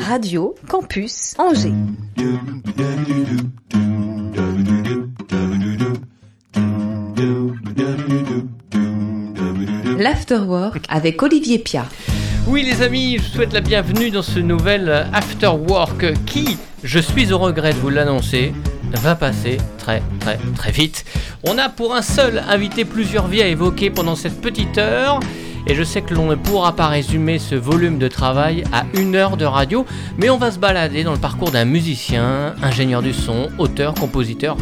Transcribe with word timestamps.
Radio 0.00 0.54
Campus 0.68 1.34
Angers. 1.38 1.72
L'Afterwork 9.98 10.84
avec 10.88 11.22
Olivier 11.22 11.58
Pia. 11.58 11.86
Oui 12.46 12.62
les 12.62 12.82
amis, 12.82 13.18
je 13.18 13.22
vous 13.22 13.28
souhaite 13.28 13.52
la 13.52 13.60
bienvenue 13.60 14.10
dans 14.10 14.22
ce 14.22 14.38
nouvel 14.38 14.88
After 15.12 15.48
Work 15.68 16.24
qui, 16.24 16.56
je 16.82 16.98
suis 16.98 17.32
au 17.32 17.38
regret 17.38 17.72
de 17.72 17.78
vous 17.78 17.90
l'annoncer, 17.90 18.52
va 18.96 19.14
passer 19.14 19.58
très 19.78 20.02
très 20.20 20.38
très 20.56 20.72
vite. 20.72 21.04
On 21.44 21.58
a 21.58 21.68
pour 21.68 21.94
un 21.94 22.02
seul 22.02 22.42
invité 22.48 22.84
plusieurs 22.84 23.26
vies 23.26 23.42
à 23.42 23.46
évoquer 23.46 23.90
pendant 23.90 24.16
cette 24.16 24.40
petite 24.40 24.78
heure. 24.78 25.20
Et 25.68 25.74
je 25.74 25.82
sais 25.82 26.00
que 26.00 26.14
l'on 26.14 26.26
ne 26.26 26.36
pourra 26.36 26.76
pas 26.76 26.86
résumer 26.86 27.40
ce 27.40 27.56
volume 27.56 27.98
de 27.98 28.06
travail 28.06 28.62
à 28.72 28.84
une 28.94 29.16
heure 29.16 29.36
de 29.36 29.44
radio, 29.44 29.84
mais 30.16 30.30
on 30.30 30.38
va 30.38 30.52
se 30.52 30.60
balader 30.60 31.02
dans 31.02 31.12
le 31.12 31.18
parcours 31.18 31.50
d'un 31.50 31.64
musicien, 31.64 32.54
ingénieur 32.62 33.02
du 33.02 33.12
son, 33.12 33.48
auteur, 33.58 33.94
compositeur, 33.94 34.56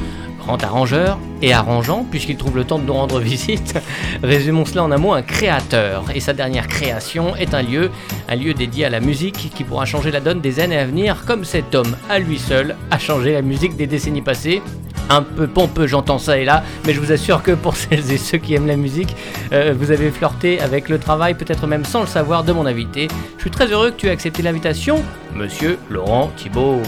grand 0.44 0.62
arrangeur 0.62 1.18
et 1.42 1.52
arrangeant, 1.52 2.06
puisqu'il 2.10 2.36
trouve 2.36 2.56
le 2.56 2.64
temps 2.64 2.78
de 2.78 2.84
nous 2.84 2.92
rendre 2.92 3.20
visite. 3.34 3.74
Résumons 4.22 4.64
cela 4.64 4.84
en 4.84 4.90
un 4.90 4.98
mot, 4.98 5.12
un 5.12 5.22
créateur. 5.22 6.04
Et 6.14 6.20
sa 6.20 6.32
dernière 6.32 6.68
création 6.68 7.34
est 7.36 7.54
un 7.54 7.62
lieu, 7.62 7.90
un 8.28 8.36
lieu 8.36 8.54
dédié 8.54 8.84
à 8.84 8.90
la 8.90 9.00
musique 9.00 9.50
qui 9.54 9.64
pourra 9.64 9.84
changer 9.84 10.10
la 10.10 10.20
donne 10.20 10.40
des 10.40 10.60
années 10.60 10.78
à 10.78 10.86
venir, 10.86 11.24
comme 11.26 11.44
cet 11.44 11.74
homme 11.74 11.96
à 12.08 12.18
lui 12.18 12.38
seul 12.38 12.76
a 12.90 12.98
changé 12.98 13.32
la 13.32 13.42
musique 13.42 13.76
des 13.76 13.86
décennies 13.86 14.22
passées. 14.22 14.62
Un 15.10 15.22
peu 15.22 15.46
pompeux, 15.46 15.86
j'entends 15.86 16.18
ça 16.18 16.38
et 16.38 16.44
là, 16.44 16.64
mais 16.86 16.94
je 16.94 17.00
vous 17.00 17.12
assure 17.12 17.42
que 17.42 17.52
pour 17.52 17.76
celles 17.76 18.10
et 18.10 18.16
ceux 18.16 18.38
qui 18.38 18.54
aiment 18.54 18.66
la 18.66 18.76
musique, 18.76 19.14
euh, 19.52 19.74
vous 19.78 19.90
avez 19.90 20.10
flirté 20.10 20.60
avec 20.60 20.88
le 20.88 20.98
travail, 20.98 21.34
peut-être 21.34 21.66
même 21.66 21.84
sans 21.84 22.00
le 22.00 22.06
savoir, 22.06 22.44
de 22.44 22.52
mon 22.52 22.66
invité. 22.66 23.08
Je 23.36 23.42
suis 23.42 23.50
très 23.50 23.66
heureux 23.70 23.90
que 23.90 23.96
tu 23.96 24.06
aies 24.06 24.10
accepté 24.10 24.42
l'invitation, 24.42 25.02
monsieur 25.34 25.78
Laurent 25.90 26.30
Thibault. 26.36 26.80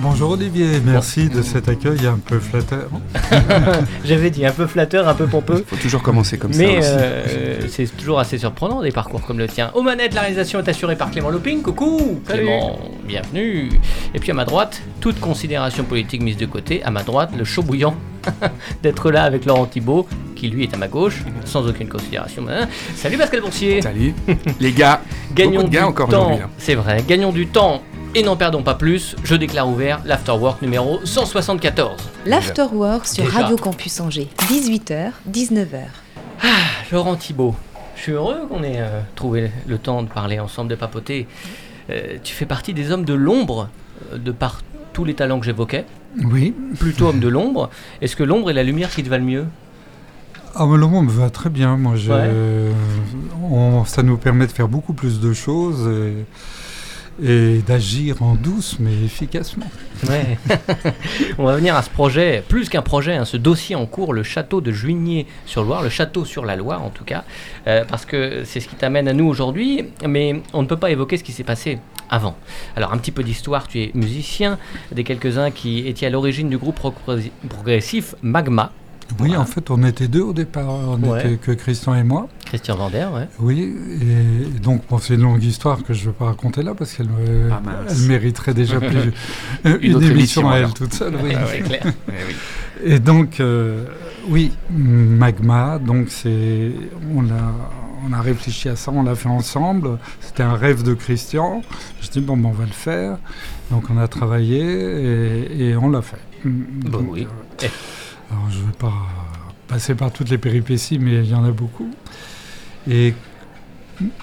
Bonjour 0.00 0.30
Olivier, 0.30 0.80
merci 0.84 1.28
de 1.28 1.42
cet 1.42 1.68
accueil 1.68 2.06
un 2.06 2.18
peu 2.24 2.38
flatteur. 2.38 2.88
J'avais 4.04 4.30
dit 4.30 4.46
un 4.46 4.52
peu 4.52 4.68
flatteur, 4.68 5.08
un 5.08 5.14
peu 5.14 5.26
pompeux. 5.26 5.64
Il 5.66 5.76
faut 5.76 5.82
toujours 5.82 6.02
commencer 6.02 6.38
comme 6.38 6.52
Mais 6.54 6.80
ça. 6.80 6.88
euh, 6.98 7.60
c'est 7.68 7.96
toujours 7.96 8.20
assez 8.20 8.38
surprenant 8.38 8.80
des 8.82 8.92
parcours 8.92 9.22
comme 9.26 9.38
le 9.38 9.48
tien. 9.48 9.72
Aux 9.74 9.82
manettes, 9.82 10.14
la 10.14 10.20
réalisation 10.20 10.60
est 10.60 10.68
assurée 10.68 10.94
par 10.94 11.10
Clément 11.10 11.30
Loping. 11.30 11.62
Coucou 11.62 12.20
Clément, 12.28 12.78
bienvenue. 13.08 13.70
Et 14.14 14.20
puis 14.20 14.30
à 14.30 14.34
ma 14.34 14.44
droite, 14.44 14.80
toute 15.00 15.18
considération 15.18 15.82
politique 15.82 16.22
mise 16.22 16.36
de 16.36 16.46
côté. 16.46 16.80
À 16.84 16.92
ma 16.92 17.02
droite, 17.02 17.30
le 17.36 17.42
chaud 17.44 17.62
bouillant 17.64 17.96
d'être 18.84 19.10
là 19.10 19.24
avec 19.24 19.46
Laurent 19.46 19.66
Thibault, 19.66 20.06
qui 20.36 20.46
lui 20.46 20.62
est 20.62 20.74
à 20.74 20.76
ma 20.76 20.86
gauche, 20.86 21.24
sans 21.44 21.66
aucune 21.66 21.88
considération. 21.88 22.44
Hein. 22.48 22.68
Salut 22.94 23.16
Pascal 23.18 23.40
Boursier. 23.40 23.82
Salut 23.82 24.14
les 24.60 24.70
gars. 24.72 25.00
Gagnons 25.34 25.62
de 25.64 25.68
du 25.70 25.76
gars 25.76 25.88
encore 25.88 26.08
temps. 26.08 26.38
hein. 26.40 26.48
C'est 26.56 26.76
vrai, 26.76 27.02
gagnons 27.06 27.32
du 27.32 27.48
temps. 27.48 27.82
Et 28.14 28.22
n'en 28.22 28.36
perdons 28.36 28.62
pas 28.62 28.74
plus, 28.74 29.14
je 29.22 29.34
déclare 29.34 29.68
ouvert 29.68 30.00
l'Afterwork 30.04 30.62
numéro 30.62 31.00
174. 31.04 31.96
L'Afterwork 32.26 33.06
sur 33.06 33.24
Déjà. 33.24 33.40
Radio 33.42 33.56
Campus 33.56 34.00
Angers. 34.00 34.28
18h, 34.48 35.10
19h. 35.30 35.82
Laurent 36.90 37.16
Thibault, 37.16 37.54
je 37.96 38.02
suis 38.02 38.12
heureux 38.12 38.46
qu'on 38.48 38.62
ait 38.62 38.78
euh, 38.80 39.00
trouvé 39.14 39.50
le 39.66 39.78
temps 39.78 40.02
de 40.02 40.08
parler 40.08 40.40
ensemble, 40.40 40.70
de 40.70 40.74
papoter. 40.74 41.26
Euh, 41.90 42.16
tu 42.24 42.34
fais 42.34 42.46
partie 42.46 42.72
des 42.74 42.90
hommes 42.90 43.04
de 43.04 43.14
l'ombre, 43.14 43.68
euh, 44.12 44.18
de 44.18 44.32
par 44.32 44.62
tous 44.92 45.04
les 45.04 45.14
talents 45.14 45.38
que 45.38 45.46
j'évoquais. 45.46 45.84
Oui, 46.24 46.54
Plutôt 46.78 47.08
homme 47.08 47.20
de 47.20 47.28
l'ombre. 47.28 47.70
Est-ce 48.00 48.16
que 48.16 48.24
l'ombre 48.24 48.50
et 48.50 48.54
la 48.54 48.62
lumière 48.62 48.90
qui 48.90 49.02
te 49.02 49.08
valent 49.08 49.24
mieux? 49.24 49.44
Ah, 50.54 50.66
mais 50.66 50.78
le 50.78 50.86
monde 50.86 51.06
me 51.06 51.10
va 51.10 51.28
très 51.30 51.50
bien. 51.50 51.76
Moi, 51.76 51.94
je- 51.96 52.10
Ouais. 52.10 52.30
on- 53.50 53.84
ça 53.84 54.02
nous 54.02 54.16
permet 54.16 54.46
de 54.46 54.52
faire 54.52 54.66
beaucoup 54.66 54.94
plus 54.94 55.20
de 55.20 55.32
choses 55.32 55.86
et, 55.88 56.24
et 57.22 57.58
d'agir 57.66 58.22
en 58.22 58.34
douce 58.34 58.76
mais 58.78 58.92
efficacement. 59.04 59.66
Ouais. 60.08 60.38
On 61.38 61.44
va 61.44 61.56
venir 61.56 61.74
à 61.74 61.82
ce 61.82 61.90
projet, 61.90 62.42
plus 62.46 62.68
qu'un 62.68 62.82
projet, 62.82 63.16
hein, 63.16 63.24
ce 63.24 63.36
dossier 63.36 63.74
en 63.74 63.86
cours, 63.86 64.12
le 64.12 64.22
château 64.22 64.60
de 64.60 64.70
Juigné-sur-Loire, 64.70 65.82
le 65.82 65.88
château 65.88 66.24
sur 66.24 66.44
la 66.44 66.56
Loire 66.56 66.82
en 66.84 66.90
tout 66.90 67.04
cas, 67.04 67.24
euh, 67.66 67.84
parce 67.84 68.04
que 68.06 68.42
c'est 68.44 68.60
ce 68.60 68.68
qui 68.68 68.76
t'amène 68.76 69.08
à 69.08 69.12
nous 69.12 69.26
aujourd'hui, 69.26 69.84
mais 70.06 70.40
on 70.52 70.62
ne 70.62 70.66
peut 70.66 70.76
pas 70.76 70.90
évoquer 70.90 71.16
ce 71.16 71.24
qui 71.24 71.32
s'est 71.32 71.44
passé 71.44 71.78
avant. 72.10 72.36
Alors 72.76 72.92
un 72.92 72.98
petit 72.98 73.10
peu 73.12 73.22
d'histoire, 73.24 73.66
tu 73.68 73.80
es 73.82 73.90
musicien, 73.94 74.58
des 74.92 75.04
quelques-uns 75.04 75.50
qui 75.50 75.86
étaient 75.88 76.06
à 76.06 76.10
l'origine 76.10 76.48
du 76.48 76.58
groupe 76.58 76.78
progressi- 76.78 77.30
progressif 77.48 78.14
Magma, 78.22 78.72
Oui, 79.20 79.28
Voilà. 79.28 79.40
en 79.40 79.44
fait, 79.46 79.70
on 79.70 79.82
était 79.84 80.06
deux 80.08 80.20
au 80.22 80.32
départ. 80.32 80.66
On 80.68 80.96
Ouais. 81.02 81.22
n'était 81.24 81.36
que 81.36 81.52
Christian 81.52 81.94
et 81.94 82.02
moi. 82.02 82.28
Christian 82.44 82.76
Vander, 82.76 83.06
ouais. 83.14 83.26
Oui, 83.40 83.74
et 84.02 84.58
donc 84.60 84.82
bon, 84.88 84.98
c'est 84.98 85.14
une 85.14 85.22
longue 85.22 85.42
histoire 85.42 85.82
que 85.82 85.92
je 85.94 86.02
ne 86.02 86.06
veux 86.06 86.12
pas 86.12 86.26
raconter 86.26 86.62
là 86.62 86.74
parce 86.74 86.92
qu'elle 86.94 87.08
me- 87.08 87.50
Ah, 87.50 87.60
elle 87.88 88.06
mériterait 88.08 88.54
déjà 88.54 88.78
plus 88.80 89.12
une, 89.64 89.74
émission 89.74 90.00
émission, 90.10 90.50
à 90.50 90.56
elle 90.58 90.72
toute 90.72 90.94
seule. 90.94 91.14
oui. 91.22 91.32
Ah 91.36 91.44
ouais, 91.46 91.60
clair. 91.60 91.82
Eh 92.08 92.12
oui. 92.26 92.34
Et 92.84 92.98
donc, 93.00 93.40
euh, 93.40 93.84
oui, 94.28 94.52
Magma, 94.70 95.78
donc 95.78 96.08
c'est, 96.10 96.70
on 97.14 97.24
a, 97.24 97.54
on 98.08 98.12
a 98.12 98.20
réfléchi 98.20 98.68
à 98.68 98.76
ça, 98.76 98.92
on 98.94 99.02
l'a 99.02 99.14
fait 99.14 99.28
ensemble. 99.28 99.98
C'était 100.20 100.42
un 100.44 100.54
rêve 100.54 100.82
de 100.82 100.94
Christian. 100.94 101.62
Je 102.00 102.08
dis 102.08 102.20
bon, 102.20 102.36
ben, 102.36 102.50
on 102.50 102.52
va 102.52 102.64
le 102.64 102.70
faire. 102.70 103.18
Donc 103.70 103.84
on 103.90 103.98
a 103.98 104.06
travaillé 104.08 104.60
et, 104.60 105.68
et 105.70 105.76
on 105.76 105.90
l'a 105.90 106.02
fait. 106.02 106.16
Bon, 106.44 106.98
Donc, 107.00 107.06
oui. 107.10 107.26
euh, 107.64 107.66
alors 108.30 108.50
je 108.50 108.58
ne 108.60 108.66
vais 108.66 108.72
pas 108.78 108.92
passer 109.66 109.94
par 109.94 110.10
toutes 110.12 110.30
les 110.30 110.38
péripéties, 110.38 110.98
mais 110.98 111.16
il 111.24 111.30
y 111.30 111.34
en 111.34 111.44
a 111.44 111.50
beaucoup. 111.50 111.90
Et, 112.90 113.14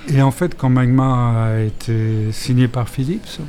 et 0.09 0.21
en 0.21 0.31
fait, 0.31 0.55
quand 0.57 0.69
Magma 0.69 1.45
a 1.47 1.59
été 1.61 2.31
signé 2.31 2.67
par 2.67 2.89
Philips, 2.89 3.39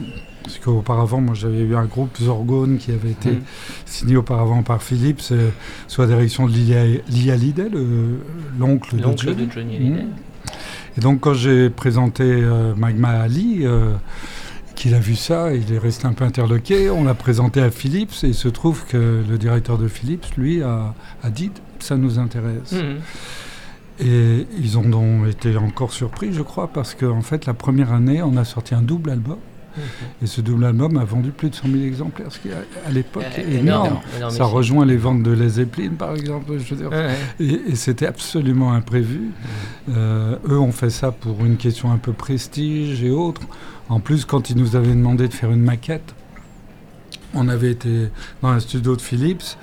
parce 0.42 0.58
qu'auparavant, 0.58 1.20
moi 1.20 1.34
j'avais 1.34 1.60
eu 1.62 1.74
un 1.74 1.86
groupe 1.86 2.16
Zorgone 2.18 2.78
qui 2.78 2.92
avait 2.92 3.10
été 3.10 3.30
Mhm. 3.30 3.40
signé 3.84 4.16
auparavant 4.16 4.62
par 4.62 4.82
Philips, 4.82 5.22
euh, 5.32 5.50
sous 5.88 6.02
la 6.02 6.06
direction 6.06 6.46
de 6.46 6.52
Lia, 6.52 7.32
Hallyday, 7.32 7.68
le- 7.68 8.20
l'oncle 8.58 8.96
de 8.96 9.02
Johnny. 9.52 9.80
Mhm. 9.90 10.08
Et 10.96 11.00
donc 11.00 11.20
quand 11.20 11.34
j'ai 11.34 11.68
présenté 11.70 12.22
euh, 12.24 12.74
Magma 12.76 13.08
à 13.10 13.22
Ali, 13.22 13.60
euh, 13.62 13.94
qu'il 14.76 14.94
a 14.94 15.00
vu 15.00 15.16
ça, 15.16 15.52
il 15.54 15.72
est 15.72 15.78
resté 15.78 16.06
un 16.06 16.12
peu 16.12 16.24
interloqué. 16.24 16.88
On 16.90 17.02
l'a 17.04 17.14
présenté 17.14 17.60
à 17.60 17.70
Philips 17.70 18.12
et 18.22 18.28
il 18.28 18.34
se 18.34 18.48
trouve 18.48 18.84
que 18.86 19.22
le 19.28 19.38
directeur 19.38 19.78
de 19.78 19.88
Philips, 19.88 20.26
lui, 20.36 20.62
a, 20.62 20.94
a 21.22 21.30
dit 21.30 21.50
ça 21.80 21.96
nous 21.96 22.18
intéresse. 22.18 22.72
Mhm. 22.72 22.98
Et 23.98 24.46
ils 24.60 24.76
ont 24.78 24.86
donc 24.88 25.26
été 25.28 25.56
encore 25.56 25.92
surpris, 25.92 26.32
je 26.32 26.42
crois, 26.42 26.68
parce 26.68 26.94
qu'en 26.94 27.22
fait, 27.22 27.46
la 27.46 27.54
première 27.54 27.92
année, 27.92 28.22
on 28.22 28.36
a 28.36 28.44
sorti 28.44 28.74
un 28.74 28.82
double 28.82 29.10
album. 29.10 29.38
Mhm. 29.76 29.82
Et 30.22 30.26
ce 30.26 30.40
double 30.42 30.64
album 30.66 30.96
a 30.98 31.04
vendu 31.04 31.30
plus 31.30 31.50
de 31.50 31.54
100 31.54 31.68
000 31.68 31.82
exemplaires, 31.84 32.26
ce 32.30 32.38
qui 32.38 32.50
à, 32.50 32.56
à 32.86 32.90
l'époque 32.90 33.24
Euh, 33.38 33.40
est 33.42 33.54
énorme. 33.60 33.98
énorme, 34.16 34.30
Ça 34.34 34.44
rejoint 34.44 34.84
les 34.86 34.96
ventes 34.96 35.22
de 35.22 35.32
Led 35.32 35.48
Zeppelin, 35.50 35.90
par 35.98 36.14
exemple. 36.14 36.52
Je 36.58 36.74
veux 36.74 36.80
dire. 36.80 36.90
Ouais, 36.90 37.06
ouais. 37.06 37.16
Et, 37.40 37.72
et 37.72 37.74
c'était 37.74 38.06
absolument 38.06 38.72
imprévu. 38.72 39.32
Euh, 39.90 40.36
eux 40.48 40.58
ont 40.58 40.72
fait 40.72 40.90
ça 40.90 41.10
pour 41.12 41.44
une 41.44 41.56
question 41.56 41.90
un 41.92 41.98
peu 41.98 42.12
prestige 42.12 43.02
et 43.02 43.10
autres. 43.10 43.42
En 43.88 44.00
plus, 44.00 44.24
quand 44.24 44.50
ils 44.50 44.56
nous 44.56 44.74
avaient 44.76 44.88
demandé 44.94 45.28
de 45.28 45.32
faire 45.34 45.50
une 45.50 45.62
maquette, 45.62 46.14
on 47.34 47.48
avait 47.48 47.70
été 47.70 48.08
dans 48.42 48.48
un 48.48 48.60
studio 48.60 48.96
de 48.96 49.00
Philips 49.02 49.56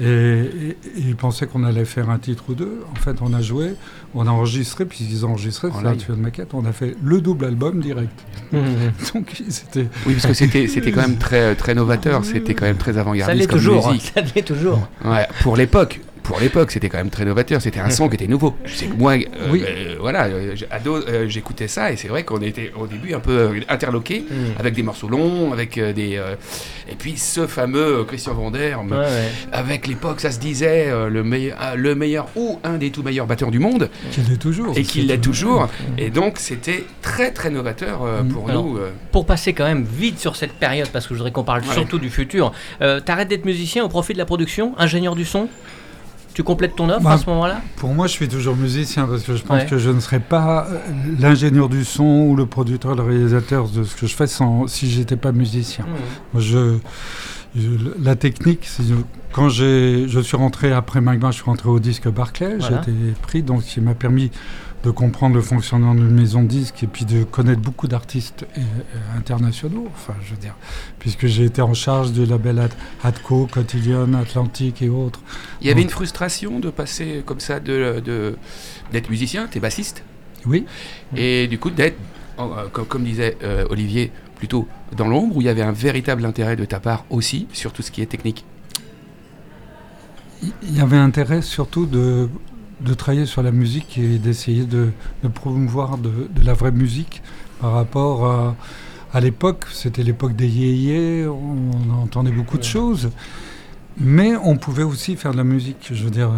et, 0.00 0.02
et- 0.04 0.68
et 0.70 0.76
ils 0.96 1.16
pensaient 1.16 1.46
qu'on 1.46 1.64
allait 1.64 1.84
faire 1.84 2.08
un 2.10 2.18
titre 2.18 2.44
ou 2.48 2.54
deux. 2.54 2.82
En 2.90 2.94
fait, 2.94 3.16
on 3.20 3.32
a 3.34 3.42
joué, 3.42 3.74
on 4.14 4.26
a 4.26 4.30
enregistré, 4.30 4.84
puis 4.86 5.06
ils 5.10 5.26
ont 5.26 5.30
enregistré, 5.30 5.68
En 5.68 5.72
c'est 5.80 5.86
un 5.86 5.90
live. 5.90 6.00
studio 6.00 6.14
de 6.16 6.20
maquette, 6.20 6.54
on 6.54 6.64
a 6.64 6.72
fait 6.72 6.96
le 7.02 7.20
double 7.20 7.44
album 7.44 7.80
direct. 7.80 8.18
Mhm. 8.52 8.62
Donc 9.14 9.42
c'était 9.48 9.86
Oui, 10.06 10.14
parce 10.14 10.26
que 10.26 10.34
c'était 10.34 10.66
c'était 10.68 10.92
quand 10.92 11.02
même 11.02 11.18
très 11.18 11.54
très 11.54 11.74
novateur. 11.74 12.24
C'était 12.24 12.54
quand 12.54 12.66
même 12.66 12.76
très 12.76 12.92
Ça 12.92 12.98
l'est 12.98 13.00
avant-gardiste 13.00 13.50
comme 13.50 13.58
toujours, 13.58 13.88
hein, 13.88 13.92
musique. 13.92 14.12
ça 14.14 14.20
l'est 14.34 14.42
toujours. 14.46 14.88
Ouais, 15.04 15.26
pour 15.42 15.56
l'époque. 15.56 16.00
Pour 16.30 16.38
l'époque, 16.38 16.70
c'était 16.70 16.88
quand 16.88 16.98
même 16.98 17.10
très 17.10 17.24
novateur. 17.24 17.60
C'était 17.60 17.80
un 17.80 17.90
son 17.90 18.08
qui 18.08 18.14
était 18.14 18.28
nouveau. 18.28 18.54
Sais 18.64 18.86
que 18.86 18.94
moi, 18.94 19.14
euh, 19.14 19.24
Oui. 19.50 19.64
euh, 19.66 19.96
voilà, 19.98 20.26
euh, 20.26 20.54
ado, 20.70 21.00
j'écoutais 21.26 21.66
ça 21.66 21.90
et 21.90 21.96
c'est 21.96 22.06
vrai 22.06 22.22
qu'on 22.22 22.40
était 22.40 22.70
au 22.78 22.86
début 22.86 23.14
un 23.14 23.18
peu 23.18 23.50
interloqués 23.68 24.24
Mhm. 24.30 24.36
avec 24.60 24.74
des 24.74 24.84
morceaux 24.84 25.08
longs, 25.08 25.52
avec 25.52 25.74
des 25.76 26.20
et 26.88 26.94
puis 26.96 27.16
ce 27.16 27.48
fameux 27.48 28.04
Christian 28.04 28.34
Vander. 28.34 28.76
Ouais, 28.88 28.96
ouais. 28.96 29.06
Avec 29.50 29.88
l'époque, 29.88 30.20
ça 30.20 30.30
se 30.30 30.38
disait 30.38 30.88
le, 31.10 31.24
meilleur, 31.24 31.58
le 31.74 31.96
meilleur 31.96 32.28
ou 32.36 32.60
un 32.62 32.74
des 32.78 32.90
tout 32.92 33.02
meilleurs 33.02 33.26
batteurs 33.26 33.50
du 33.50 33.58
monde, 33.58 33.90
qu'il 34.12 34.28
l'est 34.28 34.36
toujours. 34.36 34.78
et 34.78 34.84
qu'il 34.84 35.02
C'est 35.02 35.08
l'est 35.08 35.18
toujours. 35.20 35.62
Mhm. 35.62 35.98
Et 35.98 36.10
donc, 36.10 36.38
c'était 36.38 36.84
très 37.02 37.32
très 37.32 37.50
novateur 37.50 38.02
Mm. 38.22 38.28
pour 38.28 38.48
Alors, 38.50 38.64
nous. 38.64 38.78
Pour 39.10 39.26
passer 39.26 39.52
quand 39.52 39.64
même 39.66 39.82
vite 39.84 40.20
sur 40.20 40.36
cette 40.36 40.52
période, 40.52 40.88
parce 40.92 41.06
que 41.08 41.14
je 41.14 41.18
voudrais 41.18 41.32
qu'on 41.32 41.42
parle 41.42 41.62
Ouais. 41.62 41.74
surtout 41.74 41.98
du 41.98 42.08
futur, 42.08 42.52
euh, 42.82 43.00
t'arrêtes 43.00 43.26
d'être 43.28 43.44
musicien 43.44 43.84
au 43.84 43.88
profit 43.88 44.12
de 44.12 44.18
la 44.18 44.24
production, 44.26 44.74
ingénieur 44.78 45.16
du 45.16 45.24
son? 45.24 45.48
Tu 46.34 46.42
complètes 46.44 46.76
ton 46.76 46.88
offre 46.88 47.02
Bah, 47.02 47.12
à 47.12 47.18
ce 47.18 47.26
moment-là? 47.28 47.60
Pour 47.76 47.92
moi, 47.92 48.06
je 48.06 48.12
suis 48.12 48.28
toujours 48.28 48.56
musicien 48.56 49.06
parce 49.06 49.22
que 49.22 49.34
je 49.36 49.42
pense 49.42 49.62
Ouais. 49.62 49.66
que 49.66 49.78
je 49.78 49.90
ne 49.90 49.98
serais 50.00 50.20
pas 50.20 50.66
euh, 50.70 50.78
l'ingénieur 51.18 51.68
du 51.68 51.84
son 51.84 52.04
ou 52.04 52.36
le 52.36 52.46
producteur, 52.46 52.94
le 52.94 53.02
réalisateur 53.02 53.68
de 53.68 53.82
ce 53.82 53.96
que 53.96 54.06
je 54.06 54.14
fais 54.14 54.26
sans, 54.28 54.66
si 54.68 54.88
j'étais 54.90 55.16
pas 55.16 55.32
musicien. 55.32 55.84
Je, 56.36 56.76
Je- 57.56 57.68
La 58.00 58.14
technique, 58.14 58.68
quand 59.32 59.48
je 59.48 60.06
suis 60.22 60.36
rentré 60.36 60.70
après 60.72 61.00
Magma, 61.00 61.32
je 61.32 61.36
suis 61.36 61.44
rentré 61.44 61.68
au 61.68 61.80
disque 61.80 62.08
Barclay, 62.08 62.56
Voilà. 62.60 62.82
j'ai 62.86 62.92
été 62.92 63.00
pris, 63.22 63.42
donc 63.42 63.62
qui 63.64 63.80
m'a 63.80 63.94
permis 63.94 64.30
de 64.82 64.90
comprendre 64.90 65.34
le 65.34 65.42
fonctionnement 65.42 65.94
d'une 65.94 66.10
maison 66.10 66.42
de 66.42 66.48
disque 66.48 66.82
et 66.82 66.86
puis 66.86 67.04
de 67.04 67.22
connaître 67.24 67.60
beaucoup 67.60 67.86
d'artistes 67.86 68.46
euh, 68.56 68.60
euh, 68.60 69.18
internationaux, 69.18 69.88
enfin 69.94 70.14
je 70.24 70.30
veux 70.30 70.40
dire, 70.40 70.54
puisque 70.98 71.26
j'ai 71.26 71.44
été 71.44 71.60
en 71.60 71.74
charge 71.74 72.12
du 72.12 72.24
label 72.24 72.66
Adco, 73.04 73.46
Cotillion, 73.50 74.14
Atlantique 74.14 74.80
et 74.80 74.88
autres. 74.88 75.20
Il 75.60 75.66
y 75.66 75.70
avait 75.70 75.82
Donc- 75.82 75.90
une 75.90 75.94
frustration 75.94 76.60
de 76.60 76.70
passer 76.70 77.22
comme 77.26 77.40
ça, 77.40 77.60
de, 77.60 78.00
de- 78.02 78.36
d'être 78.92 79.10
musicien, 79.10 79.46
t'es 79.48 79.60
bassiste, 79.60 80.02
Oui, 80.46 80.64
et 81.14 81.46
du 81.46 81.58
coup 81.58 81.68
d'être, 81.70 81.98
euh, 82.38 82.68
comme, 82.72 82.86
comme 82.86 83.04
disait 83.04 83.36
euh, 83.42 83.66
Olivier, 83.68 84.10
plutôt 84.36 84.66
dans 84.96 85.06
l'ombre, 85.08 85.36
où 85.36 85.40
il 85.42 85.44
y 85.44 85.50
avait 85.50 85.60
un 85.60 85.72
véritable 85.72 86.24
intérêt 86.24 86.56
de 86.56 86.64
ta 86.64 86.80
part 86.80 87.04
aussi 87.10 87.46
sur 87.52 87.74
tout 87.74 87.82
ce 87.82 87.90
qui 87.90 88.00
est 88.00 88.06
technique? 88.06 88.46
il 90.62 90.74
y 90.74 90.80
avait 90.80 90.96
intérêt 90.96 91.42
surtout 91.42 91.84
de, 91.84 92.30
de 92.84 92.94
travailler 92.94 93.26
sur 93.26 93.42
la 93.42 93.50
musique 93.52 93.98
et 93.98 94.18
d'essayer 94.18 94.64
de, 94.64 94.88
de 95.22 95.28
promouvoir 95.28 95.98
de, 95.98 96.08
de 96.34 96.46
la 96.46 96.54
vraie 96.54 96.72
musique 96.72 97.22
par 97.60 97.72
rapport 97.72 98.26
à, 98.26 98.56
à 99.12 99.20
l'époque. 99.20 99.66
C'était 99.72 100.02
l'époque 100.02 100.34
des 100.34 100.48
yéyés, 100.48 101.26
on 101.26 102.02
entendait 102.02 102.30
beaucoup 102.32 102.58
de 102.58 102.64
choses, 102.64 103.10
mais 103.98 104.34
on 104.36 104.56
pouvait 104.56 104.82
aussi 104.82 105.16
faire 105.16 105.32
de 105.32 105.36
la 105.36 105.44
musique. 105.44 105.90
Je 105.92 106.04
veux 106.04 106.10
dire, 106.10 106.30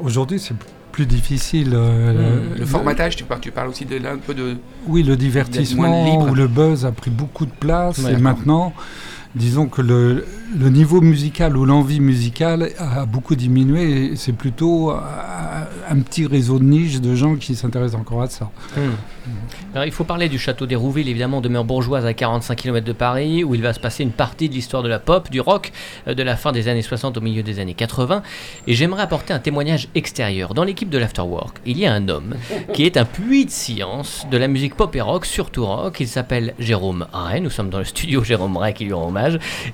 aujourd'hui 0.00 0.38
c'est 0.38 0.54
plus 0.92 1.06
difficile. 1.06 1.70
euh, 1.72 2.56
Le 2.58 2.66
formatage, 2.66 3.16
tu 3.16 3.24
parles, 3.24 3.40
tu 3.40 3.52
parles 3.52 3.68
aussi 3.68 3.84
de 3.84 3.96
là 3.96 4.12
un 4.12 4.18
peu 4.18 4.34
de. 4.34 4.56
Oui, 4.88 5.02
le 5.02 5.16
divertissement 5.16 6.04
libre. 6.04 6.30
ou 6.30 6.34
le 6.34 6.48
buzz 6.48 6.84
a 6.84 6.92
pris 6.92 7.10
beaucoup 7.10 7.46
de 7.46 7.52
place 7.52 7.98
Ouais, 7.98 8.14
et 8.14 8.16
maintenant, 8.16 8.72
disons 9.34 9.66
que 9.66 9.82
le, 9.82 10.24
niveau 10.56 11.00
musical 11.00 11.56
ou 11.56 11.64
l'envie 11.64 12.00
musicale 12.00 12.70
a 12.78 13.06
beaucoup 13.06 13.36
diminué 13.36 14.16
c'est 14.16 14.32
plutôt 14.32 14.90
un, 14.90 16.00
petit 16.00 16.26
réseau 16.26 16.58
de 16.58 16.64
niche 16.64 17.00
de 17.00 17.14
gens 17.14 17.36
qui 17.36 17.54
s'intéressent 17.54 18.00
encore 18.00 18.22
à 18.22 18.28
ça. 18.28 18.50
Hmm. 18.76 18.90
Il 19.84 19.92
faut 19.92 20.04
parler 20.04 20.28
du 20.28 20.38
château 20.38 20.66
d'Hérouville, 20.66 21.08
évidemment, 21.08 21.40
demeure 21.40 21.64
bourgeoise 21.64 22.04
à 22.04 22.12
45 22.12 22.56
km 22.56 22.84
de 22.84 22.92
Paris, 22.92 23.44
où 23.44 23.54
il 23.54 23.62
va 23.62 23.72
se 23.72 23.78
passer 23.78 24.02
une 24.02 24.10
partie 24.10 24.48
de 24.48 24.54
l'histoire 24.54 24.82
de 24.82 24.88
la 24.88 24.98
pop, 24.98 25.30
du 25.30 25.40
rock, 25.40 25.70
euh, 26.08 26.14
de 26.14 26.22
la 26.22 26.36
fin 26.36 26.50
des 26.50 26.66
années 26.68 26.82
60 26.82 27.16
au 27.16 27.20
milieu 27.20 27.42
des 27.42 27.60
années 27.60 27.74
80. 27.74 28.22
Et 28.66 28.74
j'aimerais 28.74 29.02
apporter 29.02 29.32
un 29.32 29.38
témoignage 29.38 29.88
extérieur. 29.94 30.54
Dans 30.54 30.64
l'équipe 30.64 30.90
de 30.90 30.98
l'Afterwork, 30.98 31.58
il 31.66 31.78
y 31.78 31.86
a 31.86 31.92
un 31.92 32.08
homme 32.08 32.34
qui 32.72 32.84
est 32.84 32.96
un 32.96 33.04
puits 33.04 33.44
de 33.44 33.50
science 33.50 34.26
de 34.30 34.36
la 34.36 34.48
musique 34.48 34.74
pop 34.74 34.94
et 34.96 35.00
rock, 35.00 35.26
surtout 35.26 35.64
rock. 35.64 36.00
Il 36.00 36.08
s'appelle 36.08 36.54
Jérôme 36.58 37.06
Ray. 37.12 37.40
Nous 37.40 37.50
sommes 37.50 37.70
dans 37.70 37.78
le 37.78 37.84
studio 37.84 38.24
Jérôme 38.24 38.56
Ray 38.56 38.74
qui 38.74 38.84
lui 38.84 38.92
rend 38.92 39.10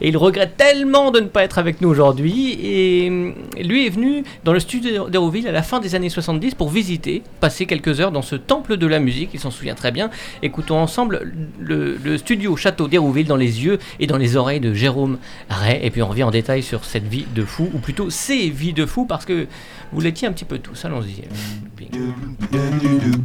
Et 0.00 0.08
il 0.08 0.16
regrette 0.16 0.56
tellement 0.56 1.10
de 1.10 1.20
ne 1.20 1.26
pas 1.26 1.44
être 1.44 1.58
avec 1.58 1.80
nous 1.80 1.88
aujourd'hui. 1.88 2.58
Et 2.62 3.08
hum, 3.08 3.34
lui 3.60 3.86
est 3.86 3.90
venu 3.90 4.24
dans 4.44 4.52
le 4.52 4.60
studio 4.60 5.08
d'Hérouville 5.08 5.48
à 5.48 5.52
la 5.52 5.62
fin 5.62 5.80
des 5.80 5.94
années 5.94 6.08
70 6.08 6.54
pour 6.54 6.68
visiter, 6.68 7.22
passer 7.40 7.66
quelques 7.66 8.00
heures 8.00 8.12
dans 8.12 8.22
ce 8.22 8.36
temple 8.36 8.76
de 8.76 8.86
la 8.86 8.98
musique. 8.98 9.30
Il 9.34 9.40
s'en 9.40 9.50
souvient 9.50 9.74
très 9.74 9.92
bien. 9.92 10.10
Écoutons 10.42 10.76
ensemble 10.76 11.32
le, 11.58 12.16
studio 12.16 12.56
Château 12.56 12.88
d'Hérouville 12.88 13.26
dans 13.26 13.36
les 13.36 13.64
yeux 13.64 13.78
et 14.00 14.06
dans 14.06 14.16
les 14.16 14.36
oreilles 14.36 14.60
de 14.60 14.74
Jérôme 14.74 15.18
Ray. 15.48 15.80
Et 15.82 15.90
puis 15.90 16.02
on 16.02 16.08
revient 16.08 16.24
en 16.24 16.30
détail 16.30 16.62
sur 16.62 16.84
cette 16.84 17.06
vie 17.06 17.26
de 17.34 17.44
fou, 17.44 17.70
ou 17.74 17.78
plutôt 17.78 18.10
ces 18.10 18.48
vies 18.48 18.72
de 18.72 18.86
fou, 18.86 19.06
parce 19.06 19.24
que 19.24 19.46
vous 19.92 20.00
l'étiez 20.00 20.28
un 20.28 20.32
petit 20.32 20.44
peu 20.44 20.58
tous. 20.58 20.84
Allons-y. 20.84 21.22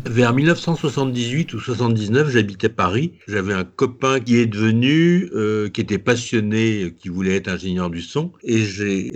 Vers 0.05 0.33
1978 0.33 1.53
ou 1.53 1.59
79, 1.59 2.29
j'habitais 2.29 2.69
Paris. 2.69 3.13
J'avais 3.27 3.53
un 3.53 3.63
copain 3.63 4.19
qui 4.19 4.37
est 4.37 4.45
devenu, 4.45 5.29
euh, 5.33 5.69
qui 5.69 5.81
était 5.81 5.97
passionné, 6.11 6.83
euh, 6.83 6.89
qui 6.89 7.09
voulait 7.09 7.37
être 7.37 7.47
ingénieur 7.47 7.89
du 7.89 8.01
son, 8.01 8.31
et 8.43 8.65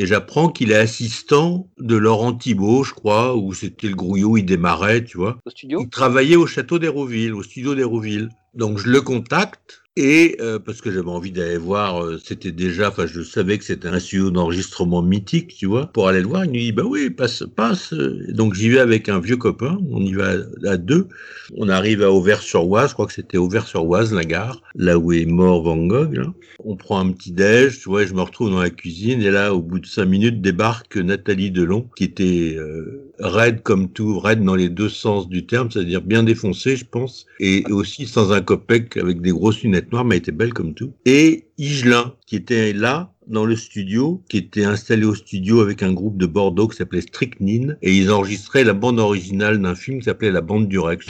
j'apprends 0.05 0.49
qu'il 0.49 0.71
est 0.71 0.75
assistant 0.75 1.67
de 1.77 1.95
Laurent 1.95 2.33
Thibault, 2.33 2.83
je 2.83 2.93
crois, 2.93 3.35
où 3.35 3.53
c'était 3.53 3.89
le 3.89 3.95
grouillot, 3.95 4.37
il 4.37 4.45
démarrait, 4.45 5.03
tu 5.03 5.17
vois. 5.17 5.37
Au 5.45 5.49
studio? 5.49 5.81
Il 5.81 5.89
travaillait 5.89 6.37
au 6.37 6.47
château 6.47 6.79
d'Hérouville, 6.79 7.33
au 7.33 7.43
studio 7.43 7.75
d'Hérouville. 7.75 8.29
Donc 8.53 8.77
je 8.77 8.87
le 8.87 9.01
contacte 9.01 9.83
et 9.97 10.35
euh, 10.41 10.59
parce 10.59 10.81
que 10.81 10.91
j'avais 10.91 11.09
envie 11.09 11.31
d'aller 11.31 11.57
voir, 11.57 12.03
euh, 12.03 12.19
c'était 12.21 12.51
déjà, 12.51 12.89
enfin 12.89 13.05
je 13.07 13.21
savais 13.21 13.57
que 13.57 13.63
c'était 13.63 13.87
un 13.87 13.99
studio 13.99 14.29
d'enregistrement 14.29 15.01
mythique, 15.01 15.55
tu 15.55 15.67
vois. 15.67 15.87
Pour 15.87 16.09
aller 16.09 16.19
le 16.19 16.27
voir, 16.27 16.43
il 16.43 16.51
nous 16.51 16.59
dit 16.59 16.71
bah 16.73 16.83
oui, 16.85 17.09
passe, 17.09 17.43
passe. 17.55 17.93
Donc 17.93 18.55
j'y 18.55 18.67
vais 18.69 18.79
avec 18.79 19.07
un 19.07 19.19
vieux 19.19 19.37
copain, 19.37 19.77
on 19.91 20.01
y 20.01 20.13
va 20.13 20.33
à, 20.65 20.75
deux. 20.75 21.07
On 21.55 21.69
arrive 21.69 22.03
à 22.03 22.11
Auvers-sur-Oise, 22.11 22.89
je 22.89 22.93
crois 22.93 23.07
que 23.07 23.13
c'était 23.13 23.37
Auvers-sur-Oise, 23.37 24.13
la 24.13 24.25
gare, 24.25 24.61
là 24.75 24.97
où 24.97 25.13
est 25.13 25.25
mort 25.25 25.63
Van 25.63 25.77
Gogh. 25.77 26.29
On 26.59 26.75
prend 26.75 26.99
un 26.99 27.11
petit 27.11 27.31
déj, 27.31 27.79
tu 27.79 27.87
vois, 27.87 28.05
je 28.05 28.13
me 28.13 28.21
retrouve 28.21 28.51
dans 28.51 28.61
la 28.61 28.69
cuisine 28.69 29.21
et 29.21 29.31
là, 29.31 29.53
au 29.53 29.61
bout 29.61 29.79
de 29.79 29.85
cinq 29.85 30.05
minutes, 30.05 30.41
débarque 30.41 30.97
Nathalie 30.97 31.51
Delon, 31.51 31.87
qui 31.95 32.03
était 32.03 32.55
euh, 32.57 33.13
raide 33.19 33.61
comme 33.63 33.89
tout, 33.89 34.19
raide 34.19 34.43
dans 34.43 34.55
les 34.55 34.69
deux 34.69 34.89
sens 34.89 35.29
du 35.29 35.45
terme, 35.45 35.71
c'est-à-dire 35.71 36.01
bien 36.01 36.23
défoncée, 36.23 36.75
je 36.75 36.85
pense, 36.85 37.25
et 37.39 37.63
aussi 37.69 38.05
sans 38.07 38.31
un 38.31 38.41
copec, 38.41 38.97
avec 38.97 39.21
des 39.21 39.31
grosses 39.31 39.61
lunettes 39.63 39.91
noires, 39.91 40.05
mais 40.05 40.15
elle 40.15 40.21
était 40.21 40.31
belle 40.31 40.53
comme 40.53 40.73
tout. 40.73 40.93
Et 41.05 41.45
Igelin, 41.57 42.13
qui 42.25 42.35
était 42.35 42.73
là, 42.73 43.11
dans 43.27 43.45
le 43.45 43.55
studio, 43.55 44.21
qui 44.29 44.37
était 44.37 44.65
installé 44.65 45.05
au 45.05 45.15
studio 45.15 45.61
avec 45.61 45.81
un 45.81 45.93
groupe 45.93 46.17
de 46.17 46.25
Bordeaux 46.25 46.67
qui 46.67 46.77
s'appelait 46.77 47.01
Strychnine, 47.01 47.77
et 47.81 47.95
ils 47.95 48.11
enregistraient 48.11 48.63
la 48.63 48.73
bande 48.73 48.99
originale 48.99 49.61
d'un 49.61 49.75
film 49.75 49.99
qui 49.99 50.05
s'appelait 50.05 50.31
La 50.31 50.41
Bande 50.41 50.67
du 50.67 50.79
Rex. 50.79 51.07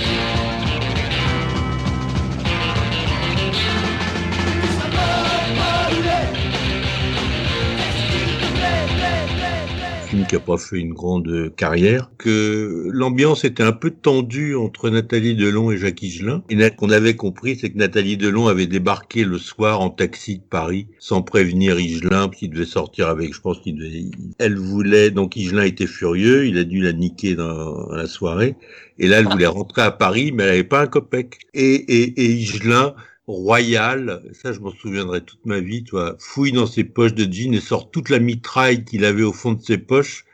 Film 10.26 10.28
qui 10.28 10.36
a 10.36 10.40
pas 10.40 10.58
fait 10.58 10.80
une 10.80 10.94
grande 10.94 11.54
carrière, 11.56 12.12
que 12.18 12.90
l'ambiance 12.92 13.44
était 13.46 13.64
un 13.64 13.72
peu 13.72 13.92
tendue 13.92 14.56
entre 14.56 14.90
Nathalie 14.90 15.36
Delon 15.36 15.72
et 15.72 15.78
Jacques 15.78 16.02
Higelin. 16.02 16.44
Et 16.50 16.70
qu'on 16.72 16.90
avait 16.90 17.16
compris, 17.16 17.58
c'est 17.60 17.70
que 17.70 17.78
Nathalie 17.78 18.18
Delon 18.18 18.48
avait 18.48 18.68
débarqué 18.68 19.24
le 19.24 19.38
soir 19.38 19.82
en 19.82 19.90
taxi 19.90 20.38
de 20.38 20.44
Paris 20.44 20.88
sans 21.00 21.22
prévenir 21.22 21.80
Higelin, 21.80 22.30
il 22.42 22.50
devait 22.50 22.66
sortir 22.66 23.08
avec, 23.08 23.34
je 23.34 23.42
pense 23.42 23.60
qu'il 23.60 23.76
devait, 23.76 24.06
elle 24.40 24.58
voulait, 24.58 25.12
donc 25.12 25.36
Higelin 25.36 25.64
était 25.64 25.88
furieux, 25.88 26.46
il 26.46 26.58
a 26.58 26.64
dû 26.64 26.82
la 26.82 26.94
niquer 26.94 27.36
dans 27.36 27.90
la 27.92 28.08
soirée. 28.08 28.56
Et 28.98 29.08
là, 29.08 29.20
elle 29.20 29.28
voulait 29.28 29.46
rentrer 29.46 29.82
à 29.82 29.92
Paris, 29.92 30.32
mais 30.32 30.44
elle 30.44 30.50
avait 30.50 30.64
pas 30.64 30.82
un 30.82 30.88
copec. 30.88 31.40
Et, 31.54 31.76
et, 31.76 32.22
et 32.22 32.32
Higelin, 32.32 32.96
royal, 33.28 34.24
ça 34.34 34.54
je 34.54 34.60
m'en 34.60 34.72
souviendrai 34.72 35.22
toute 35.22 35.46
ma 35.46 35.60
vie, 35.60 35.84
toi, 35.84 36.16
fouille 36.20 36.52
dans 36.52 36.68
ses 36.68 36.84
poches 36.84 37.14
de 37.14 37.32
jeans 37.32 37.54
et 37.54 37.60
sort 37.62 37.92
toute 37.92 38.10
la 38.10 38.20
mitraille 38.20 38.86
qu'il 38.86 39.06
avait 39.06 39.24
au 39.24 39.34
fond 39.34 39.54
de 39.54 39.62
ses 39.62 39.78
poches, 39.78 40.26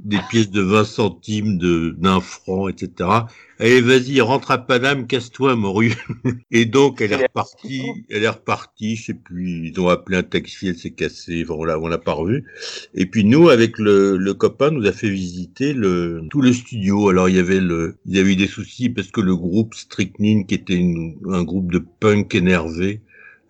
des 0.00 0.20
pièces 0.30 0.50
de 0.50 0.62
20 0.62 0.84
centimes, 0.84 1.58
de 1.58 1.94
d'un 1.98 2.20
franc, 2.20 2.68
etc. 2.68 3.08
Allez, 3.58 3.80
vas-y, 3.80 4.20
rentre 4.20 4.50
à 4.50 4.58
Paname, 4.58 5.06
casse-toi, 5.06 5.56
morue. 5.56 5.94
Et 6.50 6.66
donc, 6.66 7.00
elle 7.00 7.12
est 7.12 7.16
repartie, 7.16 7.82
elle 8.10 8.22
est 8.24 8.28
repartie, 8.28 8.96
je 8.96 9.04
sais 9.06 9.14
plus, 9.14 9.68
ils 9.68 9.80
ont 9.80 9.88
appelé 9.88 10.18
un 10.18 10.22
taxi, 10.22 10.68
elle 10.68 10.76
s'est 10.76 10.90
cassée, 10.90 11.42
enfin, 11.44 11.54
on 11.58 11.64
l'a, 11.64 11.78
on 11.80 11.88
l'a 11.88 11.96
pas 11.98 12.12
revue. 12.12 12.44
Et 12.94 13.06
puis 13.06 13.24
nous, 13.24 13.48
avec 13.48 13.78
le, 13.78 14.16
le 14.18 14.34
copain, 14.34 14.70
nous 14.70 14.86
a 14.86 14.92
fait 14.92 15.08
visiter 15.08 15.72
le, 15.72 16.26
tout 16.30 16.42
le 16.42 16.52
studio. 16.52 17.08
Alors, 17.08 17.28
il 17.30 17.36
y 17.36 17.38
avait 17.38 17.60
le, 17.60 17.96
il 18.06 18.16
y 18.16 18.18
avait 18.18 18.32
eu 18.32 18.36
des 18.36 18.46
soucis 18.46 18.90
parce 18.90 19.10
que 19.10 19.20
le 19.22 19.34
groupe 19.36 19.74
Strychnine, 19.74 20.46
qui 20.46 20.54
était 20.54 20.74
une- 20.76 21.16
un 21.30 21.42
groupe 21.42 21.72
de 21.72 21.78
punk 21.78 22.34
énervé, 22.34 23.00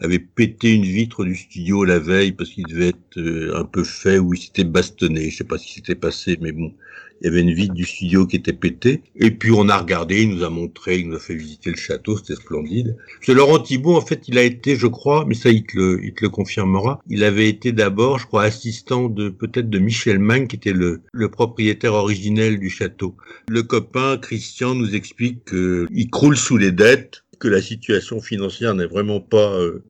avait 0.00 0.18
pété 0.18 0.74
une 0.74 0.84
vitre 0.84 1.24
du 1.24 1.34
studio 1.34 1.84
la 1.84 1.98
veille 1.98 2.32
parce 2.32 2.50
qu'il 2.50 2.66
devait 2.66 2.88
être 2.88 3.18
euh, 3.18 3.56
un 3.58 3.64
peu 3.64 3.82
fait 3.82 4.18
ou 4.18 4.34
il 4.34 4.38
s'était 4.40 4.64
bastonné. 4.64 5.30
Je 5.30 5.36
sais 5.38 5.44
pas 5.44 5.58
ce 5.58 5.66
qui 5.66 5.72
s'était 5.74 5.94
passé, 5.94 6.36
mais 6.40 6.52
bon, 6.52 6.72
il 7.20 7.26
y 7.26 7.28
avait 7.28 7.40
une 7.40 7.52
vitre 7.52 7.74
du 7.74 7.84
studio 7.84 8.26
qui 8.26 8.36
était 8.36 8.52
pétée. 8.52 9.02
Et 9.16 9.30
puis 9.30 9.50
on 9.52 9.68
a 9.68 9.78
regardé, 9.78 10.22
il 10.22 10.30
nous 10.30 10.44
a 10.44 10.50
montré, 10.50 10.98
il 10.98 11.08
nous 11.08 11.16
a 11.16 11.20
fait 11.20 11.34
visiter 11.34 11.70
le 11.70 11.76
château, 11.76 12.16
c'était 12.16 12.34
splendide. 12.34 12.96
Ce 13.22 13.32
Laurent 13.32 13.58
Thibault, 13.58 13.96
en 13.96 14.00
fait, 14.00 14.28
il 14.28 14.38
a 14.38 14.42
été, 14.42 14.76
je 14.76 14.86
crois, 14.86 15.24
mais 15.26 15.34
ça 15.34 15.50
il 15.50 15.64
te 15.64 15.76
le, 15.76 16.04
il 16.04 16.14
te 16.14 16.24
le 16.24 16.30
confirmera, 16.30 17.00
il 17.08 17.24
avait 17.24 17.48
été 17.48 17.72
d'abord, 17.72 18.18
je 18.18 18.26
crois, 18.26 18.44
assistant 18.44 19.08
de 19.08 19.28
peut-être 19.28 19.70
de 19.70 19.78
Michel 19.78 20.18
Magne, 20.18 20.46
qui 20.46 20.56
était 20.56 20.72
le, 20.72 21.02
le 21.12 21.28
propriétaire 21.30 21.94
originel 21.94 22.58
du 22.58 22.70
château. 22.70 23.16
Le 23.48 23.62
copain 23.62 24.18
Christian 24.18 24.74
nous 24.74 24.94
explique 24.94 25.44
qu'il 25.46 26.10
croule 26.10 26.36
sous 26.36 26.56
les 26.56 26.72
dettes, 26.72 27.22
que 27.38 27.48
la 27.48 27.60
situation 27.60 28.20
financière 28.20 28.74
n'est 28.74 28.86
vraiment 28.86 29.20
pas 29.20 29.52
euh, 29.52 29.84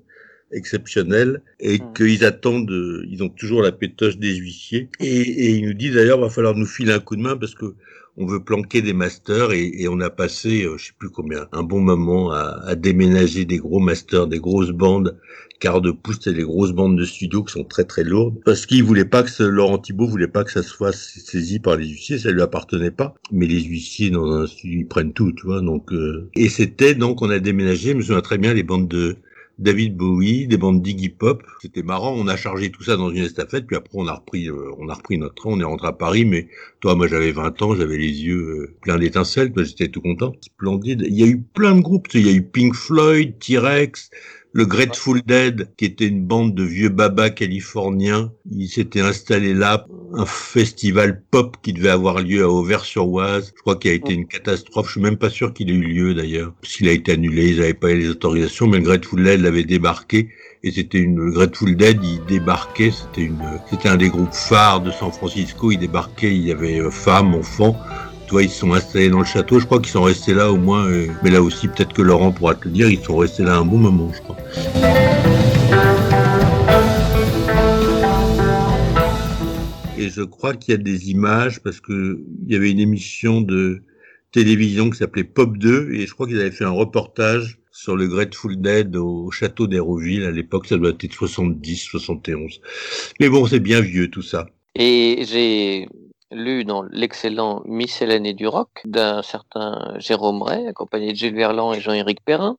exceptionnelle 0.52 1.42
et 1.60 1.78
Mm. 1.78 1.92
qu'ils 1.94 2.24
attendent, 2.24 2.70
euh, 2.70 3.04
ils 3.10 3.22
ont 3.22 3.28
toujours 3.28 3.62
la 3.62 3.72
pétoche 3.72 4.18
des 4.18 4.34
huissiers. 4.36 4.88
Et, 5.00 5.20
et 5.20 5.50
il 5.56 5.66
nous 5.66 5.74
dit 5.74 5.90
d'ailleurs, 5.90 6.20
va 6.20 6.30
falloir 6.30 6.54
nous 6.54 6.66
filer 6.66 6.92
un 6.92 7.00
coup 7.00 7.16
de 7.16 7.22
main 7.22 7.36
parce 7.36 7.54
que 7.54 7.74
on 8.18 8.24
veut 8.26 8.42
planquer 8.42 8.80
des 8.80 8.94
masters 8.94 9.52
et, 9.52 9.70
et 9.82 9.88
on 9.88 10.00
a 10.00 10.08
passé, 10.08 10.64
euh, 10.64 10.78
je 10.78 10.86
sais 10.86 10.92
plus 10.98 11.10
combien, 11.10 11.48
un 11.52 11.62
bon 11.62 11.80
moment 11.80 12.30
à, 12.32 12.60
à 12.64 12.74
déménager 12.74 13.44
des 13.44 13.58
gros 13.58 13.78
masters, 13.78 14.26
des 14.26 14.38
grosses 14.38 14.70
bandes, 14.70 15.18
quart 15.60 15.82
de 15.82 15.90
pouce, 15.90 16.18
c'est 16.22 16.32
les 16.32 16.42
grosses 16.42 16.72
bandes 16.72 16.98
de 16.98 17.04
studio 17.04 17.42
qui 17.44 17.52
sont 17.52 17.64
très 17.64 17.84
très 17.84 18.04
lourdes, 18.04 18.38
parce 18.44 18.64
qu'il 18.64 18.82
voulait 18.84 19.04
pas 19.04 19.22
que 19.22 19.30
ce, 19.30 19.42
Laurent 19.42 19.78
Thibault 19.78 20.06
voulait 20.06 20.28
pas 20.28 20.44
que 20.44 20.50
ça 20.52 20.62
soit 20.62 20.92
saisi 20.92 21.58
par 21.58 21.76
les 21.76 21.86
huissiers, 21.88 22.18
ça 22.18 22.30
lui 22.30 22.40
appartenait 22.42 22.90
pas. 22.90 23.14
Mais 23.32 23.46
les 23.46 23.62
huissiers 23.62 24.10
dans 24.10 24.30
un 24.32 24.46
studio 24.46 24.80
ils 24.80 24.88
prennent 24.88 25.12
tout, 25.12 25.32
tu 25.32 25.44
vois. 25.46 25.60
Donc 25.60 25.92
euh, 25.92 26.30
et 26.34 26.48
c'était 26.48 26.94
donc 26.94 27.20
on 27.22 27.28
a 27.30 27.38
déménagé, 27.38 27.90
je 27.92 27.96
me 27.96 28.02
souviens 28.02 28.20
très 28.22 28.38
bien 28.38 28.54
les 28.54 28.62
bandes 28.62 28.88
de 28.88 29.16
David 29.58 29.96
Bowie, 29.96 30.46
des 30.46 30.58
bandes 30.58 30.82
d'Iggy 30.82 31.08
Pop. 31.08 31.42
C'était 31.62 31.82
marrant. 31.82 32.14
On 32.14 32.28
a 32.28 32.36
chargé 32.36 32.70
tout 32.70 32.82
ça 32.82 32.96
dans 32.96 33.10
une 33.10 33.24
estafette, 33.24 33.66
puis 33.66 33.76
après 33.76 33.92
on 33.94 34.06
a 34.06 34.14
repris, 34.14 34.48
euh, 34.48 34.70
on 34.78 34.88
a 34.88 34.94
repris 34.94 35.16
notre 35.16 35.34
train. 35.36 35.50
On 35.50 35.60
est 35.60 35.64
rentré 35.64 35.88
à 35.88 35.92
Paris, 35.92 36.24
mais 36.24 36.48
toi, 36.80 36.94
moi, 36.94 37.06
j'avais 37.08 37.32
20 37.32 37.62
ans, 37.62 37.74
j'avais 37.74 37.96
les 37.96 38.22
yeux 38.22 38.36
euh, 38.36 38.76
pleins 38.82 38.98
d'étincelles. 38.98 39.52
J'étais 39.56 39.88
tout 39.88 40.02
content. 40.02 40.32
Splendide. 40.40 41.04
Il 41.06 41.18
y 41.18 41.22
a 41.22 41.26
eu 41.26 41.40
plein 41.40 41.74
de 41.74 41.80
groupes. 41.80 42.08
Il 42.14 42.26
y 42.26 42.30
a 42.30 42.32
eu 42.32 42.42
Pink 42.42 42.74
Floyd, 42.74 43.38
T-Rex. 43.38 44.10
Le 44.56 44.64
Grateful 44.64 45.20
Dead, 45.20 45.68
qui 45.76 45.84
était 45.84 46.06
une 46.06 46.24
bande 46.24 46.54
de 46.54 46.62
vieux 46.62 46.88
babas 46.88 47.28
californiens, 47.28 48.32
il 48.50 48.68
s'était 48.68 49.02
installé 49.02 49.52
là, 49.52 49.84
un 50.14 50.24
festival 50.24 51.22
pop 51.30 51.58
qui 51.60 51.74
devait 51.74 51.90
avoir 51.90 52.20
lieu 52.20 52.42
à 52.42 52.48
Auvers-sur-Oise. 52.48 53.52
Je 53.54 53.60
crois 53.60 53.76
qu'il 53.76 53.90
a 53.90 53.94
été 53.94 54.14
une 54.14 54.26
catastrophe. 54.26 54.86
Je 54.86 54.92
suis 54.92 55.02
même 55.02 55.18
pas 55.18 55.28
sûr 55.28 55.52
qu'il 55.52 55.68
ait 55.68 55.74
eu 55.74 55.82
lieu 55.82 56.14
d'ailleurs, 56.14 56.54
qu'il 56.62 56.88
a 56.88 56.92
été 56.92 57.12
annulé. 57.12 57.50
Ils 57.50 57.58
n'avaient 57.58 57.74
pas 57.74 57.90
eu 57.90 57.98
les 57.98 58.08
autorisations, 58.08 58.66
mais 58.66 58.78
le 58.78 58.84
Grateful 58.84 59.22
Dead 59.22 59.42
l'avait 59.42 59.64
débarqué. 59.64 60.30
Et 60.62 60.70
c'était 60.70 61.00
une 61.00 61.32
Grateful 61.32 61.76
Dead, 61.76 62.02
il 62.02 62.24
débarquait. 62.24 62.92
C'était 62.92 63.26
une, 63.26 63.60
c'était 63.68 63.90
un 63.90 63.98
des 63.98 64.08
groupes 64.08 64.32
phares 64.32 64.80
de 64.80 64.90
San 64.90 65.12
Francisco. 65.12 65.70
Il 65.70 65.80
débarquait, 65.80 66.34
il 66.34 66.46
y 66.46 66.50
avait 66.50 66.80
euh, 66.80 66.90
femmes, 66.90 67.34
enfants. 67.34 67.76
Toi, 68.26 68.42
ils 68.42 68.50
sont 68.50 68.72
installés 68.72 69.08
dans 69.08 69.20
le 69.20 69.24
château. 69.24 69.60
Je 69.60 69.66
crois 69.66 69.78
qu'ils 69.78 69.92
sont 69.92 70.02
restés 70.02 70.34
là 70.34 70.50
au 70.50 70.56
moins. 70.56 70.86
euh, 70.86 71.06
mais 71.22 71.30
là 71.30 71.42
aussi, 71.42 71.68
peut-être 71.68 71.92
que 71.92 72.02
Laurent 72.02 72.32
pourra 72.32 72.54
te 72.56 72.64
le 72.66 72.72
dire. 72.72 72.88
Ils 72.90 72.98
sont 73.02 73.16
restés 73.16 73.44
là 73.44 73.56
un 73.56 73.64
bon 73.64 73.78
moment, 73.78 74.10
je 74.12 74.20
crois. 74.20 74.36
Et 79.98 80.10
je 80.10 80.22
crois 80.22 80.54
qu'il 80.54 80.72
y 80.72 80.74
a 80.74 80.82
des 80.82 81.10
images 81.10 81.60
parce 81.60 81.80
que 81.80 82.20
il 82.46 82.52
y 82.52 82.56
avait 82.56 82.70
une 82.70 82.80
émission 82.80 83.40
de 83.40 83.82
télévision 84.32 84.90
qui 84.90 84.98
s'appelait 84.98 85.24
Pop 85.24 85.56
2 85.56 85.92
et 85.92 86.06
je 86.06 86.12
crois 86.12 86.26
qu'ils 86.26 86.40
avaient 86.40 86.50
fait 86.50 86.64
un 86.64 86.70
reportage 86.70 87.58
sur 87.70 87.96
le 87.96 88.06
Grateful 88.08 88.60
Dead 88.60 88.96
au 88.96 89.30
château 89.30 89.66
d'Hérouville. 89.66 90.24
À 90.24 90.30
l'époque, 90.30 90.66
ça 90.66 90.76
doit 90.76 90.90
être 90.90 91.12
70, 91.12 91.76
71. 91.76 92.60
Mais 93.20 93.28
bon, 93.28 93.46
c'est 93.46 93.60
bien 93.60 93.80
vieux 93.80 94.08
tout 94.10 94.22
ça. 94.22 94.46
Et 94.74 95.24
j'ai 95.28 95.88
lu 96.30 96.64
dans 96.64 96.82
l'excellent 96.82 97.62
Miscellanée 97.66 98.34
du 98.34 98.46
rock 98.46 98.82
d'un 98.84 99.22
certain 99.22 99.94
Jérôme 99.98 100.42
Ray, 100.42 100.66
accompagné 100.66 101.12
de 101.12 101.16
Gilles 101.16 101.34
Verland 101.34 101.74
et 101.74 101.80
Jean-Éric 101.80 102.24
Perrin, 102.24 102.56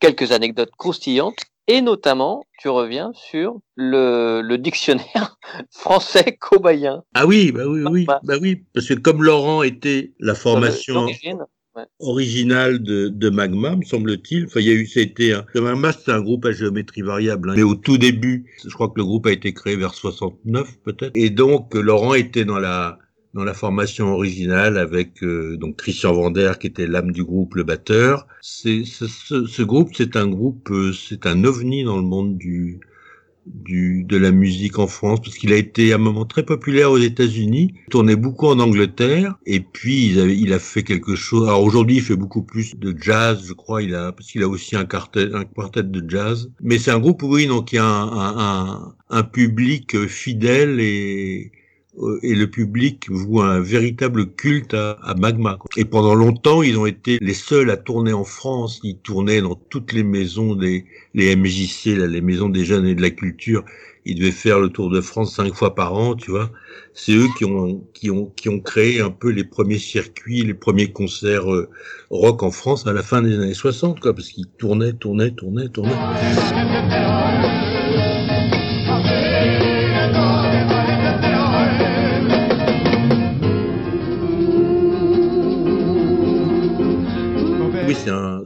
quelques 0.00 0.32
anecdotes 0.32 0.74
croustillantes. 0.76 1.38
Et 1.66 1.82
notamment, 1.82 2.44
tu 2.58 2.68
reviens 2.68 3.12
sur 3.14 3.60
le, 3.76 4.40
le 4.42 4.58
dictionnaire 4.58 5.36
français 5.70 6.36
cobayen. 6.40 7.04
Ah 7.14 7.26
oui, 7.26 7.52
bah 7.52 7.62
oui, 7.66 7.82
oui, 7.88 8.06
bah 8.06 8.36
oui, 8.40 8.64
parce 8.74 8.88
que 8.88 8.94
comme 8.94 9.22
Laurent 9.22 9.62
était 9.62 10.12
la 10.18 10.34
formation. 10.34 11.06
Originale 11.98 12.82
de, 12.82 13.08
de 13.08 13.30
Magma, 13.30 13.76
me 13.76 13.82
semble-t-il. 13.84 14.46
Enfin, 14.46 14.60
il 14.60 14.66
y 14.66 14.70
a 14.70 14.74
eu, 14.74 14.86
c'était 14.86 15.32
un, 15.32 15.44
Magma, 15.54 15.92
c'était 15.92 16.12
un 16.12 16.20
groupe 16.22 16.44
à 16.46 16.52
géométrie 16.52 17.02
variable. 17.02 17.50
hein. 17.50 17.54
Mais 17.56 17.62
au 17.62 17.74
tout 17.74 17.98
début, 17.98 18.46
je 18.64 18.70
crois 18.70 18.88
que 18.88 18.94
le 18.96 19.04
groupe 19.04 19.26
a 19.26 19.32
été 19.32 19.52
créé 19.52 19.76
vers 19.76 19.94
69, 19.94 20.78
peut-être. 20.84 21.12
Et 21.14 21.30
donc, 21.30 21.74
euh, 21.74 21.80
Laurent 21.80 22.14
était 22.14 22.44
dans 22.44 22.58
la, 22.58 22.98
dans 23.34 23.44
la 23.44 23.54
formation 23.54 24.08
originale 24.12 24.78
avec 24.78 25.22
euh, 25.22 25.56
donc 25.56 25.76
Christian 25.76 26.12
Vander 26.12 26.52
qui 26.60 26.66
était 26.66 26.86
l'âme 26.86 27.12
du 27.12 27.24
groupe, 27.24 27.54
le 27.54 27.64
batteur. 27.64 28.26
C'est 28.40 28.84
ce, 28.84 29.06
ce, 29.06 29.46
ce 29.46 29.62
groupe, 29.62 29.90
c'est 29.94 30.16
un 30.16 30.26
groupe, 30.26 30.70
euh, 30.70 30.92
c'est 30.92 31.26
un 31.26 31.44
ovni 31.44 31.84
dans 31.84 31.96
le 31.96 32.02
monde 32.04 32.36
du 32.38 32.80
du 33.52 34.04
de 34.04 34.16
la 34.16 34.30
musique 34.30 34.78
en 34.78 34.86
France 34.86 35.20
parce 35.20 35.36
qu'il 35.36 35.52
a 35.52 35.56
été 35.56 35.92
à 35.92 35.96
un 35.96 35.98
moment 35.98 36.24
très 36.24 36.44
populaire 36.44 36.90
aux 36.90 36.98
États-Unis, 36.98 37.74
tournait 37.90 38.16
beaucoup 38.16 38.46
en 38.46 38.58
Angleterre 38.58 39.36
et 39.46 39.60
puis 39.60 40.08
il 40.08 40.20
a, 40.20 40.26
il 40.26 40.52
a 40.52 40.58
fait 40.58 40.82
quelque 40.82 41.14
chose. 41.14 41.48
Alors 41.48 41.62
aujourd'hui, 41.62 41.96
il 41.96 42.02
fait 42.02 42.16
beaucoup 42.16 42.42
plus 42.42 42.76
de 42.76 42.94
jazz, 43.00 43.44
je 43.46 43.52
crois, 43.52 43.82
il 43.82 43.94
a 43.94 44.12
parce 44.12 44.30
qu'il 44.30 44.42
a 44.42 44.48
aussi 44.48 44.76
un 44.76 44.84
quartet 44.84 45.28
un 45.34 45.44
quartet 45.44 45.82
de 45.82 46.08
jazz. 46.08 46.50
Mais 46.60 46.78
c'est 46.78 46.90
un 46.90 46.98
groupe 46.98 47.22
oui 47.22 47.46
donc 47.46 47.72
il 47.72 47.76
y 47.76 47.78
a 47.78 47.84
un 47.84 48.20
un, 48.20 48.94
un, 49.10 49.22
public 49.22 49.94
euh, 49.94 50.06
fidèle 50.06 50.80
et 50.80 51.52
et 52.22 52.34
le 52.34 52.48
public 52.48 53.10
voue 53.10 53.40
un 53.40 53.60
véritable 53.60 54.32
culte 54.32 54.74
à, 54.74 54.92
à, 55.02 55.14
Magma. 55.14 55.58
Et 55.76 55.84
pendant 55.84 56.14
longtemps, 56.14 56.62
ils 56.62 56.78
ont 56.78 56.86
été 56.86 57.18
les 57.20 57.34
seuls 57.34 57.70
à 57.70 57.76
tourner 57.76 58.12
en 58.12 58.24
France. 58.24 58.80
Ils 58.84 58.98
tournaient 58.98 59.40
dans 59.40 59.56
toutes 59.56 59.92
les 59.92 60.04
maisons 60.04 60.54
des 60.54 60.84
les 61.14 61.34
MJC, 61.34 61.96
là, 61.98 62.06
les 62.06 62.20
maisons 62.20 62.48
des 62.48 62.64
jeunes 62.64 62.86
et 62.86 62.94
de 62.94 63.02
la 63.02 63.10
culture. 63.10 63.64
Ils 64.06 64.14
devaient 64.14 64.30
faire 64.30 64.60
le 64.60 64.70
tour 64.70 64.90
de 64.90 65.00
France 65.00 65.34
cinq 65.34 65.54
fois 65.54 65.74
par 65.74 65.94
an, 65.94 66.14
tu 66.14 66.30
vois. 66.30 66.50
C'est 66.94 67.12
eux 67.12 67.28
qui 67.36 67.44
ont 67.44 67.84
qui 67.92 68.10
ont 68.10 68.26
qui 68.36 68.48
ont 68.48 68.60
créé 68.60 69.00
un 69.00 69.10
peu 69.10 69.30
les 69.30 69.44
premiers 69.44 69.78
circuits, 69.78 70.42
les 70.42 70.54
premiers 70.54 70.92
concerts 70.92 71.52
euh, 71.52 71.68
rock 72.10 72.42
en 72.42 72.50
France 72.50 72.86
à 72.86 72.92
la 72.92 73.02
fin 73.02 73.20
des 73.20 73.34
années 73.34 73.54
60, 73.54 74.00
quoi, 74.00 74.14
parce 74.14 74.28
qu'ils 74.28 74.48
tournaient, 74.58 74.94
tournaient, 74.94 75.32
tournaient, 75.32 75.68
tournaient. 75.68 77.49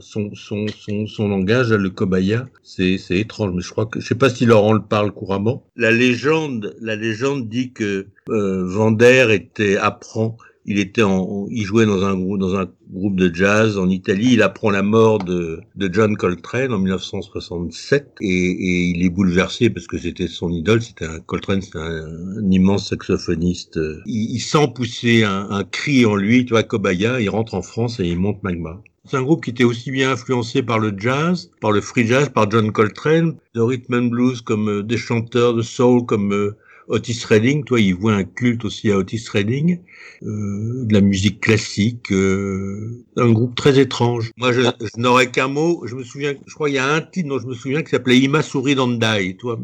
Son 0.05 0.29
son 0.35 0.67
son 0.67 1.07
son 1.07 1.27
langage 1.27 1.71
le 1.73 1.89
cobaya, 1.89 2.47
c'est 2.63 2.97
étrange, 3.09 3.51
mais 3.55 3.61
je 3.61 3.71
crois 3.71 3.87
que 3.87 3.99
je 3.99 4.07
sais 4.07 4.15
pas 4.15 4.29
si 4.29 4.45
Laurent 4.45 4.73
le 4.73 4.83
parle 4.83 5.11
couramment. 5.11 5.65
La 5.75 5.91
légende 5.91 6.75
la 6.79 6.95
légende 6.95 7.49
dit 7.49 7.71
que 7.73 8.07
euh, 8.29 8.63
Vander 8.65 9.27
était 9.31 9.77
apprend, 9.77 10.37
il 10.65 10.77
était 10.77 11.01
en 11.01 11.47
il 11.49 11.63
jouait 11.63 11.87
dans 11.87 12.03
un 12.05 12.15
groupe 12.15 12.39
dans 12.39 12.55
un 12.55 12.67
groupe 12.91 13.15
de 13.15 13.33
jazz 13.33 13.79
en 13.79 13.89
Italie, 13.89 14.33
il 14.33 14.43
apprend 14.43 14.69
la 14.69 14.83
mort 14.83 15.23
de 15.23 15.61
de 15.75 15.89
John 15.91 16.15
Coltrane 16.15 16.71
en 16.71 16.77
1967 16.77 18.17
et, 18.21 18.27
et 18.27 18.81
il 18.89 19.03
est 19.03 19.09
bouleversé 19.09 19.71
parce 19.71 19.87
que 19.87 19.97
c'était 19.97 20.27
son 20.27 20.51
idole, 20.51 20.83
c'était 20.83 21.05
un 21.05 21.19
Coltrane, 21.19 21.63
c'est 21.63 21.77
un, 21.77 22.05
un, 22.37 22.51
immense 22.51 22.89
saxophoniste. 22.89 23.79
Il, 24.05 24.35
il 24.35 24.39
sent 24.39 24.67
pousser 24.75 25.23
un, 25.23 25.47
un 25.49 25.63
cri 25.63 26.05
en 26.05 26.15
lui, 26.15 26.45
tu 26.45 26.53
vois, 26.53 26.63
Kobaya, 26.63 27.19
il 27.19 27.29
rentre 27.29 27.55
en 27.55 27.63
France 27.63 27.99
et 27.99 28.07
il 28.07 28.19
monte 28.19 28.43
Magma. 28.43 28.81
C'est 29.07 29.17
un 29.17 29.21
groupe 29.23 29.43
qui 29.43 29.51
était 29.51 29.63
aussi 29.63 29.91
bien 29.91 30.11
influencé 30.11 30.63
par 30.63 30.79
le 30.79 30.93
jazz, 30.97 31.51
par 31.61 31.71
le 31.71 31.81
free 31.81 32.07
jazz, 32.07 32.29
par 32.29 32.49
John 32.49 32.71
Coltrane, 32.71 33.35
de 33.53 33.61
rhythm 33.61 33.93
and 33.93 34.05
blues 34.07 34.41
comme 34.41 34.69
euh, 34.69 34.83
des 34.83 34.97
chanteurs 34.97 35.53
de 35.53 35.61
soul 35.61 36.05
comme 36.05 36.33
euh, 36.33 36.57
Otis 36.87 37.23
Redding. 37.27 37.63
Toi, 37.63 37.79
il 37.81 37.93
voit 37.93 38.13
un 38.13 38.23
culte 38.23 38.65
aussi 38.65 38.91
à 38.91 38.97
Otis 38.97 39.25
Redding, 39.31 39.79
euh, 40.23 40.85
de 40.85 40.93
la 40.93 41.01
musique 41.01 41.39
classique, 41.39 42.11
euh, 42.11 43.03
un 43.17 43.31
groupe 43.31 43.55
très 43.55 43.79
étrange. 43.79 44.31
Moi, 44.37 44.51
je, 44.53 44.61
je 44.61 44.99
n'aurais 44.99 45.29
qu'un 45.29 45.47
mot. 45.47 45.83
Je 45.85 45.95
me 45.95 46.03
souviens, 46.03 46.33
je 46.45 46.53
crois, 46.53 46.69
il 46.69 46.75
y 46.75 46.79
a 46.79 46.87
un 46.87 47.01
titre 47.01 47.29
dont 47.29 47.39
je 47.39 47.47
me 47.47 47.53
souviens 47.53 47.83
qui 47.83 47.91
s'appelait 47.91 48.19
Ima 48.19 48.41
Suri 48.41 48.75
Dandai. 48.75 49.37
Toi, 49.37 49.59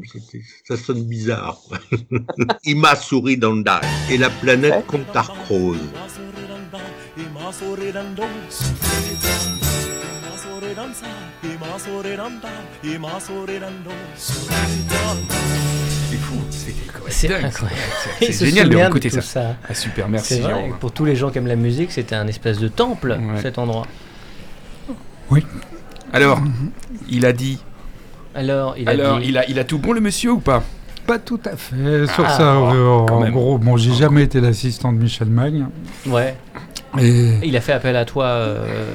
ça 0.67 0.77
sonne 0.77 1.03
bizarre. 1.03 1.60
Ima 2.65 2.95
Suri 2.95 3.38
Dandai 3.38 3.81
et 4.10 4.17
la 4.17 4.29
planète 4.29 4.86
Contarcrose. 4.88 5.79
C'est 16.10 16.17
fou, 16.17 16.36
c'est 17.10 17.27
dingue, 17.27 17.46
incroyable. 17.46 17.81
C'est 18.20 18.46
génial 18.46 18.70
de 18.70 18.77
écouter 18.77 19.10
tout 19.12 19.22
ça. 19.22 19.55
Ah, 19.67 19.74
super, 19.74 20.08
merci. 20.10 20.36
C'est 20.36 20.39
vrai, 20.41 20.53
Jérôme. 20.55 20.77
pour 20.79 20.91
tous 20.91 21.05
les 21.05 21.15
gens 21.15 21.29
qui 21.29 21.38
aiment 21.38 21.48
la 21.48 21.55
musique, 21.55 21.91
c'était 21.91 22.15
un 22.15 22.27
espèce 22.27 22.60
de 22.60 22.67
temple, 22.67 23.12
Ouais. 23.20 23.41
cet 23.41 23.58
endroit. 23.58 23.86
Alors, 26.13 26.41
il 27.10 27.25
a 27.25 27.34
dit. 27.34 27.60
Alors, 28.36 28.75
il 28.77 28.88
a 28.88 28.91
Alors, 28.91 29.20
dit... 29.20 29.27
il 29.29 29.38
a, 29.38 29.50
il 29.50 29.60
a 29.60 29.63
tout 29.63 29.77
bon 29.77 29.93
le 29.93 30.01
monsieur 30.01 30.31
ou 30.31 30.39
pas? 30.39 30.63
Pas 31.08 31.20
tout 31.20 31.39
à 31.46 31.55
fait. 31.55 32.05
Sur 32.08 32.25
Ah, 32.25 32.38
ça, 32.38 32.55
euh, 32.55 32.86
en 32.88 33.29
gros, 33.29 33.58
bon, 33.58 33.75
j'ai 33.77 33.93
jamais 33.93 34.24
été 34.24 34.39
l'assistant 34.39 34.93
de 34.93 34.98
Michel 35.00 35.27
Magne. 35.29 35.67
Ouais. 36.05 36.36
Et 37.00 37.31
Il 37.43 37.55
a 37.55 37.62
fait 37.62 37.71
appel 37.74 37.95
à 37.95 38.05
toi. 38.05 38.25
euh, 38.25 38.86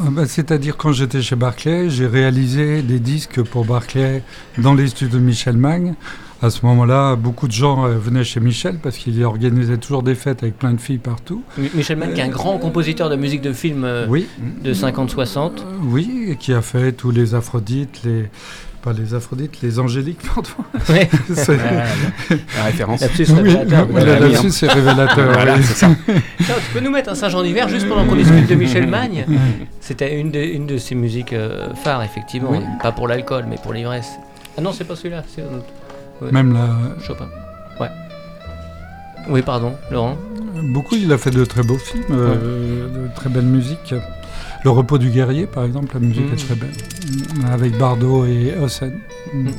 Ah 0.00 0.08
bah, 0.10 0.26
C'est-à-dire 0.26 0.76
quand 0.76 0.92
j'étais 0.92 1.22
chez 1.22 1.36
Barclay, 1.36 1.88
j'ai 1.90 2.06
réalisé 2.06 2.82
des 2.82 2.98
disques 2.98 3.42
pour 3.42 3.64
Barclay 3.64 4.22
dans 4.58 4.74
les 4.74 4.88
studios 4.88 5.18
de 5.18 5.24
Michel 5.24 5.56
Magne. 5.56 5.94
À 6.42 6.50
ce 6.50 6.66
moment-là, 6.66 7.16
beaucoup 7.16 7.46
de 7.46 7.52
gens 7.52 7.86
euh, 7.86 7.96
venaient 7.96 8.24
chez 8.24 8.40
Michel 8.40 8.76
parce 8.82 8.98
qu'il 8.98 9.22
organisait 9.24 9.78
toujours 9.78 10.02
des 10.02 10.14
fêtes 10.14 10.42
avec 10.42 10.58
plein 10.58 10.72
de 10.74 10.80
filles 10.80 10.98
partout. 10.98 11.42
Mi- 11.56 11.70
Michel 11.74 11.96
Mann, 11.96 12.12
qui 12.12 12.20
est 12.20 12.24
un 12.24 12.28
grand 12.28 12.58
compositeur 12.58 13.08
de 13.08 13.16
musique 13.16 13.40
de 13.40 13.52
film 13.54 13.84
euh, 13.84 14.04
Oui, 14.08 14.26
de 14.62 14.74
50-60. 14.74 15.38
euh, 15.38 15.50
oui, 15.84 16.26
et 16.30 16.36
qui 16.36 16.52
a 16.52 16.60
fait 16.60 16.92
tous 16.92 17.12
les 17.12 17.34
Aphrodites, 17.34 18.00
les 18.04 18.28
pas 18.84 18.92
les 18.92 19.14
Aphrodites, 19.14 19.62
les 19.62 19.78
Angéliques, 19.80 20.20
pardon. 20.34 20.50
Ouais. 20.90 21.08
C'est- 21.34 21.56
La 21.56 22.64
référence. 22.64 23.00
Lapsus 23.00 23.26
Oui, 23.30 23.36
révélateur. 23.54 23.88
là-dessus, 24.20 24.50
c'est 24.50 24.70
révélateur. 24.70 25.32
Voilà, 25.32 25.54
oui. 25.54 25.62
c'est 25.64 25.74
ça. 25.74 25.88
Tiens, 26.06 26.54
tu 26.66 26.72
peux 26.74 26.80
nous 26.80 26.90
mettre 26.90 27.10
un 27.10 27.14
Saint-Jean 27.14 27.42
d'hiver 27.42 27.68
juste 27.68 27.88
pendant 27.88 28.04
qu'on 28.04 28.16
discute 28.16 28.46
de 28.46 28.54
Michel 28.54 28.86
Magne? 28.86 29.24
C'était 29.80 30.18
une 30.20 30.30
de, 30.30 30.38
une 30.40 30.66
de 30.66 30.76
ses 30.76 30.94
musiques 30.94 31.32
euh, 31.32 31.68
phares, 31.82 32.02
effectivement. 32.02 32.50
Oui. 32.52 32.58
Pas 32.82 32.92
pour 32.92 33.08
l'alcool, 33.08 33.46
mais 33.48 33.56
pour 33.56 33.72
l'ivresse. 33.72 34.10
Ah 34.58 34.60
non, 34.60 34.72
c'est 34.72 34.84
pas 34.84 34.96
celui-là, 34.96 35.22
c'est 35.34 35.42
un 35.42 35.46
autre. 35.56 36.32
Même 36.32 36.52
là, 36.52 36.68
Chopin. 37.06 37.26
Ouais. 37.80 37.88
Oui, 39.28 39.40
pardon, 39.42 39.72
Laurent? 39.90 40.16
beaucoup, 40.72 40.94
il 40.94 41.12
a 41.12 41.18
fait 41.18 41.30
de 41.30 41.44
très 41.44 41.62
beaux 41.62 41.78
films, 41.78 42.04
euh, 42.10 42.86
de 42.88 43.14
très 43.14 43.28
belle 43.30 43.44
musique. 43.44 43.94
Le 44.64 44.70
repos 44.70 44.98
du 44.98 45.10
guerrier, 45.10 45.46
par 45.46 45.64
exemple, 45.64 45.94
la 45.94 46.00
musique 46.00 46.30
Mm. 46.30 46.32
est 46.34 46.36
très 46.46 46.54
belle, 46.54 46.70
Mm, 47.42 47.44
avec 47.52 47.78
Bardot 47.78 48.24
et 48.24 48.54
Hossein. 48.62 48.92
Mm. 49.32 49.48
Mm. 49.48 49.52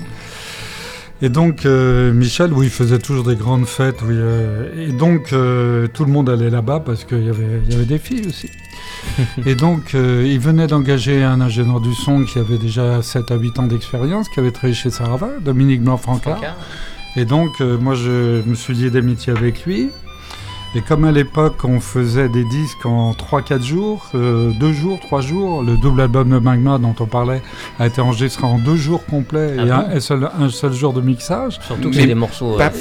Et 1.21 1.29
donc, 1.29 1.65
euh, 1.65 2.11
Michel, 2.11 2.51
oui, 2.51 2.65
il 2.65 2.71
faisait 2.71 2.99
toujours 2.99 3.23
des 3.23 3.35
grandes 3.37 3.65
fêtes. 3.67 3.99
Oui, 4.03 4.15
euh, 4.17 4.87
et 4.89 4.91
donc, 4.91 5.31
euh, 5.31 5.87
tout 5.87 6.03
le 6.05 6.11
monde 6.11 6.29
allait 6.29 6.49
là-bas 6.49 6.81
parce 6.85 7.05
qu'il 7.05 7.23
y 7.25 7.29
avait, 7.29 7.61
il 7.65 7.71
y 7.71 7.75
avait 7.75 7.85
des 7.85 7.99
filles 7.99 8.25
aussi. 8.27 8.49
et 9.45 9.55
donc, 9.55 9.93
il 9.93 10.39
venait 10.39 10.67
d'engager 10.67 11.23
un 11.23 11.39
ingénieur 11.39 11.79
du 11.79 11.93
son 11.93 12.23
qui 12.25 12.37
avait 12.39 12.57
déjà 12.57 13.01
7 13.01 13.31
à 13.31 13.35
8 13.35 13.59
ans 13.59 13.67
d'expérience, 13.67 14.27
qui 14.27 14.39
avait 14.41 14.51
travaillé 14.51 14.73
chez 14.73 14.89
Sarava, 14.89 15.29
Dominique 15.43 15.81
Blanc-Francard. 15.83 16.37
Francard. 16.37 16.57
Et 17.15 17.23
donc, 17.25 17.61
moi, 17.61 17.93
je 17.95 18.41
me 18.45 18.55
suis 18.55 18.73
lié 18.73 18.89
d'amitié 18.89 19.31
avec 19.31 19.65
lui. 19.65 19.89
Et 20.77 20.81
comme 20.81 21.05
à 21.05 21.11
l'époque, 21.13 21.63
on 21.63 21.79
faisait 21.79 22.27
des 22.27 22.43
disques 22.43 22.85
en 22.85 23.11
3-4 23.13 23.63
jours, 23.63 24.09
2 24.13 24.73
jours, 24.73 24.99
3 24.99 25.21
jours, 25.21 25.63
le 25.63 25.77
double 25.77 26.01
album 26.01 26.29
de 26.29 26.37
Magma 26.37 26.77
dont 26.77 26.93
on 26.99 27.05
parlait 27.05 27.41
a 27.79 27.87
été 27.87 28.01
enregistré 28.01 28.43
en 28.45 28.59
2 28.59 28.75
jours 28.75 29.05
complets 29.05 29.55
Ah 29.57 29.61
et 29.61 29.65
bon 29.69 29.73
un, 29.95 29.99
seul, 30.01 30.29
un 30.37 30.49
seul 30.49 30.73
jour 30.73 30.91
de 30.91 30.99
mixage. 30.99 31.59
Surtout 31.65 31.89
que 31.91 31.95
c'est 31.95 32.05
des 32.07 32.13
morceaux 32.15 32.55
euh, 32.55 32.57
pas- 32.57 32.71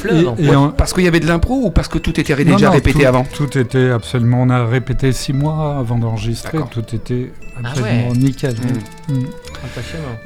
et- 0.40 0.56
en- 0.56 0.70
Parce 0.70 0.92
qu'il 0.92 1.04
y 1.04 1.08
avait 1.08 1.20
de 1.20 1.26
l'impro 1.28 1.66
ou 1.66 1.70
parce 1.70 1.86
que 1.86 1.98
tout 1.98 2.18
était 2.18 2.34
Non, 2.44 2.54
déjà 2.54 2.66
non, 2.66 2.72
répété 2.72 3.00
tout- 3.00 3.06
avant 3.06 3.24
Tout 3.32 3.56
était 3.56 3.90
absolument. 3.90 4.42
On 4.42 4.50
a 4.50 4.64
répété 4.66 5.12
6 5.12 5.32
mois 5.32 5.76
avant 5.78 5.96
d'enregistrer. 5.98 6.58
Tout 6.72 6.96
était 6.96 7.30
Ah 7.56 7.68
absolument 7.70 8.08
ouais. 8.10 8.16
nickel. 8.18 8.54
Mm. 9.08 9.14
Mm. 9.14 9.24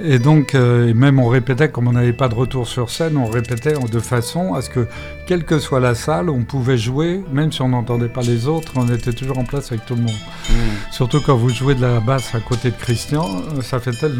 Et 0.02 0.18
donc, 0.18 0.54
euh, 0.54 0.88
et 0.88 0.94
même 0.94 1.18
on 1.18 1.28
répétait, 1.28 1.68
comme 1.68 1.88
on 1.88 1.92
n'avait 1.92 2.12
pas 2.12 2.28
de 2.28 2.34
retour 2.34 2.66
sur 2.66 2.90
scène, 2.90 3.16
on 3.16 3.26
répétait 3.26 3.74
de 3.74 3.98
façon 4.00 4.54
à 4.54 4.62
ce 4.62 4.70
que, 4.70 4.86
quelle 5.26 5.44
que 5.44 5.58
soit 5.58 5.80
la 5.80 5.94
salle, 5.94 6.30
on 6.30 6.44
pouvait 6.44 6.78
jouer, 6.78 7.22
même 7.32 7.52
si 7.52 7.62
on 7.62 7.68
n'entendait 7.68 8.08
pas 8.08 8.22
les 8.22 8.46
autres, 8.46 8.72
on 8.76 8.88
était 8.88 9.12
toujours 9.12 9.38
en 9.38 9.44
place 9.44 9.72
avec 9.72 9.86
tout 9.86 9.94
le 9.94 10.02
monde. 10.02 10.20
Mm. 10.50 10.54
Surtout 10.90 11.20
quand 11.20 11.36
vous 11.36 11.50
jouez 11.50 11.74
de 11.74 11.82
la 11.82 12.00
basse 12.00 12.34
à 12.34 12.40
côté 12.40 12.70
de 12.70 12.76
Christian, 12.76 13.26
euh, 13.56 13.62
ça 13.62 13.80
fait 13.80 13.92
tel, 13.92 14.12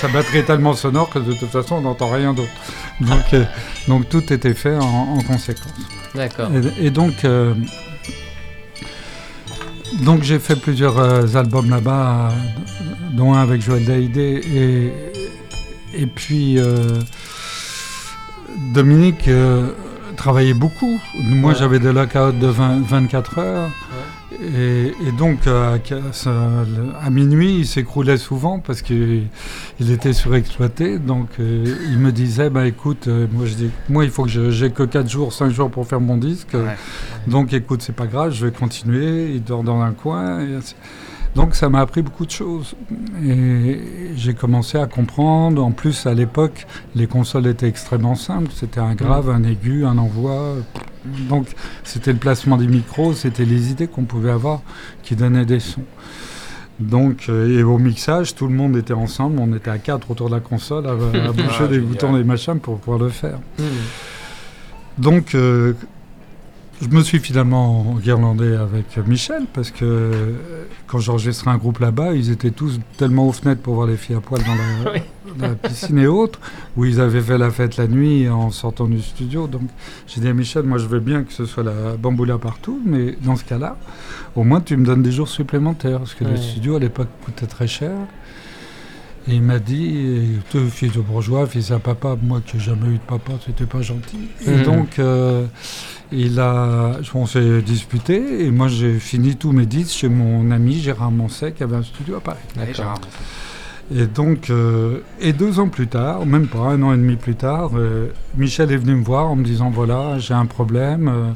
sa 0.00 0.08
batterie 0.08 0.38
est 0.38 0.44
tellement 0.44 0.74
sonore 0.74 1.10
que 1.10 1.18
de 1.18 1.32
toute 1.32 1.50
façon 1.50 1.76
on 1.76 1.82
n'entend 1.82 2.10
rien 2.10 2.34
d'autre. 2.34 2.52
Donc, 3.00 3.34
euh, 3.34 3.44
donc 3.88 4.08
tout 4.08 4.32
était 4.32 4.54
fait 4.54 4.76
en, 4.76 5.16
en 5.16 5.20
conséquence. 5.22 5.72
D'accord. 6.14 6.50
Et, 6.78 6.86
et 6.86 6.90
donc, 6.90 7.24
euh, 7.24 7.54
donc 10.02 10.22
j'ai 10.22 10.38
fait 10.38 10.56
plusieurs 10.56 10.98
euh, 10.98 11.26
albums 11.34 11.70
là-bas, 11.70 12.30
euh, 12.30 12.91
dont 13.12 13.34
un 13.34 13.42
avec 13.42 13.62
Joël 13.62 13.84
Daïdé. 13.84 14.40
Et, 15.94 16.02
et 16.02 16.06
puis, 16.06 16.58
euh, 16.58 16.98
Dominique 18.74 19.28
euh, 19.28 19.68
travaillait 20.16 20.54
beaucoup. 20.54 20.98
Moi, 21.24 21.52
Ouais. 21.52 21.56
j'avais 21.58 21.78
des 21.78 21.92
lockouts 21.92 22.32
de 22.32 22.46
20 22.46 22.80
24 22.86 23.38
heures. 23.38 23.70
Et, 24.42 24.92
et 25.06 25.12
donc, 25.16 25.46
euh, 25.46 25.76
à, 27.00 27.10
minuit, 27.10 27.58
il 27.58 27.66
s'écroulait 27.66 28.16
souvent 28.16 28.58
parce 28.58 28.82
qu'il 28.82 29.24
il 29.78 29.90
était 29.92 30.12
surexploité. 30.12 30.98
Donc, 30.98 31.28
euh, 31.38 31.64
il 31.90 31.98
me 31.98 32.10
disait, 32.10 32.50
bah, 32.50 32.66
écoute, 32.66 33.06
euh, 33.08 33.26
moi, 33.30 33.46
je 33.46 33.54
dis, 33.54 33.70
moi, 33.88 34.04
il 34.04 34.10
faut 34.10 34.24
que 34.24 34.50
j'ai 34.50 34.70
que 34.70 34.82
4 34.82 35.08
jours, 35.08 35.32
5 35.32 35.50
jours 35.50 35.70
pour 35.70 35.86
faire 35.86 36.00
mon 36.00 36.16
disque. 36.16 36.54
Ouais. 36.54 36.76
Donc, 37.28 37.52
écoute, 37.52 37.82
c'est 37.82 37.94
pas 37.94 38.06
grave, 38.06 38.32
je 38.32 38.46
vais 38.46 38.52
continuer. 38.52 39.32
Il 39.34 39.44
dort 39.44 39.62
dans 39.62 39.80
un 39.80 39.92
coin. 39.92 40.40
et 40.40 40.58
donc, 41.34 41.54
ça 41.54 41.68
m'a 41.70 41.80
appris 41.80 42.02
beaucoup 42.02 42.26
de 42.26 42.30
choses. 42.30 42.74
Et 43.24 43.80
j'ai 44.16 44.34
commencé 44.34 44.78
à 44.78 44.86
comprendre. 44.86 45.64
En 45.64 45.70
plus, 45.70 46.06
à 46.06 46.12
l'époque, 46.12 46.66
les 46.94 47.06
consoles 47.06 47.46
étaient 47.46 47.68
extrêmement 47.68 48.16
simples. 48.16 48.50
C'était 48.54 48.80
un 48.80 48.94
grave, 48.94 49.30
un 49.30 49.42
aigu, 49.42 49.86
un 49.86 49.96
envoi. 49.96 50.56
Donc, 51.28 51.46
c'était 51.84 52.12
le 52.12 52.18
placement 52.18 52.56
des 52.56 52.66
micros, 52.66 53.14
c'était 53.14 53.44
les 53.44 53.70
idées 53.70 53.88
qu'on 53.88 54.04
pouvait 54.04 54.30
avoir 54.30 54.60
qui 55.02 55.16
donnaient 55.16 55.46
des 55.46 55.60
sons. 55.60 55.84
Donc, 56.78 57.26
euh, 57.28 57.58
et 57.58 57.62
au 57.62 57.78
mixage, 57.78 58.34
tout 58.34 58.46
le 58.46 58.54
monde 58.54 58.76
était 58.76 58.92
ensemble. 58.92 59.38
On 59.40 59.54
était 59.54 59.70
à 59.70 59.78
quatre 59.78 60.10
autour 60.10 60.28
de 60.28 60.34
la 60.34 60.40
console 60.40 60.86
à, 60.86 60.90
à 60.90 60.94
boucher 61.32 61.64
Ah, 61.64 61.66
des 61.66 61.78
boutons, 61.78 62.12
des 62.16 62.24
machins 62.24 62.58
pour 62.58 62.78
pouvoir 62.78 62.98
le 62.98 63.08
faire. 63.08 63.38
Hmm. 63.58 63.62
Donc, 64.98 65.34
euh, 65.34 65.74
je 66.82 66.88
me 66.88 67.02
suis 67.02 67.20
finalement 67.20 67.94
guirlandé 68.02 68.54
avec 68.54 68.96
Michel 69.06 69.44
parce 69.52 69.70
que 69.70 69.84
euh, 69.84 70.32
quand 70.88 70.98
j'enregistrais 70.98 71.50
un 71.50 71.56
groupe 71.56 71.78
là-bas, 71.78 72.12
ils 72.14 72.30
étaient 72.30 72.50
tous 72.50 72.80
tellement 72.96 73.28
aux 73.28 73.32
fenêtres 73.32 73.62
pour 73.62 73.74
voir 73.76 73.86
les 73.86 73.96
filles 73.96 74.16
à 74.16 74.20
poil 74.20 74.42
dans 74.42 74.54
la, 74.54 74.92
Oui. 74.94 75.00
dans 75.38 75.48
la 75.48 75.54
piscine 75.54 75.98
et 75.98 76.06
autres, 76.08 76.40
où 76.76 76.84
ils 76.84 77.00
avaient 77.00 77.20
fait 77.20 77.38
la 77.38 77.50
fête 77.50 77.76
la 77.76 77.86
nuit 77.86 78.28
en 78.28 78.50
sortant 78.50 78.86
du 78.86 79.00
studio. 79.00 79.46
Donc, 79.46 79.62
j'ai 80.08 80.20
dit 80.20 80.28
à 80.28 80.32
Michel, 80.34 80.64
moi 80.64 80.78
je 80.78 80.86
veux 80.86 81.00
bien 81.00 81.22
que 81.22 81.32
ce 81.32 81.46
soit 81.46 81.62
la 81.62 81.96
bamboula 81.96 82.36
partout, 82.38 82.80
mais 82.84 83.16
dans 83.22 83.36
ce 83.36 83.44
cas-là, 83.44 83.76
au 84.34 84.42
moins 84.42 84.60
tu 84.60 84.76
me 84.76 84.84
donnes 84.84 85.02
des 85.02 85.12
jours 85.12 85.28
supplémentaires 85.28 85.98
parce 86.00 86.14
que 86.14 86.24
Ouais. 86.24 86.30
le 86.32 86.36
studio 86.36 86.76
à 86.76 86.80
l'époque 86.80 87.08
coûtait 87.24 87.46
très 87.46 87.68
cher. 87.68 87.92
Et 89.28 89.36
il 89.36 89.42
m'a 89.42 89.60
dit, 89.60 90.40
toi, 90.50 90.60
fils 90.68 90.92
de 90.94 91.00
bourgeois, 91.00 91.46
fils 91.46 91.70
à 91.70 91.78
papa, 91.78 92.16
moi 92.20 92.40
qui 92.44 92.56
n'ai 92.56 92.62
jamais 92.64 92.88
eu 92.88 92.94
de 92.94 92.98
papa, 93.06 93.34
c'était 93.46 93.66
pas 93.66 93.80
gentil. 93.80 94.18
Et 94.44 94.50
Mhm. 94.50 94.62
donc, 94.64 94.98
euh, 94.98 95.46
il 96.12 96.38
a, 96.40 96.92
on 97.14 97.26
s'est 97.26 97.62
disputé, 97.62 98.44
et 98.46 98.50
moi 98.50 98.68
j'ai 98.68 98.98
fini 98.98 99.36
tous 99.36 99.52
mes 99.52 99.66
disques 99.66 99.94
chez 99.96 100.08
mon 100.08 100.50
ami 100.50 100.80
Gérard 100.80 101.10
Moncet, 101.10 101.52
qui 101.52 101.62
avait 101.62 101.76
un 101.76 101.82
studio 101.82 102.16
à 102.16 102.20
Paris. 102.20 102.38
Gérard. 102.74 103.00
Et 103.94 104.06
donc, 104.06 104.48
euh, 104.48 105.00
et 105.20 105.32
deux 105.32 105.58
ans 105.60 105.68
plus 105.68 105.88
tard, 105.88 106.24
même 106.24 106.46
pas 106.46 106.58
un 106.60 106.82
an 106.82 106.92
et 106.94 106.96
demi 106.96 107.16
plus 107.16 107.34
tard, 107.34 107.70
euh, 107.74 108.08
Michel 108.36 108.70
est 108.72 108.76
venu 108.76 108.94
me 108.94 109.04
voir 109.04 109.26
en 109.26 109.36
me 109.36 109.44
disant 109.44 109.70
voilà, 109.70 110.18
j'ai 110.18 110.34
un 110.34 110.46
problème. 110.46 111.08
euh, 111.08 111.30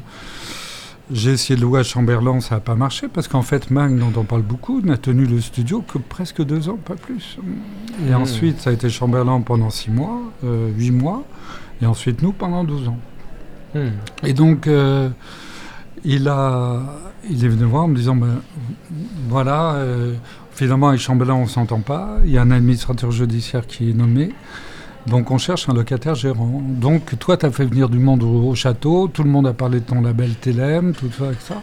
j'ai 1.09 1.31
essayé 1.31 1.55
de 1.55 1.61
louer 1.61 1.79
à 1.79 1.83
Chamberlain, 1.83 2.41
ça 2.41 2.55
n'a 2.55 2.61
pas 2.61 2.75
marché 2.75 3.07
parce 3.07 3.29
qu'en 3.29 3.41
fait, 3.41 3.71
Mag, 3.71 3.97
dont 3.97 4.11
on 4.19 4.23
parle 4.25 4.41
beaucoup, 4.41 4.81
n'a 4.81 4.97
tenu 4.97 5.25
le 5.25 5.39
studio 5.39 5.81
que 5.81 5.97
presque 5.99 6.43
deux 6.43 6.67
ans, 6.67 6.77
pas 6.83 6.95
plus. 6.95 7.37
Et 8.09 8.13
Hmm. 8.13 8.21
ensuite, 8.21 8.59
ça 8.59 8.71
a 8.71 8.73
été 8.73 8.89
Chamberlain 8.89 9.39
pendant 9.41 9.69
six 9.69 9.89
mois, 9.89 10.19
huit 10.43 10.91
mois, 10.91 11.23
et 11.81 11.85
ensuite 11.85 12.21
nous 12.23 12.33
pendant 12.33 12.63
12 12.65 12.89
ans. 12.89 12.97
Hmm. 13.75 13.89
Et 14.23 14.33
donc, 14.33 14.67
euh, 14.67 15.09
il, 16.03 16.27
a, 16.27 16.81
est 17.29 17.47
venu 17.47 17.63
voir 17.65 17.83
en 17.83 17.87
me 17.87 17.95
disant, 17.95 18.15
ben, 18.15 18.41
voilà, 19.29 19.75
euh, 19.75 20.13
finalement 20.53 20.89
avec 20.89 21.01
Chambellan 21.01 21.37
on 21.39 21.43
ne 21.43 21.49
s'entend 21.49 21.81
pas, 21.81 22.17
il 22.23 22.31
y 22.31 22.37
a 22.37 22.41
un 22.41 22.51
administrateur 22.51 23.11
judiciaire 23.11 23.67
qui 23.67 23.89
est 23.89 23.93
nommé, 23.93 24.33
donc 25.05 25.31
on 25.31 25.37
cherche 25.37 25.69
un 25.69 25.73
locataire 25.73 26.15
gérant. 26.15 26.61
Donc 26.65 27.17
toi, 27.19 27.37
tu 27.37 27.45
as 27.45 27.51
fait 27.51 27.65
venir 27.65 27.89
du 27.89 27.99
monde 27.99 28.23
au, 28.23 28.49
au 28.49 28.55
château, 28.55 29.07
tout 29.07 29.23
le 29.23 29.29
monde 29.29 29.47
a 29.47 29.53
parlé 29.53 29.79
de 29.79 29.85
ton 29.85 30.01
label 30.01 30.35
Télém, 30.35 30.93
tout 30.93 31.11
ça, 31.17 31.25
et 31.31 31.35
ça. 31.39 31.61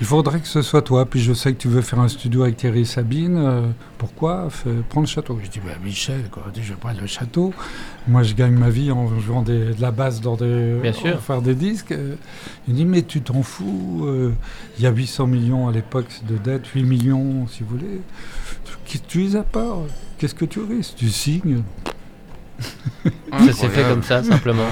Il 0.00 0.06
faudrait 0.06 0.38
que 0.38 0.46
ce 0.46 0.62
soit 0.62 0.82
toi, 0.82 1.06
puis 1.06 1.18
je 1.20 1.32
sais 1.32 1.52
que 1.52 1.58
tu 1.58 1.66
veux 1.66 1.80
faire 1.80 1.98
un 1.98 2.06
studio 2.06 2.42
avec 2.44 2.56
Thierry 2.56 2.82
et 2.82 2.84
Sabine, 2.84 3.36
euh, 3.36 3.62
pourquoi 3.98 4.48
Fais- 4.48 4.70
Prends 4.88 5.00
le 5.00 5.08
château. 5.08 5.36
Je 5.42 5.50
dis, 5.50 5.58
bah, 5.58 5.72
Michel, 5.84 6.28
quoi, 6.30 6.44
je 6.54 6.60
vais 6.60 6.74
prendre 6.78 7.00
le 7.00 7.06
château. 7.08 7.52
Moi, 8.06 8.22
je 8.22 8.34
gagne 8.34 8.54
ma 8.54 8.70
vie 8.70 8.92
en 8.92 9.08
jouant 9.18 9.42
des- 9.42 9.74
de 9.74 9.80
la 9.82 9.90
basse 9.90 10.20
dans 10.20 10.36
des, 10.36 10.78
Bien 10.80 10.92
sûr. 10.92 11.16
en 11.16 11.18
faire 11.18 11.42
des 11.42 11.56
disques. 11.56 11.90
Euh, 11.92 12.14
Il 12.68 12.74
dit, 12.74 12.84
mais 12.84 13.02
tu 13.02 13.22
t'en 13.22 13.42
fous, 13.42 14.04
euh, 14.06 14.32
il 14.78 14.84
y 14.84 14.86
a 14.86 14.90
800 14.92 15.26
millions 15.26 15.66
à 15.68 15.72
l'époque 15.72 16.20
de 16.28 16.36
dettes, 16.36 16.66
8 16.68 16.84
millions 16.84 17.46
si 17.48 17.64
vous 17.64 17.70
voulez. 17.78 18.00
Tu, 18.84 19.00
tu 19.00 19.18
les 19.20 19.34
as 19.36 19.42
pas, 19.42 19.78
qu'est-ce 20.18 20.34
que 20.34 20.44
tu 20.44 20.60
risques? 20.60 20.94
Tu 20.96 21.08
signes. 21.10 21.62
Ça 23.46 23.52
s'est 23.52 23.68
fait 23.68 23.82
comme 23.82 24.02
ça, 24.02 24.22
simplement. 24.24 24.64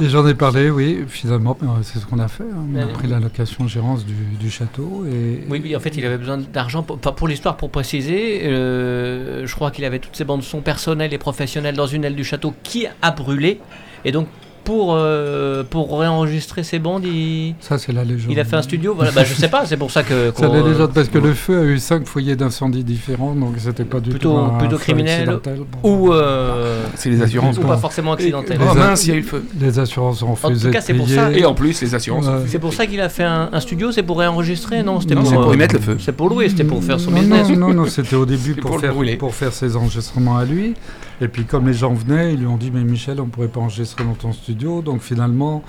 Et 0.00 0.08
j'en 0.08 0.26
ai 0.26 0.34
parlé, 0.34 0.70
oui, 0.70 1.04
finalement, 1.08 1.56
euh, 1.62 1.66
c'est 1.82 1.98
ce 1.98 2.06
qu'on 2.06 2.18
a 2.20 2.28
fait. 2.28 2.44
hein. 2.44 2.64
On 2.74 2.78
a 2.80 2.86
pris 2.86 3.08
la 3.08 3.18
location 3.18 3.66
gérance 3.66 4.04
du, 4.06 4.14
du 4.38 4.50
château. 4.50 5.04
Et, 5.10 5.44
Oui, 5.48 5.60
oui, 5.62 5.74
en 5.74 5.80
fait, 5.80 5.96
il 5.96 6.04
avait 6.06 6.18
besoin 6.18 6.38
d'argent. 6.38 6.82
Pour, 6.82 6.98
pour 6.98 7.26
l'histoire, 7.28 7.56
pour 7.56 7.70
préciser, 7.70 8.42
euh, 8.44 9.46
je 9.46 9.54
crois 9.54 9.70
qu'il 9.70 9.84
avait 9.84 9.98
toutes 9.98 10.14
ses 10.16 10.24
bandes 10.24 10.42
son 10.42 10.60
personnelles 10.60 11.12
et 11.12 11.18
professionnelles 11.18 11.74
dans 11.74 11.86
une 11.86 12.04
aile 12.04 12.14
du 12.14 12.24
château 12.24 12.54
qui 12.62 12.86
a 13.02 13.10
brûlé. 13.10 13.60
Et 14.04 14.12
donc, 14.12 14.28
pour, 14.64 14.94
euh, 14.94 15.62
pour 15.68 15.98
réenregistrer 15.98 16.62
ses 16.62 16.78
bandes, 16.78 17.04
il, 17.04 17.54
Ça, 17.60 17.78
c'est 17.78 17.92
la 17.92 18.04
légende. 18.04 18.30
il 18.32 18.38
a 18.40 18.44
fait 18.44 18.56
un 18.56 18.62
studio. 18.62 18.94
Voilà, 18.94 19.10
bah, 19.12 19.24
je 19.24 19.34
sais 19.34 19.48
pas, 19.48 19.66
c'est 19.66 19.76
pour 19.76 19.90
ça 19.90 20.02
que. 20.02 20.32
C'est 20.36 20.48
la 20.48 20.62
légende 20.62 20.92
parce 20.94 21.08
que 21.08 21.18
le 21.18 21.34
feu 21.34 21.60
a 21.60 21.64
eu 21.64 21.78
cinq 21.78 22.06
foyers 22.06 22.36
d'incendie 22.36 22.84
différents, 22.84 23.34
donc 23.34 23.54
c'était 23.58 23.84
pas 23.84 24.00
du 24.00 24.10
Plutôt- 24.10 24.32
tout 24.32 24.38
un 24.38 24.58
plutôt 24.58 24.76
feu 24.76 24.82
criminel. 24.82 25.38
Ou, 25.82 26.12
euh, 26.12 26.84
C'est 26.94 27.10
les 27.10 27.22
assurances. 27.22 27.58
ou 27.58 27.62
pas 27.62 27.76
forcément 27.76 28.12
accidentel. 28.12 28.58
Oh 28.60 28.74
Les 28.74 28.80
mince, 28.80 29.04
il 29.06 29.08
y 29.10 29.12
a 29.12 29.16
eu 29.16 29.20
le 29.20 29.26
feu. 29.26 29.44
Les 29.60 29.78
assurances 29.78 30.22
ont 30.22 30.34
refusé 30.34 30.68
tout 30.68 30.72
cas, 30.72 30.80
c'est 30.80 30.94
pour 30.94 31.08
ça. 31.08 31.30
Et 31.32 31.44
en 31.44 31.54
plus, 31.54 31.80
les 31.82 31.94
assurances. 31.94 32.26
Ouais. 32.26 32.44
C'est 32.46 32.58
pour 32.58 32.72
ça 32.72 32.86
qu'il 32.86 33.00
a 33.00 33.08
fait 33.08 33.24
un, 33.24 33.50
un 33.52 33.60
studio, 33.60 33.92
c'est 33.92 34.02
pour 34.02 34.18
réenregistrer 34.18 34.82
Non, 34.82 35.00
c'était 35.00 35.14
pour, 35.14 35.26
c'est 35.26 35.34
pour 35.34 35.50
euh, 35.50 35.54
y 35.54 35.58
mettre 35.58 35.74
le 35.74 35.80
feu. 35.80 35.96
C'est 36.00 36.12
pour 36.12 36.28
louer, 36.28 36.48
c'était 36.48 36.64
pour 36.64 36.82
faire 36.82 37.00
son 37.00 37.10
non, 37.10 37.20
business. 37.20 37.48
Non, 37.50 37.56
non, 37.68 37.74
non, 37.74 37.86
c'était 37.86 38.16
au 38.16 38.26
début 38.26 38.54
pour, 38.54 38.80
faire, 38.80 38.94
pour 39.18 39.34
faire 39.34 39.52
ses 39.52 39.76
enregistrements 39.76 40.36
à 40.36 40.44
lui. 40.44 40.74
Et 41.20 41.28
puis 41.28 41.44
comme 41.44 41.66
les 41.66 41.74
gens 41.74 41.92
venaient, 41.92 42.34
ils 42.34 42.40
lui 42.40 42.46
ont 42.46 42.56
dit 42.56 42.70
mais 42.70 42.82
Michel, 42.82 43.20
on 43.20 43.26
pourrait 43.26 43.48
pas 43.48 43.60
enregistrer 43.60 44.04
dans 44.04 44.14
ton 44.14 44.32
studio. 44.32 44.82
Donc 44.82 45.02
finalement, 45.02 45.62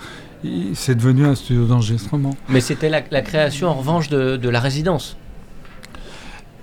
c'est 0.73 0.95
devenu 0.95 1.25
un 1.25 1.35
studio 1.35 1.65
d'enregistrement. 1.65 2.35
Mais 2.49 2.61
c'était 2.61 2.89
la, 2.89 3.01
création 3.21 3.67
en 3.67 3.73
revanche 3.73 4.09
de 4.09 4.49
la 4.49 4.59
résidence. 4.59 5.17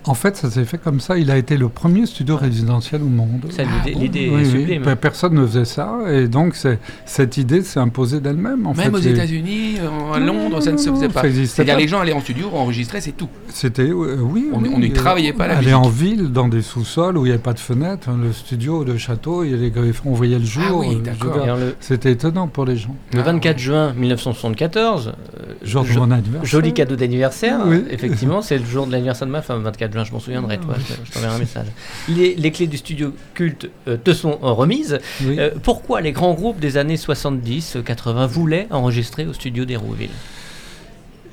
En 0.05 0.15
fait, 0.15 0.37
ça 0.37 0.51
s'est 0.51 0.65
fait 0.65 0.79
comme 0.79 1.01
ça. 1.01 1.19
Il 1.19 1.31
a 1.31 1.37
été 1.37 1.57
le 1.59 1.69
premier 1.69 2.07
studio 2.07 2.37
résidentiel 2.37 3.03
au 3.03 3.07
monde. 3.09 3.43
Ça, 3.51 3.63
Ah 3.67 3.85
l'idée 3.85 3.93
bon 3.95 4.01
l'idée 4.01 4.31
Oui, 4.33 4.41
est 4.41 4.45
oui. 4.45 4.51
sublime. 4.51 4.83
Pe- 4.83 4.95
Personne 4.97 5.35
ne 5.35 5.47
faisait 5.47 5.65
ça. 5.67 5.99
Et 6.11 6.29
donc, 6.29 6.57
cette 7.05 7.37
idée 7.37 7.63
s'est 7.63 7.81
imposée 7.81 8.21
d'elle-même. 8.21 8.67
En 8.67 8.73
Même 8.75 8.87
fait, 8.87 8.91
aux 8.97 8.99
États-Unis, 8.99 9.75
à 10.15 10.19
Non, 10.21 10.27
Londres, 10.49 10.63
ça 10.63 10.73
ne 10.73 10.79
se 10.79 10.89
faisait 10.91 11.09
ça 11.09 11.21
pas. 11.21 11.25
existait 11.29 11.57
C'est-à-dire 11.57 11.77
les 11.77 11.89
gens 11.89 12.01
allaient 12.01 12.13
en 12.15 12.21
studio, 12.21 12.49
enregistraient, 12.55 13.01
c'est 13.03 13.13
tout. 13.13 13.29
C'était, 13.49 13.83
euh, 13.91 14.17
oui. 14.21 14.49
On- 14.53 14.61
oui, 14.63 14.93
travaillait 14.93 15.33
pas 15.35 15.47
la 15.47 15.59
Aller 15.59 15.75
en 15.75 15.89
ville, 15.89 16.29
dans 16.33 16.49
des 16.49 16.63
sous-sols 16.63 17.19
où 17.19 17.27
il 17.27 17.29
n'y 17.29 17.35
avait 17.35 17.43
pas 17.43 17.53
de 17.53 17.59
fenêtres, 17.61 18.09
le 18.11 18.33
studio, 18.33 18.85
le 18.85 18.97
château, 18.97 19.45
il 19.45 19.51
y 19.51 19.55
avait 19.55 19.71
les- 19.83 19.93
on 20.07 20.13
voyait 20.13 20.39
le 20.39 20.45
jour. 20.45 20.63
Ah 20.69 20.75
oui, 20.77 20.97
euh, 20.97 21.01
d'accord. 21.01 21.59
C'était 21.81 22.13
étonnant 22.13 22.47
pour 22.49 22.65
les 22.65 22.77
gens. 22.77 22.95
le 23.13 23.21
Ah, 23.21 23.25
24 23.25 23.59
juin 23.59 23.93
1974, 23.95 25.09
euh, 25.09 25.43
Jour 25.63 25.85
de 25.85 25.93
mon 25.95 26.11
anniversaire. 26.11 26.45
joli 26.45 26.73
cadeau 26.73 26.97
d'anniversaire. 26.97 27.59
Oui. 27.67 27.85
Effectivement, 27.91 28.43
c'est 28.43 28.59
le 28.59 28.65
jour 28.65 28.87
de 28.87 28.93
l'anniversaire 28.93 29.27
de 29.27 29.33
ma 29.33 29.43
femme, 29.43 29.63
24 29.63 29.88
je 29.93 30.13
m'en 30.13 30.21
souviendrai, 30.21 30.59
toi, 30.59 30.75
je, 30.79 30.95
je 31.05 31.13
t'enverrai 31.13 31.35
un 31.35 31.39
message. 31.39 31.67
Il 32.09 32.21
est, 32.21 32.35
les 32.39 32.51
clés 32.51 32.67
du 32.67 32.77
studio 32.77 33.15
culte 33.35 33.71
euh, 33.87 33.97
te 33.97 34.13
sont 34.13 34.39
euh, 34.43 34.53
remises. 34.53 34.99
Oui. 35.23 35.37
Euh, 35.39 35.51
pourquoi 35.63 36.01
les 36.01 36.13
grands 36.13 36.35
groupes 36.35 36.61
des 36.61 36.77
années 36.77 36.97
70-80 36.97 38.27
voulaient 38.27 38.67
enregistrer 38.71 39.27
au 39.27 39.33
studio 39.33 39.65
d'Hérouville 39.65 40.11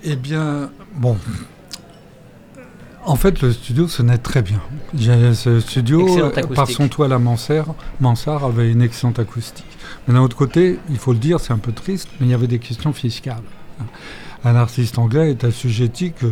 Eh 0.03 0.15
bien, 0.15 0.69
bon. 0.95 1.17
En 3.05 3.15
fait, 3.15 3.41
le 3.41 3.53
studio 3.53 3.87
sonnait 3.87 4.17
très 4.17 4.41
bien. 4.41 4.59
Ce 5.35 5.59
studio, 5.59 6.17
euh, 6.17 6.31
par 6.55 6.67
son 6.67 6.87
toit 6.87 7.05
à 7.05 7.09
la 7.09 7.19
mansard, 7.19 7.75
mansard 7.99 8.43
avait 8.43 8.71
une 8.71 8.81
excellente 8.81 9.19
acoustique. 9.19 9.65
Mais 10.07 10.15
d'un 10.15 10.21
autre 10.21 10.35
côté, 10.35 10.79
il 10.89 10.97
faut 10.97 11.13
le 11.13 11.19
dire, 11.19 11.39
c'est 11.39 11.53
un 11.53 11.59
peu 11.59 11.71
triste, 11.71 12.09
mais 12.19 12.25
il 12.25 12.31
y 12.31 12.33
avait 12.33 12.47
des 12.47 12.57
questions 12.57 12.93
fiscales. 12.93 13.43
Un 14.43 14.55
artiste 14.55 14.97
anglais 14.97 15.31
est 15.31 15.43
assujetti 15.43 16.13
que 16.13 16.27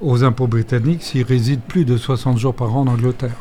aux 0.00 0.24
impôts 0.24 0.46
britanniques 0.46 1.02
s'il 1.02 1.24
réside 1.24 1.60
plus 1.60 1.84
de 1.84 1.96
60 1.96 2.38
jours 2.38 2.54
par 2.54 2.74
an 2.76 2.82
en 2.82 2.88
Angleterre. 2.88 3.36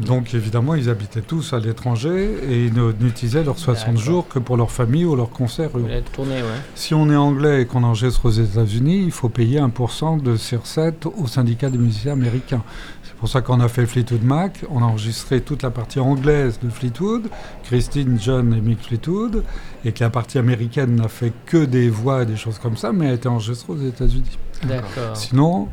Donc 0.00 0.34
évidemment, 0.34 0.74
ils 0.74 0.88
habitaient 0.88 1.20
tous 1.20 1.52
à 1.52 1.60
l'étranger 1.60 2.34
et 2.48 2.66
ils 2.66 2.72
n'utilisaient 2.72 3.44
leurs 3.44 3.58
60 3.58 3.86
D'accord. 3.86 4.02
jours 4.02 4.28
que 4.28 4.38
pour 4.38 4.56
leur 4.56 4.70
famille 4.70 5.04
ou 5.04 5.14
leurs 5.14 5.30
concerts. 5.30 5.70
Vous 5.74 5.80
voulez 5.80 6.02
tourner, 6.02 6.36
ouais. 6.36 6.60
Si 6.74 6.94
on 6.94 7.10
est 7.10 7.16
anglais 7.16 7.62
et 7.62 7.66
qu'on 7.66 7.84
enregistre 7.84 8.26
aux 8.26 8.30
États-Unis, 8.30 9.02
il 9.04 9.10
faut 9.12 9.28
payer 9.28 9.60
1% 9.60 10.22
de 10.22 10.36
ces 10.36 10.56
recettes 10.56 11.06
au 11.06 11.26
syndicat 11.26 11.70
des 11.70 11.78
musiciens 11.78 12.12
américains. 12.12 12.62
C'est 13.04 13.14
pour 13.14 13.28
ça 13.28 13.42
qu'on 13.42 13.60
a 13.60 13.68
fait 13.68 13.86
Fleetwood 13.86 14.24
Mac. 14.24 14.64
On 14.70 14.82
a 14.82 14.86
enregistré 14.86 15.40
toute 15.40 15.62
la 15.62 15.70
partie 15.70 16.00
anglaise 16.00 16.58
de 16.62 16.70
Fleetwood, 16.70 17.28
Christine, 17.62 18.18
John 18.20 18.52
et 18.54 18.60
Mick 18.60 18.80
Fleetwood, 18.82 19.44
et 19.84 19.92
que 19.92 20.02
la 20.02 20.10
partie 20.10 20.38
américaine 20.38 20.96
n'a 20.96 21.08
fait 21.08 21.32
que 21.46 21.64
des 21.64 21.88
voix 21.88 22.22
et 22.22 22.26
des 22.26 22.36
choses 22.36 22.58
comme 22.58 22.76
ça, 22.76 22.92
mais 22.92 23.10
a 23.10 23.12
été 23.12 23.28
enregistrée 23.28 23.74
aux 23.74 23.86
États-Unis. 23.86 24.38
D'accord. 24.66 25.16
Sinon, 25.16 25.68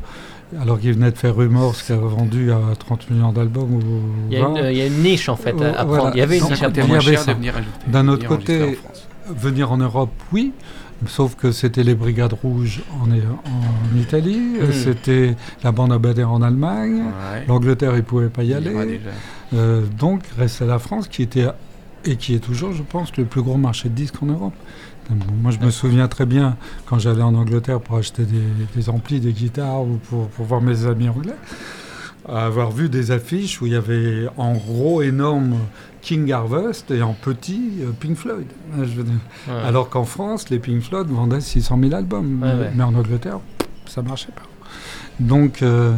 alors 0.60 0.78
qu'il 0.80 0.92
venait 0.94 1.10
de 1.12 1.18
faire 1.18 1.36
Rumors, 1.36 1.74
qui 1.76 1.92
a 1.92 1.96
vendu 1.96 2.50
à 2.52 2.58
30 2.78 3.10
millions 3.10 3.32
d'albums 3.32 3.74
ou 3.74 3.80
Il 4.30 4.38
y, 4.38 4.40
a 4.40 4.46
20, 4.46 4.56
une, 4.56 4.64
il 4.70 4.76
y 4.76 4.80
a 4.82 4.86
une 4.86 5.02
niche 5.02 5.28
en 5.28 5.36
fait 5.36 5.60
à, 5.62 5.80
à 5.80 5.84
Voilà. 5.84 6.02
prendre. 6.02 6.16
Il 6.16 6.18
y 6.18 6.22
avait 6.22 6.36
une 6.36 6.40
Donc, 6.42 6.50
niche 6.50 6.62
à 6.62 6.66
coûtait 6.66 6.80
il 6.80 6.86
y 6.86 7.50
prendre. 7.50 7.66
D'un 7.86 8.08
autre 8.08 8.26
côté, 8.26 8.78
venir 9.28 9.70
en 9.72 9.76
Europe, 9.76 10.10
oui. 10.32 10.52
Sauf 11.06 11.34
que 11.34 11.50
c'était 11.50 11.82
les 11.82 11.94
Brigades 11.94 12.34
Rouges 12.42 12.82
en, 13.00 13.10
en 13.10 13.98
Italie, 13.98 14.38
Mhm. 14.60 14.72
c'était 14.72 15.34
la 15.64 15.72
bande 15.72 15.92
à 15.94 15.98
Bader 15.98 16.24
en 16.24 16.42
Allemagne, 16.42 16.96
Ouais. 17.04 17.44
l'Angleterre, 17.48 17.92
ils 17.94 17.98
ne 17.98 18.02
pouvaient 18.02 18.28
pas 18.28 18.42
y 18.42 18.52
aller. 18.52 19.00
Euh, 19.54 19.82
donc, 19.98 20.20
restait 20.38 20.66
la 20.66 20.78
France 20.78 21.08
qui 21.08 21.22
était, 21.22 21.46
et 22.04 22.16
qui 22.16 22.34
est 22.34 22.38
toujours, 22.38 22.72
je 22.74 22.82
pense, 22.82 23.16
le 23.16 23.24
plus 23.24 23.40
gros 23.40 23.56
marché 23.56 23.88
de 23.88 23.94
disques 23.94 24.22
en 24.22 24.26
Europe. 24.26 24.52
Moi, 25.42 25.50
je 25.50 25.58
me 25.58 25.70
souviens 25.70 26.08
très 26.08 26.26
bien 26.26 26.56
quand 26.86 26.98
j'allais 26.98 27.22
en 27.22 27.34
Angleterre 27.34 27.80
pour 27.80 27.96
acheter 27.96 28.24
des, 28.24 28.42
des 28.74 28.88
amplis, 28.88 29.20
des 29.20 29.32
guitares 29.32 29.82
ou 29.82 29.98
pour, 30.08 30.28
pour 30.28 30.44
voir 30.46 30.60
mes 30.60 30.86
amis 30.86 31.08
anglais, 31.08 31.36
avoir 32.28 32.70
vu 32.70 32.88
des 32.88 33.10
affiches 33.10 33.60
où 33.60 33.66
il 33.66 33.72
y 33.72 33.76
avait 33.76 34.28
en 34.36 34.54
gros 34.54 35.02
énorme 35.02 35.56
King 36.02 36.30
Harvest 36.32 36.90
et 36.90 37.02
en 37.02 37.12
petit 37.12 37.72
euh, 37.80 37.90
Pink 37.98 38.16
Floyd. 38.16 38.46
Je 38.76 38.82
veux 38.82 39.04
dire. 39.04 39.14
Ouais. 39.48 39.54
Alors 39.64 39.88
qu'en 39.90 40.04
France, 40.04 40.48
les 40.50 40.58
Pink 40.58 40.82
Floyd 40.82 41.08
vendaient 41.08 41.40
600 41.40 41.78
000 41.82 41.94
albums. 41.94 42.42
Ouais, 42.42 42.54
ouais. 42.54 42.70
Mais 42.74 42.84
en 42.84 42.94
Angleterre, 42.94 43.40
ça 43.86 44.02
marchait 44.02 44.32
pas. 44.32 44.42
Donc, 45.18 45.62
euh, 45.62 45.96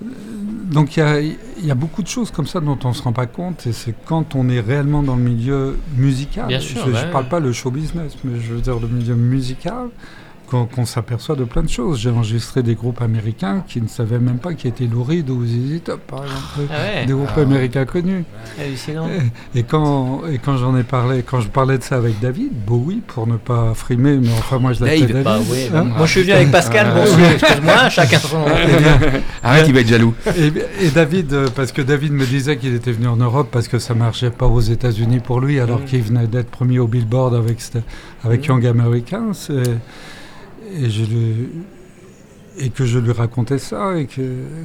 donc 0.00 0.96
il 0.96 1.00
y 1.00 1.02
a, 1.02 1.20
il 1.20 1.36
y 1.64 1.70
a 1.70 1.74
beaucoup 1.74 2.02
de 2.02 2.08
choses 2.08 2.30
comme 2.30 2.46
ça 2.46 2.60
dont 2.60 2.78
on 2.84 2.90
ne 2.90 2.94
se 2.94 3.02
rend 3.02 3.12
pas 3.12 3.26
compte. 3.26 3.66
Et 3.66 3.72
c'est 3.72 3.94
quand 4.06 4.34
on 4.34 4.48
est 4.48 4.60
réellement 4.60 5.02
dans 5.02 5.16
le 5.16 5.22
milieu 5.22 5.78
musical. 5.96 6.46
Bien 6.48 6.60
sûr, 6.60 6.82
je 6.84 6.90
ne 6.90 6.94
ouais. 6.94 7.10
parle 7.10 7.28
pas 7.28 7.40
le 7.40 7.52
show 7.52 7.70
business, 7.70 8.16
mais 8.24 8.38
je 8.40 8.54
veux 8.54 8.60
dire 8.60 8.78
le 8.78 8.88
milieu 8.88 9.14
musical. 9.14 9.88
Qu'on 10.50 10.64
qu'on 10.64 10.86
s'aperçoit 10.86 11.36
de 11.36 11.44
plein 11.44 11.62
de 11.62 11.68
choses. 11.68 11.98
J'ai 11.98 12.08
enregistré 12.10 12.62
des 12.62 12.74
groupes 12.74 13.02
américains 13.02 13.62
qui 13.68 13.82
ne 13.82 13.88
savaient 13.88 14.18
même 14.18 14.38
pas 14.38 14.54
qui 14.54 14.66
était 14.68 14.86
Lou 14.86 15.02
Reed 15.04 15.28
ou 15.28 15.44
ZZ 15.44 15.82
Top, 15.84 16.00
par 16.06 16.22
exemple. 16.24 16.70
Ah 16.70 17.00
ouais, 17.00 17.06
Des 17.06 17.12
groupes 17.12 17.28
Ah. 17.36 17.40
américains 17.40 17.84
connus. 17.84 18.24
hallucinant. 18.58 19.08
Et 19.54 19.62
quand, 19.64 20.22
et 20.30 20.38
quand 20.38 20.56
j'en 20.56 20.74
ai 20.76 20.84
parlé, 20.84 21.22
quand 21.22 21.40
je 21.40 21.48
parlais 21.48 21.76
de 21.76 21.82
ça 21.82 21.96
avec 21.96 22.18
David, 22.20 22.52
Bowie, 22.66 23.02
pour 23.06 23.26
ne 23.26 23.36
pas 23.36 23.74
frimer, 23.74 24.16
mais 24.16 24.30
enfin 24.38 24.58
moi 24.58 24.72
je 24.72 24.80
l'appelle 24.84 25.06
David. 25.06 25.22
Bah 25.22 25.38
oui, 25.50 25.68
hein. 25.74 25.84
moi 25.84 26.06
je 26.06 26.10
suis 26.12 26.22
venu 26.22 26.32
avec 26.32 26.50
Pascal, 26.50 26.86
Ah, 26.90 26.94
bon, 26.94 27.24
excuse-moi, 27.34 27.88
chacun 27.90 28.18
son. 28.18 28.38
Arrête, 29.42 29.64
il 29.68 29.74
va 29.74 29.80
être 29.80 29.88
jaloux. 29.88 30.14
et, 30.36 30.86
et 30.86 30.90
David, 30.90 31.32
euh, 31.32 31.48
parce 31.54 31.72
que 31.72 31.82
David 31.82 32.12
me 32.12 32.24
disait 32.24 32.56
qu'il 32.56 32.74
était 32.74 32.92
venu 32.92 33.06
en 33.08 33.16
Europe 33.16 33.48
parce 33.52 33.68
que 33.68 33.78
ça 33.78 33.94
marchait 33.94 34.30
pas 34.30 34.46
aux 34.46 34.60
États-Unis 34.60 35.20
pour 35.20 35.40
lui, 35.40 35.60
alors 35.60 35.80
Mm. 35.80 35.84
qu'il 35.84 36.02
venait 36.02 36.26
d'être 36.26 36.50
premier 36.50 36.78
au 36.78 36.86
Billboard 36.86 37.34
avec, 37.34 37.58
avec 38.24 38.40
Mm. 38.48 38.52
Young 38.52 38.66
Americans. 38.66 39.32
Et, 39.50 39.62
et 40.70 40.90
je 40.90 41.04
lui- 41.04 41.48
et 42.58 42.70
que 42.70 42.84
je 42.84 42.98
lui 42.98 43.12
racontais 43.12 43.58
ça 43.58 43.98
et 43.98 44.06
que, 44.06 44.22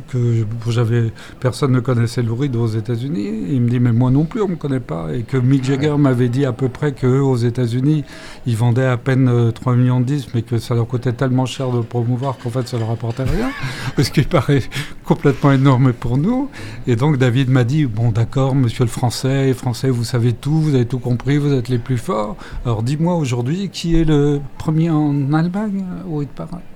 que 0.09 0.45
j'avais 0.69 1.11
personne 1.39 1.71
ne 1.71 1.79
connaissait 1.79 2.21
Lou 2.21 2.35
Reed 2.35 2.55
aux 2.55 2.67
États-Unis. 2.67 3.45
Il 3.49 3.61
me 3.61 3.69
dit 3.69 3.79
mais 3.79 3.91
moi 3.91 4.11
non 4.11 4.25
plus 4.25 4.41
on 4.41 4.47
me 4.47 4.55
connaît 4.55 4.79
pas. 4.79 5.07
Et 5.13 5.23
que 5.23 5.37
Mick 5.37 5.63
Jagger 5.63 5.95
m'avait 5.97 6.29
dit 6.29 6.45
à 6.45 6.53
peu 6.53 6.69
près 6.69 6.93
que 6.93 7.07
eux, 7.07 7.23
aux 7.23 7.37
États-Unis 7.37 8.03
ils 8.45 8.57
vendaient 8.57 8.85
à 8.85 8.97
peine 8.97 9.27
euh, 9.27 9.51
3 9.51 9.75
millions 9.75 9.99
de 9.99 10.05
disques 10.05 10.29
mais 10.33 10.41
que 10.41 10.57
ça 10.57 10.75
leur 10.75 10.87
coûtait 10.87 11.13
tellement 11.13 11.45
cher 11.45 11.71
de 11.71 11.81
promouvoir 11.81 12.37
qu'en 12.37 12.49
fait 12.49 12.67
ça 12.67 12.77
leur 12.77 12.91
apportait 12.91 13.23
rien. 13.23 13.49
Parce 13.95 14.09
qu'il 14.09 14.27
paraît 14.27 14.63
complètement 15.03 15.51
énorme 15.51 15.93
pour 15.93 16.17
nous. 16.17 16.49
Et 16.87 16.95
donc 16.95 17.17
David 17.17 17.49
m'a 17.49 17.63
dit 17.63 17.85
bon 17.85 18.11
d'accord 18.11 18.55
monsieur 18.55 18.83
le 18.83 18.89
français 18.89 19.45
les 19.45 19.53
français 19.53 19.89
vous 19.89 20.03
savez 20.03 20.33
tout 20.33 20.59
vous 20.59 20.75
avez 20.75 20.85
tout 20.85 20.99
compris 20.99 21.37
vous 21.37 21.53
êtes 21.53 21.69
les 21.69 21.79
plus 21.79 21.97
forts. 21.97 22.35
Alors 22.65 22.83
dis-moi 22.83 23.15
aujourd'hui 23.15 23.69
qui 23.69 23.99
est 23.99 24.05
le 24.05 24.41
premier 24.57 24.89
en 24.89 25.33
Allemagne 25.33 25.85
au 26.09 26.21
hit 26.21 26.29
parade 26.29 26.72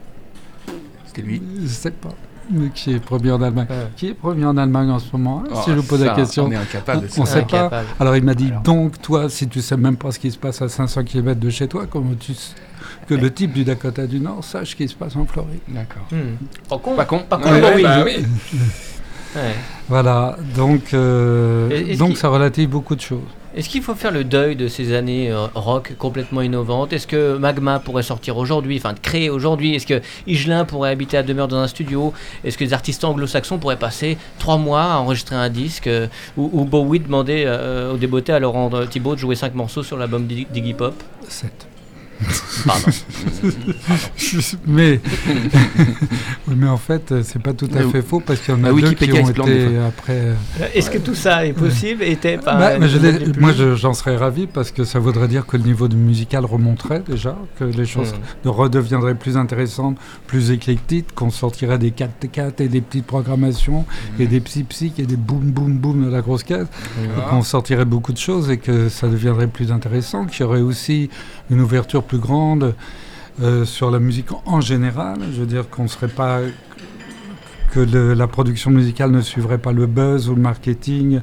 C'était 1.17 1.27
lui. 1.27 1.41
je 1.63 1.67
sais 1.67 1.91
pas. 1.91 2.09
Mais 2.49 2.69
qui 2.69 2.93
est 2.93 2.99
premier 2.99 3.31
en 3.31 3.41
Allemagne 3.41 3.67
Ouais. 3.69 3.75
Qui 3.97 4.07
est 4.07 4.13
premier 4.13 4.45
en 4.45 4.55
Allemagne 4.55 4.89
en 4.89 4.99
ce 4.99 5.11
moment 5.11 5.43
hein, 5.45 5.55
Si 5.55 5.61
Oh, 5.67 5.71
je 5.71 5.71
vous 5.73 5.83
pose 5.83 5.99
ça, 5.99 6.05
la 6.05 6.13
question. 6.15 6.45
On 6.45 6.51
est 6.51 6.55
incapable 6.55 7.01
de 7.01 7.07
On 7.17 7.25
ça. 7.25 7.33
sait 7.33 7.41
pas. 7.41 7.57
Incapable. 7.65 7.87
Alors 7.99 8.15
il 8.15 8.23
m'a 8.23 8.35
dit 8.35 8.47
Alors. 8.49 8.61
donc 8.61 9.01
toi, 9.01 9.29
si 9.29 9.49
tu 9.49 9.61
sais 9.61 9.75
même 9.75 9.97
pas 9.97 10.11
ce 10.11 10.19
qui 10.19 10.31
se 10.31 10.37
passe 10.37 10.61
à 10.61 10.69
500 10.69 11.03
km 11.03 11.39
de 11.41 11.49
chez 11.49 11.67
toi, 11.67 11.85
comment 11.89 12.13
tu 12.17 12.31
que 13.07 13.13
le 13.15 13.33
type 13.33 13.51
du 13.53 13.63
Dakota 13.65 14.05
du 14.07 14.19
Nord 14.21 14.43
sache 14.43 14.71
ce 14.71 14.75
qui 14.77 14.87
se 14.87 14.95
passe 14.95 15.15
en 15.17 15.25
Floride? 15.25 15.59
D'accord. 15.67 16.03
Hmm. 16.11 16.35
Pas 16.69 16.77
con. 16.77 16.95
Pas 16.95 17.05
con. 17.05 17.19
Pas 17.29 17.37
con, 17.37 17.51
Ouais, 17.51 17.61
bah 17.61 17.71
oui. 17.75 17.83
bah 17.83 18.03
oui. 18.05 18.25
Ouais. 19.35 19.53
Voilà. 19.89 20.37
Donc 20.55 20.93
euh, 20.93 21.95
donc 21.97 22.17
ça 22.17 22.29
relative 22.29 22.69
beaucoup 22.69 22.95
de 22.95 23.01
choses. 23.01 23.19
Est-ce 23.57 23.69
qu'il 23.69 23.81
faut 23.81 23.95
faire 23.95 24.11
le 24.11 24.23
deuil 24.23 24.55
de 24.55 24.67
ces 24.67 24.93
années 24.93 25.31
euh, 25.31 25.47
rock 25.55 25.95
complètement 25.97 26.41
innovantes? 26.43 26.93
Est-ce 26.93 27.07
que 27.07 27.37
Magma 27.37 27.79
pourrait 27.79 28.03
sortir 28.03 28.37
aujourd'hui, 28.37 28.77
enfin 28.77 28.93
créer 28.93 29.31
aujourd'hui? 29.31 29.73
Est-ce 29.73 29.87
que 29.87 29.99
Igelin 30.27 30.63
pourrait 30.63 30.91
habiter 30.91 31.17
à 31.17 31.23
demeure 31.23 31.47
dans 31.47 31.57
un 31.57 31.67
studio? 31.67 32.13
Est-ce 32.43 32.55
que 32.55 32.63
les 32.63 32.73
artistes 32.73 33.03
anglo-saxons 33.03 33.57
pourraient 33.57 33.79
passer 33.79 34.19
trois 34.37 34.57
mois 34.57 34.83
à 34.83 34.97
enregistrer 34.99 35.37
un 35.37 35.49
disque 35.49 35.87
euh, 35.87 36.05
Ou, 36.37 36.65
Bowie 36.65 36.99
demander 36.99 37.45
euh, 37.47 37.95
au 37.95 37.97
débeauté 37.97 38.31
à 38.31 38.37
Laurent 38.37 38.69
Thibault 38.85 39.15
de 39.15 39.19
jouer 39.21 39.33
cinq 39.33 39.55
morceaux 39.55 39.81
sur 39.81 39.97
l'album 39.97 40.27
d'Iggy 40.27 40.75
Pop? 40.75 40.93
7. 41.27 41.76
Pardon. 42.65 42.87
mais 44.67 44.99
mais 46.47 46.67
en 46.67 46.77
fait, 46.77 47.13
c'est 47.23 47.41
pas 47.41 47.53
tout 47.53 47.69
à 47.75 47.81
fait 47.89 48.01
faux 48.01 48.19
parce 48.19 48.39
qu'il 48.39 48.53
y 48.53 48.57
en 48.57 48.63
a 48.63 48.69
Ah, 48.69 48.73
deux 48.73 48.91
qui 48.93 49.11
ont 49.11 49.29
été 49.29 49.77
après. 49.87 50.13
euh, 50.13 50.33
Est-ce 50.73 50.89
que 50.89 50.97
tout 50.97 51.15
ça 51.15 51.45
est 51.45 51.53
possible 51.53 52.03
Était 52.03 52.37
pas 52.37 52.57
Bah, 52.57 52.79
mais 52.79 52.87
je 52.89 52.97
plus- 52.97 53.39
moi, 53.39 53.51
je- 53.53 53.75
j'en 53.75 53.93
serais 53.93 54.15
ravi 54.17 54.47
parce 54.47 54.71
que 54.71 54.83
ça 54.83 54.99
voudrait 54.99 55.27
dire 55.27 55.45
que 55.45 55.57
le 55.57 55.63
niveau 55.63 55.87
de 55.87 55.95
musical 55.95 56.45
remonterait 56.45 57.03
déjà, 57.07 57.37
que 57.59 57.63
les 57.63 57.85
choses 57.85 58.13
Hmm. 58.13 58.45
ne 58.45 58.49
redeviendraient 58.49 59.15
plus 59.15 59.37
intéressantes, 59.37 59.97
plus 60.27 60.51
éclectiques, 60.51 61.13
qu'on 61.15 61.29
sortirait 61.29 61.77
des 61.79 61.91
4T4 61.91 62.61
et 62.61 62.67
des 62.67 62.81
petites 62.81 63.05
programmations 63.05 63.85
et 64.19 64.27
des 64.27 64.39
psy-psych 64.39 64.99
et 64.99 65.05
des 65.05 65.15
boum 65.17 65.51
boum 65.51 65.77
boum 65.77 66.05
de 66.05 66.11
la 66.11 66.21
grosse 66.21 66.43
caisse, 66.43 66.67
qu'on 67.29 67.41
sortirait 67.43 67.85
beaucoup 67.85 68.13
de 68.13 68.17
choses 68.17 68.49
et 68.49 68.57
que 68.57 68.89
ça 68.89 69.07
deviendrait 69.07 69.47
plus 69.47 69.71
intéressant, 69.71 70.25
qu'il 70.25 70.41
y 70.41 70.43
aurait 70.43 70.61
aussi 70.61 71.09
une 71.49 71.61
ouverture 71.61 72.03
plus 72.07 72.17
grande 72.19 72.73
euh, 73.41 73.65
sur 73.65 73.91
la 73.91 73.99
musique 73.99 74.27
en- 74.45 74.61
général. 74.61 75.17
Je 75.33 75.39
veux 75.41 75.45
dire 75.45 75.69
qu'on 75.69 75.87
serait 75.87 76.07
pas 76.07 76.39
que 77.71 77.79
le- 77.81 78.13
la 78.13 78.27
production 78.27 78.71
musicale 78.71 79.11
ne 79.11 79.21
suivrait 79.21 79.57
pas 79.59 79.73
le 79.73 79.85
buzz 79.85 80.29
ou 80.29 80.35
le 80.35 80.41
marketing 80.41 81.19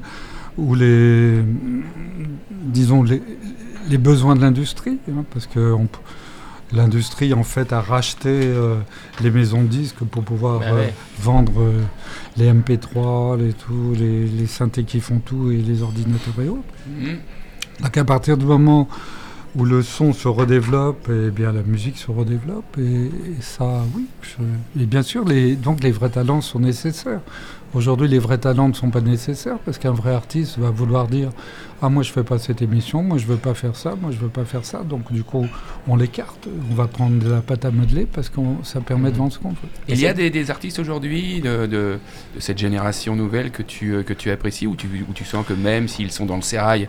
ou 0.57 0.75
les 0.75 1.41
disons 2.51 3.03
les, 3.03 3.21
les 3.89 3.97
besoins 3.97 4.35
de 4.35 4.41
l'industrie 4.41 4.97
hein, 5.09 5.25
parce 5.33 5.47
que 5.47 5.73
on 5.73 5.87
l'industrie 6.73 7.33
en 7.33 7.43
fait 7.43 7.73
a 7.73 7.81
racheté 7.81 8.29
euh, 8.29 8.75
les 9.21 9.29
maisons 9.31 9.61
de 9.61 9.67
disques 9.67 10.03
pour 10.11 10.23
pouvoir 10.23 10.59
Bah 10.59 10.65
euh, 10.73 10.87
vendre 11.19 11.53
euh, 11.61 11.81
les 12.37 12.51
MP3, 12.51 13.37
les, 13.37 13.53
tout, 13.53 13.93
les, 13.97 14.25
les 14.25 14.47
synthés 14.47 14.83
qui 14.83 14.99
font 14.99 15.19
tout 15.19 15.51
et 15.51 15.57
les 15.57 15.81
ordinateurs 15.83 16.33
et 16.43 16.49
autres. 16.49 16.63
Mhm. 16.87 17.17
Donc 17.83 17.97
à 17.97 18.03
partir 18.05 18.37
du 18.37 18.45
moment 18.45 18.87
où 19.55 19.63
le 19.63 19.81
son 19.81 20.13
se 20.13 20.27
redéveloppe, 20.27 21.09
et 21.09 21.31
bien 21.31 21.51
la 21.51 21.63
musique 21.63 21.97
se 21.97 22.11
redéveloppe 22.11 22.77
et, 22.77 23.09
ça, 23.41 23.83
oui. 23.95 24.07
et 24.79 24.85
bien 24.85 25.01
sûr, 25.01 25.25
les, 25.25 25.55
donc 25.55 25.81
les 25.83 25.91
vrais 25.91 26.09
talents 26.09 26.41
sont 26.41 26.59
nécessaires. 26.59 27.21
Aujourd'hui, 27.73 28.07
les 28.07 28.19
vrais 28.19 28.37
talents 28.37 28.69
ne 28.69 28.73
sont 28.73 28.89
pas 28.89 29.01
nécessaires 29.01 29.57
parce 29.59 29.77
qu'un 29.77 29.91
vrai 29.91 30.13
artiste 30.13 30.57
va 30.57 30.69
vouloir 30.69 31.07
dire 31.07 31.31
ah 31.81 31.89
moi 31.89 32.03
je 32.03 32.11
fais 32.11 32.23
pas 32.23 32.39
cette 32.39 32.61
émission, 32.61 33.03
moi 33.03 33.17
je 33.17 33.25
veux 33.25 33.35
pas 33.35 33.53
faire 33.53 33.75
ça, 33.75 33.95
moi 33.99 34.11
je 34.11 34.17
veux 34.17 34.29
pas 34.29 34.45
faire 34.45 34.63
ça. 34.63 34.81
Donc 34.83 35.11
du 35.11 35.23
coup, 35.23 35.45
on 35.87 35.97
l'écarte. 35.97 36.47
On 36.71 36.73
va 36.73 36.87
prendre 36.87 37.19
de 37.21 37.29
la 37.29 37.41
pâte 37.41 37.65
à 37.65 37.71
modeler 37.71 38.05
parce 38.05 38.29
que 38.29 38.39
ça 38.63 38.79
permet 38.79 39.11
de 39.11 39.17
vendre 39.17 39.33
ce 39.33 39.39
qu'on 39.39 39.49
veut. 39.49 39.69
Il 39.89 39.99
y 39.99 40.07
a 40.07 40.13
des, 40.13 40.51
artistes 40.51 40.79
aujourd'hui 40.79 41.41
de, 41.41 41.99
cette 42.39 42.57
génération 42.57 43.15
nouvelle 43.15 43.51
que 43.51 43.61
tu, 43.61 43.93
euh, 43.93 44.03
que 44.03 44.13
tu 44.13 44.31
apprécies, 44.31 44.67
où 44.67 44.75
tu 44.75 45.25
sens 45.25 45.45
que 45.45 45.53
même 45.53 45.89
s'ils 45.89 46.11
sont 46.11 46.25
dans 46.25 46.37
le 46.37 46.41
sérail 46.41 46.87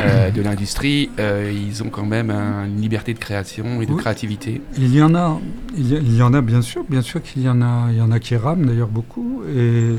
euh, 0.00 0.30
de 0.30 0.40
l'industrie, 0.42 1.10
euh, 1.18 1.52
ils 1.54 1.82
ont 1.82 1.90
quand 1.90 2.06
même 2.06 2.30
un- 2.30 2.64
une 2.66 2.80
liberté 2.80 3.12
de 3.14 3.18
création 3.18 3.82
et 3.82 3.86
de 3.86 3.92
Oui. 3.92 3.98
créativité. 3.98 4.62
Il 4.78 4.94
y 4.94 5.02
en 5.02 5.14
a, 5.14 5.38
il 5.76 5.88
y, 5.92 5.96
a- 5.96 6.00
il 6.00 6.16
y 6.16 6.22
en 6.22 6.32
a 6.34 6.40
bien 6.40 6.62
sûr, 6.62 6.84
bien 6.88 7.02
sûr 7.02 7.22
qu'il 7.22 7.42
y 7.42 7.48
en 7.48 7.60
a, 7.62 7.88
il 7.90 7.98
y 7.98 8.00
en 8.00 8.10
a 8.10 8.18
qui 8.18 8.34
rament 8.36 8.64
d'ailleurs 8.66 8.88
beaucoup. 8.88 9.42
Et 9.54 9.96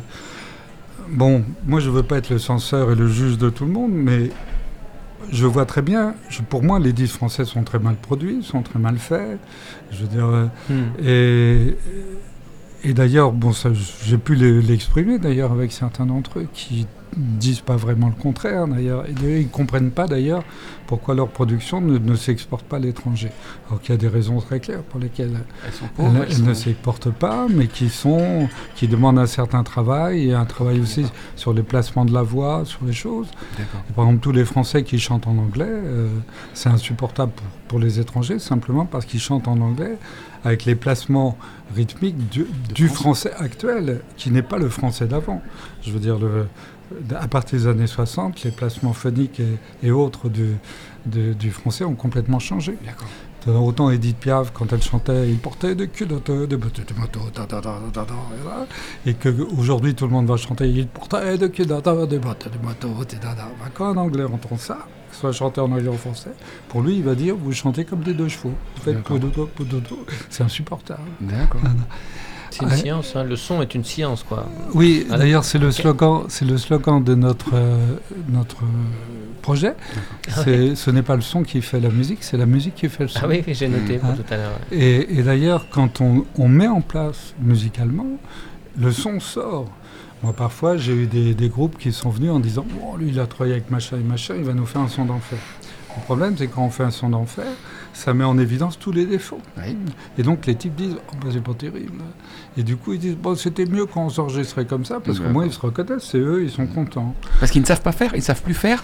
bon, 1.12 1.44
moi 1.68 1.80
je 1.80 1.90
veux 1.90 2.04
pas 2.04 2.18
être 2.18 2.30
le 2.32 2.40
censeur 2.40 2.92
et 2.92 2.96
le 2.96 3.08
juge 3.08 3.38
de 3.38 3.50
tout 3.50 3.66
le 3.66 3.72
monde, 3.72 3.92
mais 3.94 4.30
je 5.32 5.46
vois 5.46 5.66
très 5.66 5.82
bien. 5.82 6.16
je- 6.30 6.42
pour 6.42 6.64
moi, 6.64 6.80
les 6.80 6.92
disques 6.94 7.16
français 7.16 7.46
sont 7.46 7.64
très 7.64 7.80
mal 7.80 7.96
produits, 7.96 8.42
sont 8.44 8.62
très 8.62 8.80
mal 8.80 8.98
faits. 8.98 9.40
Je 9.92 10.02
veux 10.02 10.08
dire, 10.08 10.50
Hmm. 10.70 10.74
et, 11.06 11.76
et 12.84 12.94
d'ailleurs, 12.94 13.32
bon, 13.32 13.52
j'ai 14.06 14.18
pu 14.18 14.36
le- 14.36 14.60
l'exprimer 14.60 15.20
d'ailleurs 15.20 15.52
avec 15.52 15.72
certains 15.72 16.06
d'entre 16.08 16.40
eux 16.40 16.48
qui 16.54 16.88
disent 17.18 17.62
pas 17.62 17.76
vraiment 17.76 18.08
le 18.08 18.22
contraire 18.22 18.68
d'ailleurs. 18.68 19.06
Et 19.06 19.42
ils 19.42 19.50
comprennent 19.50 19.92
pas 19.92 20.08
d'ailleurs 20.08 20.44
pourquoi 20.88 21.16
leur 21.16 21.30
production 21.30 21.82
ne, 21.82 21.98
ne 21.98 22.16
s'exporte 22.16 22.66
pas 22.66 22.78
à 22.78 22.80
l'étranger. 22.80 23.30
Alors 23.68 23.82
qu'il 23.82 23.92
y 23.92 23.94
a 23.94 23.98
des 23.98 24.08
raisons 24.08 24.40
très 24.40 24.60
claires 24.60 24.84
pour 24.84 25.00
lesquelles 25.00 25.40
Elles 25.66 25.74
sont 25.74 25.86
elles, 25.86 25.92
pauvres, 25.92 26.26
elles 26.28 26.36
elles 26.36 26.44
ne 26.44 26.54
s'exportent 26.54 27.12
pas, 27.12 27.48
mais 27.50 27.68
qui 27.68 27.90
sont, 27.90 28.48
qui 28.76 28.88
demandent 28.88 29.20
un 29.20 29.26
certain 29.26 29.64
travail 29.64 30.30
et 30.30 30.34
un 30.34 30.46
travail 30.46 30.80
aussi 30.80 31.06
sur 31.36 31.54
les 31.54 31.64
placements 31.64 32.06
de 32.06 32.14
la 32.14 32.24
voix, 32.24 32.64
sur 32.66 32.86
les 32.86 32.94
choses. 32.94 33.28
Et 33.60 33.94
par 33.94 34.06
exemple, 34.06 34.22
tous 34.22 34.32
les 34.32 34.46
Français 34.46 34.84
qui 34.84 35.00
chantent 35.00 35.28
en 35.28 35.38
anglais, 35.38 35.66
euh, 35.68 36.10
c'est 36.54 36.70
insupportable 36.70 37.32
pour, 37.32 37.48
pour 37.68 37.80
les 37.80 38.00
étrangers, 38.00 38.40
simplement 38.40 38.86
parce 38.86 39.06
qu'ils 39.06 39.20
chantent 39.20 39.48
en 39.48 39.60
anglais 39.62 39.98
avec 40.44 40.66
les 40.66 40.76
placements 40.76 41.38
rythmiques 41.74 42.30
du, 42.30 42.46
du 42.74 42.88
français 42.88 43.32
actuel, 43.38 44.02
qui 44.18 44.30
n'est 44.30 44.44
pas 44.44 44.58
le 44.58 44.70
français 44.70 45.08
d'avant. 45.08 45.42
Je 45.82 45.92
veux 45.92 46.00
dire, 46.00 46.20
le, 46.20 46.48
à 47.20 47.28
partir 47.28 47.60
des 47.60 47.68
années 47.68 47.88
60, 47.88 48.44
les 48.44 48.52
placements 48.52 48.94
phoniques 48.94 49.40
et, 49.40 49.58
et 49.88 49.92
autres 49.92 50.30
du, 50.30 50.56
du- 51.06 51.36
du 51.36 51.52
français 51.52 51.84
ont 51.86 51.96
complètement 51.96 52.40
changé. 52.40 52.78
Autant 53.46 53.90
Edith 53.90 54.16
Piaf, 54.18 54.52
quand 54.54 54.72
elle 54.72 54.82
chantait, 54.82 55.30
il 55.30 55.38
portait 55.38 55.76
des 55.76 55.90
culottes, 55.90 56.32
des 56.48 56.56
bottes 56.56 56.80
de 56.80 56.98
moto, 56.98 57.20
et 59.06 59.14
qu'aujourd'hui 59.16 59.96
tout 59.96 60.06
le 60.06 60.12
monde 60.12 60.28
va 60.28 60.38
chanter, 60.38 60.70
il 60.70 60.88
portait 60.88 61.38
des 61.38 61.50
culottes, 61.52 62.08
des 62.10 62.20
bottes 62.20 62.48
de 62.50 62.66
moto. 62.66 62.88
Ben, 62.90 63.70
Quand 63.74 63.88
un 63.92 63.98
Anglais 63.98 64.24
entend 64.24 64.56
ça, 64.58 64.88
soit 65.12 65.34
chanté 65.34 65.60
en 65.60 65.70
anglais 65.72 65.90
ou 65.90 65.94
en 65.94 65.98
français, 65.98 66.32
pour 66.70 66.82
lui 66.82 66.96
il 66.96 67.04
va 67.04 67.16
dire, 67.16 67.36
vous 67.36 67.52
chantez 67.52 67.84
comme 67.84 68.00
des 68.02 68.14
deux 68.14 68.30
chevaux, 68.30 68.54
vous 68.78 68.82
faites 68.82 69.04
c'est 70.30 70.44
insupportable. 70.44 71.02
D'accord. 71.20 71.60
C'est 72.54 72.64
une 72.64 72.70
Ouais. 72.70 72.78
science, 72.78 73.16
hein. 73.16 73.24
le 73.24 73.36
son 73.36 73.62
est 73.62 73.74
une 73.76 73.84
science, 73.84 74.24
quoi. 74.24 74.48
Oui, 74.74 75.08
Ah, 75.10 75.18
d'ailleurs 75.18 75.44
c'est 75.44 75.58
le 75.58 75.72
slogan, 75.72 76.24
c'est 76.30 76.46
le 76.46 76.58
slogan 76.58 77.04
de 77.04 77.16
notre 77.16 77.52
euh, 77.54 77.96
notre 78.30 78.58
projet. 79.42 79.76
C'est, 80.30 80.76
ce 80.76 80.92
n'est 80.92 81.02
pas 81.02 81.16
le 81.16 81.22
son 81.22 81.44
qui 81.44 81.62
fait 81.62 81.80
la 81.80 81.90
musique, 81.90 82.20
c'est 82.24 82.38
la 82.38 82.46
musique 82.46 82.76
qui 82.76 82.88
fait 82.90 83.04
le 83.04 83.10
son. 83.10 83.20
Ah 83.24 83.28
oui, 83.28 83.44
j'ai 83.48 83.68
noté 83.68 83.98
pour 83.98 84.10
Ah. 84.12 84.16
tout 84.16 84.34
à 84.34 84.38
l'heure. 84.38 84.52
ouais. 84.72 84.78
Et, 84.78 85.20
et 85.20 85.24
d'ailleurs, 85.24 85.68
quand 85.72 86.00
on, 86.02 86.26
on 86.38 86.48
met 86.48 86.68
en 86.68 86.82
place 86.82 87.34
musicalement, 87.42 88.06
le 88.80 88.92
son 88.92 89.20
sort. 89.20 89.68
Moi, 90.22 90.32
parfois, 90.32 90.78
j'ai 90.78 90.94
eu 90.94 91.06
des, 91.06 91.34
des 91.34 91.50
groupes 91.50 91.78
qui 91.78 91.92
sont 91.92 92.10
venus 92.10 92.32
en 92.32 92.40
disant 92.40 92.66
Bon, 92.80 92.96
lui, 92.96 93.10
il 93.10 93.20
a 93.20 93.26
travaillé 93.28 93.54
avec 93.56 93.70
machin 93.70 93.98
et 93.98 94.04
machin, 94.04 94.36
il 94.38 94.44
va 94.46 94.54
nous 94.54 94.66
faire 94.66 94.82
un 94.82 94.88
son 94.88 95.04
d'enfer. 95.06 95.38
Le 95.98 96.02
problème, 96.04 96.36
c'est 96.38 96.48
quand 96.48 96.64
on 96.64 96.70
fait 96.70 96.84
un 96.84 96.92
son 96.92 97.10
d'enfer, 97.10 97.46
ça 97.94 98.14
met 98.14 98.24
en 98.24 98.38
évidence 98.38 98.78
tous 98.80 98.92
les 98.92 99.06
défauts. 99.06 99.40
Oui. 99.58 99.78
Et 100.18 100.24
donc, 100.24 100.46
les 100.46 100.56
types 100.56 100.76
disent 100.76 100.96
Oh, 101.12 101.16
bah, 101.22 101.30
c'est 101.32 101.44
pas 101.44 101.54
terrible. 101.54 102.02
Et 102.58 102.64
du 102.64 102.76
coup, 102.76 102.94
ils 102.94 103.00
disent 103.00 103.16
Bon, 103.16 103.36
c'était 103.36 103.66
mieux 103.66 103.86
quand 103.86 104.06
on 104.06 104.10
s'enregistrait 104.10 104.66
comme 104.66 104.84
ça, 104.86 105.00
parce 105.00 105.18
qu'au 105.18 105.24
D'accord. 105.26 105.34
moins, 105.34 105.46
ils 105.46 105.54
se 105.54 105.60
reconnaissent, 105.60 106.10
c'est 106.12 106.18
eux, 106.20 106.44
ils 106.44 106.52
sont 106.52 106.68
contents. 106.68 107.16
Parce 107.40 107.52
qu'ils 107.52 107.62
ne 107.62 107.68
savent 107.68 107.82
pas 107.82 107.92
faire, 107.92 108.12
ils 108.14 108.18
ne 108.20 108.24
savent 108.24 108.42
plus 108.42 108.54
faire. 108.54 108.84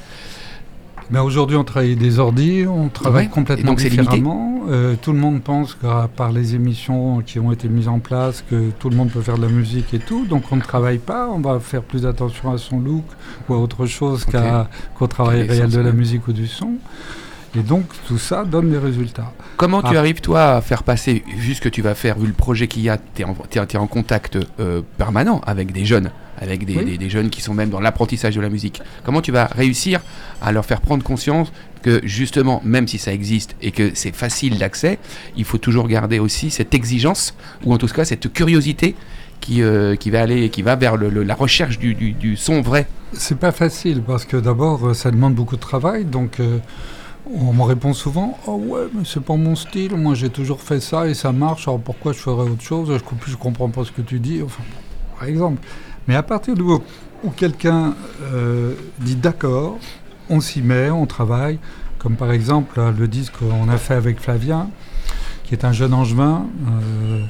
Mais 1.11 1.17
aujourd'hui, 1.17 1.57
on 1.57 1.63
travaille 1.63 1.95
des 1.95 2.19
ordi, 2.19 2.65
on 2.67 2.87
travaille 2.89 3.25
Ouais, 3.25 3.31
complètement 3.31 3.71
donc 3.71 3.79
différemment. 3.79 4.61
Euh, 4.69 4.93
tout 5.01 5.11
le 5.11 5.17
monde 5.17 5.41
pense 5.41 5.75
par 6.15 6.31
les 6.31 6.53
émissions 6.53 7.21
qui 7.25 7.39
ont 7.39 7.51
été 7.51 7.67
mises 7.67 7.87
en 7.87 7.97
place, 7.97 8.43
que 8.47 8.69
tout 8.77 8.91
le 8.91 8.95
monde 8.95 9.09
peut 9.09 9.21
faire 9.21 9.37
de 9.37 9.41
la 9.41 9.47
musique 9.51 9.91
et 9.95 9.97
tout. 9.99 10.25
Donc 10.27 10.43
on 10.51 10.55
ne 10.57 10.61
travaille 10.61 10.99
pas, 10.99 11.27
on 11.27 11.39
va 11.39 11.59
faire 11.59 11.81
plus 11.81 12.05
attention 12.05 12.51
à 12.51 12.59
son 12.59 12.79
look 12.79 13.05
ou 13.47 13.55
à 13.55 13.57
autre 13.57 13.87
chose 13.87 14.23
Ok. 14.27 14.33
qu'à- 14.33 14.69
qu'au 14.99 15.07
travail 15.07 15.47
Quelle 15.47 15.57
réel 15.57 15.71
de 15.71 15.79
la 15.79 15.93
musique 15.93 16.27
ou 16.27 16.31
du 16.33 16.45
son. 16.45 16.73
Et 17.57 17.61
donc 17.63 17.85
tout 18.07 18.17
ça 18.19 18.45
donne 18.45 18.69
des 18.69 18.77
résultats. 18.77 19.31
Comment 19.57 19.81
tu 19.81 19.95
Ah. 19.95 19.99
arrives, 19.99 20.21
toi, 20.21 20.55
à 20.57 20.61
faire 20.61 20.83
passer, 20.83 21.23
vu 21.37 21.53
ce 21.55 21.61
que 21.61 21.69
tu 21.69 21.81
vas 21.81 21.95
faire, 21.95 22.17
vu 22.19 22.27
le 22.27 22.33
projet 22.33 22.67
qu'il 22.67 22.83
y 22.83 22.89
a, 22.89 22.97
tu 23.15 23.21
es, 23.23 23.77
en 23.77 23.87
contact 23.87 24.37
euh, 24.59 24.81
permanent 24.97 25.41
avec 25.45 25.71
des 25.71 25.83
jeunes, 25.85 26.11
avec 26.39 26.65
des, 26.65 26.77
Oui. 26.77 26.85
des- 26.85 26.97
des 26.97 27.09
jeunes 27.09 27.29
qui 27.31 27.41
sont 27.41 27.53
même 27.55 27.69
dans 27.69 27.79
l'apprentissage 27.79 28.35
de 28.35 28.41
la 28.41 28.49
musique. 28.49 28.81
Comment 29.03 29.21
tu 29.21 29.31
vas 29.31 29.45
réussir 29.45 30.01
à 30.41 30.51
leur 30.51 30.63
faire 30.65 30.79
prendre 30.81 31.03
conscience 31.03 31.51
que, 31.81 32.01
justement, 32.03 32.61
même 32.63 32.87
si 32.87 32.97
ça 32.99 33.11
existe 33.13 33.55
et 33.61 33.71
que 33.71 33.91
c'est 33.95 34.15
facile 34.15 34.57
d'accès, 34.59 34.99
il 35.35 35.43
faut 35.45 35.57
toujours 35.57 35.87
garder 35.87 36.19
aussi 36.19 36.51
cette 36.51 36.73
exigence, 36.73 37.33
ou 37.65 37.73
en 37.73 37.77
tout 37.77 37.87
cas 37.87 38.05
cette 38.05 38.31
curiosité 38.31 38.95
qui, 39.41 39.63
euh, 39.63 39.95
qui, 39.95 40.11
va, 40.11 40.21
aller, 40.21 40.49
qui 40.49 40.61
va 40.61 40.75
vers 40.75 40.97
le- 40.97 41.09
le- 41.09 41.23
la 41.23 41.33
recherche 41.35 41.79
du, 41.79 41.95
du- 41.95 42.11
du 42.11 42.35
son 42.35 42.61
vrai 42.61 42.87
C'est 43.13 43.39
pas 43.39 43.51
facile 43.53 44.03
parce 44.05 44.25
que 44.25 44.37
d'abord 44.37 44.93
ça 44.95 45.09
demande 45.09 45.33
beaucoup 45.33 45.55
de 45.55 45.61
travail. 45.61 46.03
Donc 46.05 46.39
euh, 46.41 46.57
on 47.35 47.53
me 47.53 47.63
répond 47.63 47.93
souvent 47.93 48.37
Oh 48.47 48.55
ouais, 48.55 48.87
mais 48.93 49.01
c'est 49.05 49.23
pas 49.23 49.35
mon 49.35 49.55
style. 49.55 49.95
Moi 49.95 50.15
j'ai 50.15 50.29
toujours 50.29 50.61
fait 50.61 50.79
ça 50.79 51.07
et 51.07 51.13
ça 51.13 51.31
marche. 51.31 51.67
Alors 51.67 51.79
pourquoi 51.79 52.13
je 52.13 52.19
ferais 52.19 52.49
autre 52.49 52.61
chose? 52.63 52.91
Je 53.27 53.35
comprends 53.35 53.69
pas 53.69 53.83
ce 53.85 53.91
que 53.91 54.01
tu 54.01 54.19
dis. 54.19 54.41
Enfin, 54.43 54.63
par 55.17 55.27
exemple. 55.27 55.61
Mais 56.07 56.15
à 56.15 56.23
partir 56.23 56.55
du 56.55 56.63
moment 56.63 56.81
où 57.23 57.29
quelqu'un 57.29 57.93
euh, 58.23 58.73
dit 59.01 59.15
d'accord, 59.15 59.77
on 60.29 60.39
s'y 60.41 60.61
met, 60.61 60.89
on 60.89 61.05
travaille. 61.05 61.59
Comme 61.99 62.15
par 62.15 62.31
exemple 62.31 62.79
là, 62.79 62.91
le 62.97 63.07
disque 63.07 63.33
qu'on 63.39 63.67
a 63.69 63.77
fait 63.77 63.93
avec 63.93 64.19
Flavien, 64.21 64.69
qui 65.43 65.53
est 65.53 65.65
un 65.65 65.71
jeune 65.73 65.93
angevin. 65.93 66.45
euh, 66.67 67.23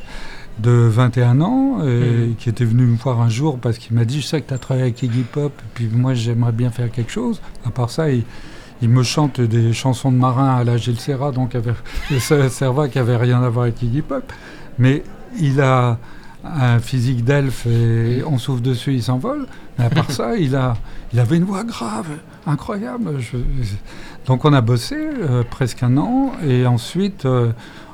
de 0.61 0.71
21 0.71 1.39
ans, 1.39 1.79
et 1.83 1.85
Mhm. 2.29 2.35
qui 2.35 2.49
était 2.49 2.65
venu 2.65 2.83
me 2.83 2.97
voir 2.97 3.21
un 3.21 3.29
jour 3.29 3.57
parce 3.59 3.77
qu'il 3.77 3.95
m'a 3.95 4.03
dit 4.03 4.19
Je 4.19 4.27
sais 4.27 4.41
que 4.41 4.49
tu 4.49 4.53
as 4.53 4.57
travaillé 4.57 4.83
avec 4.87 5.01
Iggy 5.01 5.21
Pop, 5.23 5.53
et 5.57 5.65
puis 5.73 5.87
moi 5.89 6.13
j'aimerais 6.15 6.51
bien 6.51 6.69
faire 6.69 6.91
quelque 6.91 7.13
chose. 7.13 7.39
À 7.65 7.69
part 7.69 7.89
ça, 7.89 8.11
il, 8.11 8.23
il 8.81 8.89
me 8.89 9.03
chante 9.03 9.41
des 9.41 9.73
chansons 9.73 10.11
de 10.11 10.17
marins 10.17 10.55
à 10.55 10.63
la 10.63 10.77
Gilles 10.77 10.99
Serra, 10.99 11.31
donc 11.31 11.55
avec 11.55 11.75
Serva 12.49 12.87
qui 12.87 12.99
avait 12.99 13.17
rien 13.17 13.41
à 13.43 13.49
voir 13.49 13.63
avec 13.63 13.81
Iggy 13.81 14.01
Pop. 14.01 14.31
Mais 14.77 15.03
il 15.39 15.59
a 15.61 15.97
un 16.45 16.79
physique 16.79 17.25
d'elfe 17.25 17.65
et 17.65 18.23
on 18.25 18.37
souffle 18.37 18.61
dessus, 18.61 18.93
il 18.93 19.03
s'envole. 19.03 19.45
Mais 19.77 19.85
à 19.85 19.89
part 19.89 20.09
ça, 20.11 20.37
il, 20.37 20.55
a, 20.55 20.75
il 21.13 21.19
avait 21.19 21.37
une 21.37 21.43
voix 21.43 21.63
grave, 21.65 22.07
incroyable. 22.47 23.19
Je- 23.19 23.37
donc 24.25 24.45
on 24.45 24.53
a 24.53 24.61
bossé 24.61 24.95
euh, 24.95 25.43
presque 25.49 25.83
un 25.83 25.97
an 25.97 26.31
et 26.47 26.65
ensuite 26.65 27.25
euh, 27.25 27.51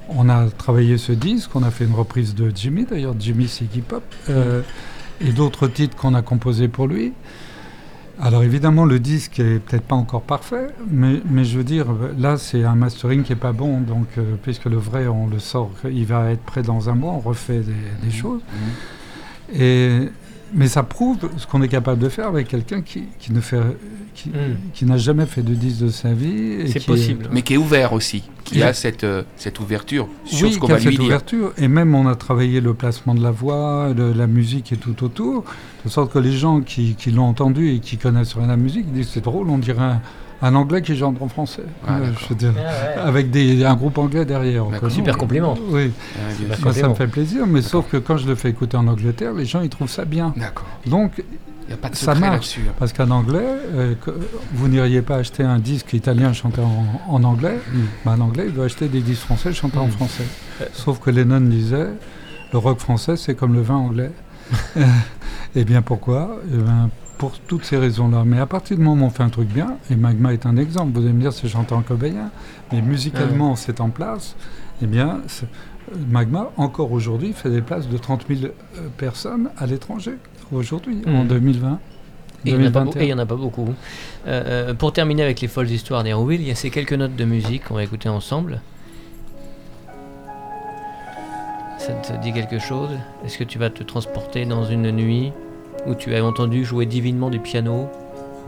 on 0.09 0.29
a 0.29 0.47
travaillé 0.49 0.97
ce 0.97 1.11
disque, 1.13 1.55
on 1.55 1.63
a 1.63 1.71
fait 1.71 1.85
une 1.85 1.93
reprise 1.95 2.35
de 2.35 2.51
Jimmy, 2.53 2.85
d'ailleurs 2.85 3.15
Jimmy 3.17 3.47
c'est 3.47 3.65
Iggy 3.65 3.81
Pop, 3.81 4.03
euh, 4.29 4.61
et 5.21 5.31
d'autres 5.31 5.67
titres 5.67 5.95
qu'on 5.95 6.13
a 6.13 6.21
composés 6.21 6.67
pour 6.67 6.87
lui. 6.87 7.13
Alors 8.21 8.43
évidemment 8.43 8.86
le 8.86 8.99
disque 8.99 9.39
est 9.39 9.60
peut-être 9.60 9.84
pas 9.84 9.95
encore 9.95 10.21
parfait, 10.21 10.67
mais, 10.89 11.21
mais 11.30 11.43
je 11.43 11.58
veux 11.58 11.63
dire, 11.63 11.88
là 12.17 12.38
c'est 12.38 12.63
un 12.63 12.75
mastering 12.75 13.23
qui 13.23 13.34
est 13.34 13.38
pas 13.38 13.51
bon, 13.51 13.82
donc 13.82 14.08
euh, 14.17 14.36
puisque 14.41 14.65
le 14.65 14.78
vrai 14.78 15.08
on 15.08 15.28
le 15.28 15.39
sort, 15.39 15.71
il 15.84 16.06
va 16.06 16.32
être 16.32 16.41
prêt 16.41 16.62
dans 16.62 16.89
un 16.89 16.95
mois, 16.95 17.12
on 17.12 17.19
refait 17.19 17.60
des, 17.60 17.73
des 18.08 18.12
choses. 18.12 18.41
Et, 19.54 20.10
mais 20.55 20.67
ça 20.67 20.83
prouve 20.83 21.17
ce 21.37 21.45
qu'on 21.45 21.61
est 21.61 21.67
capable 21.67 22.01
de 22.01 22.09
faire 22.09 22.27
avec 22.27 22.47
quelqu'un 22.47 22.81
qui, 22.81 23.03
qui 23.19 23.31
ne 23.33 23.41
fait, 23.41 23.59
qui, 24.13 24.29
Mm. 24.29 24.33
qui 24.73 24.85
n'a 24.85 24.97
jamais 24.97 25.25
fait 25.25 25.41
de 25.43 25.53
disque 25.53 25.81
de 25.83 25.89
sa 25.89 26.13
vie. 26.13 26.27
et 26.61 26.67
C'est 26.67 26.79
qui 26.79 26.85
est- 26.85 26.93
possible. 26.93 27.29
mais 27.31 27.41
qui 27.41 27.53
est 27.53 27.57
ouvert 27.57 27.93
aussi, 27.93 28.23
qui 28.43 28.55
Il- 28.55 28.63
a 28.63 28.73
cette, 28.73 29.03
euh, 29.03 29.23
cette 29.35 29.59
ouverture 29.59 30.07
sur 30.25 30.47
oui, 30.47 30.53
ce 30.53 30.59
qu'on 30.59 30.67
a 30.67 30.71
va 30.71 30.77
lui 30.77 30.83
cette 30.85 30.93
dire. 30.93 31.03
ouverture. 31.03 31.53
Et 31.57 31.67
même 31.67 31.93
on 31.93 32.07
a 32.07 32.15
travaillé 32.15 32.61
le 32.61 32.73
placement 32.73 33.13
de 33.13 33.21
la 33.21 33.31
voix, 33.31 33.93
de 33.93 34.03
la 34.11 34.27
musique 34.27 34.71
et 34.71 34.77
tout 34.77 35.03
autour, 35.03 35.43
de 35.83 35.89
sorte 35.89 36.11
que 36.13 36.19
les 36.19 36.31
gens 36.31 36.61
qui, 36.61 36.95
qui 36.95 37.11
l'ont 37.11 37.25
entendu 37.25 37.69
et 37.69 37.79
qui 37.79 37.97
connaissent 37.97 38.33
rien 38.35 38.45
à 38.45 38.47
la 38.51 38.57
musique 38.57 38.91
disent 38.93 39.09
c'est 39.13 39.23
drôle, 39.23 39.49
on 39.49 39.57
dirait 39.57 39.83
un, 39.83 40.01
Un 40.47 40.53
anglais 40.55 40.81
qui 40.81 40.95
chante 40.95 41.19
en 41.21 41.27
français. 41.27 41.63
Ah, 41.88 41.95
Euh, 41.95 41.99
d'accord. 42.01 42.19
je 42.21 42.29
veux 42.29 42.36
dire, 42.36 42.53
avec 43.03 43.31
des, 43.31 43.63
un 43.65 43.75
groupe 43.75 43.97
anglais 43.97 44.25
derrière. 44.25 44.65
Super 44.89 45.17
compliment. 45.17 45.55
Oui, 45.69 45.91
Ah, 46.63 46.71
ça 46.73 46.88
me 46.88 46.93
fait 46.93 47.08
plaisir, 47.08 47.47
mais 47.47 47.62
sauf 47.62 47.89
que 47.89 47.97
quand 47.97 48.17
je 48.17 48.27
le 48.27 48.36
fais 48.36 48.49
écouter 48.49 48.77
en 48.77 48.88
Angleterre, 48.88 49.34
les 49.34 49.45
gens 49.45 49.62
ils 49.62 49.69
trouvent 49.69 49.89
ça 49.89 50.05
bien. 50.05 50.34
D'accord. 50.38 50.67
Donc, 50.86 51.12
Il 51.67 51.69
n'y 51.69 51.73
a 51.73 51.77
pas 51.77 51.89
de 51.89 51.95
Ça 51.95 52.13
marche. 52.13 52.60
hein. 52.60 52.71
parce 52.77 52.93
qu'en 52.93 53.10
anglais, 53.10 53.39
euh, 53.73 53.95
que- 54.05 54.12
vous 54.53 54.67
n'iriez 54.67 55.01
pas 55.01 55.15
acheter 55.15 55.41
un 55.41 55.58
disque 55.58 55.93
italien 55.93 56.31
chanté 56.31 56.62
en, 56.62 56.86
en 57.10 57.23
anglais, 57.23 57.58
Mm. 57.73 57.79
mais 58.05 58.12
un 58.12 58.21
anglais 58.21 58.43
il 58.49 58.53
doit 58.53 58.65
acheter 58.65 58.88
des 58.88 59.01
disques 59.01 59.23
français 59.23 59.51
chantés 59.51 59.79
en 59.79 59.88
Mm. 59.88 59.91
français. 59.97 60.25
Euh. 60.62 60.65
Sauf 60.73 60.99
que 60.99 61.10
Lennon 61.10 61.41
disait, 61.41 61.88
le 62.53 62.58
rock 62.60 62.77
français 62.79 63.17
c'est 63.17 63.34
comme 63.34 63.55
le 63.55 63.62
vin 63.63 63.77
anglais. 63.77 64.12
Et 65.55 65.63
bien 65.63 65.81
pourquoi? 65.81 66.38
Eh 66.53 66.58
ben, 66.58 66.89
Pour 67.17 67.32
toutes 67.39 67.63
ces 67.63 67.78
raisons-là. 67.78 68.23
Mais 68.25 68.39
à 68.39 68.45
partir 68.45 68.75
du 68.78 68.84
moment 68.84 69.06
où 69.06 69.08
on 69.08 69.10
fait 69.10 69.23
un 69.23 69.30
truc 69.30 69.47
bien, 69.47 69.78
et 69.89 69.95
Magma 69.95 70.34
est 70.34 70.45
un 70.45 70.58
exemple, 70.58 70.91
vous 70.99 71.06
allez 71.06 71.13
me 71.13 71.21
dire 71.21 71.32
c'est 71.34 71.47
chanté 71.47 71.73
en 71.73 71.82
cobayen, 71.82 72.30
mais 72.73 72.82
musicalement 72.82 73.56
c'est 73.56 73.80
en 73.80 73.89
place, 73.89 74.36
eh 74.82 74.86
bien 74.86 75.21
c'est- 75.28 75.47
Magma, 76.10 76.49
encore 76.58 76.91
aujourd'hui, 76.91 77.32
fait 77.34 77.49
des 77.51 77.62
places 77.62 77.88
de 77.88 77.97
30 77.97 78.25
000 78.28 78.45
euh, 78.45 78.88
personnes 78.97 79.49
à 79.58 79.67
l'étranger, 79.67 80.13
aujourd'hui, 80.51 81.04
en 81.08 81.23
Mm. 81.23 81.28
2020. 81.28 81.80
Et 82.43 82.49
il 82.49 82.58
n'y 82.58 82.65
en, 82.65 82.67
a 82.67 82.71
pas 82.71 82.80
beau- 82.82 82.91
2021. 82.91 83.01
et 83.01 83.06
il 83.06 83.10
y 83.10 83.13
en 83.13 83.17
a 83.19 83.25
pas 83.25 83.36
beaucoup. 83.36 83.69
Euh, 84.28 84.69
euh, 84.69 84.73
pour 84.73 84.93
terminer 84.93 85.21
avec 85.23 85.41
les 85.41 85.47
folles 85.47 85.69
histoires 85.69 86.04
d'Hérouville, 86.04 86.41
il 86.41 86.47
y 86.47 86.51
a 86.51 86.56
ces 86.56 86.69
quelques 86.71 86.93
notes 86.93 87.15
de 87.15 87.23
musique 87.25 87.65
qu'on 87.65 87.75
va 87.75 87.84
écouter 87.84 88.10
ensemble. 88.10 88.62
Ça 91.78 91.93
te 91.93 92.21
dit 92.23 92.34
quelque 92.34 92.58
chose? 92.60 92.89
Est-ce 93.23 93.38
que 93.38 93.43
tu 93.43 93.60
vas 93.60 93.69
te 93.69 93.84
transporter 93.84 94.45
dans 94.45 94.65
une 94.65 94.89
nuit? 94.91 95.32
Où 95.87 95.95
tu 95.95 96.15
as 96.15 96.23
entendu 96.23 96.63
jouer 96.65 96.85
divinement 96.85 97.29
du 97.29 97.39
piano 97.39 97.87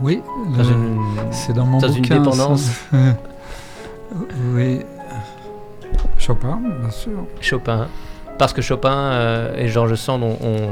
Oui, 0.00 0.22
le- 0.56 0.64
une, 0.64 0.98
c'est 1.30 1.52
dans 1.52 1.66
mon 1.66 1.78
dans 1.78 1.88
une 1.88 2.02
bouquin. 2.02 2.18
dépendance 2.18 2.70
oui. 4.54 4.80
Chopin, 6.18 6.58
bien 6.80 6.90
sûr. 6.90 7.24
Chopin 7.40 7.86
Parce 8.38 8.52
que 8.52 8.62
Chopin 8.62 8.92
euh, 8.92 9.56
et 9.56 9.68
Georges 9.68 9.94
Sand 9.94 10.22
ont, 10.22 10.36
ont- 10.42 10.70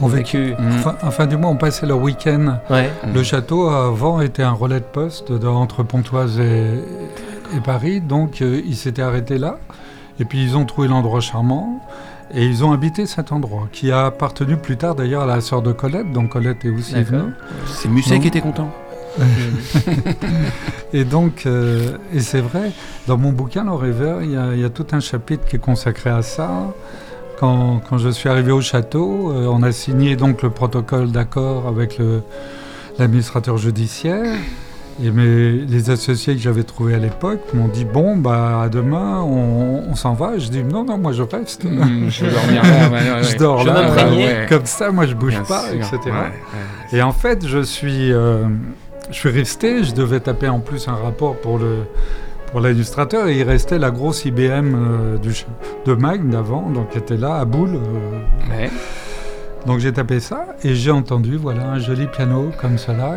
On 0.00 0.04
ont 0.04 0.08
vécu. 0.08 0.50
vécu. 0.50 0.62
Mm. 0.62 0.68
Enfin, 0.76 0.94
enfin, 1.02 1.26
du 1.26 1.36
moins, 1.36 1.50
on 1.50 1.56
passait 1.56 1.86
leur 1.86 1.98
week-end. 1.98 2.58
Ouais. 2.70 2.90
Le 3.12 3.22
château, 3.22 3.68
avant, 3.68 4.20
était 4.20 4.42
un 4.42 4.52
relais 4.52 4.80
de 4.80 4.84
poste 4.84 5.32
de- 5.32 5.46
entre 5.46 5.82
Pontoise 5.82 6.38
et, 6.40 6.66
et 7.56 7.60
Paris. 7.64 8.00
Donc, 8.00 8.42
euh, 8.42 8.60
ils 8.64 8.76
s'étaient 8.76 9.02
arrêtés 9.02 9.38
là. 9.38 9.58
Et 10.20 10.24
puis, 10.24 10.42
ils 10.42 10.56
ont 10.56 10.64
trouvé 10.64 10.88
l'endroit 10.88 11.20
charmant. 11.20 11.80
Et 12.34 12.44
ils 12.44 12.64
ont 12.64 12.72
habité 12.72 13.06
cet 13.06 13.32
endroit, 13.32 13.68
qui 13.72 13.90
a 13.90 14.06
appartenu 14.06 14.56
plus 14.56 14.76
tard 14.76 14.94
d'ailleurs 14.94 15.22
à 15.22 15.26
la 15.26 15.40
sœur 15.40 15.62
de 15.62 15.72
Colette. 15.72 16.12
Donc, 16.12 16.30
Colette 16.30 16.64
est 16.64 16.70
aussi 16.70 16.94
venue. 17.02 17.32
C'est 17.66 17.88
Musset 17.88 18.20
qui 18.20 18.28
était 18.28 18.40
content. 18.40 18.70
Et 20.92 21.04
donc, 21.04 21.44
euh, 21.44 21.96
et 22.14 22.20
c'est 22.20 22.40
vrai, 22.40 22.70
dans 23.06 23.18
mon 23.18 23.32
bouquin, 23.32 23.64
Le 23.64 23.72
Rêveur, 23.72 24.22
il 24.22 24.30
y, 24.30 24.36
a, 24.36 24.54
il 24.54 24.60
y 24.60 24.64
a 24.64 24.70
tout 24.70 24.86
un 24.92 25.00
chapitre 25.00 25.44
qui 25.44 25.56
est 25.56 25.58
consacré 25.58 26.08
à 26.08 26.22
ça. 26.22 26.72
Quand, 27.38 27.80
quand 27.88 27.98
je 27.98 28.08
suis 28.08 28.28
arrivé 28.28 28.52
au 28.52 28.60
château, 28.60 29.32
euh, 29.32 29.46
on 29.46 29.62
a 29.62 29.72
signé 29.72 30.16
donc 30.16 30.42
le 30.42 30.50
protocole 30.50 31.10
d'accord 31.10 31.66
avec 31.66 32.00
l'administrateur 32.98 33.58
judiciaire. 33.58 34.34
Et 35.00 35.10
mes, 35.12 35.52
les 35.52 35.90
associés 35.90 36.34
que 36.34 36.40
j'avais 36.40 36.64
trouvés 36.64 36.94
à 36.94 36.98
l'époque 36.98 37.40
m'ont 37.54 37.68
dit 37.68 37.84
Bon, 37.84 38.16
bah, 38.16 38.62
à 38.62 38.68
demain, 38.68 39.20
on, 39.20 39.84
on 39.90 39.94
s'en 39.94 40.14
va. 40.14 40.38
Je 40.38 40.48
dis 40.48 40.64
Non, 40.64 40.84
non, 40.84 40.98
moi 40.98 41.12
je 41.12 41.22
reste. 41.22 41.64
Mm, 41.64 42.08
je 42.08 42.24
là. 42.24 42.30
ouais, 43.22 43.36
dors 43.38 43.60
Je 43.62 43.66
là. 43.68 44.10
ouais. 44.10 44.46
Comme 44.48 44.66
ça, 44.66 44.90
moi 44.90 45.06
je 45.06 45.14
bouge 45.14 45.34
Bien 45.34 45.42
pas, 45.44 45.62
sûr. 45.68 45.76
etc. 45.76 45.98
Ouais. 46.06 46.98
Et 46.98 47.02
en 47.02 47.12
fait, 47.12 47.46
je 47.46 47.62
suis, 47.62 48.12
euh, 48.12 48.44
je 49.10 49.14
suis 49.14 49.30
resté. 49.30 49.84
Je 49.84 49.94
devais 49.94 50.18
taper 50.20 50.48
en 50.48 50.58
plus 50.58 50.88
un 50.88 50.94
rapport 50.96 51.36
pour 51.36 51.58
le 51.58 51.76
pour 52.50 52.60
l'illustrateur 52.60 53.28
et 53.28 53.36
il 53.36 53.42
restait 53.42 53.78
la 53.78 53.90
grosse 53.90 54.24
IBM 54.24 54.40
euh, 54.74 55.18
du, 55.18 55.34
de 55.84 55.92
Mag 55.94 56.26
d'avant, 56.30 56.70
donc 56.70 56.88
qui 56.90 56.98
était 56.98 57.18
là 57.18 57.36
à 57.36 57.44
boule. 57.44 57.74
euh. 57.76 58.66
Donc 59.66 59.80
j'ai 59.80 59.92
tapé 59.92 60.18
ça 60.18 60.46
et 60.64 60.74
j'ai 60.74 60.90
entendu 60.90 61.36
voilà 61.36 61.68
un 61.72 61.78
joli 61.78 62.06
piano 62.06 62.50
comme 62.60 62.78
cela. 62.78 63.16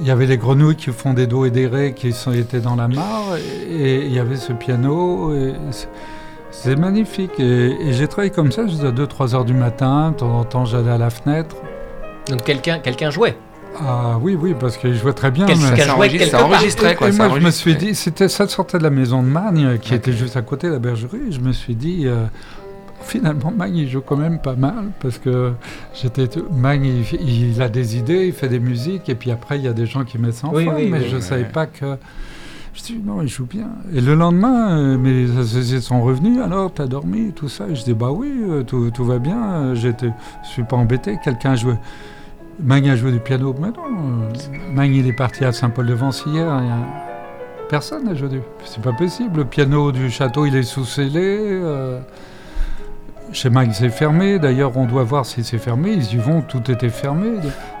Il 0.00 0.06
y 0.06 0.10
avait 0.10 0.26
les 0.26 0.36
grenouilles 0.38 0.76
qui 0.76 0.90
font 0.90 1.14
des 1.14 1.26
dos 1.26 1.44
et 1.44 1.50
des 1.50 1.66
rés 1.66 1.94
qui 1.94 2.12
sont, 2.12 2.32
étaient 2.32 2.60
dans 2.60 2.76
la 2.76 2.88
mare 2.88 3.36
et, 3.36 3.74
et 3.74 4.06
il 4.06 4.12
y 4.12 4.18
avait 4.18 4.36
ce 4.36 4.52
piano. 4.52 5.32
et 5.34 5.54
c'est- 5.70 6.76
magnifique. 6.76 7.32
Et, 7.38 7.76
et 7.88 7.92
j'ai 7.92 8.06
travaillé 8.08 8.30
comme 8.30 8.50
ça 8.52 8.66
jusqu'à 8.66 8.90
2-3 8.90 9.34
heures 9.34 9.44
du 9.44 9.54
matin. 9.54 10.12
De 10.12 10.16
temps 10.16 10.38
en 10.38 10.44
temps, 10.44 10.64
j'allais 10.64 10.90
à 10.90 10.98
la 10.98 11.10
fenêtre. 11.10 11.56
Donc 12.28 12.42
quelqu'un 12.44 12.78
quelqu'un 12.78 13.10
jouait? 13.10 13.36
Ah 13.80 14.18
oui, 14.20 14.36
oui, 14.40 14.54
parce 14.58 14.76
qu'il 14.76 14.94
jouait 14.94 15.12
très 15.12 15.30
bien. 15.32 15.46
Quel- 15.46 15.56
mais- 15.58 15.62
Ça 15.64 15.76
jouait 15.76 15.90
enregistre- 15.90 16.30
ça 16.30 16.44
enregistrait 16.44 16.94
quoi. 16.94 17.08
et 17.08 17.12
ça 17.12 17.28
moi, 17.28 17.38
je 17.40 17.44
me 17.44 17.50
suis 17.50 17.74
dit, 17.74 17.94
c'était 17.96 18.28
ça 18.28 18.46
sortait 18.48 18.78
de 18.78 18.84
la 18.84 18.90
maison 18.90 19.20
de 19.22 19.28
Marne, 19.28 19.78
qui 19.80 19.94
était 19.94 20.12
juste 20.12 20.36
à 20.36 20.42
côté 20.42 20.68
de 20.68 20.72
la 20.74 20.78
bergerie. 20.78 21.18
et 21.28 21.32
Je 21.32 21.40
me 21.40 21.52
suis 21.52 21.74
dit, 21.74 22.02
euh, 22.06 22.24
finalement, 23.04 23.52
Magne, 23.56 23.76
il 23.76 23.88
joue 23.88 24.00
quand 24.00 24.16
même 24.16 24.38
pas 24.40 24.54
mal, 24.56 24.90
parce 25.00 25.18
que 25.18 25.52
j'étais. 25.94 26.28
Magne, 26.52 27.02
il, 27.20 27.50
il 27.50 27.62
a 27.62 27.68
des 27.68 27.96
idées, 27.96 28.26
il 28.26 28.32
fait 28.32 28.48
des 28.48 28.58
musiques, 28.60 29.08
et 29.08 29.14
puis 29.14 29.30
après, 29.30 29.58
il 29.58 29.64
y 29.64 29.68
a 29.68 29.72
des 29.72 29.86
gens 29.86 30.04
qui 30.04 30.18
mettent 30.18 30.34
ça 30.34 30.48
en 30.48 30.54
Oui, 30.54 30.64
forme, 30.64 30.76
oui, 30.76 30.88
mais 30.90 30.98
oui. 31.00 31.06
je 31.10 31.16
Ouais. 31.16 31.20
savais 31.22 31.44
pas 31.44 31.66
que. 31.66 31.96
Je 32.74 32.82
dis, 32.82 33.00
non, 33.04 33.22
il 33.22 33.28
joue 33.28 33.46
bien. 33.46 33.68
Et 33.94 34.00
le 34.00 34.16
lendemain, 34.16 34.76
euh, 34.76 34.98
mes 34.98 35.30
associés 35.38 35.80
sont 35.80 36.02
revenus, 36.02 36.40
alors, 36.42 36.72
t'as 36.74 36.86
dormi, 36.86 37.30
tout 37.32 37.48
ça. 37.48 37.68
Et 37.68 37.76
je 37.76 37.84
dis, 37.84 37.94
bah 37.94 38.10
oui, 38.10 38.32
euh, 38.48 38.64
tout, 38.64 38.90
tout 38.90 39.04
va 39.04 39.20
bien, 39.20 39.40
euh, 39.42 39.74
je 39.76 39.90
suis 40.42 40.64
pas 40.64 40.76
embêté, 40.76 41.16
quelqu'un 41.22 41.52
a 41.52 41.56
joué. 41.56 41.74
Magne 42.60 42.90
a 42.90 42.96
joué 42.96 43.12
du 43.12 43.20
piano, 43.20 43.54
mais 43.60 43.68
non. 43.68 44.28
Magne, 44.74 44.94
il 44.96 45.06
est 45.06 45.12
parti 45.12 45.44
à 45.44 45.52
Saint-Paul-de-Vence 45.52 46.24
hier. 46.26 46.48
Personne 47.68 48.04
n'a 48.04 48.14
joué 48.14 48.28
du. 48.28 48.40
C'est 48.64 48.82
pas 48.82 48.92
possible. 48.92 49.38
Le 49.38 49.44
piano 49.44 49.90
du 49.90 50.10
château, 50.10 50.44
il 50.46 50.54
est 50.54 50.62
sous 50.64 50.84
scellé. 50.84 51.10
euh, 51.50 52.00
Chez 53.32 53.50
Magne, 53.50 53.72
c'est 53.72 53.88
fermé. 53.90 54.38
D'ailleurs, 54.38 54.76
on 54.76 54.84
doit 54.86 55.02
voir 55.02 55.26
si 55.26 55.42
c'est 55.44 55.58
fermé. 55.58 55.92
Ils 55.92 56.14
y 56.14 56.16
vont, 56.16 56.40
tout 56.42 56.70
était 56.70 56.88
fermé. 56.88 57.38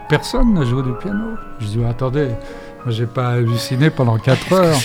Personne 0.08 0.54
n'a 0.54 0.64
joué 0.64 0.82
du 0.82 0.92
piano. 0.94 1.36
Je 1.60 1.66
dis, 1.66 1.84
attendez, 1.84 2.28
moi, 2.84 2.88
j'ai 2.92 3.06
pas 3.06 3.28
halluciné 3.28 3.90
pendant 3.90 4.18
4 4.18 4.52
heures. 4.52 4.76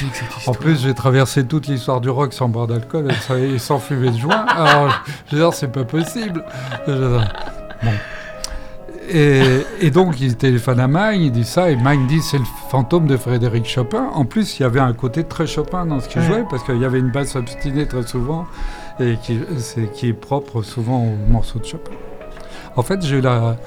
En 0.48 0.54
plus, 0.54 0.82
j'ai 0.82 0.94
traversé 0.94 1.46
toute 1.46 1.68
l'histoire 1.68 2.02
du 2.02 2.10
rock 2.10 2.34
sans 2.34 2.50
boire 2.50 2.68
d'alcool 2.68 3.08
et 3.38 3.58
sans- 3.58 3.80
fumer 3.80 4.12
de 4.12 4.18
joint. 4.18 4.46
Alors, 4.46 5.02
je 5.28 5.36
veux 5.36 5.42
dire, 5.42 5.54
c'est 5.54 5.72
pas 5.72 5.84
possible. 5.86 6.44
Bon. 6.88 7.92
Et, 9.12 9.42
et 9.82 9.90
donc, 9.92 10.20
il 10.22 10.36
téléphone 10.38 10.80
à 10.80 10.88
Magne, 10.88 11.22
il 11.24 11.32
dit 11.32 11.44
ça, 11.44 11.72
et 11.72 11.76
Magne 11.76 12.06
dit 12.08 12.22
c'est 12.22 12.38
le 12.38 12.44
fantôme 12.70 13.08
de 13.08 13.18
Frédéric 13.18 13.66
Chopin. 13.68 14.10
En 14.14 14.26
plus, 14.26 14.60
il 14.60 14.64
y 14.64 14.66
avait 14.66 14.80
un 14.80 14.94
côté 14.94 15.24
très 15.24 15.48
Chopin 15.48 15.86
dans 15.86 16.00
ce 16.00 16.08
qu'il 16.08 16.22
Ouais. 16.22 16.28
jouait, 16.28 16.46
parce 16.50 16.64
qu'il 16.64 16.78
y 16.78 16.86
avait 16.86 17.00
une 17.00 17.12
basse 17.12 17.36
obstinée 17.36 17.88
très 17.88 18.06
souvent, 18.06 18.46
et 19.00 19.16
qui, 19.24 20.08
est 20.08 20.14
propre 20.14 20.62
souvent 20.62 21.04
aux 21.06 21.32
morceaux 21.32 21.60
de 21.60 21.66
Chopin. 21.66 21.92
En 22.76 22.84
fait, 22.84 23.02
j'ai 23.06 23.22
la. 23.22 23.58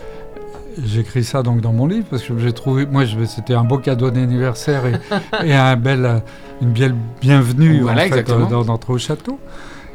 J'écris 0.82 1.22
ça 1.24 1.42
donc 1.42 1.60
dans 1.60 1.72
mon 1.74 1.86
livre 1.86 2.06
parce 2.08 2.22
que 2.22 2.38
j'ai 2.38 2.54
trouvé, 2.54 2.86
moi, 2.86 3.02
c'était 3.26 3.52
un 3.52 3.62
beau 3.64 3.76
cadeau 3.76 4.10
d'anniversaire 4.10 4.84
et, 4.86 4.94
et 5.46 5.52
un 5.54 5.76
bel, 5.76 6.22
une 6.62 6.72
belle 6.72 6.94
bienvenue 7.20 7.80
Voilà, 7.82 8.06
en 8.06 8.08
fait, 8.08 8.30
euh, 8.30 8.46
dans- 8.46 8.78
au 8.88 8.96
château. 8.98 9.38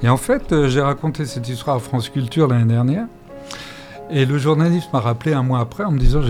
Et 0.04 0.10
en 0.10 0.18
fait, 0.18 0.52
euh, 0.52 0.68
j'ai 0.68 0.82
raconté 0.82 1.26
cette 1.26 1.50
histoire 1.50 1.78
à 1.78 1.80
France 1.80 2.10
Culture 2.10 2.48
l'année 2.48 2.72
dernière. 2.72 3.06
Et 4.10 4.26
le 4.26 4.38
journaliste 4.38 4.92
m'a 4.94 5.02
rappelé 5.02 5.34
un 5.34 5.44
mois 5.44 5.60
après 5.60 5.84
en 5.84 5.92
me 5.92 6.00
disant, 6.00 6.22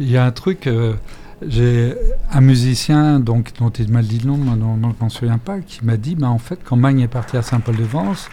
il 0.00 0.10
y 0.10 0.16
a 0.16 0.24
un 0.24 0.30
truc, 0.30 0.66
euh, 0.66 0.94
j'ai 1.46 1.94
un 2.32 2.40
musicien 2.40 3.20
donc 3.20 3.52
dont 3.58 3.68
il 3.70 3.90
m'a 3.90 4.02
dit 4.02 4.20
le 4.20 4.28
nom, 4.28 4.38
dont, 4.38 4.78
je 4.80 5.04
m'en 5.04 5.10
souviens 5.10 5.38
pas, 5.38 5.60
qui 5.60 5.84
m'a 5.84 5.98
dit, 5.98 6.14
bah, 6.14 6.28
en 6.28 6.38
fait, 6.38 6.58
quand 6.64 6.76
Magne 6.76 7.00
est 7.00 7.08
parti 7.08 7.36
à 7.36 7.42
Saint-Paul-de-Vence, 7.42 8.30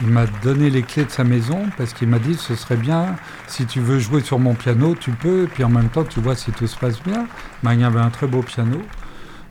il 0.00 0.08
m'a 0.08 0.24
donné 0.42 0.70
les 0.70 0.82
clés 0.82 1.04
de 1.04 1.10
sa 1.10 1.24
maison 1.24 1.58
parce 1.76 1.92
qu'il 1.92 2.08
m'a 2.08 2.18
dit, 2.18 2.34
ce 2.34 2.54
serait 2.54 2.76
bien, 2.76 3.16
si 3.48 3.66
tu 3.66 3.80
veux 3.80 3.98
jouer 3.98 4.22
sur 4.22 4.38
mon 4.38 4.54
piano, 4.54 4.94
tu 4.94 5.10
peux, 5.10 5.44
et 5.44 5.46
puis 5.46 5.64
en 5.64 5.70
même 5.70 5.90
temps, 5.90 6.04
tu 6.04 6.20
vois 6.20 6.36
si 6.36 6.52
tout 6.52 6.66
se 6.66 6.76
passe 6.76 7.02
bien. 7.02 7.26
Magne 7.62 7.84
avait 7.84 8.00
un 8.00 8.10
très 8.10 8.26
beau 8.26 8.42
piano. 8.42 8.78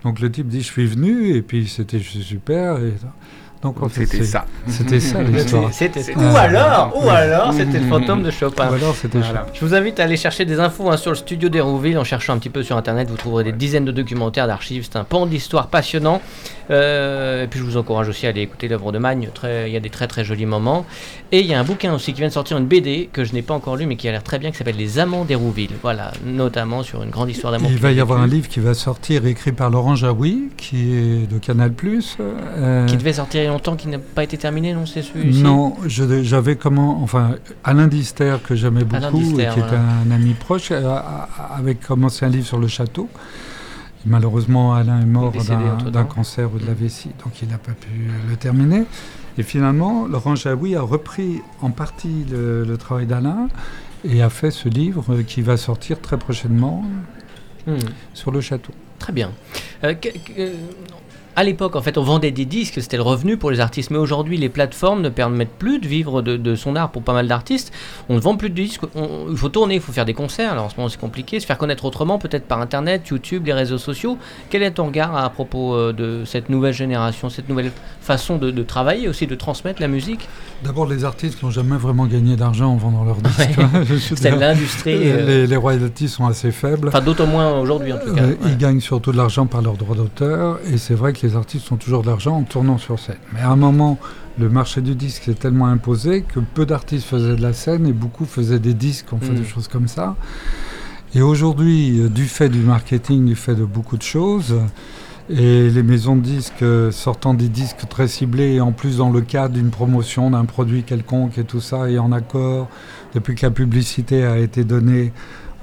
Donc 0.04 0.20
le 0.20 0.32
type 0.32 0.48
dit, 0.48 0.62
je 0.62 0.68
suis 0.68 0.88
venu, 0.88 1.36
et 1.36 1.44
puis 1.44 1.68
c'était 1.68 2.00
super. 2.00 2.78
Donc 3.62 3.82
en 3.82 3.90
fait, 3.90 4.06
C'était 4.06 4.24
ça. 4.24 4.46
C'était 4.68 5.00
ça 5.00 5.24
l'histoire. 5.24 5.72
Ou 6.16 6.36
alors, 6.38 6.94
ou 7.04 7.10
alors, 7.10 7.52
c'était 7.54 7.80
le 7.80 7.88
fantôme 7.90 8.22
de 8.22 8.30
Chopin. 8.32 8.70
Ou 8.70 8.74
alors 8.74 8.96
c'était 8.96 9.18
Voilà. 9.20 9.48
Je 9.54 9.66
vous 9.66 9.74
invite 9.74 10.00
à 10.00 10.04
aller 10.04 10.18
chercher 10.18 10.46
des 10.46 10.60
infos 10.60 10.90
hein, 10.92 10.98
sur 10.98 11.10
le 11.12 11.16
studio 11.18 11.50
d'Hérouville 11.50 11.98
en 11.98 12.04
cherchant 12.04 12.34
un 12.34 12.38
petit 12.38 12.50
peu 12.50 12.62
sur 12.64 12.78
internet. 12.78 13.10
Vous 13.10 13.18
trouverez 13.18 13.44
des 13.44 13.52
dizaines 13.54 13.86
de 13.86 13.92
documentaires, 13.92 14.46
d'archives. 14.48 14.88
C'est 14.92 14.98
un 15.00 15.04
pan 15.04 15.26
d'histoire 15.26 15.68
passionnant. 15.68 16.22
Euh, 16.72 17.44
et 17.44 17.48
puis 17.48 17.60
je 17.60 17.64
vous 17.66 17.78
encourage 17.78 18.10
aussi 18.10 18.26
à 18.26 18.30
aller 18.30 18.42
écouter 18.42 18.68
l'œuvre 18.68 18.92
de 18.92 18.98
Magne. 18.98 19.30
Très- 19.34 19.70
Il 19.70 19.74
y 19.74 19.78
a 19.78 19.80
des 19.80 19.90
très 19.90 20.08
très 20.08 20.24
jolis 20.24 20.46
moments. 20.46 20.86
Et 21.32 21.40
il 21.40 21.46
y 21.48 21.54
a 21.54 21.60
un 21.60 21.64
bouquin 21.64 21.94
aussi 21.94 22.14
qui 22.14 22.20
vient 22.20 22.28
de 22.28 22.34
sortir, 22.34 22.58
une 22.58 22.66
BD 22.68 23.10
que 23.12 23.24
je 23.24 23.34
n'ai 23.34 23.42
pas 23.42 23.54
encore 23.54 23.76
lu 23.78 23.86
mais 23.88 23.96
qui 23.96 24.08
a 24.08 24.12
l'air 24.12 24.24
très 24.24 24.38
bien, 24.40 24.52
qui 24.52 24.58
s'appelle 24.58 24.78
Les 24.78 25.00
Amants 25.00 25.26
d'Hérouville. 25.26 25.72
Voilà, 25.82 26.12
notamment 26.26 26.84
sur 26.84 27.04
une 27.04 27.10
grande 27.10 27.30
histoire 27.30 27.52
d'amour. 27.52 27.70
Il 27.72 27.78
va 27.80 27.92
y 27.92 28.00
avoir 28.00 28.22
un 28.22 28.28
livre 28.28 28.48
qui 28.48 28.60
va 28.60 28.74
sortir 28.74 29.26
écrit 29.26 29.52
par 29.52 29.70
Laurent 29.70 29.96
Jaoui, 29.96 30.50
qui 30.58 30.94
est 30.94 31.32
de 31.32 31.38
Canal+. 31.40 31.72
euh, 32.20 32.86
Qui 32.86 32.98
devait 32.98 33.14
sortir 33.14 33.45
y 33.46 33.48
a 33.48 33.52
longtemps, 33.52 33.76
qui 33.76 33.88
n'a 33.88 34.00
pas 34.00 34.24
été 34.24 34.38
terminé, 34.38 34.74
non 34.74 34.86
C'est 34.86 35.02
celui-ci 35.02 35.42
Non, 35.42 35.76
j'avais 35.88 36.56
comment, 36.56 37.02
enfin, 37.04 37.36
Alain 37.64 37.88
Dister 37.88 38.38
que 38.48 38.56
j'aimais 38.56 38.84
beaucoup 38.84 39.18
Dister, 39.20 39.44
et 39.44 39.50
qui 39.54 39.60
voilà. 39.60 39.74
est 39.74 40.08
un 40.08 40.12
ami 40.12 40.34
proche, 40.34 40.72
avait 40.72 41.76
commencé 41.76 42.26
un 42.26 42.30
livre 42.30 42.46
sur 42.46 42.60
le 42.60 42.68
château. 42.68 43.10
Malheureusement, 44.06 44.74
Alain 44.76 45.02
est 45.02 45.06
mort 45.06 45.32
d'un- 45.92 46.04
cancer 46.04 46.54
ou 46.54 46.60
de 46.60 46.66
la 46.68 46.74
vessie, 46.74 47.10
donc 47.24 47.42
il 47.42 47.48
n'a 47.50 47.58
pas 47.58 47.72
pu 47.72 47.90
le 48.30 48.36
terminer. 48.36 48.84
Et 49.38 49.44
finalement, 49.44 50.06
Laurent 50.08 50.36
Jaoui 50.36 50.76
a 50.76 50.82
repris 50.82 51.42
en 51.62 51.72
partie 51.72 52.24
le, 52.32 52.64
le 52.64 52.78
travail 52.78 53.06
d'Alain 53.08 53.48
et 54.08 54.22
a 54.22 54.30
fait 54.30 54.52
ce 54.52 54.70
livre 54.70 55.18
qui 55.28 55.42
va 55.42 55.58
sortir 55.58 56.00
très 56.02 56.18
prochainement 56.18 56.84
Hmm. 57.68 57.78
sur 58.14 58.30
le 58.32 58.42
château. 58.42 58.72
Très 59.00 59.12
bien. 59.12 59.32
Euh, 59.84 59.96
que- 59.96 60.10
que- 60.10 60.32
euh, 60.38 60.54
à 61.36 61.44
l'époque, 61.44 61.76
en 61.76 61.82
fait, 61.82 61.98
on 61.98 62.04
vendait 62.04 62.32
des 62.32 62.46
disques, 62.46 62.82
c'était 62.82 62.98
le 62.98 63.04
revenu 63.04 63.38
pour 63.38 63.52
les 63.52 63.60
artistes. 63.60 63.92
Mais 63.92 63.98
aujourd'hui, 63.98 64.38
les 64.38 64.50
plateformes 64.50 65.02
ne 65.02 65.10
permettent 65.10 65.50
plus 65.60 65.80
de 65.80 65.88
vivre 65.88 66.22
de, 66.22 66.38
de 66.38 66.56
son 66.56 66.76
art 66.76 66.90
pour 66.92 67.02
pas 67.02 67.14
mal 67.14 67.28
d'artistes. 67.28 67.72
On 68.10 68.16
ne 68.16 68.20
vend 68.20 68.36
plus 68.38 68.50
de 68.50 68.56
disques. 68.56 68.82
on- 68.96 69.28
il 69.32 69.38
faut 69.38 69.50
tourner, 69.50 69.76
il 69.76 69.82
faut 69.82 69.92
faire 69.92 70.06
des 70.06 70.14
concerts. 70.14 70.52
Alors 70.54 70.66
en 70.66 70.70
ce 70.70 70.76
moment, 70.78 70.90
c'est 70.90 71.00
compliqué. 71.00 71.40
Se 71.40 71.46
faire 71.46 71.58
connaître 71.58 71.86
autrement, 71.86 72.18
peut-être 72.20 72.46
par 72.46 72.62
Internet, 72.62 73.08
YouTube, 73.10 73.46
les 73.48 73.54
réseaux 73.54 73.78
sociaux. 73.78 74.18
Quel 74.50 74.64
est 74.64 74.72
ton 74.72 74.86
regard 74.88 75.16
à 75.16 75.30
propos 75.30 75.76
euh, 75.76 75.94
de 75.94 76.24
cette 76.26 76.50
nouvelle 76.50 76.74
génération, 76.74 77.30
cette 77.30 77.50
nouvelle 77.50 77.72
façon 78.02 78.38
de, 78.38 78.52
de 78.52 78.64
travailler, 78.64 79.08
aussi 79.10 79.28
de 79.28 79.36
transmettre 79.36 79.82
la 79.82 79.88
musique? 79.88 80.28
D'abord, 80.64 80.88
les 80.88 81.04
artistes 81.04 81.44
n'ont 81.44 81.52
jamais 81.52 81.78
vraiment 81.78 82.06
gagné 82.06 82.36
d'argent 82.36 82.68
en 82.72 82.78
vendant 82.78 83.04
leurs 83.04 83.18
disques. 83.22 83.58
Ouais. 83.58 83.98
C'est 84.16 84.32
l'industrie. 84.32 84.94
euh, 85.04 85.26
les, 85.26 85.48
les 85.48 85.56
royalties 85.58 86.08
sont 86.08 86.26
assez 86.26 86.52
faibles. 86.52 86.88
Enfin, 86.88 87.02
d'autant 87.02 87.28
moins 87.28 87.60
aujourd'hui, 87.60 87.92
en 87.94 87.98
tout 87.98 88.14
cas. 88.14 88.22
Euh, 88.22 88.26
Ouais. 88.26 88.38
Ils 88.46 88.58
gagnent 88.58 88.80
surtout 88.80 89.12
de 89.12 89.18
l'argent 89.18 89.46
par 89.46 89.62
leurs 89.62 89.76
droits 89.78 89.96
d'auteur, 89.96 90.60
et 90.72 90.78
c'est 90.78 90.94
vrai 90.96 91.14
que 91.14 91.25
les 91.26 91.36
artistes 91.36 91.72
ont 91.72 91.78
toujours 91.78 92.02
de 92.04 92.08
l'argent 92.08 92.38
en 92.38 92.44
tournant 92.44 92.78
sur 92.78 93.00
scène. 93.00 93.18
Mais 93.34 93.42
à 93.42 93.50
un 93.50 93.56
moment, 93.56 93.98
le 94.38 94.50
marché 94.50 94.82
du 94.82 94.96
disque 94.96 95.24
s'est 95.24 95.34
tellement 95.34 95.68
imposé 95.68 96.22
que 96.22 96.40
peu 96.40 96.66
d'artistes 96.66 97.06
faisaient 97.06 97.36
de 97.36 97.42
la 97.42 97.54
scène 97.54 97.88
et 97.88 97.94
beaucoup 97.94 98.26
faisaient 98.26 98.60
des 98.60 98.74
disques, 98.74 99.08
on 99.12 99.18
fait 99.20 99.32
Mm. 99.32 99.36
des 99.36 99.46
choses 99.46 99.68
comme 99.68 99.88
ça. 99.88 100.16
Et 101.14 101.22
aujourd'hui, 101.22 102.00
euh, 102.00 102.10
du 102.10 102.26
fait 102.26 102.50
du 102.50 102.60
marketing, 102.60 103.26
du 103.26 103.36
fait 103.36 103.56
de 103.56 103.66
beaucoup 103.66 103.98
de 103.98 104.04
choses, 104.04 104.56
et 105.30 105.70
les 105.70 105.82
maisons 105.84 106.16
de 106.16 106.22
disques 106.22 106.62
euh, 106.62 106.92
sortant 106.92 107.34
des 107.34 107.50
disques 107.50 107.88
très 107.90 108.08
ciblés, 108.08 108.56
et 108.56 108.62
en 108.62 108.72
plus 108.72 108.98
dans 108.98 109.10
le 109.10 109.22
cadre 109.22 109.56
d'une 109.56 109.72
promotion 109.72 110.30
d'un 110.30 110.46
produit 110.46 110.84
quelconque 110.84 111.38
et 111.38 111.44
tout 111.46 111.62
ça, 111.62 111.90
et 111.90 111.98
en 111.98 112.12
accord, 112.12 112.68
depuis 113.16 113.34
que 113.36 113.46
la 113.46 113.52
publicité 113.52 114.26
a 114.26 114.38
été 114.38 114.64
donnée 114.64 115.14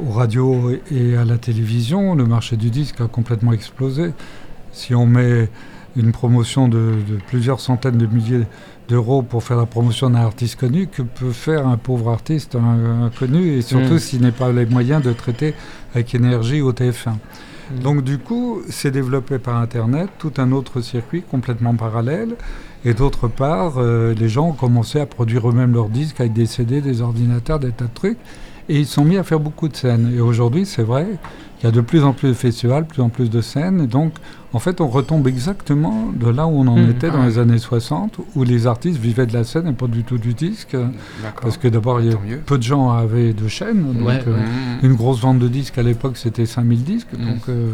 aux 0.04 0.10
radios 0.10 0.70
et 0.90 1.16
à 1.16 1.24
la 1.24 1.38
télévision, 1.38 2.14
le 2.14 2.24
marché 2.24 2.56
du 2.56 2.70
disque 2.70 3.00
a 3.00 3.06
complètement 3.06 3.52
explosé. 3.52 4.12
Si 4.72 4.94
on 4.94 5.06
met 5.06 5.48
une 5.96 6.12
promotion 6.12 6.68
de, 6.68 6.94
de 7.08 7.18
plusieurs 7.26 7.60
centaines 7.60 7.98
de 7.98 8.06
milliers 8.06 8.46
d'euros 8.88 9.22
pour 9.22 9.42
faire 9.42 9.56
la 9.56 9.66
promotion 9.66 10.10
d'un 10.10 10.20
artiste 10.20 10.58
connu, 10.58 10.86
que 10.86 11.02
peut 11.02 11.32
faire 11.32 11.66
un 11.66 11.76
pauvre 11.76 12.10
artiste 12.10 12.56
inconnu, 12.56 13.52
et 13.52 13.62
surtout 13.62 13.94
Mm. 13.94 13.98
s'il 13.98 14.22
n'est 14.22 14.32
pas 14.32 14.52
les 14.52 14.66
moyens 14.66 15.02
de 15.02 15.12
traiter 15.12 15.54
avec 15.94 16.14
énergie 16.14 16.60
au 16.60 16.72
TF1. 16.72 17.12
Mm. 17.12 17.78
Donc 17.82 18.04
du 18.04 18.18
coup, 18.18 18.62
c'est 18.68 18.90
développé 18.90 19.38
par 19.38 19.56
Internet, 19.56 20.08
tout 20.18 20.32
un 20.38 20.52
autre 20.52 20.80
circuit 20.80 21.22
complètement 21.22 21.74
parallèle. 21.74 22.36
Et 22.84 22.94
d'autre 22.94 23.28
part, 23.28 23.74
euh, 23.76 24.12
les 24.14 24.28
gens 24.28 24.48
ont 24.48 24.54
commencé 24.54 24.98
à 24.98 25.06
produire 25.06 25.48
eux-mêmes 25.48 25.72
leurs 25.72 25.88
disques 25.88 26.20
avec 26.20 26.32
des 26.32 26.46
CD, 26.46 26.80
des 26.80 27.00
ordinateurs, 27.00 27.60
des 27.60 27.70
tas 27.70 27.84
de 27.84 27.94
trucs. 27.94 28.18
Et 28.68 28.78
ils 28.78 28.86
sont 28.86 29.04
mis 29.04 29.16
à 29.16 29.22
faire 29.22 29.40
beaucoup 29.40 29.68
de 29.68 29.76
scènes. 29.76 30.12
Et 30.16 30.20
aujourd'hui, 30.20 30.66
c'est 30.66 30.82
vrai 30.82 31.06
qu'il 31.62 31.68
y 31.68 31.72
a 31.72 31.76
de 31.76 31.80
plus 31.80 32.02
en 32.02 32.12
plus 32.12 32.30
de 32.30 32.34
festivals, 32.34 32.82
de 32.82 32.88
plus 32.88 33.02
en 33.02 33.08
plus 33.08 33.30
de 33.30 33.40
scènes. 33.40 33.80
Et 33.82 33.86
donc, 33.86 34.14
en 34.52 34.58
fait, 34.58 34.80
on 34.80 34.88
retombe 34.88 35.28
exactement 35.28 36.10
de 36.12 36.28
là 36.28 36.46
où 36.48 36.50
on 36.50 36.66
en 36.66 36.76
Mhm. 36.76 36.90
était 36.90 37.08
dans 37.10 37.22
Ah. 37.22 37.26
les 37.26 37.38
années 37.38 37.58
60, 37.58 38.18
où 38.34 38.42
les 38.42 38.66
artistes 38.66 38.98
vivaient 38.98 39.26
de 39.26 39.32
la 39.32 39.44
scène 39.44 39.68
et 39.68 39.72
pas 39.72 39.86
du 39.86 40.02
tout 40.02 40.18
du 40.18 40.34
disque. 40.34 40.76
Parce 41.40 41.56
que 41.58 41.68
d'abord, 41.68 42.00
il 42.00 42.10
y 42.10 42.12
a 42.12 42.16
peu 42.44 42.58
de 42.58 42.62
gens 42.64 42.90
avaient 42.90 43.32
de 43.32 43.46
chaînes. 43.46 43.94
Donc, 43.94 44.08
Ouais, 44.08 44.20
euh, 44.26 44.36
Mmh. 44.82 44.86
une 44.86 44.94
grosse 44.94 45.20
vente 45.20 45.38
de 45.38 45.46
disques 45.48 45.78
à 45.78 45.82
l'époque, 45.84 46.16
c'était 46.16 46.46
5000 46.46 46.82
disques. 46.82 47.12
Mm. 47.16 47.24
Donc, 47.24 47.48
euh, 47.48 47.68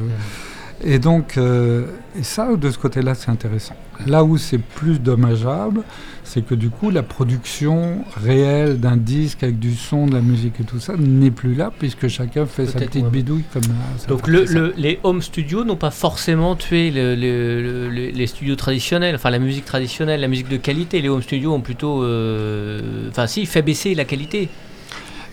et 0.85 0.99
donc, 0.99 1.39
euh, 1.39 1.87
et 2.19 2.23
ça, 2.23 2.55
de 2.55 2.71
ce 2.71 2.77
côté-là, 2.79 3.15
c'est 3.15 3.31
intéressant. 3.31 3.75
Là 4.07 4.23
où 4.23 4.37
c'est 4.37 4.59
plus 4.59 5.01
dommageable, 5.01 5.81
c'est 6.29 6.43
que 6.43 6.55
du 6.55 6.69
coup, 6.69 6.91
la 6.91 7.03
production 7.03 8.05
réelle 8.17 8.79
d'un 8.79 8.97
disque 8.99 9.43
avec 9.43 9.59
du 9.59 9.75
son, 9.75 10.07
de 10.07 10.13
la 10.15 10.21
musique 10.21 10.61
et 10.61 10.65
tout 10.65 10.79
ça 10.79 10.95
n'est 10.99 11.31
plus 11.31 11.55
là, 11.55 11.73
puisque 11.79 12.09
chacun 12.09 12.45
fait 12.45 12.67
sa 12.67 12.79
petite 12.81 13.05
ouais. 13.05 13.11
bidouille 13.11 13.45
comme 13.53 13.63
euh, 13.65 13.99
ça. 13.99 14.07
Donc 14.09 14.29
le, 14.29 14.45
le- 14.45 14.75
les 14.77 15.01
home 15.05 15.23
studios 15.23 15.65
n'ont 15.65 15.77
pas 15.77 15.91
forcément 15.91 16.55
tué 16.55 16.91
le- 16.91 17.15
le- 17.15 17.63
le- 17.63 17.89
le- 17.89 18.11
les 18.11 18.27
studios 18.27 18.57
traditionnels, 18.57 19.15
enfin 19.15 19.31
la 19.31 19.39
musique 19.39 19.65
traditionnelle, 19.65 20.21
la 20.21 20.29
musique 20.29 20.49
de 20.49 20.59
qualité. 20.59 21.01
Les 21.01 21.09
home 21.09 21.23
studios 21.23 21.53
ont 21.55 21.61
plutôt, 21.63 22.03
euh, 22.05 23.09
enfin 23.09 23.27
si, 23.27 23.47
fait 23.47 23.63
baisser 23.63 23.95
la 23.95 24.05
qualité. 24.05 24.49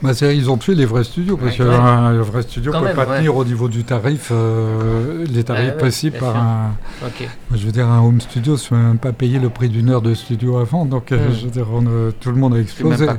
Bah, 0.01 0.13
c'est- 0.13 0.35
ils 0.35 0.49
ont 0.49 0.57
tué 0.57 0.75
les 0.75 0.85
vrais 0.85 1.03
studios, 1.03 1.37
parce 1.37 1.57
Ouais. 1.57 1.65
que 1.65 1.69
un 1.69 2.11
le 2.11 2.21
vrai 2.21 2.41
studio 2.43 2.71
ne 2.73 2.77
peut 2.79 2.83
même, 2.85 2.95
pas 2.95 3.07
ouais. 3.07 3.17
tenir 3.17 3.35
au 3.35 3.45
niveau 3.45 3.67
du 3.69 3.83
tarif, 3.83 4.29
euh, 4.31 5.25
les 5.31 5.43
tarifs 5.43 5.61
Ouais, 5.63 5.71
ouais, 5.71 5.77
précis 5.77 6.09
bien 6.09 6.19
par 6.19 6.31
sûr. 6.33 6.41
un, 6.41 6.71
Ok. 7.07 7.29
Moi, 7.49 7.59
Je 7.59 7.65
veux 7.65 7.71
dire, 7.71 7.87
un 7.87 8.01
home 8.01 8.19
studio, 8.21 8.53
ne 8.53 8.59
peut 8.59 8.75
même 8.75 8.97
pas 8.97 9.13
payer 9.13 9.39
le 9.39 9.49
prix 9.49 9.69
d'une 9.69 9.89
heure 9.89 10.01
de 10.01 10.13
studio 10.13 10.57
avant. 10.57 10.85
Donc, 10.85 11.11
euh, 11.11 11.29
je 11.33 11.45
veux 11.45 11.51
dire, 11.51 11.67
on, 11.73 11.83
euh, 11.87 12.11
tout 12.19 12.29
le 12.31 12.35
monde 12.37 12.53
a 12.55 12.59
explosé. 12.59 13.05
pas. 13.05 13.15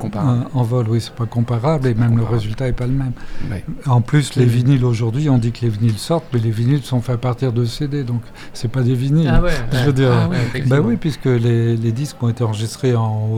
En, 0.55 0.63
vol, 0.63 0.87
oui, 0.89 1.01
c'est 1.01 1.15
pas 1.15 1.27
comparable. 1.27 1.89
Et 1.89 1.95
pas 1.95 2.03
même 2.03 2.17
le 2.19 2.25
résultat 2.25 2.67
n'est 2.67 2.73
pas 2.73 2.87
le 2.87 2.93
même. 2.93 3.13
Ouais. 3.51 3.65
En 3.87 4.01
plus, 4.01 4.37
les 4.37 4.45
vinyles 4.45 4.85
aujourd'hui, 4.85 5.29
on 5.31 5.39
dit 5.39 5.53
que 5.53 5.63
les 5.63 5.69
vinyles 5.71 5.99
sortent, 5.99 6.27
mais 6.33 6.41
les 6.41 6.51
vinyles 6.51 6.83
sont 6.83 7.01
faits 7.01 7.15
à 7.17 7.19
partir 7.19 7.53
de 7.53 7.65
CD. 7.65 8.05
Donc, 8.05 8.23
c'est 8.53 8.71
pas 8.71 8.83
des 8.83 8.95
vinyles. 8.95 9.31
Ah 9.33 9.41
ouais. 9.43 9.51
Je 9.73 9.87
veux 9.87 9.93
dire, 9.93 10.13
Ah 10.13 10.29
ouais, 10.29 10.63
bah 10.67 10.81
oui, 10.85 10.97
puisque 10.97 11.25
les, 11.27 11.77
les 11.77 11.93
disques 11.93 12.23
ont 12.23 12.29
été 12.29 12.45
enregistrés 12.45 12.95
en 12.95 13.31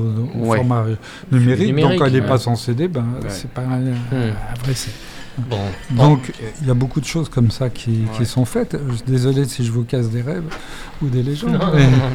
format 0.45 0.85
numérique, 1.31 1.69
Numérique, 1.69 1.77
donc 1.91 1.99
quand 1.99 2.07
il 2.07 2.21
ouais. 2.21 2.27
passe 2.27 2.47
en 2.47 2.57
CD, 2.57 2.89
ben, 2.89 3.05
Ouais. 3.29 3.35
c'est 3.35 3.51
pas 3.51 3.63
un, 3.63 3.79
Hmm. 3.79 3.95
un 4.13 4.65
vrai 4.65 4.75
CD. 4.75 4.93
Bon. 5.39 5.57
Donc, 5.91 6.33
il 6.61 6.67
y 6.67 6.71
a 6.71 6.75
beaucoup 6.75 7.01
de 7.01 7.05
choses 7.07 7.29
comme 7.29 7.53
ça 7.53 7.71
qui, 7.71 8.07
sont 8.25 8.45
faites. 8.45 8.77
Je 8.91 9.05
désolé 9.09 9.45
si 9.45 9.65
je 9.65 9.71
vous 9.71 9.85
casse 9.85 10.09
des 10.11 10.21
rêves 10.21 10.43
ou 11.01 11.07
des 11.07 11.23
légendes. 11.23 11.53
Non, 11.53 11.71
mais- 11.73 11.85
non. 11.87 12.11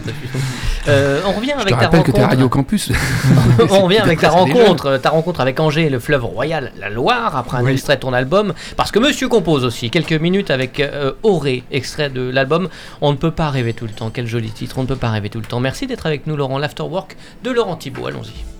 Euh, 0.89 1.21
on 1.25 1.31
revient 1.31 1.53
Je 1.55 1.61
avec 1.61 1.65
te 1.67 1.69
ta 1.69 1.75
rappelle 1.77 1.99
rencontre. 2.01 2.05
que 2.05 2.11
t'es 2.21 2.25
Radio 2.25 2.49
Campus. 2.49 2.91
on 3.71 3.79
revient 3.83 3.99
avec 3.99 4.19
ta 4.19 4.29
rencontre, 4.29 4.87
euh, 4.87 4.97
ta 4.97 5.11
rencontre 5.11 5.39
avec 5.39 5.57
Angers, 5.61 5.89
le 5.89 5.99
fleuve 5.99 6.25
royal, 6.25 6.73
la 6.77 6.89
Loire, 6.89 7.37
après 7.37 7.59
un 7.59 7.63
Oui. 7.63 7.71
extrait 7.71 7.95
de 7.95 8.01
ton 8.01 8.11
album. 8.11 8.53
Parce 8.75 8.91
que 8.91 8.99
Monsieur 8.99 9.29
compose 9.29 9.63
aussi 9.63 9.89
quelques 9.89 10.11
minutes 10.11 10.51
avec 10.51 10.81
euh, 10.81 11.13
Auré, 11.23 11.63
extrait 11.71 12.09
de 12.09 12.29
l'album. 12.29 12.67
On 12.99 13.11
ne 13.13 13.17
peut 13.17 13.31
pas 13.31 13.49
rêver 13.49 13.73
tout 13.73 13.85
le 13.85 13.91
temps. 13.93 14.09
Quel 14.13 14.27
joli 14.27 14.51
titre. 14.51 14.79
On 14.79 14.81
ne 14.81 14.87
peut 14.87 14.97
pas 14.97 15.11
rêver 15.11 15.29
tout 15.29 15.39
le 15.39 15.45
temps. 15.45 15.61
Merci 15.61 15.87
d'être 15.87 16.05
avec 16.07 16.27
nous, 16.27 16.35
Laurent. 16.35 16.57
L'afterwork 16.57 17.15
de 17.45 17.51
Laurent 17.51 17.77
Thibault. 17.77 18.07
Allons-y. 18.07 18.52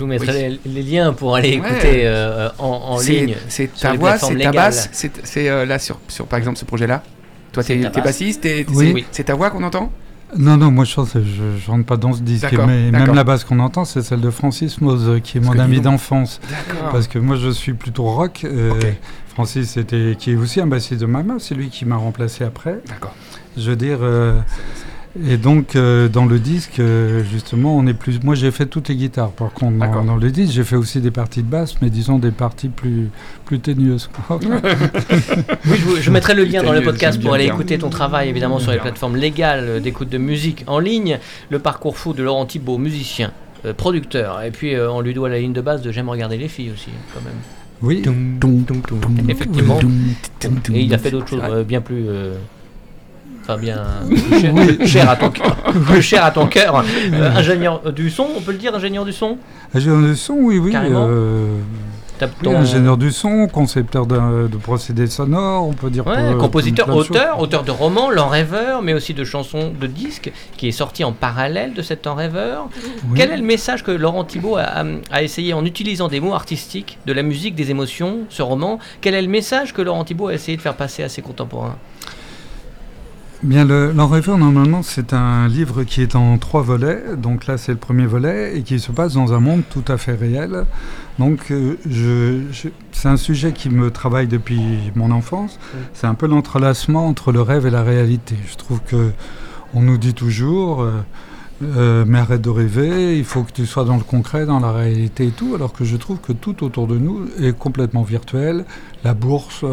Vous 0.00 0.06
mettrai 0.08 0.48
Oui. 0.48 0.60
les, 0.64 0.82
les 0.82 0.82
liens 0.90 1.12
pour 1.12 1.34
aller 1.36 1.58
Ouais. 1.60 1.68
écouter 1.70 2.02
euh, 2.04 2.48
en, 2.58 2.98
ligne. 3.00 3.36
C'est 3.48 3.72
ta 3.74 3.94
voix, 3.94 4.18
c'est 4.18 4.36
ta 4.36 4.52
basse, 4.52 4.88
c'est 4.92 5.48
euh, 5.48 5.64
là 5.66 5.78
sur, 5.78 5.98
sur 6.08 6.26
par 6.26 6.38
exemple 6.38 6.58
ce 6.58 6.64
projet-là. 6.64 7.02
Toi, 7.52 7.64
t'es 7.64 7.76
bassiste, 8.02 8.42
t'es- 8.42 8.64
Oui. 8.72 9.04
c'est- 9.10 9.24
ta 9.24 9.34
voix 9.34 9.50
qu'on 9.50 9.62
entend? 9.62 9.90
Non, 10.38 10.56
non, 10.56 10.70
moi 10.70 10.84
je 10.84 10.94
je, 10.94 11.20
je 11.58 11.70
rentre 11.70 11.84
pas 11.86 11.96
dans 11.96 12.12
ce 12.12 12.20
disque, 12.22 12.52
mais 12.52 12.92
même 12.92 13.14
la 13.14 13.24
basse 13.24 13.42
qu'on 13.42 13.58
entend, 13.58 13.84
c'est 13.84 14.02
celle 14.02 14.20
de 14.20 14.30
Francis 14.30 14.80
Mose, 14.80 15.20
qui 15.24 15.38
est 15.38 15.40
Parce 15.40 15.54
mon 15.56 15.60
ami 15.60 15.80
d'enfance. 15.80 16.40
Parce 16.92 17.08
que 17.08 17.18
moi 17.18 17.34
je 17.36 17.50
suis 17.50 17.74
plutôt 17.74 18.04
rock. 18.04 18.42
euh. 18.44 18.72
Francis, 19.34 19.76
était, 19.76 20.16
qui 20.18 20.32
est 20.32 20.36
aussi 20.36 20.60
un 20.60 20.66
bassiste 20.66 21.00
de 21.00 21.06
Mama, 21.06 21.34
c'est 21.38 21.54
lui 21.54 21.68
qui 21.70 21.84
m'a 21.84 21.96
remplacé 21.96 22.44
après. 22.44 22.78
D'accord. 22.88 23.14
Je 23.56 23.70
veux 23.70 23.76
dire. 23.76 23.98
euh, 24.02 24.38
et 25.28 25.36
donc, 25.36 25.74
euh, 25.74 26.08
dans 26.08 26.24
le 26.24 26.38
disque, 26.38 26.78
euh, 26.78 27.24
justement, 27.24 27.76
on 27.76 27.86
est 27.86 27.94
plus. 27.94 28.22
Moi, 28.22 28.36
j'ai 28.36 28.50
fait 28.52 28.66
toutes 28.66 28.88
les 28.88 28.96
guitares. 28.96 29.32
Par 29.32 29.52
contre, 29.52 29.72
dans, 29.72 29.86
D'accord. 29.86 30.04
dans 30.04 30.16
le 30.16 30.30
disque, 30.30 30.52
j'ai 30.52 30.62
fait 30.62 30.76
aussi 30.76 31.00
des 31.00 31.10
parties 31.10 31.42
de 31.42 31.48
basse, 31.48 31.74
mais 31.82 31.90
disons 31.90 32.18
des 32.18 32.30
parties 32.30 32.68
plus, 32.68 33.08
plus 33.44 33.58
ténueuses. 33.58 34.08
Oui, 35.66 35.78
je, 36.00 36.10
mettrai 36.10 36.34
le 36.34 36.44
lien 36.44 36.62
dans 36.62 36.72
le 36.72 36.82
podcast 36.82 37.20
pour 37.20 37.34
aller 37.34 37.46
écouter 37.46 37.78
ton 37.78 37.90
travail, 37.90 38.28
évidemment, 38.28 38.58
sur 38.58 38.72
les 38.72 38.78
plateformes 38.78 39.16
légales 39.16 39.80
d'écoute 39.82 40.08
de 40.08 40.18
musique 40.18 40.64
en 40.66 40.78
ligne. 40.78 41.18
Le 41.50 41.58
parcours 41.58 41.96
fou 41.96 42.12
de 42.12 42.22
Laurent 42.22 42.46
Thibault, 42.46 42.78
musicien, 42.78 43.32
euh, 43.64 43.74
producteur. 43.74 44.42
Et 44.42 44.50
puis, 44.50 44.74
euh, 44.74 44.90
on 44.90 45.00
lui 45.00 45.12
doit 45.12 45.28
la 45.28 45.38
ligne 45.38 45.52
de 45.52 45.60
base 45.60 45.82
de 45.82 45.92
J'aime 45.92 46.08
regarder 46.08 46.38
les 46.38 46.48
filles 46.48 46.70
aussi, 46.72 46.90
quand 47.12 47.20
même. 47.20 47.34
Oui. 47.82 48.02
Effectivement. 49.28 49.78
Et 50.72 50.80
il 50.82 50.94
a 50.94 50.98
fait 50.98 51.10
d'autres 51.10 51.28
choses 51.28 51.42
euh, 51.44 51.64
bien 51.64 51.80
plus. 51.80 52.06
Euh, 53.48 53.54
Enfin, 53.54 53.56
bien. 53.58 53.82
cher, 54.40 54.86
cher 54.86 55.10
à 55.10 55.16
ton 55.16 55.30
cœur. 55.30 55.56
Plus 55.86 56.02
cher 56.02 56.24
à 56.24 56.30
ton 56.30 56.46
cœur. 56.46 56.84
Euh, 57.12 57.30
ingénieur 57.36 57.92
du 57.92 58.10
son, 58.10 58.26
on 58.36 58.40
peut 58.40 58.52
le 58.52 58.58
dire, 58.58 58.74
ingénieur 58.74 59.04
du 59.04 59.12
son? 59.12 59.38
Ingénieur 59.74 60.00
du 60.02 60.16
son, 60.16 60.34
oui, 60.34 60.58
oui. 60.58 60.72
Carrément. 60.72 61.06
euh, 61.08 61.56
oui, 62.44 62.54
ingénieur 62.54 62.98
du 62.98 63.10
son, 63.12 63.46
concepteur 63.48 64.04
de, 64.04 64.46
de 64.46 64.56
procédés 64.58 65.06
sonores, 65.06 65.66
on 65.66 65.72
peut 65.72 65.88
dire. 65.88 66.06
Ouais, 66.06 66.32
pour- 66.32 66.42
compositeur, 66.42 66.94
auteur, 66.94 67.40
auteur 67.40 67.62
de 67.64 67.70
romans, 67.70 68.10
L'en 68.10 68.28
rêveur, 68.28 68.82
mais 68.82 68.92
aussi 68.92 69.14
de 69.14 69.24
chansons 69.24 69.72
de 69.80 69.86
disques, 69.86 70.30
qui 70.58 70.68
est 70.68 70.72
sorti 70.72 71.02
en 71.02 71.12
parallèle 71.12 71.72
de 71.72 71.80
cet 71.80 72.06
En 72.06 72.14
rêveur. 72.14 72.68
Oui. 73.08 73.16
Quel 73.16 73.30
est 73.30 73.38
le 73.38 73.42
message 73.42 73.82
que 73.82 73.90
Laurent 73.90 74.24
Thibault 74.24 74.56
a, 74.58 74.64
a- 74.64 74.84
a 75.10 75.22
essayé 75.22 75.54
en 75.54 75.64
utilisant 75.64 76.08
des 76.08 76.20
mots 76.20 76.34
artistiques, 76.34 76.98
de 77.06 77.14
la 77.14 77.22
musique, 77.22 77.54
des 77.54 77.70
émotions, 77.70 78.18
ce 78.28 78.42
roman? 78.42 78.78
Quel 79.00 79.14
est 79.14 79.22
le 79.22 79.28
message 79.28 79.72
que 79.72 79.80
Laurent 79.80 80.04
Thibault 80.04 80.28
a 80.28 80.34
essayé 80.34 80.58
de 80.58 80.62
faire 80.62 80.74
passer 80.74 81.02
à 81.02 81.08
ses 81.08 81.22
contemporains? 81.22 81.76
Bien, 83.42 83.64
le, 83.64 83.92
L'en 83.92 84.06
rêveur, 84.06 84.36
normalement, 84.36 84.82
c'est 84.82 85.14
un 85.14 85.48
livre 85.48 85.82
qui 85.84 86.02
est 86.02 86.14
en 86.14 86.36
trois 86.36 86.60
volets. 86.60 87.16
Donc 87.16 87.46
là, 87.46 87.56
c'est 87.56 87.72
le 87.72 87.78
premier 87.78 88.04
volet 88.04 88.58
et 88.58 88.62
qui 88.62 88.78
se 88.78 88.92
passe 88.92 89.14
dans 89.14 89.32
un 89.32 89.40
monde 89.40 89.62
tout 89.70 89.84
à 89.88 89.96
fait 89.96 90.14
réel. 90.14 90.66
Donc, 91.18 91.50
euh, 91.50 91.76
c'est 92.92 93.08
un 93.08 93.16
sujet 93.16 93.52
qui 93.52 93.70
me 93.70 93.90
travaille 93.90 94.26
depuis 94.26 94.92
mon 94.94 95.10
enfance. 95.10 95.58
C'est 95.94 96.06
un 96.06 96.12
peu 96.12 96.26
l'entrelacement 96.26 97.06
entre 97.06 97.32
le 97.32 97.40
rêve 97.40 97.64
et 97.64 97.70
la 97.70 97.82
réalité. 97.82 98.36
Je 98.46 98.56
trouve 98.56 98.80
que 98.82 99.10
on 99.72 99.80
nous 99.80 99.96
dit 99.96 100.12
toujours, 100.12 100.82
euh, 100.82 100.92
euh, 101.62 102.04
mais 102.06 102.18
arrête 102.18 102.40
de 102.40 102.48
rêver, 102.48 103.18
il 103.18 103.24
faut 103.24 103.42
que 103.42 103.52
tu 103.52 103.66
sois 103.66 103.84
dans 103.84 103.96
le 103.96 104.02
concret, 104.02 104.46
dans 104.46 104.60
la 104.60 104.72
réalité 104.72 105.26
et 105.26 105.30
tout, 105.30 105.54
alors 105.54 105.72
que 105.72 105.84
je 105.84 105.96
trouve 105.96 106.18
que 106.18 106.32
tout 106.32 106.64
autour 106.64 106.86
de 106.86 106.96
nous 106.96 107.26
est 107.38 107.56
complètement 107.56 108.02
virtuel. 108.02 108.64
La 109.04 109.14
bourse, 109.14 109.64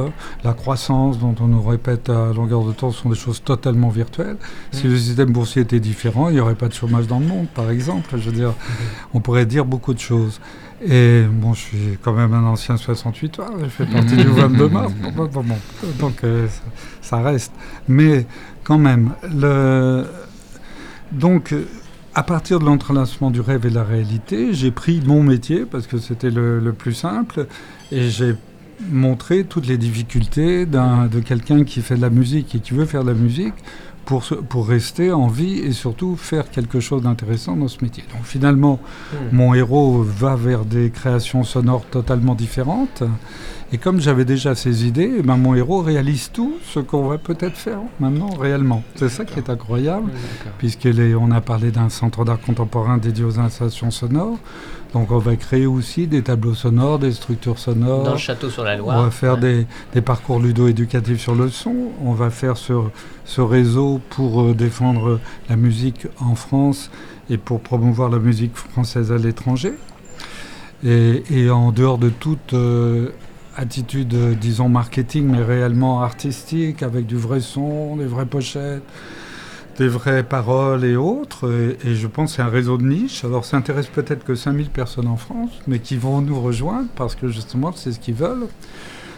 la 0.43 0.53
croissance 0.53 1.19
dont 1.19 1.35
on 1.39 1.47
nous 1.47 1.61
répète 1.61 2.09
à 2.09 2.33
longueur 2.33 2.63
de 2.63 2.71
temps 2.71 2.91
sont 2.91 3.09
des 3.09 3.15
choses 3.15 3.41
totalement 3.43 3.89
virtuelles. 3.89 4.38
Si 4.71 4.88
le 4.88 4.97
système 4.97 5.31
boursier 5.31 5.61
était 5.61 5.79
différent, 5.79 6.29
il 6.29 6.35
n'y 6.35 6.39
aurait 6.39 6.55
pas 6.55 6.67
de 6.67 6.73
chômage 6.73 7.07
dans 7.07 7.19
le 7.19 7.25
monde, 7.25 7.47
par 7.53 7.69
exemple. 7.69 8.15
Je 8.17 8.29
veux 8.29 8.35
dire, 8.35 8.53
on 9.13 9.19
pourrait 9.19 9.45
dire 9.45 9.65
beaucoup 9.65 9.93
de 9.93 9.99
choses. 9.99 10.39
Et 10.85 11.23
bon, 11.29 11.53
je 11.53 11.59
suis 11.59 11.97
quand 12.01 12.13
même 12.13 12.33
un 12.33 12.43
ancien 12.43 12.77
68 12.77 13.39
heures, 13.39 13.53
je 13.63 13.69
fais 13.69 13.85
partie 13.85 14.15
du 14.15 14.23
22 14.27 14.69
mars, 14.69 14.93
bon, 15.15 15.25
bon, 15.25 15.43
bon, 15.43 15.55
donc 15.99 16.23
euh, 16.23 16.47
ça, 16.47 16.61
ça 17.01 17.17
reste. 17.17 17.51
Mais 17.88 18.27
quand 18.63 18.77
même, 18.77 19.13
le... 19.23 20.05
donc 21.12 21.53
euh, 21.53 21.66
à 22.16 22.24
partir 22.24 22.60
de 22.60 22.66
l'entrelacement 22.66 23.32
du 23.32 23.41
rêve 23.41 23.66
et 23.66 23.70
de 23.70 23.76
la 23.76 23.84
réalité, 23.84 24.53
j'ai 24.53 24.72
pris 24.72 25.01
mon 25.05 25.22
métier 25.22 25.66
parce 25.66 25.88
que 25.88 25.97
c'était 25.99 26.32
le, 26.32 26.74
plus 26.74 26.93
simple 26.93 27.45
et 27.91 28.10
j'ai 28.10 28.36
montré 28.89 29.43
toutes 29.43 29.68
les 29.68 29.78
difficultés 29.78 30.66
de 30.66 31.20
quelqu'un 31.20 31.64
qui 31.64 31.82
fait 31.82 31.95
de 31.95 32.01
la 32.01 32.10
musique 32.10 32.55
et 32.55 32.60
qui 32.60 32.74
veut 32.74 32.86
faire 32.86 33.03
de 33.03 33.12
la 33.12 33.18
musique 33.18 33.53
pour, 34.08 34.24
se- 34.24 34.34
pour 34.34 34.68
rester 34.68 35.12
en 35.12 35.28
vie 35.28 35.60
et 35.60 35.72
surtout 35.74 36.16
faire 36.16 36.49
quelque 36.49 36.80
chose 36.80 37.03
d'intéressant 37.03 37.55
dans 37.55 37.68
ce 37.68 37.78
métier. 37.84 38.03
Donc 38.14 38.24
finalement, 38.24 38.80
mon 39.32 39.53
héros 39.53 40.01
va 40.01 40.36
vers 40.36 40.66
des 40.66 40.89
créations 40.89 41.43
sonores 41.43 41.86
totalement 41.91 42.34
différentes. 42.34 43.03
Et 43.74 43.78
comme 43.78 43.99
j'avais 43.99 44.24
déjà 44.24 44.55
ces 44.55 44.86
idées, 44.88 45.12
eh 45.20 45.22
ben 45.22 45.36
mon 45.36 45.53
héros 45.53 45.82
réalise 45.82 46.32
tout 46.32 46.53
ce 46.64 46.80
qu'on 46.80 47.05
va 47.10 47.18
peut-être 47.18 47.58
faire 47.58 47.80
maintenant 47.99 48.30
réellement. 48.30 48.82
C'est 48.95 49.10
ça 49.10 49.26
qui 49.26 49.38
est 49.39 49.49
incroyable, 49.49 50.10
puisqu'on 50.58 51.32
a 51.32 51.41
parlé 51.41 51.70
d'un 51.72 51.89
centre 51.89 52.24
d'art 52.24 52.39
contemporain 52.39 52.97
dédié 52.97 53.26
aux 53.26 53.39
installations 53.39 53.91
sonores. 53.91 54.39
Donc 54.93 55.11
on 55.11 55.17
va 55.17 55.35
créer 55.35 55.65
aussi 55.65 56.07
des 56.07 56.21
tableaux 56.23 56.53
sonores, 56.53 56.97
des 56.99 57.11
structures 57.11 57.59
sonores. 57.59 58.03
Dans 58.03 58.11
le 58.13 58.17
château 58.17 58.49
sur 58.49 58.63
la 58.63 58.77
Loire. 58.77 58.97
On 58.99 59.03
va 59.03 59.11
faire 59.11 59.33
Ouais. 59.35 59.39
des, 59.41 59.67
des 59.93 60.01
parcours 60.01 60.39
ludo-éducatifs 60.39 61.19
sur 61.21 61.35
le 61.35 61.49
son. 61.49 61.75
On 62.03 62.13
va 62.13 62.29
faire 62.29 62.55
ce, 62.57 62.73
ce 63.25 63.41
réseau 63.41 63.99
pour 64.09 64.41
euh, 64.41 64.53
défendre 64.53 65.19
la 65.49 65.55
musique 65.57 66.07
en 66.21 66.35
France 66.35 66.89
et 67.29 67.38
pour 67.38 67.59
promouvoir 67.59 68.09
la 68.09 68.19
musique 68.19 68.55
française 68.55 69.11
à 69.11 69.17
l'étranger. 69.17 69.73
Et, 70.85 71.23
et 71.31 71.49
en 71.49 71.71
dehors 71.71 71.97
de 71.97 72.09
toute 72.09 72.53
euh, 72.53 73.09
attitude, 73.57 74.13
euh, 74.13 74.35
disons, 74.35 74.69
marketing, 74.69 75.25
mais 75.27 75.43
réellement 75.43 76.01
artistique, 76.01 76.83
avec 76.83 77.05
du 77.07 77.17
vrai 77.17 77.39
son, 77.41 77.97
des 77.97 78.05
vraies 78.05 78.25
pochettes, 78.27 78.83
des 79.78 79.88
vraies 79.88 80.23
paroles 80.23 80.84
et 80.86 80.95
autres. 80.95 81.49
Et, 81.84 81.89
et 81.89 81.95
je 81.95 82.07
pense 82.07 82.32
que 82.32 82.36
c'est 82.38 82.41
un 82.41 82.47
réseau 82.49 82.78
de 82.78 82.84
niche. 82.86 83.23
Alors 83.23 83.45
ça 83.45 83.57
intéresse 83.57 83.88
peut-être 83.88 84.23
que 84.23 84.36
5000 84.36 84.69
personnes 84.69 85.07
en 85.07 85.17
France, 85.17 85.51
mais 85.67 85.80
qui 85.80 85.95
vont 85.97 86.21
nous 86.21 86.39
rejoindre 86.39 86.88
parce 86.95 87.15
que 87.15 87.28
justement 87.30 87.71
c'est 87.75 87.91
ce 87.91 87.99
qu'ils 87.99 88.15
veulent. 88.15 88.47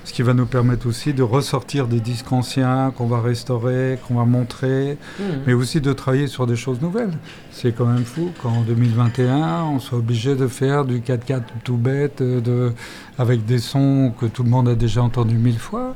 Ce 0.05 0.13
qui 0.13 0.21
va 0.23 0.33
nous 0.33 0.45
permettre 0.47 0.87
aussi 0.87 1.13
de 1.13 1.21
ressortir 1.21 1.87
des 1.87 1.99
disques 1.99 2.31
anciens 2.31 2.91
qu'on 2.97 3.05
va 3.05 3.21
restaurer, 3.21 3.99
qu'on 4.07 4.15
va 4.15 4.25
montrer, 4.25 4.97
Mhm. 5.19 5.25
mais 5.45 5.53
aussi 5.53 5.81
de 5.81 5.93
travailler 5.93 6.25
sur 6.27 6.47
des 6.47 6.55
choses 6.55 6.81
nouvelles. 6.81 7.11
C'est 7.51 7.73
quand 7.75 7.85
même 7.85 8.05
fou 8.05 8.31
qu'en 8.41 8.61
2021, 8.61 9.63
on 9.65 9.79
soit 9.79 9.99
obligé 9.99 10.35
de 10.35 10.47
faire 10.47 10.85
du 10.85 11.01
4x4 11.01 11.43
tout 11.63 11.75
bête, 11.77 12.21
euh, 12.21 12.41
de, 12.41 12.73
avec 13.19 13.45
des 13.45 13.59
sons 13.59 14.11
que 14.19 14.25
tout 14.25 14.41
le 14.43 14.49
monde 14.49 14.67
a 14.69 14.75
déjà 14.75 15.03
entendus 15.03 15.37
mille 15.37 15.59
fois, 15.59 15.95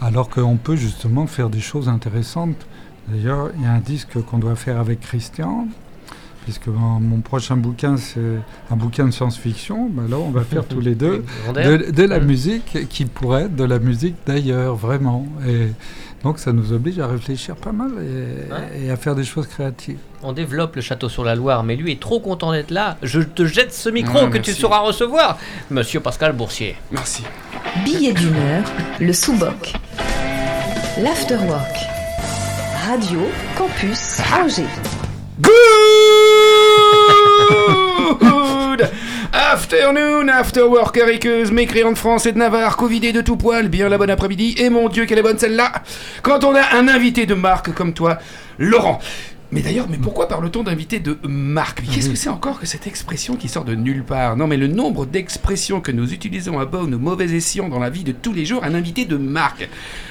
alors 0.00 0.30
qu'on 0.30 0.56
peut 0.56 0.76
justement 0.76 1.26
faire 1.26 1.50
des 1.50 1.60
choses 1.60 1.88
intéressantes. 1.90 2.66
D'ailleurs, 3.08 3.50
il 3.56 3.62
y 3.62 3.66
a 3.66 3.72
un 3.72 3.80
disque 3.80 4.20
qu'on 4.22 4.38
doit 4.38 4.56
faire 4.56 4.80
avec 4.80 5.00
Christian, 5.00 5.68
puisque 6.44 6.66
mon, 6.66 7.00
mon 7.00 7.20
prochain 7.20 7.56
bouquin, 7.56 7.96
c'est 7.96 8.20
un 8.70 8.76
bouquin 8.76 9.06
de 9.06 9.10
science-fiction. 9.10 9.88
Ben 9.90 10.08
là, 10.08 10.16
on 10.16 10.30
va 10.30 10.42
faire 10.42 10.66
tous 10.66 10.80
les 10.80 10.94
deux 10.94 11.24
de, 11.54 11.90
de 11.90 12.02
la 12.02 12.20
musique 12.20 12.88
qui 12.88 13.04
pourrait 13.04 13.44
être 13.44 13.56
de 13.56 13.64
la 13.64 13.78
musique 13.78 14.16
d'ailleurs, 14.26 14.76
vraiment. 14.76 15.26
Et 15.46 15.68
donc, 16.24 16.40
ça 16.40 16.52
nous 16.52 16.72
oblige 16.72 16.98
à 16.98 17.06
réfléchir 17.06 17.54
pas 17.54 17.72
mal 17.72 17.92
et, 18.74 18.90
à 18.90 18.96
faire 18.96 19.14
des 19.14 19.22
choses 19.22 19.46
créatives. 19.46 19.98
On 20.24 20.32
développe 20.32 20.74
le 20.74 20.82
château 20.82 21.08
sur 21.08 21.22
la 21.22 21.36
Loire, 21.36 21.62
mais 21.62 21.76
lui 21.76 21.92
est 21.92 22.00
trop 22.00 22.18
content 22.18 22.50
d'être 22.50 22.72
là. 22.72 22.96
Je 23.02 23.20
te 23.20 23.46
jette 23.46 23.72
ce 23.72 23.88
micro 23.88 24.18
Ah, 24.22 24.26
que 24.26 24.38
tu 24.38 24.52
sauras 24.52 24.80
recevoir, 24.80 25.38
monsieur 25.70 26.00
Pascal 26.00 26.32
Boursier. 26.32 26.76
Merci. 26.90 27.22
Billet 27.84 28.12
d'une 28.12 28.34
heure, 28.34 28.64
le 28.98 29.12
sous-boc. 29.12 29.74
L'afterwork. 31.00 31.95
Radio 32.88 33.20
Campus 33.58 34.20
Angers. 34.32 34.62
Good 38.20 38.88
afternoon, 39.32 40.28
after 40.28 40.68
work, 40.68 40.96
hariqueuse, 40.96 41.50
mécréant 41.50 41.90
de 41.90 41.98
France 41.98 42.26
et 42.26 42.32
de 42.32 42.38
Navarre, 42.38 42.76
covidé 42.76 43.12
de 43.12 43.22
tout 43.22 43.36
poil, 43.36 43.68
bien 43.68 43.88
la 43.88 43.98
bonne 43.98 44.10
après-midi, 44.10 44.54
et 44.58 44.70
mon 44.70 44.88
Dieu, 44.88 45.04
quelle 45.06 45.18
est 45.18 45.22
bonne 45.22 45.38
celle-là? 45.38 45.72
Quand 46.22 46.44
on 46.44 46.54
a 46.54 46.76
un 46.76 46.86
invité 46.86 47.26
de 47.26 47.34
marque 47.34 47.74
comme 47.74 47.92
toi, 47.92 48.18
Laurent. 48.58 49.00
Mais 49.52 49.62
d'ailleurs, 49.62 49.86
mais 49.88 49.96
pourquoi 49.96 50.26
parle-t-on 50.26 50.64
d'invité 50.64 50.98
de 50.98 51.16
marque? 51.22 51.82
Qu'est-ce 51.92 52.10
que 52.10 52.16
c'est 52.16 52.28
encore 52.28 52.58
que 52.58 52.66
cette 52.66 52.88
expression 52.88 53.36
qui 53.36 53.48
sort 53.48 53.64
de 53.64 53.76
nulle 53.76 54.02
part? 54.02 54.36
Non, 54.36 54.48
mais 54.48 54.56
le 54.56 54.66
nombre 54.66 55.06
d'expressions 55.06 55.80
que 55.80 55.92
nous 55.92 56.12
utilisons 56.12 56.58
à 56.58 56.66
bon 56.66 56.92
ou 56.92 56.98
mauvais 56.98 57.32
escient 57.32 57.68
dans 57.68 57.78
la 57.78 57.88
vie 57.88 58.02
de 58.02 58.10
tous 58.10 58.32
les 58.32 58.44
jours, 58.44 58.64
un 58.64 58.74
invité 58.74 59.04
de 59.04 59.16
marque. 59.16 59.68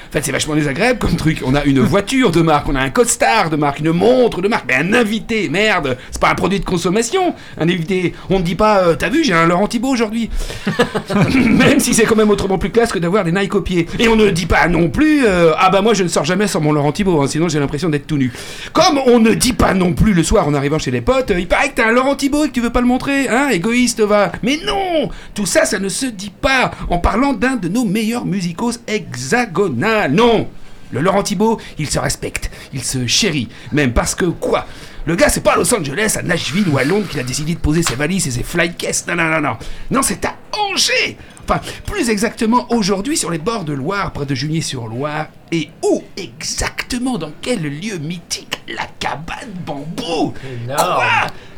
En 0.08 0.12
fait, 0.12 0.24
c'est 0.24 0.32
vachement 0.32 0.54
désagréable 0.54 0.98
comme 0.98 1.16
truc. 1.16 1.42
On 1.44 1.54
a 1.54 1.64
une 1.64 1.80
voiture 1.80 2.30
de 2.30 2.40
marque, 2.42 2.68
on 2.68 2.74
a 2.74 2.80
un 2.80 2.90
costard 2.90 3.50
de 3.50 3.56
marque, 3.56 3.80
une 3.80 3.92
montre 3.92 4.40
de 4.40 4.48
marque, 4.48 4.64
mais 4.68 4.74
un 4.74 4.92
invité, 4.92 5.48
merde, 5.48 5.96
c'est 6.10 6.20
pas 6.20 6.30
un 6.30 6.34
produit 6.34 6.60
de 6.60 6.64
consommation. 6.64 7.34
Un 7.58 7.68
invité, 7.68 8.14
on 8.30 8.38
ne 8.38 8.44
dit 8.44 8.54
pas, 8.54 8.78
euh, 8.78 8.94
t'as 8.94 9.08
vu, 9.08 9.24
j'ai 9.24 9.32
un 9.32 9.46
Laurent 9.46 9.66
Thibault 9.66 9.90
aujourd'hui. 9.90 10.30
même 11.34 11.80
si 11.80 11.94
c'est 11.94 12.04
quand 12.04 12.16
même 12.16 12.30
autrement 12.30 12.58
plus 12.58 12.70
classe 12.70 12.92
que 12.92 12.98
d'avoir 12.98 13.24
des 13.24 13.32
Nike 13.32 13.54
au 13.54 13.60
pied. 13.60 13.86
Et 13.98 14.08
on 14.08 14.16
ne 14.16 14.30
dit 14.30 14.46
pas 14.46 14.68
non 14.68 14.88
plus, 14.88 15.24
euh, 15.26 15.52
ah 15.58 15.70
bah 15.70 15.82
moi 15.82 15.94
je 15.94 16.02
ne 16.02 16.08
sors 16.08 16.24
jamais 16.24 16.46
sans 16.46 16.60
mon 16.60 16.72
Laurent 16.72 16.92
Thibault, 16.92 17.22
hein, 17.22 17.26
sinon 17.28 17.48
j'ai 17.48 17.58
l'impression 17.58 17.88
d'être 17.88 18.06
tout 18.06 18.16
nu. 18.16 18.32
Comme 18.72 18.98
on 19.06 19.18
ne 19.18 19.34
dit 19.34 19.52
pas 19.52 19.74
non 19.74 19.92
plus 19.92 20.12
le 20.12 20.22
soir 20.22 20.46
en 20.48 20.54
arrivant 20.54 20.78
chez 20.78 20.90
les 20.90 21.00
potes, 21.00 21.32
il 21.36 21.48
paraît 21.48 21.70
que 21.70 21.76
t'as 21.76 21.88
un 21.88 21.92
Laurent 21.92 22.14
Thibault 22.14 22.44
et 22.44 22.48
que 22.48 22.52
tu 22.52 22.60
veux 22.60 22.70
pas 22.70 22.80
le 22.80 22.86
montrer, 22.86 23.28
hein, 23.28 23.48
égoïste 23.50 24.00
va. 24.00 24.32
Mais 24.42 24.58
non 24.64 25.10
Tout 25.34 25.46
ça, 25.46 25.64
ça 25.64 25.78
ne 25.78 25.88
se 25.88 26.06
dit 26.06 26.32
pas 26.40 26.70
en 26.88 26.98
parlant 26.98 27.32
d'un 27.32 27.56
de 27.56 27.68
nos 27.68 27.84
meilleurs 27.84 28.24
musicos 28.24 28.80
hexagonal. 28.86 29.95
Non 30.08 30.48
Le 30.92 31.00
Laurent 31.00 31.22
Thibault, 31.22 31.60
il 31.78 31.88
se 31.88 31.98
respecte, 31.98 32.50
il 32.72 32.82
se 32.82 33.06
chérit, 33.06 33.48
même 33.72 33.92
parce 33.92 34.14
que 34.14 34.26
quoi? 34.26 34.66
Le 35.06 35.14
gars, 35.14 35.28
c'est 35.28 35.40
pas 35.40 35.52
à 35.52 35.56
Los 35.56 35.72
Angeles, 35.72 36.16
à 36.18 36.22
Nashville 36.22 36.68
ou 36.68 36.78
à 36.78 36.84
Londres 36.84 37.06
qu'il 37.08 37.20
a 37.20 37.22
décidé 37.22 37.54
de 37.54 37.60
poser 37.60 37.84
ses 37.84 37.94
valises 37.94 38.26
et 38.26 38.32
ses 38.32 38.42
flight 38.42 38.76
cases. 38.76 39.06
Non, 39.06 39.14
non, 39.14 39.28
non, 39.28 39.40
non. 39.40 39.56
Non, 39.92 40.02
c'est 40.02 40.24
à 40.24 40.34
Angers. 40.52 41.16
Enfin, 41.44 41.60
plus 41.86 42.10
exactement 42.10 42.66
aujourd'hui 42.72 43.16
sur 43.16 43.30
les 43.30 43.38
bords 43.38 43.62
de 43.64 43.72
Loire, 43.72 44.10
près 44.10 44.26
de 44.26 44.34
Junier-sur-Loire. 44.34 45.26
Et 45.52 45.68
où 45.84 46.02
exactement? 46.16 47.18
Dans 47.18 47.30
quel 47.40 47.62
lieu 47.62 47.98
mythique? 47.98 48.58
La 48.66 48.86
cabane 48.98 49.52
bambou 49.64 50.34
Quoi? 50.66 51.06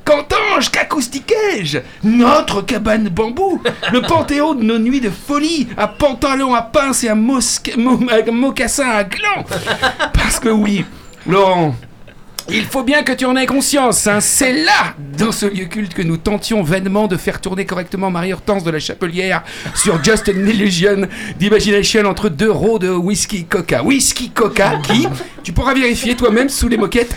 Qu'entends-je 0.09 0.71
Qu'acoustiquais-je 0.71 1.79
Notre 2.03 2.63
cabane 2.63 3.11
bambou 3.11 3.61
Le 3.93 4.01
panthéon 4.01 4.55
de 4.55 4.63
nos 4.65 4.79
nuits 4.79 5.03
de 5.03 5.11
folie 5.11 5.69
À 5.77 5.87
pantalon 5.87 6.55
à 6.55 6.63
pince 6.63 7.05
et 7.05 7.11
à 7.11 7.15
mo- 7.15 7.41
mocassin 8.33 8.89
à 8.89 9.05
gland. 9.05 9.45
Parce 10.15 10.41
que 10.41 10.49
oui, 10.49 10.87
Laurent, 11.27 11.75
il 12.51 12.65
faut 12.65 12.83
bien 12.83 13.03
que 13.03 13.13
tu 13.13 13.25
en 13.27 13.37
aies 13.37 13.47
conscience, 13.47 14.07
hein. 14.07 14.21
c'est 14.21 14.53
là, 14.53 14.95
dans 15.19 15.33
ce 15.33 15.45
lieu 15.47 15.67
culte, 15.67 15.93
que 15.95 16.03
nous 16.03 16.17
tentions 16.17 16.63
vainement 16.63 17.07
de 17.07 17.17
faire 17.17 17.41
tourner 17.41 17.67
correctement 17.67 18.11
Marie-Hortense 18.11 18.65
de 18.65 18.71
la 18.71 18.79
Chapelière 18.79 19.43
sur 19.75 20.03
Just 20.03 20.29
an 20.31 20.33
Illusion 20.47 21.09
d'imagination 21.39 22.05
entre 22.07 22.29
deux 22.31 22.51
rots 22.51 22.79
de 22.79 22.89
whisky 22.91 23.45
coca. 23.45 23.83
Whisky 23.83 24.31
coca 24.31 24.79
qui, 24.83 25.07
tu 25.43 25.53
pourras 25.53 25.75
vérifier 25.75 26.15
toi-même 26.17 26.49
sous 26.49 26.69
les 26.69 26.79
moquettes, 26.79 27.15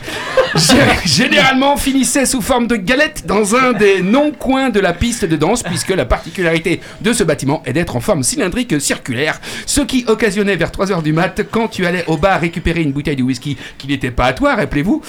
gé- 0.55 0.75
généralement 1.05 1.77
finissait 1.77 2.25
sous 2.25 2.41
forme 2.41 2.67
de 2.67 2.75
galette 2.75 3.23
dans 3.25 3.55
un 3.55 3.71
des 3.71 4.01
non-coins 4.01 4.69
de 4.69 4.79
la 4.81 4.91
piste 4.93 5.23
de 5.25 5.35
danse, 5.37 5.63
puisque 5.63 5.89
la 5.91 6.05
particularité 6.05 6.81
de 7.01 7.13
ce 7.13 7.23
bâtiment 7.23 7.63
est 7.65 7.73
d'être 7.73 7.95
en 7.95 8.01
forme 8.01 8.23
cylindrique 8.23 8.81
circulaire, 8.81 9.39
ce 9.65 9.81
qui 9.81 10.03
occasionnait 10.07 10.57
vers 10.57 10.71
3h 10.71 11.01
du 11.03 11.13
mat, 11.13 11.41
quand 11.49 11.69
tu 11.69 11.85
allais 11.85 12.03
au 12.07 12.17
bar 12.17 12.41
récupérer 12.41 12.81
une 12.81 12.91
bouteille 12.91 13.15
de 13.15 13.23
whisky 13.23 13.55
qui 13.77 13.87
n'était 13.87 14.11
pas 14.11 14.25
à 14.25 14.33
toi, 14.33 14.55
rappelez-vous, 14.55 15.01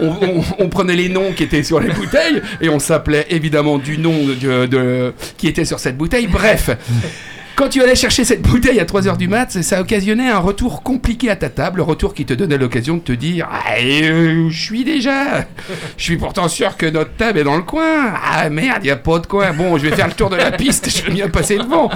on, 0.00 0.68
prenait 0.68 0.96
les 0.96 1.08
noms 1.08 1.32
qui 1.32 1.42
étaient 1.42 1.62
sur 1.62 1.80
les 1.80 1.90
bouteilles 1.90 2.42
et 2.60 2.68
on 2.68 2.78
s'appelait 2.78 3.26
évidemment 3.30 3.78
du 3.78 3.98
nom 3.98 4.14
de, 4.24 5.12
qui 5.36 5.48
était 5.48 5.64
sur 5.64 5.78
cette 5.78 5.96
bouteille. 5.96 6.26
Bref. 6.26 6.70
Quand 7.54 7.68
tu 7.68 7.82
allais 7.82 7.94
chercher 7.94 8.24
cette 8.24 8.40
bouteille 8.40 8.80
à 8.80 8.84
3h 8.84 9.18
du 9.18 9.28
mat, 9.28 9.62
ça 9.62 9.82
occasionnait 9.82 10.30
un 10.30 10.38
retour 10.38 10.82
compliqué 10.82 11.28
à 11.28 11.36
ta 11.36 11.50
table, 11.50 11.82
retour 11.82 12.14
qui 12.14 12.24
te 12.24 12.32
donnait 12.32 12.56
l'occasion 12.56 12.96
de 12.96 13.02
te 13.02 13.12
dire 13.12 13.46
Ah, 13.52 13.74
euh, 13.78 14.48
je 14.48 14.62
suis 14.62 14.84
déjà 14.84 15.46
Je 15.98 16.02
suis 16.02 16.16
pourtant 16.16 16.48
sûr 16.48 16.78
que 16.78 16.86
notre 16.86 17.12
table 17.12 17.40
est 17.40 17.44
dans 17.44 17.56
le 17.56 17.62
coin 17.62 18.14
Ah 18.24 18.48
merde, 18.48 18.84
y 18.84 18.90
a 18.90 18.96
pas 18.96 19.18
de 19.18 19.26
coin 19.26 19.52
Bon, 19.52 19.76
je 19.76 19.86
vais 19.86 19.94
faire 19.94 20.08
le 20.08 20.14
tour 20.14 20.30
de 20.30 20.36
la 20.36 20.50
piste, 20.50 20.88
je 20.90 21.04
vais 21.04 21.12
bien 21.12 21.28
passer 21.28 21.58
devant 21.58 21.90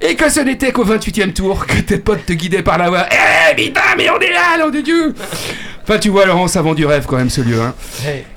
et 0.00 0.16
que 0.16 0.28
ce 0.28 0.40
n'était 0.40 0.70
qu'au 0.70 0.84
28e 0.84 1.32
tour 1.32 1.66
que 1.66 1.80
tes 1.80 1.98
potes 1.98 2.26
te 2.26 2.34
guidaient 2.34 2.62
par 2.62 2.76
la 2.76 2.90
voie. 2.90 3.06
Eh 3.10 3.54
putain, 3.54 3.80
mais 3.96 4.10
on 4.10 4.18
est 4.18 4.32
là, 4.32 4.58
nom 4.58 4.70
de 4.70 4.80
Dieu 4.80 5.14
Enfin, 5.84 5.98
tu 5.98 6.08
vois, 6.08 6.24
Laurent, 6.26 6.48
ça 6.48 6.62
vend 6.62 6.74
du 6.74 6.86
rêve 6.86 7.04
quand 7.06 7.16
même 7.16 7.30
ce 7.30 7.40
lieu, 7.42 7.60
hein. 7.60 7.74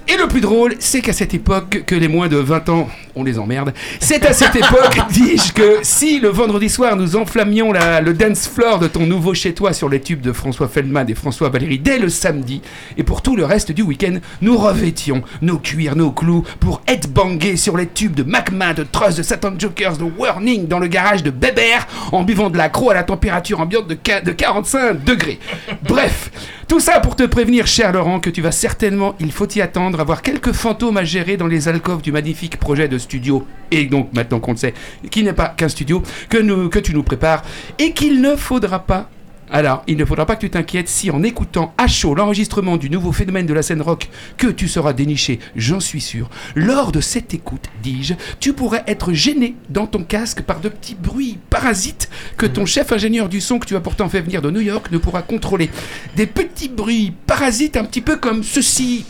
Et 0.10 0.16
le 0.16 0.28
plus 0.28 0.40
drôle, 0.40 0.76
c'est 0.80 1.02
qu'à 1.02 1.12
cette 1.12 1.34
époque, 1.34 1.84
que 1.86 1.94
les 1.94 2.08
moins 2.08 2.30
de 2.30 2.38
20 2.38 2.70
ans, 2.70 2.88
on 3.16 3.24
les 3.26 3.38
emmerde, 3.40 3.74
c'est 4.00 4.26
à 4.26 4.32
cette 4.32 4.56
époque, 4.56 4.98
dis-je, 5.12 5.52
que 5.52 5.80
si 5.82 6.20
le 6.22 6.30
vendredi 6.30 6.70
soir 6.70 6.96
nous 6.96 7.18
enflammions 7.18 7.74
la- 7.74 8.00
le 8.00 8.14
dance 8.14 8.48
floor 8.48 8.80
de 8.80 8.88
ton 8.88 9.06
nouveau 9.06 9.34
chez-toi 9.34 9.74
sur 9.74 9.90
les 9.90 10.00
tubes 10.00 10.22
de 10.22 10.32
François 10.32 10.70
Feldman 10.70 11.10
et 11.10 11.16
François 11.16 11.50
Valéry 11.50 11.78
dès 11.80 11.98
le 12.00 12.08
samedi, 12.08 12.62
et 12.98 13.04
pour 13.04 13.22
tout 13.22 13.36
le 13.36 13.44
reste 13.44 13.72
du 13.74 13.82
week-end, 13.82 14.20
nous 14.42 14.58
revêtions 14.58 15.24
nos 15.42 15.58
cuirs, 15.58 15.98
nos 15.98 16.12
clous, 16.12 16.44
pour 16.62 16.82
être 16.88 17.10
bangés 17.10 17.58
sur 17.58 17.76
les 17.76 17.88
tubes 17.88 18.16
de 18.16 18.24
Macma, 18.24 18.74
de 18.74 18.84
Trust, 18.84 19.18
de 19.18 19.24
Satan 19.24 19.54
Jokers, 19.58 19.98
de 19.98 20.06
Warning 20.06 20.68
dans 20.68 20.80
le 20.80 20.88
garage 20.88 21.22
de 21.24 21.32
Bébert, 21.32 21.86
en 22.14 22.24
buvant 22.24 22.50
de 22.50 22.58
l'accro 22.58 22.92
à 22.92 22.94
la 22.94 23.04
température 23.04 23.60
ambiante 23.60 23.88
de, 23.88 23.98
de 24.24 24.32
45 24.32 25.04
degrés. 25.04 25.40
Bref, 25.84 26.32
tout 26.68 26.80
ça 26.80 27.00
pour 27.00 27.16
te 27.16 27.24
prévenir, 27.24 27.66
cher 27.68 27.92
Laurent, 27.92 28.20
que 28.20 28.30
tu 28.30 28.42
vas 28.42 28.52
certainement, 28.52 29.16
il 29.20 29.32
faut 29.32 29.48
y 29.56 29.62
attendre, 29.62 29.97
avoir 30.00 30.22
quelques 30.22 30.52
fantômes 30.52 30.98
à 30.98 31.04
gérer 31.04 31.38
dans 31.38 31.48
les 31.48 31.68
alcôves 31.68 32.02
du 32.02 32.12
magnifique 32.12 32.58
projet 32.58 32.88
de 32.88 32.98
studio, 32.98 33.46
et 33.72 33.86
donc 33.86 34.14
maintenant 34.14 34.40
qu'on 34.40 34.52
le 34.52 34.58
sait, 34.58 34.74
qui 35.10 35.24
n'est 35.24 35.34
pas 35.34 35.50
qu'un 35.50 35.70
studio, 35.70 36.02
que, 36.30 36.80
tu 36.80 36.94
nous 36.94 37.04
prépares, 37.04 37.44
et 37.80 37.92
qu'il 37.92 38.22
ne 38.22 38.36
faudra 38.36 38.80
pas 38.80 39.10
alors, 39.50 39.84
il 39.88 39.96
ne 39.98 40.04
faudra 40.04 40.26
pas 40.26 40.36
que 40.36 40.42
tu 40.42 40.50
t'inquiètes 40.50 40.90
si 40.90 41.10
en 41.10 41.24
écoutant 41.24 41.74
à 41.78 41.88
chaud 41.88 42.16
l'enregistrement 42.16 42.76
du 42.76 42.90
nouveau 42.90 43.12
phénomène 43.12 43.46
de 43.46 43.54
la 43.54 43.62
scène 43.62 43.82
rock 43.82 44.10
que 44.36 44.48
tu 44.48 44.68
seras 44.68 44.94
déniché, 44.94 45.40
j'en 45.56 45.80
suis 45.80 46.02
sûr, 46.02 46.30
lors 46.56 46.92
de 46.92 47.00
cette 47.00 47.34
écoute, 47.34 47.66
dis-je, 47.82 48.14
tu 48.40 48.54
pourrais 48.54 48.84
être 48.88 49.14
gêné 49.14 49.56
dans 49.70 49.88
ton 49.88 50.04
casque 50.04 50.42
par 50.42 50.60
de 50.60 50.70
petits 50.70 50.96
bruits 50.96 51.38
parasites 51.50 52.10
que 52.36 52.46
ton 52.46 52.66
chef 52.66 52.92
ingénieur 52.92 53.30
du 53.30 53.40
son 53.40 53.60
que 53.60 53.66
tu 53.66 53.76
as 53.76 53.80
pourtant 53.80 54.10
fait 54.10 54.22
venir 54.22 54.42
de 54.42 54.52
New 54.52 54.62
York 54.62 54.90
ne 54.92 54.98
pourra 54.98 55.22
contrôler. 55.22 55.70
Des 56.16 56.28
petits 56.28 56.70
bruits 56.70 57.14
parasites 57.26 57.78
un 57.78 57.86
petit 57.86 58.02
peu 58.02 58.18
comme 58.18 58.44
ceci. 58.44 59.06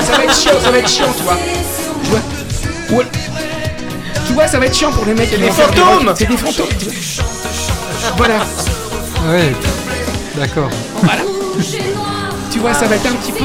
Ça 0.00 0.16
va 0.16 0.24
être 0.24 0.34
chiant, 0.34 0.60
ça 0.60 0.70
va 0.70 0.78
être 0.78 0.88
chiant, 0.88 1.12
tu 1.16 1.22
vois. 1.22 1.36
Tu 2.04 2.10
vois 2.10 2.98
Ouais. 2.98 3.04
Tu 4.26 4.32
vois, 4.32 4.46
ça 4.46 4.58
va 4.58 4.66
être 4.66 4.74
chiant 4.74 4.90
pour 4.92 5.04
les 5.04 5.14
mecs. 5.14 5.30
qui 5.30 5.38
des 5.38 5.50
fantômes. 5.50 6.14
C'est 6.16 6.26
des 6.26 6.36
fantômes. 6.36 6.68
tu 6.78 6.84
vois. 6.86 7.67
Voilà. 8.16 8.38
Ouais, 9.28 9.52
d'accord. 10.36 10.70
Tu 12.50 12.58
vois, 12.60 12.72
ça 12.74 12.86
va 12.86 12.96
être 12.96 13.06
un 13.06 13.14
petit 13.14 13.32
peu. 13.32 13.44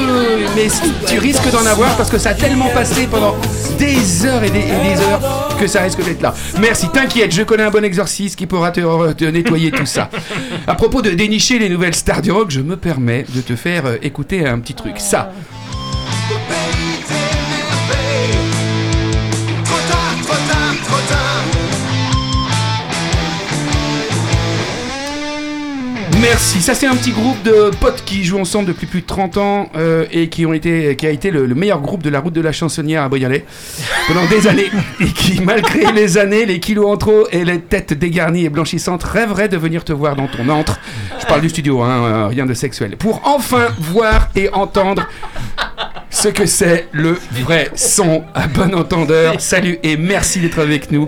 Mais 0.56 0.68
tu 1.06 1.18
risques 1.18 1.50
d'en 1.50 1.64
avoir 1.66 1.94
parce 1.96 2.10
que 2.10 2.18
ça 2.18 2.30
a 2.30 2.34
tellement 2.34 2.68
passé 2.70 3.06
pendant 3.08 3.36
des 3.78 4.24
heures 4.24 4.42
et 4.42 4.50
des, 4.50 4.60
et 4.60 4.62
des 4.62 5.00
heures 5.02 5.56
que 5.58 5.66
ça 5.66 5.82
risque 5.82 6.02
d'être 6.04 6.22
là. 6.22 6.34
Merci, 6.60 6.88
t'inquiète, 6.88 7.32
je 7.32 7.42
connais 7.42 7.62
un 7.64 7.70
bon 7.70 7.84
exorciste 7.84 8.36
qui 8.36 8.46
pourra 8.46 8.70
te, 8.70 9.12
te 9.12 9.24
nettoyer 9.24 9.70
tout 9.70 9.86
ça. 9.86 10.10
À 10.66 10.74
propos 10.74 11.02
de 11.02 11.10
dénicher 11.10 11.58
les 11.58 11.68
nouvelles 11.68 11.94
stars 11.94 12.22
du 12.22 12.32
rock, 12.32 12.50
je 12.50 12.60
me 12.60 12.76
permets 12.76 13.24
de 13.34 13.40
te 13.40 13.54
faire 13.54 13.86
euh, 13.86 13.96
écouter 14.02 14.46
un 14.46 14.58
petit 14.58 14.74
truc. 14.74 14.94
Ça. 14.98 15.32
Merci. 26.24 26.62
Ça, 26.62 26.74
c'est 26.74 26.86
un 26.86 26.96
petit 26.96 27.10
groupe 27.10 27.42
de 27.42 27.70
potes 27.80 28.02
qui 28.02 28.24
jouent 28.24 28.38
ensemble 28.38 28.64
depuis 28.64 28.86
plus 28.86 29.02
de 29.02 29.06
30 29.06 29.36
ans 29.36 29.68
euh, 29.76 30.06
et 30.10 30.30
qui, 30.30 30.46
ont 30.46 30.54
été, 30.54 30.96
qui 30.96 31.06
a 31.06 31.10
été 31.10 31.30
le, 31.30 31.44
le 31.44 31.54
meilleur 31.54 31.82
groupe 31.82 32.02
de 32.02 32.08
la 32.08 32.18
route 32.18 32.32
de 32.32 32.40
la 32.40 32.50
chansonnière 32.50 33.02
à 33.02 33.10
Brialet 33.10 33.44
pendant 34.08 34.24
des 34.24 34.46
années. 34.46 34.70
Et 35.00 35.04
qui, 35.04 35.42
malgré 35.42 35.92
les 35.92 36.16
années, 36.16 36.46
les 36.46 36.60
kilos 36.60 36.86
en 36.86 36.96
trop 36.96 37.26
et 37.30 37.44
les 37.44 37.60
têtes 37.60 37.92
dégarnies 37.92 38.46
et 38.46 38.48
blanchissantes, 38.48 39.02
rêverait 39.02 39.50
de 39.50 39.58
venir 39.58 39.84
te 39.84 39.92
voir 39.92 40.16
dans 40.16 40.26
ton 40.26 40.48
antre. 40.48 40.80
Je 41.20 41.26
parle 41.26 41.42
du 41.42 41.50
studio, 41.50 41.82
hein, 41.82 42.04
euh, 42.04 42.26
rien 42.28 42.46
de 42.46 42.54
sexuel. 42.54 42.96
Pour 42.96 43.20
enfin 43.26 43.66
voir 43.78 44.30
et 44.34 44.48
entendre 44.48 45.06
ce 46.24 46.30
que 46.30 46.46
c'est 46.46 46.88
le 46.92 47.18
vrai 47.32 47.70
son 47.74 48.24
à 48.34 48.46
bon 48.46 48.74
entendeur. 48.74 49.38
Salut 49.42 49.78
et 49.82 49.98
merci 49.98 50.40
d'être 50.40 50.58
avec 50.58 50.90
nous, 50.90 51.06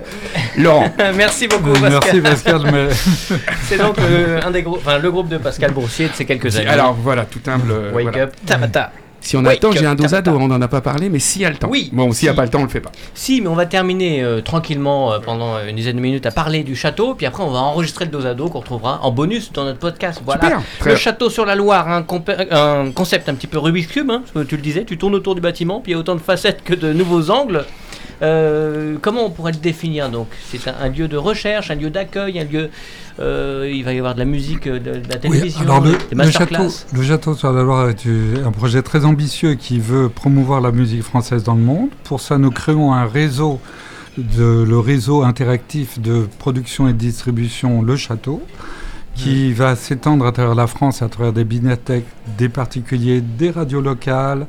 Laurent. 0.58 0.92
Merci 1.16 1.48
beaucoup, 1.48 1.70
Euh, 1.70 1.80
Pascal. 2.00 2.20
Merci 2.20 2.20
Pascal, 2.20 2.60
mais 2.70 2.88
C'est 3.66 3.78
donc 3.78 3.98
euh, 3.98 4.40
un 4.44 4.50
des 4.50 4.62
groupes, 4.62 4.80
enfin, 4.84 4.98
le 4.98 5.10
groupe 5.10 5.28
de 5.28 5.38
Pascal 5.38 5.70
Broussier 5.72 6.08
de 6.08 6.12
ces 6.12 6.26
quelques 6.26 6.54
années. 6.58 6.66
Alors 6.68 6.92
voilà, 6.92 7.24
tout 7.24 7.40
humble. 7.46 7.70
euh, 7.70 7.92
Wake 7.94 8.08
voilà. 8.08 8.22
up, 8.24 8.34
tabata. 8.44 8.92
Si 9.26 9.36
on 9.36 9.44
a 9.44 9.54
le 9.54 9.58
temps, 9.58 9.72
j'ai 9.72 9.84
un 9.84 9.96
dos 9.96 10.14
à 10.14 10.22
dos, 10.22 10.36
on 10.38 10.46
n'en 10.46 10.62
a 10.62 10.68
pas 10.68 10.80
parlé, 10.80 11.08
mais 11.08 11.18
s'il 11.18 11.42
y 11.42 11.44
a 11.44 11.50
le 11.50 11.56
temps. 11.56 11.66
Oui, 11.68 11.90
Bon, 11.92 12.12
s'il 12.12 12.26
n'y 12.28 12.30
a 12.30 12.34
pas 12.34 12.44
le 12.44 12.48
temps, 12.48 12.60
on 12.60 12.62
le 12.62 12.68
fait 12.68 12.80
pas. 12.80 12.92
Si, 13.12 13.40
mais 13.40 13.48
on 13.48 13.56
va 13.56 13.66
terminer 13.66 14.22
euh, 14.22 14.40
tranquillement 14.40 15.12
euh, 15.12 15.18
pendant 15.18 15.58
une 15.66 15.74
dizaine 15.74 15.96
de 15.96 16.00
minutes 16.00 16.26
à 16.26 16.30
parler 16.30 16.62
du 16.62 16.76
château, 16.76 17.14
puis 17.14 17.26
après 17.26 17.42
on 17.42 17.50
va 17.50 17.58
enregistrer 17.58 18.04
le 18.04 18.12
dos 18.12 18.24
à 18.24 18.34
dos 18.34 18.48
qu'on 18.50 18.60
retrouvera 18.60 19.00
en 19.02 19.10
bonus 19.10 19.50
dans 19.52 19.64
notre 19.64 19.80
podcast. 19.80 20.22
Voilà. 20.24 20.44
Super, 20.44 20.62
très 20.78 20.90
le 20.90 20.96
château 20.96 21.28
sur 21.28 21.44
la 21.44 21.56
Loire, 21.56 21.88
un, 21.88 22.06
un 22.50 22.92
concept 22.92 23.28
un 23.28 23.34
petit 23.34 23.48
peu 23.48 23.58
Rubik's 23.58 23.88
Cube, 23.88 24.12
hein, 24.12 24.22
tu 24.48 24.54
le 24.54 24.62
disais, 24.62 24.84
tu 24.84 24.96
tournes 24.96 25.16
autour 25.16 25.34
du 25.34 25.40
bâtiment, 25.40 25.80
puis 25.80 25.90
il 25.90 25.94
y 25.94 25.96
a 25.96 25.98
autant 25.98 26.14
de 26.14 26.20
facettes 26.20 26.62
que 26.62 26.74
de 26.74 26.92
nouveaux 26.92 27.30
angles. 27.30 27.64
Euh, 28.22 28.96
comment 29.02 29.26
on 29.26 29.30
pourrait 29.30 29.52
le 29.52 29.58
définir 29.58 30.08
donc? 30.10 30.28
C'est 30.50 30.68
un, 30.68 30.74
un 30.80 30.88
lieu 30.88 31.06
de 31.08 31.16
recherche, 31.16 31.70
un 31.70 31.74
lieu 31.74 31.90
d'accueil, 31.90 32.38
un 32.38 32.44
lieu. 32.44 32.70
euh, 33.20 33.70
il 33.72 33.84
va 33.84 33.92
y 33.92 33.98
avoir 33.98 34.14
de 34.14 34.20
la 34.20 34.24
musique, 34.24 34.66
euh, 34.66 34.78
de, 34.78 35.00
de 35.00 35.08
la 35.08 35.16
oui, 35.16 35.20
télévision, 35.20 35.60
alors 35.62 35.80
le, 35.80 35.92
des 35.92 36.24
le 36.24 36.30
château, 36.30 36.68
le 36.92 37.02
château 37.02 37.34
sur 37.34 37.52
la 37.52 37.62
Loire 37.62 37.88
est 37.90 38.06
un 38.44 38.52
projet 38.52 38.82
très 38.82 39.04
ambitieux 39.04 39.54
qui 39.54 39.78
veut 39.80 40.08
promouvoir 40.08 40.60
la 40.60 40.72
musique 40.72 41.02
française 41.02 41.42
dans 41.44 41.54
le 41.54 41.62
monde. 41.62 41.88
Pour 42.04 42.20
ça, 42.20 42.38
nous 42.38 42.50
créons 42.50 42.92
un 42.92 43.06
réseau, 43.06 43.60
de, 44.18 44.64
le 44.66 44.78
réseau 44.78 45.22
interactif 45.22 45.98
de 46.00 46.26
production 46.38 46.88
et 46.88 46.92
de 46.92 46.98
distribution 46.98 47.82
Le 47.82 47.96
Château, 47.96 48.42
qui 49.16 49.52
va 49.52 49.76
s'étendre 49.76 50.26
à 50.26 50.32
travers 50.32 50.54
la 50.54 50.66
France, 50.66 51.02
à 51.02 51.08
travers 51.08 51.32
des 51.32 51.44
bibliothèques, 51.44 52.06
des 52.36 52.48
particuliers, 52.48 53.20
des 53.20 53.50
radios 53.50 53.80
locales, 53.80 54.46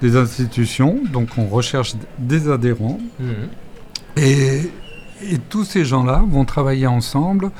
des 0.00 0.16
institutions. 0.16 0.98
Donc, 1.12 1.28
on 1.36 1.46
recherche 1.46 1.94
des 2.18 2.50
adhérents. 2.50 2.98
Mhm. 3.20 3.48
Et, 4.16 4.70
et 5.22 5.38
tous 5.50 5.64
ces 5.64 5.84
gens-là 5.84 6.24
vont 6.28 6.44
travailler 6.44 6.86
ensemble 6.86 7.50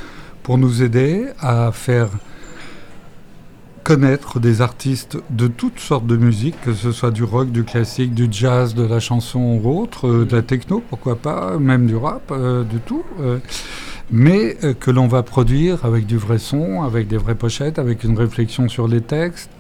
pour 0.42 0.58
nous 0.58 0.82
aider 0.82 1.26
à 1.40 1.70
faire 1.72 2.08
connaître 3.84 4.38
des 4.38 4.60
artistes 4.60 5.16
de 5.30 5.46
toutes 5.46 5.80
sortes 5.80 6.06
de 6.06 6.16
musique, 6.16 6.60
que 6.60 6.74
ce 6.74 6.92
soit 6.92 7.10
du 7.10 7.24
rock, 7.24 7.50
du 7.50 7.64
classique, 7.64 8.12
du 8.12 8.28
jazz, 8.30 8.74
de 8.74 8.84
la 8.84 9.00
chanson 9.00 9.60
ou 9.62 9.80
autre, 9.80 10.06
euh, 10.08 10.26
de 10.26 10.36
la 10.36 10.42
techno, 10.42 10.82
pourquoi 10.90 11.16
pas, 11.16 11.56
même 11.58 11.86
du 11.86 11.96
rap, 11.96 12.30
euh, 12.30 12.64
du 12.64 12.80
tout. 12.80 13.02
euh, 13.20 13.38
mais 14.10 14.56
euh, 14.64 14.74
que 14.74 14.90
l'on 14.90 15.06
va 15.08 15.22
produire 15.22 15.84
avec 15.84 16.06
du 16.06 16.16
vrai 16.16 16.38
son, 16.38 16.82
avec 16.82 17.08
des 17.08 17.16
vraies 17.18 17.34
pochettes, 17.34 17.78
avec 17.78 18.04
une 18.04 18.16
réflexion 18.18 18.68
sur 18.68 18.88
les 18.88 19.00
textes 19.00 19.50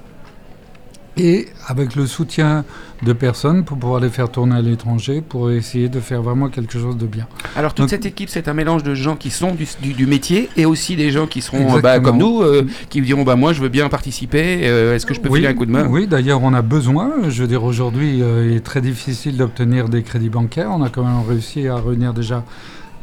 et 1.20 1.48
avec 1.66 1.96
le 1.96 2.06
soutien 2.06 2.64
de 3.02 3.12
personnes 3.12 3.64
pour 3.64 3.76
pouvoir 3.76 3.98
les 4.00 4.08
faire 4.08 4.30
tourner 4.30 4.54
à 4.54 4.62
l'étranger, 4.62 5.20
pour 5.20 5.50
essayer 5.50 5.88
de 5.88 5.98
faire 5.98 6.22
vraiment 6.22 6.48
quelque 6.48 6.78
chose 6.78 6.96
de 6.96 7.06
bien. 7.06 7.26
Alors 7.56 7.74
toute 7.74 7.84
Donc- 7.84 7.90
cette 7.90 8.06
équipe, 8.06 8.28
c'est 8.28 8.46
un 8.46 8.54
mélange 8.54 8.84
de 8.84 8.94
gens 8.94 9.16
qui 9.16 9.30
sont 9.30 9.52
du, 9.52 9.66
du- 9.82 9.94
du 9.94 10.06
métier 10.06 10.48
et 10.56 10.64
aussi 10.64 10.94
des 10.94 11.10
gens 11.10 11.26
qui 11.26 11.40
seront 11.40 11.76
euh, 11.76 11.80
bah, 11.80 11.98
comme 11.98 12.18
nous, 12.18 12.40
euh, 12.42 12.64
qui 12.88 13.00
diront 13.00 13.24
bah 13.24 13.34
moi 13.34 13.52
je 13.52 13.60
veux 13.60 13.68
bien 13.68 13.88
participer. 13.88 14.60
euh, 14.68 14.94
Est-ce 14.94 15.06
que 15.06 15.14
je 15.14 15.20
peux 15.20 15.28
oui, 15.28 15.40
filer 15.40 15.48
un 15.48 15.54
coup 15.54 15.66
de 15.66 15.72
main? 15.72 15.88
Oui, 15.88 16.06
d'ailleurs, 16.06 16.40
on 16.44 16.54
a 16.54 16.62
besoin. 16.62 17.10
Je 17.28 17.42
veux 17.42 17.48
dire, 17.48 17.64
aujourd'hui, 17.64 18.22
euh, 18.22 18.46
il 18.48 18.56
est 18.56 18.60
très 18.64 18.80
difficile 18.80 19.36
d'obtenir 19.36 19.88
des 19.88 20.04
crédits 20.04 20.30
bancaires. 20.30 20.70
On 20.70 20.82
a 20.84 20.88
quand 20.88 21.02
même 21.04 21.26
réussi 21.28 21.66
à 21.66 21.76
réunir 21.76 22.14
déjà, 22.14 22.44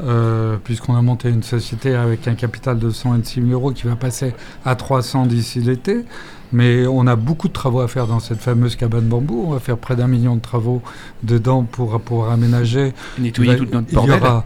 euh, 0.02 0.58
puisqu'on 0.64 0.96
a 0.96 1.02
monté 1.02 1.30
une 1.30 1.43
société 1.43 1.96
avec 1.96 2.28
un 2.28 2.36
capital 2.36 2.80
de 2.80 2.89
126 2.89 3.41
000 3.41 3.52
euros 3.52 3.72
qui 3.72 3.88
va 3.88 3.96
passer 3.96 4.34
à 4.66 4.76
300 4.76 5.28
d'ici 5.28 5.60
l'été. 5.60 6.06
Mais 6.52 6.86
on 6.86 7.08
a 7.08 7.16
beaucoup 7.16 7.48
de 7.48 7.54
travaux 7.54 7.82
à 7.82 7.88
faire 7.88 8.08
dans 8.08 8.20
cette 8.20 8.39
fameuse 8.39 8.76
cabane 8.76 9.06
bambou. 9.06 9.46
On 9.48 9.52
va 9.52 9.60
faire 9.60 9.78
près 9.78 9.96
d'un 9.96 10.08
million 10.08 10.36
de 10.36 10.41
travaux 10.41 10.82
dedans 11.24 11.64
pour 11.64 12.00
pouvoir 12.00 12.32
aménager 12.32 12.93
Nettoyer 13.18 13.58
toute 13.58 13.74
notre 13.74 13.88
il 13.91 13.96
y 13.96 14.12
aura 14.12 14.46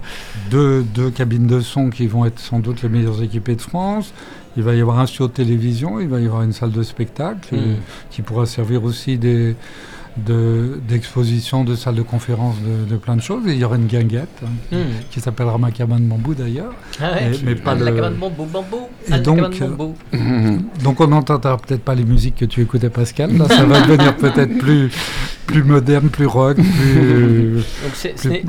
deux, 0.49 0.81
deux 0.81 1.11
cabines 1.11 1.45
de 1.45 1.59
son 1.59 1.89
qui 1.89 2.07
vont 2.07 2.25
être 2.25 2.39
sans 2.39 2.59
doute 2.59 2.81
les 2.81 2.89
meilleures 2.89 3.21
équipées 3.21 3.55
de 3.55 3.61
France. 3.61 4.13
Il 4.57 4.63
va 4.63 4.73
y 4.75 4.81
avoir 4.81 4.99
un 4.99 5.05
studio 5.05 5.27
de 5.27 5.33
télévision, 5.33 5.99
il 5.99 6.07
va 6.07 6.19
y 6.19 6.25
avoir 6.25 6.41
une 6.41 6.53
salle 6.53 6.71
de 6.71 6.83
spectacle 6.83 7.53
euh, 7.53 7.75
Mm. 7.75 7.77
qui 8.09 8.21
pourra 8.21 8.45
servir 8.45 8.83
aussi 8.83 9.17
des, 9.17 9.55
de- 10.25 10.79
d'exposition, 10.87 11.63
de, 11.63 11.75
salles 11.75 11.95
de 11.95 12.01
conférence, 12.01 12.55
de, 12.61 12.89
de 12.89 12.97
plein 12.97 13.15
de 13.15 13.21
choses. 13.21 13.47
Et 13.47 13.53
il 13.53 13.57
y 13.59 13.63
aura 13.63 13.75
une 13.77 13.87
guinguette 13.87 14.27
hein, 14.43 14.47
Hmm. 14.71 14.77
qui 15.11 15.19
s'appellera 15.21 15.57
ma 15.57 15.71
cabane 15.71 16.03
bambou 16.07 16.33
d'ailleurs. 16.33 16.73
Ah 17.01 17.13
ouais. 17.13 17.31
Et- 17.35 17.43
mais 17.45 17.55
pas 17.55 17.71
Ah, 17.71 17.75
la 17.83 17.89
le- 17.91 17.95
cabane 17.95 18.15
bambou, 18.15 18.45
bambou. 18.45 18.87
Et 19.07 19.11
Ah, 19.11 19.17
la 19.17 19.19
donc, 19.19 19.37
cabane 19.37 19.53
euh, 19.61 19.67
bambou. 19.75 19.95
Mhm. 20.13 20.63
Donc 20.83 20.99
on 21.01 21.07
n'entendra 21.07 21.57
peut-être 21.57 21.83
pas 21.83 21.95
les 21.95 22.03
musiques 22.05 22.35
que 22.35 22.45
tu 22.45 22.61
écoutais 22.61 22.89
Pascal. 22.89 23.35
Là, 23.37 23.47
ça 23.47 23.63
va 23.65 23.81
devenir 23.87 24.15
peut-être 24.17 24.57
plus, 24.57 24.89
plus 25.51 25.63
moderne, 25.63 26.09
plus 26.09 26.25
rock, 26.27 26.57
plus... 26.57 27.53
Donc 27.55 27.63
c'est- 27.93 28.17
ce 28.17 28.21
plus- 28.27 28.31
n'est- 28.31 28.43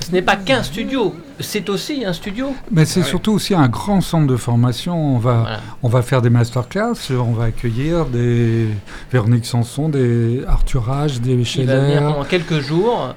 ce 0.00 0.12
n'est 0.12 0.22
pas 0.22 0.36
qu'un 0.36 0.62
studio, 0.62 1.14
c'est 1.40 1.68
aussi 1.68 2.04
un 2.04 2.12
studio. 2.12 2.54
Mais 2.70 2.84
c'est 2.84 3.02
surtout 3.02 3.32
aussi 3.32 3.54
un 3.54 3.68
grand 3.68 4.00
centre 4.00 4.26
de 4.26 4.36
formation. 4.36 5.16
On 5.16 5.18
va, 5.18 5.40
Voilà. 5.40 5.60
on 5.82 5.88
va 5.88 6.02
faire 6.02 6.22
des 6.22 6.30
masterclass, 6.30 6.94
on 7.10 7.32
va 7.32 7.44
accueillir 7.44 8.06
des 8.06 8.68
Véronique 9.12 9.46
Sanson, 9.46 9.88
des 9.88 10.42
Arthur 10.46 10.88
H, 10.88 11.20
des 11.20 11.32
Il 11.32 11.66
va 11.66 11.76
venir 11.80 11.96
Scheller, 11.98 12.12
pendant 12.12 12.24
quelques 12.24 12.60
jours. 12.60 13.14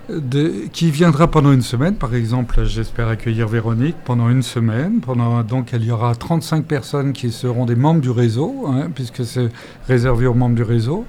qui 0.74 0.90
viendra 0.92 1.28
pendant 1.30 1.52
une 1.52 1.62
semaine. 1.62 1.96
Par 1.96 2.16
exemple, 2.16 2.64
j'espère 2.66 3.08
accueillir 3.08 3.48
Véronique 3.48 3.96
pendant 4.06 4.30
une 4.30 4.44
semaine. 4.44 5.00
Pendant, 5.02 5.44
donc, 5.44 5.70
il 5.74 5.84
y 5.86 5.92
aura 5.92 6.16
35 6.16 6.66
personnes 6.66 7.14
qui 7.14 7.32
seront 7.32 7.66
des 7.66 7.76
membres 7.76 8.02
du 8.02 8.10
réseau, 8.10 8.66
hein, 8.68 8.88
puisque 8.94 9.24
c'est 9.26 9.50
réservé 9.88 10.26
aux 10.28 10.34
membres 10.34 10.56
du 10.56 10.64
réseau. 10.64 11.06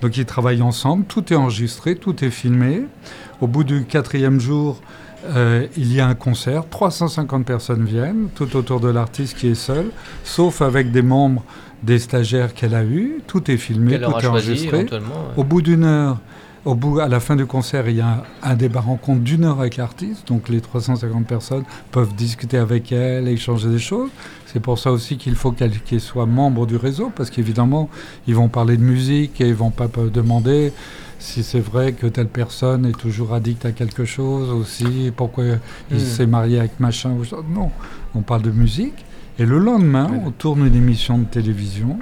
Donc, 0.00 0.16
ils 0.16 0.24
travaillent 0.26 0.62
ensemble. 0.62 1.04
Tout 1.04 1.32
est 1.32 1.36
enregistré, 1.36 1.96
tout 1.96 2.24
est 2.24 2.30
filmé. 2.30 2.82
Au 3.40 3.46
bout 3.46 3.64
du 3.64 3.84
quatrième 3.84 4.40
jour, 4.40 4.80
euh, 5.26 5.66
il 5.76 5.92
y 5.92 6.00
a 6.00 6.06
un 6.06 6.14
concert. 6.14 6.68
350 6.68 7.44
personnes 7.44 7.84
viennent, 7.84 8.28
tout 8.34 8.56
autour 8.56 8.80
de 8.80 8.88
l'artiste 8.88 9.36
qui 9.36 9.48
est 9.48 9.54
seul, 9.54 9.86
sauf 10.24 10.62
avec 10.62 10.90
des 10.92 11.02
membres 11.02 11.44
des 11.82 11.98
stagiaires 11.98 12.54
qu'elle 12.54 12.74
a 12.74 12.84
eus. 12.84 13.20
Tout 13.26 13.50
est 13.50 13.56
filmé, 13.56 14.00
tout 14.00 14.10
est 14.10 14.26
enregistré. 14.26 14.78
ouais. 14.78 15.00
Au 15.36 15.44
bout 15.44 15.62
d'une 15.62 15.84
heure, 15.84 16.18
au 16.64 16.74
bout, 16.74 16.98
à 16.98 17.08
la 17.08 17.20
fin 17.20 17.36
du 17.36 17.46
concert, 17.46 17.88
il 17.88 17.96
y 17.96 18.00
a 18.00 18.08
un, 18.08 18.22
un 18.50 18.54
débat 18.54 18.80
rencontre 18.80 19.20
d'une 19.20 19.44
heure 19.44 19.60
avec 19.60 19.76
l'artiste. 19.76 20.26
Donc 20.28 20.48
les 20.48 20.60
350 20.60 21.26
personnes 21.26 21.64
peuvent 21.90 22.14
discuter 22.14 22.58
avec 22.58 22.92
elle, 22.92 23.28
échanger 23.28 23.68
des 23.68 23.78
choses. 23.78 24.10
C'est 24.50 24.60
pour 24.60 24.78
ça 24.78 24.90
aussi 24.92 25.18
qu'il 25.18 25.34
faut 25.34 25.52
qu'elle 25.52 25.78
qu'elle 25.80 26.00
soit 26.00 26.24
membre 26.24 26.66
du 26.66 26.76
réseau, 26.76 27.12
parce 27.14 27.28
qu'évidemment, 27.28 27.90
ils 28.26 28.34
vont 28.34 28.48
parler 28.48 28.78
de 28.78 28.82
musique 28.82 29.40
et 29.42 29.48
ils 29.48 29.54
vont 29.54 29.70
pas 29.70 29.88
demander 30.12 30.72
si 31.18 31.42
c'est 31.42 31.60
vrai 31.60 31.92
que 31.92 32.06
telle 32.06 32.28
personne 32.28 32.86
est 32.86 32.96
toujours 32.98 33.34
addict 33.34 33.66
à 33.66 33.72
quelque 33.72 34.04
chose 34.06 34.48
aussi, 34.50 35.12
pourquoi 35.14 35.44
il 35.90 35.96
Hmm. 35.96 36.00
s'est 36.00 36.26
marié 36.26 36.60
avec 36.60 36.80
machin. 36.80 37.10
Non, 37.54 37.70
on 38.14 38.22
parle 38.22 38.42
de 38.42 38.50
musique. 38.50 39.04
Et 39.38 39.44
le 39.44 39.58
lendemain, 39.58 40.08
on 40.24 40.30
tourne 40.30 40.66
une 40.66 40.74
émission 40.74 41.18
de 41.18 41.24
télévision 41.24 41.98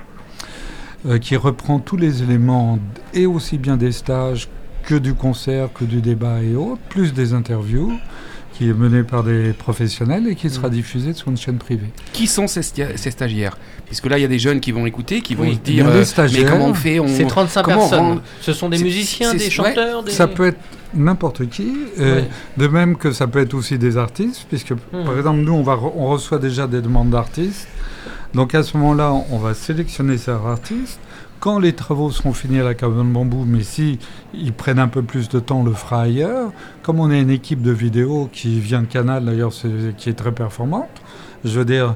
euh, 1.06 1.18
qui 1.18 1.34
reprend 1.36 1.80
tous 1.80 1.96
les 1.96 2.22
éléments, 2.22 2.78
et 3.12 3.26
aussi 3.26 3.58
bien 3.58 3.76
des 3.76 3.90
stages 3.92 4.48
que 4.84 4.94
du 4.94 5.14
concert, 5.14 5.72
que 5.72 5.84
du 5.84 6.00
débat 6.00 6.42
et 6.42 6.54
autres, 6.54 6.80
plus 6.90 7.12
des 7.12 7.32
interviews, 7.34 7.92
qui 8.56 8.68
est 8.68 8.72
menée 8.72 9.02
par 9.02 9.22
des 9.22 9.52
professionnels 9.52 10.26
et 10.28 10.34
qui 10.34 10.48
sera 10.50 10.68
Mm. 10.68 10.72
diffusée 10.72 11.12
sur 11.12 11.28
une 11.28 11.36
chaîne 11.36 11.58
privée. 11.58 11.88
Qui 12.12 12.26
sont 12.26 12.46
ces, 12.46 12.60
stia- 12.62 12.96
ces 12.96 13.10
stagiaires? 13.10 13.58
Puisque 13.86 14.06
là, 14.06 14.18
il 14.18 14.22
y 14.22 14.24
a 14.24 14.28
des 14.28 14.38
jeunes 14.38 14.60
qui 14.60 14.72
vont 14.72 14.86
écouter, 14.86 15.20
qui 15.20 15.34
vont 15.34 15.44
Oui, 15.44 15.54
se 15.64 15.70
il 15.70 15.72
y 15.72 15.74
dire 15.76 15.86
a 15.86 15.90
des 15.90 15.96
euh, 15.96 15.98
mais 16.00 16.04
stagiaires. 16.04 16.50
comment 16.52 16.66
on 16.66 16.74
fait 16.74 16.98
on... 16.98 17.06
C'est 17.08 17.26
35 17.26 17.62
comment 17.62 17.76
on 17.76 17.80
personnes. 17.88 18.00
rend- 18.00 18.20
Ce 18.40 18.52
sont 18.52 18.68
des 18.68 18.78
musiciens, 18.78 19.30
c'est- 19.32 19.36
des 19.38 19.44
ouais, 19.44 19.50
chanteurs, 19.50 20.02
des... 20.02 20.10
Ça 20.12 20.26
peut 20.26 20.46
être 20.46 20.58
n'importe 20.94 21.48
qui, 21.50 21.72
euh, 21.98 22.20
Ouais. 22.22 22.28
de 22.56 22.66
même 22.68 22.96
que 22.96 23.12
ça 23.12 23.26
peut 23.26 23.40
être 23.40 23.54
aussi 23.54 23.76
des 23.78 23.96
artistes, 23.98 24.46
puisque 24.48 24.74
par 24.74 25.16
exemple 25.18 25.40
nous 25.40 25.52
on, 25.52 25.62
va 25.62 25.74
re- 25.74 25.92
on 25.94 26.06
reçoit 26.06 26.38
déjà 26.38 26.66
des 26.66 26.80
demandes 26.80 27.10
d'artistes. 27.10 27.68
Donc 28.34 28.54
à 28.54 28.62
ce 28.62 28.76
moment-là, 28.78 29.12
on 29.30 29.38
va 29.38 29.54
sélectionner 29.54 30.16
ces 30.18 30.30
artistes. 30.30 30.98
Quand 31.40 31.58
les 31.58 31.74
travaux 31.74 32.10
seront 32.10 32.32
finis 32.32 32.60
à 32.60 32.64
la 32.64 32.74
cabane 32.74 33.12
bambou, 33.12 33.44
mais 33.46 33.62
si 33.62 33.98
ils 34.34 34.52
prennent 34.52 34.78
un 34.78 34.88
peu 34.88 35.02
plus 35.02 35.28
de 35.28 35.38
temps, 35.38 35.60
on 35.60 35.64
le 35.64 35.72
fera 35.72 36.02
ailleurs. 36.02 36.50
Comme 36.82 36.98
on 37.00 37.10
est 37.10 37.20
une 37.20 37.30
équipe 37.30 37.62
de 37.62 37.70
vidéo 37.72 38.28
qui 38.32 38.58
vient 38.58 38.80
de 38.82 38.86
Canal 38.86 39.24
d'ailleurs, 39.24 39.52
qui 39.96 40.08
est 40.08 40.14
très 40.14 40.32
performante, 40.32 40.88
je 41.44 41.58
veux 41.58 41.64
dire, 41.64 41.94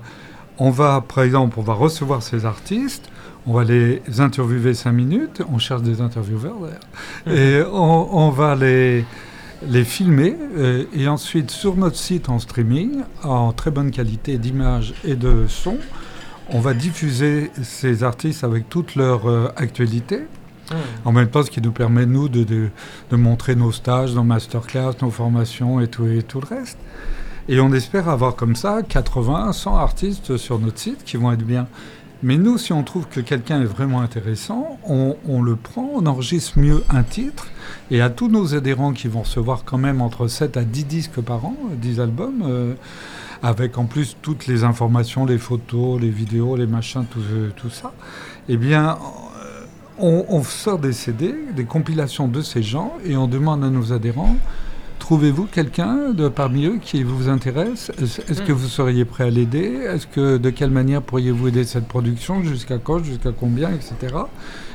on 0.59 0.70
va 0.70 1.03
par 1.03 1.24
exemple, 1.24 1.59
on 1.59 1.62
va 1.62 1.74
recevoir 1.74 2.22
ces 2.22 2.45
artistes. 2.45 3.09
On 3.47 3.55
va 3.55 3.64
les 3.64 4.03
interviewer 4.18 4.74
cinq 4.74 4.93
minutes. 4.93 5.43
On 5.51 5.59
cherche 5.59 5.80
des 5.80 6.03
intervieweurs 6.03 6.57
d'ailleurs. 6.61 7.38
Et 7.38 7.62
on, 7.72 8.26
on 8.26 8.28
va 8.28 8.55
les, 8.55 9.05
les 9.66 9.84
filmer. 9.84 10.36
euh, 10.59 10.84
et 10.95 11.09
ensuite, 11.09 11.51
sur 11.51 11.74
notre 11.76 11.97
site 11.97 12.28
en 12.28 12.38
streaming, 12.38 13.03
en 13.22 13.53
très 13.53 13.70
bonne 13.70 13.91
qualité 13.91 14.36
d'image 14.36 14.93
et 15.05 15.14
de 15.16 15.47
son, 15.49 15.78
on 16.53 16.61
va 16.61 16.74
diffuser 16.74 17.51
ces 17.62 18.03
artistes 18.03 18.44
avec 18.44 18.68
toute 18.68 18.94
leur 18.94 19.28
euh, 19.28 19.53
actualité. 19.57 20.20
Hmm. 20.70 20.74
En 21.05 21.12
même 21.12 21.28
temps, 21.28 21.42
ce 21.42 21.51
qui 21.51 21.61
nous 21.61 21.72
permet, 21.72 22.07
nous, 22.07 22.28
de, 22.28 22.44
de, 22.44 22.68
de 23.11 23.16
montrer 23.16 23.55
nos 23.55 23.72
stages, 23.72 24.14
nos 24.14 24.22
masterclass, 24.22 24.92
nos 25.03 25.11
formations 25.11 25.80
et 25.80 25.88
tout, 25.88 26.07
et 26.07 26.22
tout 26.22 26.40
le 26.40 26.46
reste. 26.46 26.78
Et 27.48 27.59
on 27.61 27.72
espère 27.72 28.09
avoir 28.09 28.36
comme 28.36 28.55
ça 28.55 28.82
80, 28.88 29.53
100 29.53 29.76
artistes 29.76 30.36
sur 30.36 30.59
notre 30.59 30.78
site 30.78 31.05
qui 31.05 31.16
vont 31.16 31.32
être 31.32 31.44
bien. 31.44 31.66
Mais 32.22 32.36
nous, 32.36 32.59
si 32.59 32.72
on 32.72 32.82
trouve 32.82 33.09
que 33.09 33.20
quelqu'un 33.20 33.62
est 33.62 33.66
vraiment 33.66 34.03
intéressant, 34.03 34.78
on, 34.86 35.16
on 35.26 35.40
le 35.40 35.57
prend, 35.57 35.90
on 35.94 36.05
enregistre 36.05 36.59
mieux 36.59 36.84
un 36.90 37.03
titre. 37.03 37.46
Et 37.90 38.03
à 38.03 38.11
tous 38.11 38.28
nos 38.28 38.55
adhérents 38.55 38.92
qui 38.92 39.09
vont 39.09 39.22
recevoir 39.22 39.64
quand 39.64 39.78
même 39.78 40.03
entre 40.03 40.28
7 40.28 40.59
à 40.59 40.64
10 40.64 40.84
disques 40.84 41.20
par 41.22 41.46
an, 41.46 41.57
10 41.76 41.98
albums, 41.98 42.42
euh, 42.44 42.74
avec 43.43 43.78
en 43.78 43.86
plus 43.86 44.16
toutes 44.22 44.47
les 44.47 44.64
informations, 44.64 45.24
les 45.26 45.38
photos, 45.38 46.01
les 46.01 46.11
vidéos, 46.11 46.57
les 46.57 46.66
machins, 46.66 47.05
tout, 47.11 47.20
euh, 47.32 47.51
tout 47.57 47.70
ça, 47.70 47.93
eh 48.49 48.57
bien, 48.57 48.91
euh, 48.91 49.64
on, 49.99 50.24
on 50.28 50.43
sort 50.43 50.78
des 50.78 50.93
CD, 50.93 51.34
des 51.57 51.64
compilations 51.64 52.28
de 52.28 52.43
ces 52.43 52.62
gens, 52.62 52.95
et 53.05 53.16
on 53.16 53.26
demande 53.28 53.64
à 53.64 53.70
nos 53.70 53.93
adhérents, 53.93 54.36
trouvez-vous 54.99 55.47
quelqu'un 55.47 56.11
de 56.12 56.28
parmi 56.28 56.66
eux 56.66 56.78
qui 56.80 57.03
vous 57.03 57.28
intéresse? 57.28 57.91
Est-ce 58.01 58.43
que 58.43 58.53
Mm. 58.53 58.57
vous 58.57 58.68
seriez 58.68 59.05
prêt 59.07 59.24
à 59.24 59.30
l'aider? 59.30 59.80
Est-ce 59.88 60.07
que 60.07 60.36
de 60.36 60.51
quelle 60.51 60.70
manière 60.70 61.01
pourriez-vous 61.03 61.49
aider 61.49 61.64
cette 61.64 61.88
production? 61.88 62.43
Jusqu'à 62.45 62.78
quand? 62.78 63.03
Jusqu'à 63.03 63.32
combien? 63.32 63.70
Etc. 63.70 63.95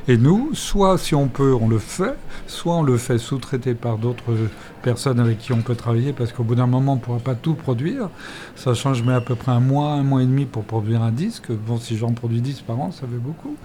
Et 0.08 0.18
nous, 0.18 0.52
soit 0.54 1.00
si 1.00 1.16
on 1.16 1.28
peut, 1.28 1.56
on 1.60 1.68
le 1.68 1.80
fait, 1.80 2.16
soit 2.46 2.76
on 2.76 2.84
le 2.84 2.98
fait 2.98 3.18
sous-traiter 3.18 3.74
par 3.74 3.98
d'autres 3.98 4.36
personnes 4.84 5.20
avec 5.20 5.40
qui 5.40 5.52
on 5.52 5.62
peut 5.62 5.74
travailler, 5.74 6.14
parce 6.14 6.32
qu'au 6.32 6.44
bout 6.44 6.54
d'un 6.54 6.68
moment, 6.68 6.94
on 6.94 6.96
ne 6.98 7.02
pourra 7.02 7.18
pas 7.18 7.34
tout 7.34 7.56
produire. 7.56 8.10
Ça 8.56 8.76
change, 8.76 9.02
mais 9.04 9.14
à 9.14 9.22
peu 9.22 9.34
près 9.34 9.52
un 9.52 9.60
mois, 9.60 9.94
un 9.94 10.04
mois 10.04 10.22
et 10.22 10.26
demi 10.26 10.46
pour 10.46 10.64
produire 10.64 11.02
un 11.02 11.12
disque. 11.12 11.52
Bon, 11.52 11.78
si 11.78 11.98
j'en 11.98 12.12
produis 12.12 12.42
10 12.42 12.62
par 12.62 12.80
an, 12.80 12.92
ça 12.92 13.02
fait 13.02 13.18
beaucoup. 13.18 13.56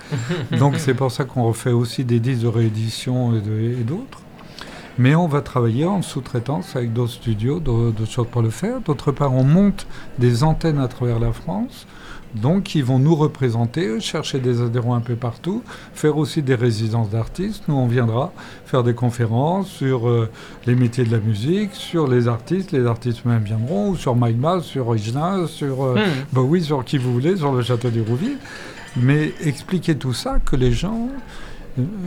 Donc 0.59 0.77
c'est 0.79 0.95
pour 0.95 1.13
ça 1.13 1.25
qu'on 1.25 1.45
refait 1.45 1.73
aussi 1.73 2.05
des 2.05 2.21
disques 2.21 2.43
de 2.43 2.49
réédition 2.49 3.35
et 3.37 3.85
d'autres. 3.85 4.23
Mais 4.99 5.15
on 5.15 5.29
va 5.29 5.41
travailler 5.41 5.85
en 5.85 6.03
sous-traitance 6.03 6.75
avec 6.75 6.93
d'autres 6.93 7.13
studios, 7.13 7.61
d'autres 7.61 8.07
choses 8.07 8.27
pour 8.31 8.43
le 8.43 8.51
faire. 8.51 8.81
D'autre 8.81 9.13
part, 9.13 9.35
on 9.35 9.45
monte 9.45 9.87
des 10.19 10.43
antennes 10.43 10.79
à 10.79 10.89
travers 10.89 11.19
la 11.19 11.33
France, 11.33 11.87
donc 12.35 12.65
qui 12.65 12.83
vont 12.83 12.99
nous 12.99 13.15
représenter, 13.15 14.01
chercher 14.01 14.39
des 14.39 14.61
adhérents 14.61 14.95
un 14.95 15.01
peu 15.01 15.15
partout, 15.15 15.63
faire 15.95 16.17
aussi 16.17 16.43
des 16.43 16.55
résidences 16.55 17.11
d'artistes. 17.11 17.65
Nous, 17.69 17.75
on 17.75 17.87
viendra 17.87 18.33
faire 18.67 18.83
des 18.83 18.95
conférences 18.95 19.69
sur 19.69 20.09
euh, 20.09 20.29
les 20.67 20.75
métiers 20.75 21.05
de 21.05 21.13
la 21.13 21.19
musique, 21.19 21.75
sur 21.75 22.09
les 22.09 22.29
artistes. 22.29 22.73
Les 22.73 22.87
artistes 22.87 23.25
même 23.25 23.43
viendront, 23.43 23.91
ou 23.91 23.97
sur 23.97 24.15
Bass, 24.15 24.65
sur 24.65 24.87
Regina, 24.87 25.47
sur 25.47 25.85
euh, 25.85 25.95
Hmm. 26.01 26.25
bah 26.33 26.41
oui, 26.41 26.63
sur 26.63 26.85
qui 26.85 26.99
vous 26.99 27.13
voulez, 27.13 27.37
sur 27.37 27.53
le 27.53 27.63
château 27.63 27.91
d'Hérouville. 27.91 28.39
Mais 28.97 29.33
expliquer 29.45 29.97
tout 29.97 30.13
ça, 30.13 30.39
que 30.45 30.57
les 30.57 30.73
gens 30.73 31.09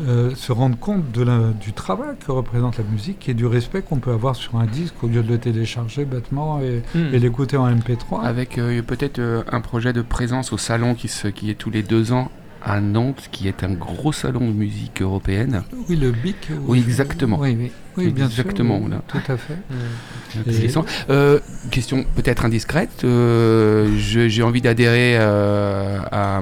euh, 0.07 0.35
se 0.35 0.51
rendent 0.51 0.79
compte 0.79 1.11
de 1.11 1.23
la- 1.23 1.51
du 1.59 1.73
travail 1.73 2.15
que 2.25 2.31
représente 2.31 2.77
la 2.77 2.83
musique 2.83 3.27
et 3.29 3.33
du 3.33 3.45
respect 3.45 3.81
qu'on 3.81 3.97
peut 3.99 4.11
avoir 4.11 4.35
sur 4.35 4.55
un 4.57 4.65
disque 4.65 4.95
au 5.03 5.07
lieu 5.07 5.23
de 5.23 5.29
le 5.29 5.37
télécharger 5.37 6.05
bêtement 6.05 6.59
et, 6.61 6.81
Hmm. 6.95 7.13
et 7.13 7.19
l'écouter 7.19 7.57
en 7.57 7.67
MP3. 7.67 8.21
Avec 8.23 8.57
euh, 8.57 8.81
peut-être 8.81 9.19
euh, 9.19 9.43
un 9.51 9.61
projet 9.61 9.93
de 9.93 10.01
présence 10.01 10.53
au 10.53 10.57
salon 10.57 10.95
qui, 10.95 11.07
se, 11.07 11.27
qui 11.27 11.49
est 11.49 11.55
tous 11.55 11.69
les 11.69 11.83
deux 11.83 12.11
ans 12.11 12.29
à 12.65 12.79
Nantes, 12.79 13.27
qui 13.31 13.47
est 13.47 13.63
un 13.63 13.73
gros 13.73 14.11
salon 14.13 14.39
de 14.47 14.53
musique 14.53 15.01
européenne. 15.01 15.63
Oui, 15.89 15.95
le 15.97 16.11
BIC. 16.11 16.35
Oui, 16.65 16.79
exactement. 16.79 17.37
Oui, 17.39 17.55
oui, 17.59 17.71
oui 17.97 18.09
bien 18.11 18.25
Exactement, 18.25 18.77
sûr. 18.77 18.85
oui, 18.85 18.91
là. 18.91 19.01
Tout 19.07 19.31
à 19.31 19.37
fait. 19.37 19.57
Hmm. 19.69 20.49
Et- 20.49 20.69
Euh, 21.09 21.39
question 21.69 22.05
peut-être 22.15 22.45
indiscrète. 22.45 23.03
euh, 23.03 23.87
J'ai 23.97 24.41
envie 24.43 24.61
d'adhérer 24.61 25.17
euh, 25.19 25.99
à, 26.11 26.41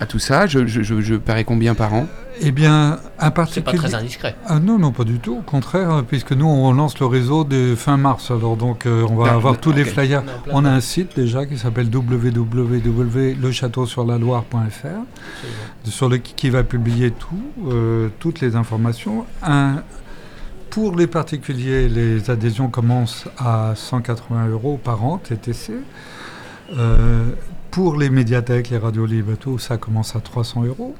à 0.00 0.06
tout 0.06 0.18
ça. 0.20 0.46
Je, 0.46 0.66
je, 0.66 0.82
je, 0.82 1.00
je 1.00 1.14
paierai 1.16 1.44
combien 1.44 1.74
par 1.74 1.94
an? 1.94 2.06
Eh 2.42 2.52
bien, 2.52 2.92
un 2.92 2.98
C'est 3.18 3.18
pas 3.18 3.30
particulier. 3.30 3.78
très 3.78 3.94
indiscret. 3.94 4.36
Ah 4.46 4.60
non, 4.60 4.78
non, 4.78 4.92
pas 4.92 5.04
du 5.04 5.18
tout. 5.18 5.38
Au 5.38 5.42
contraire, 5.42 5.90
euh, 5.90 6.02
puisque 6.02 6.32
nous, 6.32 6.46
on 6.46 6.72
lance 6.74 6.98
le 7.00 7.06
réseau 7.06 7.44
de 7.44 7.74
fin 7.74 7.96
mars. 7.96 8.30
Alors, 8.30 8.56
donc, 8.56 8.84
euh, 8.86 9.04
on 9.08 9.14
va 9.16 9.24
D'accord, 9.24 9.38
avoir 9.38 9.58
tous 9.58 9.72
les 9.72 9.84
flyers. 9.84 10.22
On 10.50 10.64
a 10.66 10.70
un 10.70 10.80
site 10.80 11.16
déjà 11.16 11.46
qui 11.46 11.56
s'appelle 11.58 11.88
www.lechatauxsurlaloire.fr 11.92 14.86
sur 15.84 16.08
le 16.08 16.16
qui 16.18 16.50
va 16.50 16.62
publier 16.62 17.10
tout, 17.10 17.42
euh, 17.70 18.08
toutes 18.18 18.40
les 18.40 18.54
informations. 18.56 19.24
Un, 19.42 19.76
pour 20.76 20.94
les 20.94 21.06
particuliers, 21.06 21.88
les 21.88 22.28
adhésions 22.28 22.68
commencent 22.68 23.24
à 23.38 23.72
180 23.74 24.48
euros 24.48 24.78
par 24.84 25.02
an, 25.06 25.16
TTC. 25.16 25.72
Euh, 26.76 27.30
pour 27.70 27.96
les 27.96 28.10
médiathèques, 28.10 28.68
les 28.68 28.76
radios 28.76 29.06
libres, 29.06 29.32
et 29.32 29.36
tout, 29.38 29.58
ça 29.58 29.78
commence 29.78 30.14
à 30.16 30.20
300 30.20 30.64
euros. 30.64 30.94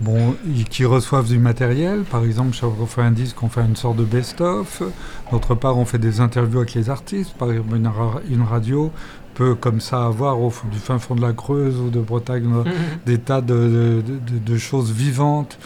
Bon, 0.00 0.34
ils- 0.44 0.64
qui 0.64 0.84
reçoivent 0.84 1.28
du 1.28 1.38
matériel, 1.38 2.00
par 2.02 2.24
exemple, 2.24 2.52
chaque 2.52 2.70
fois 2.70 2.78
qu'on 2.80 2.86
fait 2.86 3.02
un 3.02 3.12
disque, 3.12 3.40
on 3.44 3.48
fait 3.48 3.60
une 3.64 3.76
sorte 3.76 3.96
de 3.96 4.02
best-of. 4.04 4.82
D'autre 5.30 5.54
part, 5.54 5.78
on 5.78 5.84
fait 5.84 5.98
des 5.98 6.20
interviews 6.20 6.58
avec 6.58 6.74
les 6.74 6.90
artistes. 6.90 7.34
Par 7.38 7.52
exemple, 7.52 7.76
une, 7.76 7.86
ra- 7.86 8.20
une 8.28 8.42
radio 8.42 8.90
peut 9.34 9.54
comme 9.54 9.80
ça 9.80 10.04
avoir 10.04 10.40
au 10.40 10.50
fond- 10.50 10.66
du 10.66 10.78
fin 10.78 10.98
fond 10.98 11.14
de 11.14 11.20
la 11.22 11.32
Creuse 11.32 11.78
ou 11.78 11.90
de 11.90 12.00
Bretagne 12.00 12.50
des 13.06 13.18
tas 13.18 13.40
de, 13.40 13.54
de- 13.54 14.02
de- 14.18 14.38
de 14.52 14.58
choses 14.58 14.90
vivantes. 14.90 15.60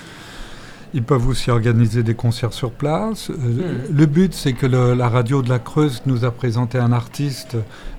Ils 0.97 1.03
peuvent 1.03 1.27
aussi 1.27 1.51
organiser 1.51 2.05
des 2.05 2.15
concerts 2.15 2.53
sur 2.53 2.71
place. 2.71 3.29
Euh, 3.31 3.35
Mhm. 3.35 3.97
Le 3.97 4.07
but, 4.07 4.33
c'est 4.33 4.53
que 4.53 4.65
le- 4.67 4.95
la 4.95 5.09
radio 5.09 5.43
de 5.43 5.49
la 5.49 5.59
Creuse 5.59 6.03
nous 6.07 6.25
a 6.25 6.31
présenté 6.31 6.79
un 6.79 6.93
artiste, 6.93 7.57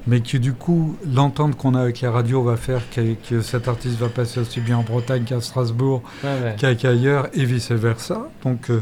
mais 0.08 0.22
que 0.22 0.38
du 0.38 0.54
coup, 0.54 0.96
l'entente 1.14 1.58
qu'on 1.58 1.76
a 1.76 1.82
avec 1.82 2.00
la 2.02 2.12
radio 2.12 2.42
va 2.42 2.56
faire 2.56 2.82
que, 2.90 3.16
que 3.30 3.42
cet 3.42 3.68
artiste 3.68 3.98
va 4.00 4.08
passer 4.08 4.40
aussi 4.40 4.62
bien 4.62 4.78
en 4.78 4.84
Bretagne 4.84 5.24
qu'à 5.26 5.42
Strasbourg, 5.42 6.04
ouais. 6.24 6.56
qu'ailleurs, 6.78 7.28
et 7.34 7.44
vice-versa. 7.44 8.30
Donc, 8.44 8.70
euh, 8.70 8.82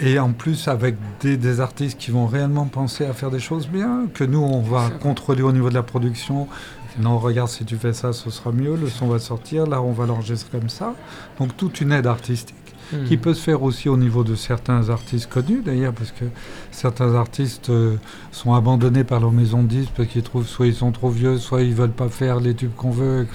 et 0.00 0.18
en 0.18 0.32
plus, 0.32 0.68
avec 0.68 0.96
des, 1.20 1.36
des 1.36 1.60
artistes 1.60 1.98
qui 1.98 2.10
vont 2.10 2.26
réellement 2.26 2.64
penser 2.66 3.04
à 3.04 3.12
faire 3.12 3.30
des 3.30 3.38
choses 3.40 3.68
bien, 3.68 4.06
que 4.14 4.24
nous, 4.24 4.40
on 4.42 4.60
va 4.62 4.88
contrôler 5.00 5.42
au 5.42 5.52
niveau 5.52 5.68
de 5.68 5.74
la 5.74 5.82
production. 5.82 6.48
Non, 6.98 7.18
regarde, 7.18 7.50
si 7.50 7.66
tu 7.66 7.76
fais 7.76 7.92
ça, 7.92 8.14
ce 8.14 8.30
sera 8.30 8.52
mieux, 8.52 8.76
le 8.76 8.88
son 8.88 9.08
va 9.08 9.18
sortir, 9.18 9.66
là, 9.66 9.82
on 9.82 9.92
va 9.92 10.06
l'enregistrer 10.06 10.58
comme 10.58 10.70
ça. 10.70 10.94
Donc, 11.38 11.54
toute 11.56 11.82
une 11.82 11.92
aide 11.92 12.06
artistique 12.06 12.56
Hmm. 12.92 13.04
qui 13.04 13.16
peut 13.16 13.34
se 13.34 13.42
faire 13.42 13.64
aussi 13.64 13.88
au 13.88 13.96
niveau 13.96 14.22
de 14.22 14.36
certains 14.36 14.90
artistes 14.90 15.28
connus 15.28 15.62
d'ailleurs, 15.64 15.92
parce 15.92 16.12
que 16.12 16.24
certains 16.70 17.14
artistes 17.14 17.68
euh, 17.70 17.96
sont 18.30 18.54
abandonnés 18.54 19.02
par 19.02 19.18
leur 19.18 19.32
maison 19.32 19.62
de 19.64 19.68
disques 19.68 19.92
parce 19.96 20.08
qu'ils 20.08 20.22
trouvent 20.22 20.46
soit 20.46 20.68
ils 20.68 20.74
sont 20.74 20.92
trop 20.92 21.10
vieux, 21.10 21.38
soit 21.38 21.62
ils 21.62 21.74
veulent 21.74 21.90
pas 21.90 22.08
faire 22.08 22.38
les 22.38 22.54
tubes 22.54 22.74
qu'on 22.76 22.90
veut. 22.90 23.26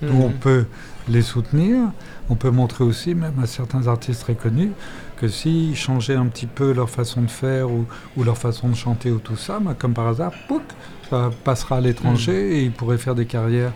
Hmm. 0.00 0.20
On 0.20 0.30
peut 0.30 0.64
les 1.08 1.22
soutenir. 1.22 1.90
On 2.28 2.34
peut 2.34 2.50
montrer 2.50 2.82
aussi, 2.82 3.14
même 3.14 3.38
à 3.42 3.46
certains 3.46 3.86
artistes 3.86 4.22
très 4.22 4.34
connus, 4.34 4.72
que 5.16 5.28
s'ils 5.28 5.76
changeaient 5.76 6.16
un 6.16 6.26
petit 6.26 6.46
peu 6.46 6.72
leur 6.72 6.90
façon 6.90 7.22
de 7.22 7.30
faire 7.30 7.70
ou, 7.70 7.84
ou 8.16 8.24
leur 8.24 8.36
façon 8.36 8.68
de 8.68 8.74
chanter 8.74 9.10
ou 9.10 9.18
tout 9.18 9.36
ça, 9.36 9.60
bah, 9.60 9.76
comme 9.78 9.94
par 9.94 10.08
hasard, 10.08 10.32
pouc, 10.48 10.62
ça 11.08 11.30
passera 11.44 11.76
à 11.76 11.80
l'étranger 11.80 12.58
et 12.58 12.64
ils 12.64 12.72
pourraient 12.72 12.98
faire 12.98 13.14
des 13.14 13.26
carrières. 13.26 13.72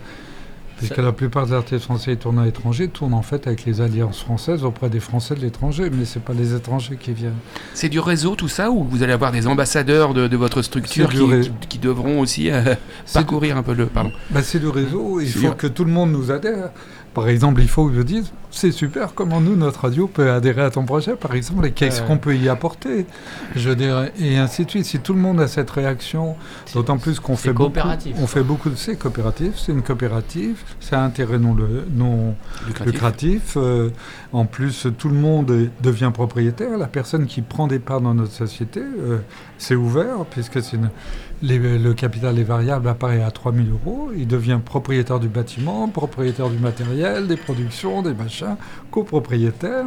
Puisque 0.81 0.95
Ça- 0.95 1.01
la 1.03 1.11
plupart 1.11 1.45
des 1.45 1.53
artistes 1.53 1.83
français 1.83 2.11
qui 2.11 2.17
tournent 2.17 2.39
à 2.39 2.45
l'étranger 2.45 2.87
tournent 2.87 3.13
en 3.13 3.21
fait 3.21 3.45
avec 3.47 3.65
les 3.65 3.81
alliances 3.81 4.19
françaises 4.21 4.63
auprès 4.63 4.89
des 4.89 4.99
Français 4.99 5.35
de 5.35 5.39
l'étranger, 5.41 5.89
mais 5.91 6.05
c'est 6.05 6.21
pas 6.23 6.33
les 6.33 6.55
étrangers 6.55 6.97
qui 6.99 7.13
viennent. 7.13 7.35
C'est 7.73 7.89
du 7.89 7.99
réseau 7.99 8.35
tout 8.35 8.47
ça 8.47 8.71
ou 8.71 8.83
vous 8.83 9.03
allez 9.03 9.13
avoir 9.13 9.31
des 9.31 9.45
ambassadeurs 9.47 10.13
de, 10.13 10.27
de 10.27 10.37
votre 10.37 10.61
structure 10.61 11.09
qui, 11.09 11.17
du 11.17 11.23
ré- 11.23 11.41
qui- 11.41 11.67
qui 11.69 11.77
devront 11.79 12.19
aussi 12.19 12.49
euh, 12.49 12.61
du- 12.63 12.77
parcourir 13.13 13.57
un 13.57 13.63
peu 13.63 13.73
le... 13.73 13.85
Pardon. 13.85 14.11
Bah, 14.31 14.41
c'est 14.43 14.59
du 14.59 14.67
réseau, 14.67 15.19
il 15.19 15.29
faut 15.29 15.39
bien. 15.39 15.51
que 15.51 15.67
tout 15.67 15.85
le 15.85 15.91
monde 15.91 16.11
nous 16.11 16.31
adhère. 16.31 16.71
Par 17.13 17.27
exemple, 17.27 17.61
il 17.61 17.67
faut 17.67 17.87
que 17.87 17.93
je 17.93 18.01
dise, 18.01 18.31
c'est 18.51 18.71
super 18.71 19.13
comment 19.13 19.41
nous, 19.41 19.57
notre 19.57 19.81
radio, 19.81 20.07
peut 20.07 20.31
adhérer 20.31 20.61
à 20.61 20.69
ton 20.69 20.85
projet, 20.85 21.15
par 21.15 21.35
exemple, 21.35 21.65
et 21.65 21.71
qu'est-ce 21.71 22.01
qu'on 22.01 22.17
peut 22.17 22.35
y 22.37 22.47
apporter, 22.47 23.05
je 23.55 23.69
dirais, 23.71 24.13
et 24.17 24.37
ainsi 24.37 24.63
de 24.63 24.69
suite. 24.69 24.85
Si 24.85 24.99
tout 24.99 25.13
le 25.13 25.19
monde 25.19 25.41
a 25.41 25.47
cette 25.49 25.69
réaction, 25.71 26.35
d'autant 26.73 26.97
plus 26.97 27.19
qu'on 27.19 27.35
fait 27.35 27.51
beaucoup, 27.51 27.73
on 28.17 28.27
fait 28.27 28.43
beaucoup 28.43 28.69
de, 28.69 28.75
c'est 28.75 28.95
coopératif, 28.95 29.53
c'est 29.57 29.73
une 29.73 29.81
coopérative, 29.81 30.61
c'est 30.79 30.95
à 30.95 31.03
intérêt 31.03 31.37
non, 31.37 31.53
le, 31.53 31.85
non 31.93 32.33
Lucratif. 32.65 32.93
lucratif. 32.93 33.53
euh, 33.57 33.89
en 34.31 34.45
plus, 34.45 34.87
tout 34.97 35.09
le 35.09 35.15
monde 35.15 35.69
devient 35.83 36.11
propriétaire. 36.13 36.77
La 36.77 36.87
personne 36.87 37.25
qui 37.25 37.41
prend 37.41 37.67
des 37.67 37.79
parts 37.79 37.99
dans 38.01 38.13
notre 38.13 38.31
société, 38.31 38.79
euh, 38.81 39.17
c'est 39.57 39.75
ouvert, 39.75 40.23
puisque 40.29 40.61
c'est 40.61 40.77
une- 40.77 40.89
les- 41.41 41.77
le 41.79 41.93
capital 41.93 42.37
est 42.39 42.43
variable, 42.43 42.87
apparaît 42.87 43.21
à 43.23 43.31
3 43.31 43.51
000 43.53 43.65
euros. 43.71 44.11
Il 44.15 44.27
devient 44.27 44.59
propriétaire 44.63 45.19
du 45.19 45.27
bâtiment, 45.27 45.87
propriétaire 45.87 46.49
du 46.49 46.57
matériel, 46.59 47.27
des 47.27 47.37
productions, 47.37 48.01
des 48.03 48.13
machins, 48.13 48.55
copropriétaire. 48.91 49.85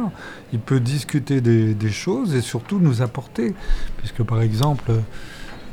Il 0.53 0.59
peut 0.59 0.79
discuter 0.79 1.41
des, 1.41 1.73
des 1.73 1.91
choses 1.91 2.35
et 2.35 2.41
surtout 2.41 2.79
nous 2.79 3.01
apporter, 3.01 3.53
puisque 3.97 4.23
par 4.23 4.41
exemple, 4.41 4.91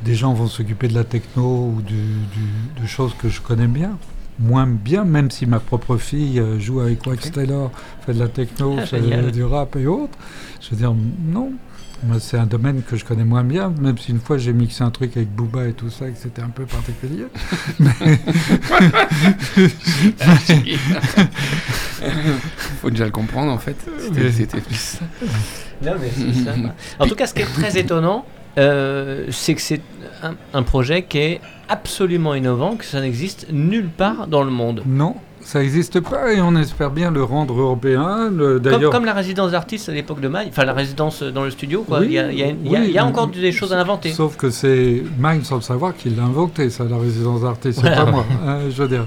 des 0.05 0.15
gens 0.15 0.33
vont 0.33 0.47
s'occuper 0.47 0.87
de 0.87 0.93
la 0.95 1.03
techno 1.03 1.73
ou 1.75 1.81
du- 1.81 1.93
du- 1.95 2.81
de 2.81 2.87
choses 2.87 3.13
que 3.21 3.29
je 3.29 3.41
connais 3.41 3.67
bien. 3.67 3.97
Moins 4.39 4.65
bien, 4.65 5.03
même 5.05 5.29
si 5.29 5.45
ma 5.45 5.59
propre 5.59 5.97
fille 5.97 6.39
euh, 6.39 6.59
joue 6.59 6.79
avec 6.79 7.05
Wax 7.05 7.31
Taylor, 7.31 7.71
fait 8.05 8.13
de 8.13 8.19
la 8.19 8.27
techno, 8.29 8.75
Ah, 8.79 8.85
fait 8.85 9.31
du 9.31 9.43
rap 9.43 9.75
et 9.75 9.85
autres. 9.85 10.17
Je 10.59 10.71
veux 10.71 10.77
dire, 10.77 10.93
non. 11.25 11.51
Moi, 12.05 12.17
c'est 12.19 12.37
un 12.37 12.45
domaine 12.45 12.81
que 12.83 12.97
je 12.97 13.05
connais 13.05 13.23
moins 13.23 13.43
bien, 13.45 13.73
même 13.79 13.97
si 13.97 14.11
une 14.11 14.19
fois 14.19 14.37
j'ai 14.37 14.51
mixé 14.51 14.83
un 14.83 14.91
truc 14.91 15.15
avec 15.15 15.29
Booba 15.33 15.67
et 15.67 15.73
tout 15.73 15.89
ça, 15.89 16.07
et 16.07 16.11
que 16.11 16.17
c'était 16.17 16.41
un 16.41 16.49
peu 16.49 16.65
particulier. 16.65 17.25
Ah, 20.21 20.35
Faut 22.81 22.89
déjà 22.89 23.05
le 23.05 23.11
comprendre 23.11 23.51
en 23.51 23.57
fait. 23.57 23.75
C'était- 24.31 24.59
plus. 24.61 24.99
Non, 25.83 25.93
mais 25.99 26.09
c'est 26.15 26.43
ça. 26.43 26.51
En 26.99 27.07
tout 27.07 27.15
cas, 27.15 27.27
ce 27.27 27.33
qui 27.33 27.41
est 27.41 27.53
très 27.53 27.77
étonnant, 27.77 28.25
euh, 28.57 29.27
c'est 29.31 29.55
que 29.55 29.61
c'est 29.61 29.81
un, 30.21 30.35
un 30.53 30.63
projet 30.63 31.03
qui 31.03 31.17
est 31.19 31.41
absolument 31.69 32.35
innovant, 32.35 32.75
que 32.75 32.85
ça 32.85 32.99
n'existe 33.01 33.47
nulle 33.51 33.87
part 33.89 34.27
dans 34.27 34.43
le 34.43 34.51
monde. 34.51 34.83
Non, 34.85 35.15
ça 35.45 35.59
n'existe 35.59 35.99
pas 35.99 36.33
et 36.33 36.41
on 36.41 36.55
espère 36.55 36.89
bien 36.91 37.11
le 37.11 37.23
rendre 37.23 37.59
européen. 37.59 38.29
Le- 38.31 38.59
Comme, 38.59 38.71
D'ailleurs, 38.71 38.91
comme 38.91 39.05
la 39.05 39.13
résidence 39.13 39.51
d'artistes 39.51 39.89
à 39.89 39.91
l'époque 39.91 40.19
de 40.21 40.27
Maille, 40.27 40.47
enfin 40.49 40.65
la 40.65 40.73
résidence 40.73 41.21
dans 41.23 41.43
le 41.43 41.51
studio, 41.51 41.83
quoi. 41.87 41.99
Oui, 41.99 42.05
il 42.07 42.11
y 42.13 42.19
a, 42.19 42.31
il 42.31 42.39
y 42.39 42.43
a- 42.43 42.47
il 42.47 42.71
y 42.71 42.75
a- 42.75 42.79
oui, 42.79 42.85
il 42.87 42.91
y 42.93 42.97
a 42.97 43.03
mais- 43.03 43.09
encore 43.09 43.27
des 43.27 43.51
choses 43.51 43.73
à 43.73 43.79
inventer. 43.79 44.11
Sauf 44.11 44.35
que 44.37 44.49
c'est 44.49 45.03
Mine 45.19 45.43
sans 45.43 45.55
le 45.55 45.61
savoir 45.61 45.95
qu'il 45.95 46.15
l'a 46.15 46.23
inventé, 46.23 46.69
ça, 46.69 46.83
la 46.85 46.97
résidence 46.97 47.41
d'artiste, 47.41 47.79
c'est 47.81 47.87
Voilà. 47.87 48.05
pas 48.05 48.11
moi, 48.11 48.25
hein, 48.47 48.57
je 48.69 48.81
veux 48.81 48.87
dire. 48.87 49.05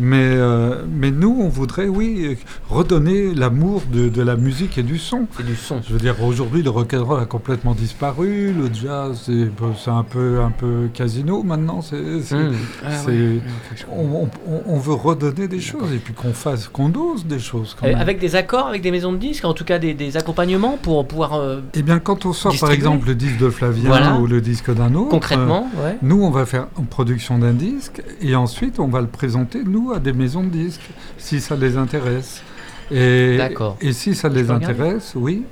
Mais, 0.00 0.16
euh, 0.22 0.84
mais 0.90 1.10
nous, 1.10 1.36
on 1.40 1.48
voudrait, 1.48 1.88
oui, 1.88 2.36
redonner 2.70 3.34
l'amour 3.34 3.82
de, 3.92 4.08
de 4.08 4.22
la 4.22 4.36
musique 4.36 4.78
et 4.78 4.82
du 4.82 4.98
son. 4.98 5.26
C'est 5.36 5.44
du 5.46 5.56
son. 5.56 5.80
Je 5.86 5.92
veux 5.92 5.98
dire, 5.98 6.22
aujourd'hui, 6.22 6.62
le 6.62 6.70
rock'n'roll 6.70 7.20
a 7.20 7.24
complètement 7.26 7.74
disparu, 7.74 8.52
le 8.52 8.72
jazz, 8.72 9.28
c'est 9.76 9.90
un 9.90 10.02
peu, 10.04 10.40
un 10.40 10.50
peu 10.50 10.88
casino 10.94 11.42
maintenant. 11.42 11.82
c'est 11.82 11.98
Hmm. 11.98 12.52
Ah, 12.84 12.90
je 13.06 13.84
on, 13.90 14.28
on- 14.46 14.62
on 14.66 14.78
veut 14.78 14.92
redonner 14.94 15.48
des 15.48 15.60
choses 15.60 15.92
et 15.92 15.98
puis 15.98 16.12
qu'on 16.14 16.32
fasse, 16.32 16.68
qu'on 16.68 16.88
dose 16.88 17.26
des 17.26 17.38
choses. 17.38 17.76
Quand 17.78 17.86
même. 17.86 17.96
Avec 17.98 18.18
des 18.18 18.36
accords, 18.36 18.66
avec 18.68 18.82
des 18.82 18.90
maisons 18.90 19.12
de 19.12 19.18
disques, 19.18 19.44
en 19.44 19.54
tout 19.54 19.64
cas 19.64 19.78
des, 19.78 19.94
des 19.94 20.16
accompagnements 20.16 20.78
pour 20.80 21.06
pouvoir 21.06 21.34
euh, 21.34 21.60
Eh 21.74 21.82
bien, 21.82 21.98
quand 21.98 22.24
on 22.26 22.32
sort, 22.32 22.54
par 22.60 22.70
exemple, 22.70 23.06
le 23.08 23.14
disque 23.14 23.38
de 23.38 23.50
Flavien 23.50 23.88
Voilà. 23.88 24.18
ou 24.18 24.26
le 24.26 24.40
disque 24.40 24.72
d'un 24.74 24.94
autre, 24.94 25.08
concrètement, 25.10 25.68
ouais. 25.76 25.90
euh, 25.92 25.92
nous, 26.02 26.22
on 26.22 26.30
va 26.30 26.46
faire 26.46 26.68
une 26.78 26.86
production 26.86 27.38
d'un 27.38 27.52
disque 27.52 28.02
et 28.20 28.34
ensuite, 28.36 28.78
on 28.78 28.88
va 28.88 29.00
le 29.00 29.06
présenter, 29.08 29.62
nous, 29.64 29.87
à 29.92 29.98
des 29.98 30.12
maisons 30.12 30.42
de 30.44 30.50
disques, 30.50 30.88
si 31.16 31.40
ça 31.40 31.56
les 31.56 31.76
intéresse. 31.76 32.42
Et, 32.90 33.36
D'accord. 33.36 33.76
Et 33.80 33.92
si 33.92 34.14
ça 34.14 34.28
Je 34.30 34.34
les 34.34 34.50
intéresse, 34.50 35.12
oui. 35.14 35.44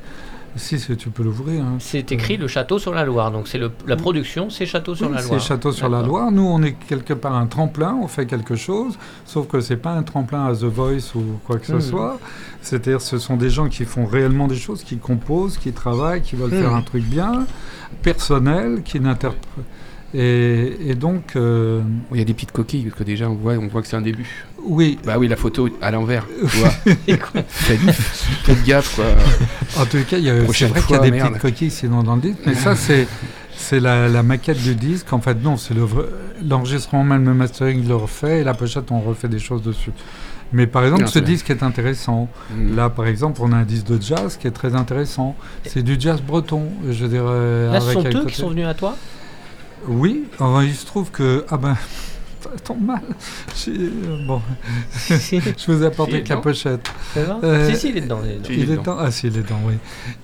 Si, 0.58 0.80
si, 0.80 0.96
tu 0.96 1.10
peux 1.10 1.22
l'ouvrir. 1.22 1.62
hein. 1.62 1.76
C'est 1.80 2.12
écrit 2.12 2.38
le 2.38 2.48
château 2.48 2.78
sur 2.78 2.94
la 2.94 3.04
Loire, 3.04 3.30
donc 3.30 3.46
c'est 3.46 3.60
la 3.86 3.96
production, 3.96 4.48
c'est 4.48 4.64
château 4.64 4.94
sur 4.94 5.08
Oui, 5.08 5.14
la 5.16 5.20
c'est 5.20 5.28
Loire. 5.28 5.40
Château 5.42 5.70
sur 5.70 5.90
la. 5.90 6.00
Loire. 6.00 6.32
Nous, 6.32 6.40
on 6.46 6.62
est 6.62 6.72
quelque 6.88 7.12
part 7.12 7.34
un 7.34 7.44
tremplin, 7.44 7.94
on 8.02 8.08
fait 8.08 8.24
quelque 8.24 8.56
chose, 8.56 8.96
sauf 9.26 9.46
que 9.48 9.60
c'est 9.60 9.76
pas 9.76 9.90
un 9.90 10.02
tremplin 10.02 10.46
à 10.46 10.54
The 10.54 10.64
Voice 10.64 11.12
ou 11.14 11.20
quoi 11.44 11.58
que 11.58 11.66
ce 11.66 11.72
Mhm. 11.74 11.80
soit. 11.82 12.18
C'est-à-dire, 12.62 13.02
ce 13.02 13.18
sont 13.18 13.36
des 13.36 13.50
gens 13.50 13.68
qui 13.68 13.84
font 13.84 14.06
réellement 14.06 14.46
des 14.48 14.56
choses, 14.56 14.82
qui 14.82 14.96
composent, 14.96 15.58
qui 15.58 15.72
travaillent, 15.72 16.22
qui 16.22 16.36
veulent 16.36 16.50
Mhm. 16.54 16.62
faire 16.62 16.74
un 16.74 16.80
truc 16.82 17.04
bien, 17.04 17.44
personnel, 18.02 18.82
qui 18.82 18.98
n'interprètent. 18.98 19.64
Et, 20.14 20.76
et 20.86 20.94
donc, 20.94 21.34
euh, 21.36 21.82
Il 22.12 22.18
y 22.18 22.20
a 22.20 22.24
des 22.24 22.32
petites 22.34 22.52
coquilles, 22.52 22.84
parce 22.84 22.96
que 22.98 23.04
déjà, 23.04 23.28
on 23.28 23.34
voit, 23.34 23.54
on 23.54 23.66
voit 23.68 23.82
que 23.82 23.88
c'est 23.88 23.96
un 23.96 24.00
début. 24.02 24.26
oui, 24.62 24.98
Bah 25.04 25.16
oui, 25.18 25.28
la 25.28 25.36
photo 25.36 25.68
à 25.82 25.90
l'envers. 25.90 26.24
tu 26.50 26.56
vois. 26.58 26.70
faites, 27.48 28.64
gaffe, 28.64 28.96
quoi. 28.96 29.82
en 29.82 29.86
tout 29.86 29.98
cas, 30.08 30.18
il 30.18 30.24
y 30.24 30.30
a- 30.30 30.46
c'est 30.52 30.66
vrai 30.66 30.80
qu'il 30.82 30.96
y 30.96 30.98
a 30.98 31.02
des 31.02 31.10
merde. 31.10 31.28
petites 31.30 31.42
coquilles 31.42 31.70
sinon 31.70 32.02
dans 32.02 32.14
le 32.16 32.22
disque, 32.22 32.38
mais 32.46 32.54
ça, 32.54 32.74
c'est. 32.76 33.06
C'est 33.58 33.80
la, 33.80 34.06
la 34.08 34.22
maquette 34.22 34.62
du 34.62 34.74
disque. 34.74 35.10
En 35.14 35.20
fait, 35.22 35.42
non, 35.42 35.56
c'est 35.56 35.72
le 35.72 35.80
vrai- 35.80 36.04
l'enregistrement, 36.46 37.02
même 37.04 37.24
le 37.24 37.32
mastering, 37.32 37.80
il 37.82 37.88
le 37.88 37.96
refait, 37.96 38.40
et 38.40 38.44
la 38.44 38.52
pochette, 38.52 38.90
on 38.92 39.00
refait 39.00 39.28
des 39.28 39.38
choses 39.38 39.62
dessus. 39.62 39.92
Mais 40.52 40.66
par 40.66 40.84
exemple, 40.84 41.02
Non, 41.04 41.08
ce 41.08 41.18
disque 41.18 41.48
est 41.50 41.62
intéressant. 41.62 42.28
Mm. 42.54 42.76
Là, 42.76 42.90
par 42.90 43.06
exemple, 43.06 43.40
on 43.42 43.52
a 43.52 43.56
un 43.56 43.62
disque 43.64 43.86
de 43.86 44.00
jazz 44.00 44.36
qui 44.36 44.46
est 44.46 44.50
très 44.52 44.74
intéressant. 44.74 45.34
C'est 45.64 45.82
du 45.82 45.96
jazz 45.98 46.20
breton, 46.20 46.64
je 46.88 47.06
dirais. 47.06 47.72
Là, 47.72 47.80
ce 47.80 47.86
avec 47.86 47.94
sont 47.94 48.08
eux 48.08 48.12
côté- 48.20 48.26
qui 48.32 48.36
sont 48.38 48.50
venus 48.50 48.66
à 48.66 48.74
toi? 48.74 48.94
Oui, 49.88 50.24
enfin, 50.38 50.62
il 50.64 50.74
se 50.74 50.86
trouve 50.86 51.10
que. 51.10 51.44
Ah 51.48 51.56
ben. 51.56 51.76
Ça 52.42 52.50
tombe 52.62 52.82
mal. 52.84 53.00
J'ai- 53.56 53.72
euh, 53.72 54.24
Bon, 54.24 54.40
je 55.08 55.66
vous 55.72 55.82
ai 55.82 55.86
apporté 55.86 56.22
que 56.22 56.28
la 56.28 56.36
pochette. 56.36 56.88
Euh, 57.16 57.68
Si, 57.72 57.76
si, 57.80 57.88
il 57.88 57.96
est 57.96 58.00
dedans. 58.02 58.20
il 58.24 58.30
est 58.30 58.36
dedans. 58.36 58.44
Si. 58.46 58.52
Il 58.52 58.60
est 58.60 58.62
Il 58.62 58.62
est 58.62 58.66
dedans. 58.76 58.82
dedans 58.82 58.96
Ah, 59.00 59.10
si, 59.10 59.26
il 59.26 59.36
est 59.36 59.42
dedans, 59.42 59.60
oui. 59.66 59.74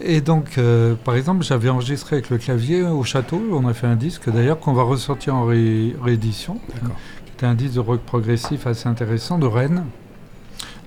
Et 0.01 0.21
donc, 0.21 0.57
euh, 0.59 0.95
par 0.95 1.17
exemple, 1.17 1.43
j'avais 1.45 1.69
enregistré 1.69 2.17
avec 2.17 2.31
le 2.31 2.39
clavier 2.39 2.83
au 2.83 3.03
château. 3.03 3.43
On 3.51 3.67
a 3.67 3.75
fait 3.75 3.89
un 3.89 3.97
disque, 3.97 4.31
d'ailleurs, 4.31 4.61
qu'on 4.61 4.73
va 4.73 4.85
ressortir 4.85 5.35
en 5.35 5.47
ré- 5.47 5.97
réédition. 6.01 6.59
D'accord. 6.75 6.97
C'était 7.31 7.47
un 7.47 7.55
disque 7.55 7.75
de 7.75 7.81
rock 7.81 8.01
progressif 8.03 8.69
assez 8.69 8.89
intéressant 8.89 9.39
de 9.39 9.47
Rennes. 9.47 9.85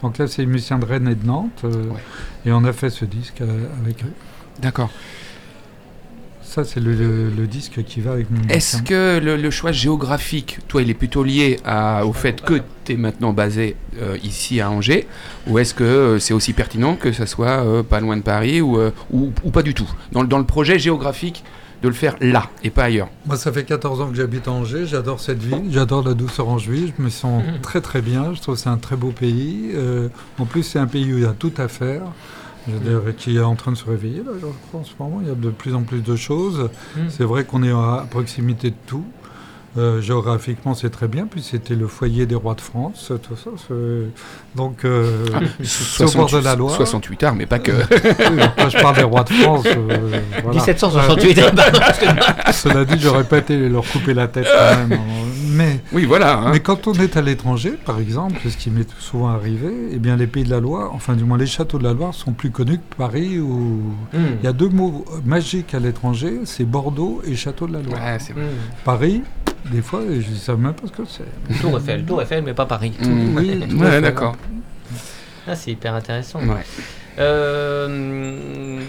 Donc 0.04 0.18
là, 0.20 0.28
c'est 0.28 0.44
les 0.44 0.46
musiciens 0.48 0.80
de 0.80 0.86
Rennes 0.86 1.10
et 1.10 1.16
de 1.16 1.26
Nantes. 1.26 1.62
euh, 1.66 1.90
Ouais. 1.90 2.04
Et 2.46 2.52
on 2.54 2.64
a 2.64 2.72
fait 2.72 2.90
ce 2.90 3.04
disque 3.04 3.42
euh, 3.42 3.66
avec 3.84 4.04
eux. 4.06 4.14
D'accord. 4.62 4.90
Ça, 6.56 6.64
c'est 6.64 6.80
le, 6.80 6.94
le- 6.94 7.30
le 7.30 7.48
disque 7.48 7.84
qui 7.84 8.00
va 8.00 8.14
avec 8.14 8.32
mon 8.32 8.42
Est-ce 8.48 8.82
que 8.82 9.20
le, 9.20 9.36
le 9.36 9.52
choix 9.52 9.74
géographique, 9.74 10.60
toi, 10.70 10.82
il 10.82 10.90
est 10.90 10.94
plutôt 10.94 11.22
lié 11.22 11.60
à- 11.66 12.06
au 12.06 12.14
fait 12.14 12.42
que 12.42 12.62
tu 12.86 12.94
es 12.94 12.96
maintenant 12.96 13.34
basé 13.34 13.76
euh, 14.02 14.18
ici 14.24 14.62
à 14.62 14.72
Angers 14.72 15.06
Ou 15.48 15.60
est-ce 15.60 15.74
que 15.74 15.84
euh, 15.84 16.18
c'est 16.20 16.34
aussi 16.34 16.54
pertinent 16.54 16.96
que 16.96 17.12
ça 17.12 17.26
soit 17.26 17.62
euh, 17.66 17.84
pas 17.84 18.00
loin 18.00 18.16
de 18.16 18.22
Paris 18.22 18.62
ou, 18.62 18.80
ou, 19.12 19.34
ou 19.44 19.52
pas 19.52 19.64
du 19.64 19.74
tout? 19.74 19.90
Dans, 20.14 20.22
le- 20.22 20.30
dans 20.30 20.38
le 20.38 20.46
projet 20.46 20.80
géographique, 20.80 21.44
de 21.84 21.90
le 21.90 21.94
faire 21.94 22.16
là 22.22 22.50
et 22.64 22.70
pas 22.70 22.86
ailleurs 22.86 23.10
Moi, 23.26 23.36
ça 23.36 23.52
fait 23.52 23.66
14 23.66 24.00
ans 24.00 24.08
que 24.10 24.16
j'habite 24.16 24.48
à 24.48 24.52
Angers. 24.52 24.86
J'adore 24.86 25.20
cette 25.20 25.44
ville. 25.44 25.66
J'adore 25.72 26.08
la 26.08 26.14
douceur 26.14 26.48
angevine. 26.48 26.90
Je 26.98 27.04
me 27.04 27.10
sens 27.10 27.44
Mhm. 27.44 27.60
très, 27.62 27.82
très 27.82 28.02
bien. 28.02 28.34
Je 28.34 28.40
trouve 28.42 28.56
que 28.56 28.62
c'est 28.62 28.70
un 28.70 28.78
très 28.78 28.96
beau 28.96 29.12
pays. 29.12 29.72
En 30.40 30.46
plus, 30.46 30.64
c'est 30.64 30.80
un 30.80 30.88
pays 30.88 31.12
où 31.14 31.18
il 31.18 31.24
y 31.24 31.28
a 31.28 31.36
tout 31.38 31.52
à 31.58 31.68
faire. 31.68 32.02
Je 32.68 32.74
veux 32.74 32.80
dire, 33.02 33.16
qui 33.16 33.38
est 33.38 33.42
en 33.42 33.56
train 33.56 33.72
de 33.72 33.78
se 33.78 33.86
réveiller, 33.86 34.18
là, 34.26 34.32
je 34.42 34.48
crois, 34.68 34.80
en 34.82 34.84
ce 34.84 34.92
moment. 35.00 35.20
Il 35.22 35.28
y 35.28 35.32
a 35.32 35.36
de 35.36 35.50
plus 35.50 35.76
en 35.76 35.84
plus 35.84 36.02
de 36.02 36.16
choses. 36.16 36.70
Mhm. 36.98 37.06
C'est 37.10 37.24
vrai 37.24 37.44
qu'on 37.44 37.62
est 37.64 37.72
à 37.72 38.06
proximité 38.10 38.72
de 38.72 38.76
tout. 38.88 39.06
Euh, 39.78 40.00
géographiquement, 40.00 40.74
c'est 40.74 40.90
très 40.90 41.10
bien, 41.10 41.28
puis 41.30 41.42
c'était 41.44 41.76
le 41.76 41.88
foyer 41.88 42.26
des 42.26 42.36
rois 42.36 42.54
de 42.56 42.62
France, 42.62 43.12
tout 43.22 43.36
ça. 43.36 43.50
c'est- 43.68 44.56
Donc, 44.58 44.86
euh, 44.86 45.26
au 46.00 46.12
bord 46.12 46.30
de 46.32 46.38
la 46.38 46.56
Loire. 46.56 46.74
68 46.76 47.24
arts, 47.24 47.36
mais 47.36 47.46
pas 47.46 47.60
que. 47.60 47.72
Quand 48.58 48.70
je 48.70 48.78
parle 48.82 48.96
des 48.96 49.04
rois 49.04 49.26
de 49.26 49.34
France, 49.34 49.66
euh, 49.66 49.98
voilà. 50.44 50.52
1768. 50.52 51.42
pardon, 51.56 51.80
excuse-moi. 51.90 52.52
Cela 52.54 52.86
dit, 52.86 52.96
j'aurais 53.02 53.26
pas 53.26 53.40
été 53.40 53.68
leur 53.68 53.84
couper 53.84 54.14
la 54.14 54.30
tête 54.30 54.48
quand 54.48 54.88
même. 54.88 54.98
Mais, 55.56 55.80
oui, 55.94 56.06
voilà. 56.06 56.38
hein. 56.38 56.50
mais 56.52 56.60
quand 56.60 56.88
on 56.88 56.94
est 56.94 57.18
à 57.18 57.22
l'étranger, 57.22 57.72
par 57.86 58.00
exemple, 58.00 58.40
ce 58.50 58.58
qui 58.58 58.70
m'est 58.70 58.88
souvent 59.00 59.30
arrivé, 59.30 59.70
eh 59.92 59.98
bien, 59.98 60.16
les 60.16 60.28
pays 60.28 60.44
de 60.44 60.50
la 60.50 60.60
Loire, 60.60 60.92
enfin 60.94 61.16
du 61.16 61.24
moins 61.24 61.38
les 61.38 61.48
châteaux 61.48 61.78
de 61.78 61.84
la 61.84 61.94
Loire, 61.94 62.14
sont 62.14 62.34
plus 62.34 62.52
connus 62.52 62.78
que 62.78 62.96
Paris. 62.98 63.40
Ou... 63.40 63.82
Hmm. 64.14 64.36
Il 64.42 64.46
y 64.46 64.48
a 64.48 64.54
deux 64.54 64.70
mots 64.70 65.06
magiques 65.26 65.74
à 65.74 65.80
l'étranger, 65.80 66.42
c'est 66.46 66.66
Bordeaux 66.66 67.22
et 67.26 67.36
château 67.36 67.68
de 67.68 67.74
la 67.74 67.82
Loire. 67.82 68.02
Ouais, 68.02 68.18
c'est 68.20 68.34
vrai. 68.34 68.44
Hmm. 68.44 68.84
Paris, 68.84 69.22
des 69.72 69.82
fois, 69.82 70.02
je 70.08 70.30
ne 70.30 70.36
sais 70.36 70.56
même 70.56 70.74
pas 70.74 70.88
ce 70.88 70.92
que 70.92 71.04
c'est. 71.08 71.60
Tour 71.62 71.78
Eiffel, 71.78 72.06
Tour 72.06 72.22
Eiffel, 72.22 72.44
mais 72.44 72.54
pas 72.54 72.66
Paris. 72.66 72.94
Mm. 73.00 73.36
Oui, 73.38 73.64
Ouais, 73.80 74.02
d'accord. 74.02 74.36
Ah, 75.48 75.56
c'est 75.56 75.72
hyper 75.72 75.94
intéressant. 75.96 76.40
Ouais. 76.40 76.64
Euh, 77.20 78.80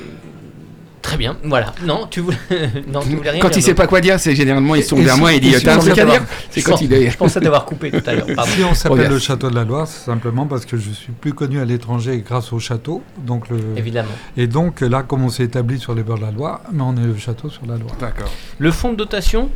Très 1.07 1.17
bien, 1.17 1.37
voilà. 1.45 1.73
Non, 1.85 2.07
tu 2.11 2.21
voulais, 2.21 2.37
non, 2.93 3.01
tu 3.01 3.15
voulais 3.17 3.31
rien 3.31 3.41
Quand 3.41 3.49
dire 3.49 3.59
il 3.59 3.63
sait 3.63 3.75
pas 3.75 3.87
quoi 3.87 4.01
dire, 4.01 4.19
c'est 4.19 4.35
généralement 4.35 4.75
il 4.75 4.83
se 4.83 4.89
tourne 4.89 5.03
Et 5.03 5.05
vers 5.05 5.17
moi 5.19 5.33
et 5.33 5.37
il 5.37 5.41
dit 5.41 5.55
et 5.55 5.59
si 5.59 5.65
T'as 5.65 5.77
un 5.77 5.79
truc 5.79 5.97
à 5.99 6.05
dire 6.05 6.23
C'est 6.51 6.61
Je 6.61 6.65
quand 6.67 6.73
pense- 6.73 6.81
il 6.83 6.93
est. 6.93 7.11
Je 7.11 7.17
pensais 7.17 7.41
t'avoir 7.41 7.65
coupé 7.65 7.91
tout 7.91 8.03
à 8.11 8.15
l'heure. 8.15 8.27
Si 8.47 8.65
on 8.65 8.75
s'appelle 8.75 9.09
le 9.11 9.19
château 9.19 9.49
de 9.51 9.55
la 9.55 9.65
Loire, 9.65 9.87
c'est 9.87 10.05
simplement 10.05 10.47
parce 10.47 10.65
que 10.67 10.77
je 10.77 10.91
suis 10.91 11.13
plus 11.13 11.33
connu 11.33 11.61
à 11.61 11.65
l'étranger 11.65 12.23
grâce 12.27 12.53
au 12.53 12.59
château. 12.59 13.03
Donc 13.25 13.49
le... 13.49 13.59
Évidemment. 13.77 14.09
Et 14.37 14.47
donc 14.49 14.81
là, 14.81 15.03
comme 15.03 15.23
on 15.23 15.29
s'est 15.29 15.45
établi 15.45 15.79
sur 15.79 15.95
les 15.95 16.03
bords 16.03 16.19
de 16.19 16.23
la 16.25 16.31
Loire, 16.33 16.61
mais 16.73 16.83
on 16.83 16.97
est 16.97 17.07
le 17.07 17.17
château 17.17 17.49
sur 17.51 17.67
la 17.67 17.77
Loire. 17.77 17.95
D'accord. 18.01 18.31
Le 18.59 18.71
fonds 18.73 18.91
de 18.93 18.97
dotation 18.97 19.49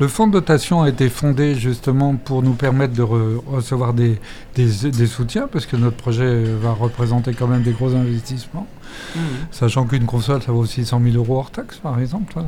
Le 0.00 0.08
fonds 0.08 0.26
de 0.26 0.32
dotation 0.32 0.82
a 0.82 0.88
été 0.88 1.08
fondé 1.08 1.54
justement 1.54 2.16
pour 2.16 2.42
nous 2.42 2.52
permettre 2.54 2.92
de 2.94 3.02
re- 3.02 3.40
recevoir 3.46 3.94
des, 3.94 4.18
des, 4.54 4.90
des 4.90 5.06
soutiens, 5.06 5.48
parce 5.50 5.64
que 5.64 5.76
notre 5.76 5.96
projet 5.96 6.42
va 6.60 6.72
représenter 6.72 7.32
quand 7.34 7.46
même 7.46 7.62
des 7.62 7.72
gros 7.72 7.94
investissements. 7.94 8.66
Sachant 9.50 9.84
qu'une 9.86 10.06
console, 10.06 10.42
ça 10.42 10.52
vaut 10.52 10.60
aussi 10.60 10.84
100 10.84 11.00
000 11.02 11.16
euros 11.16 11.38
hors 11.38 11.50
taxe, 11.50 11.76
par 11.78 11.98
exemple. 11.98 12.34
hein. 12.38 12.44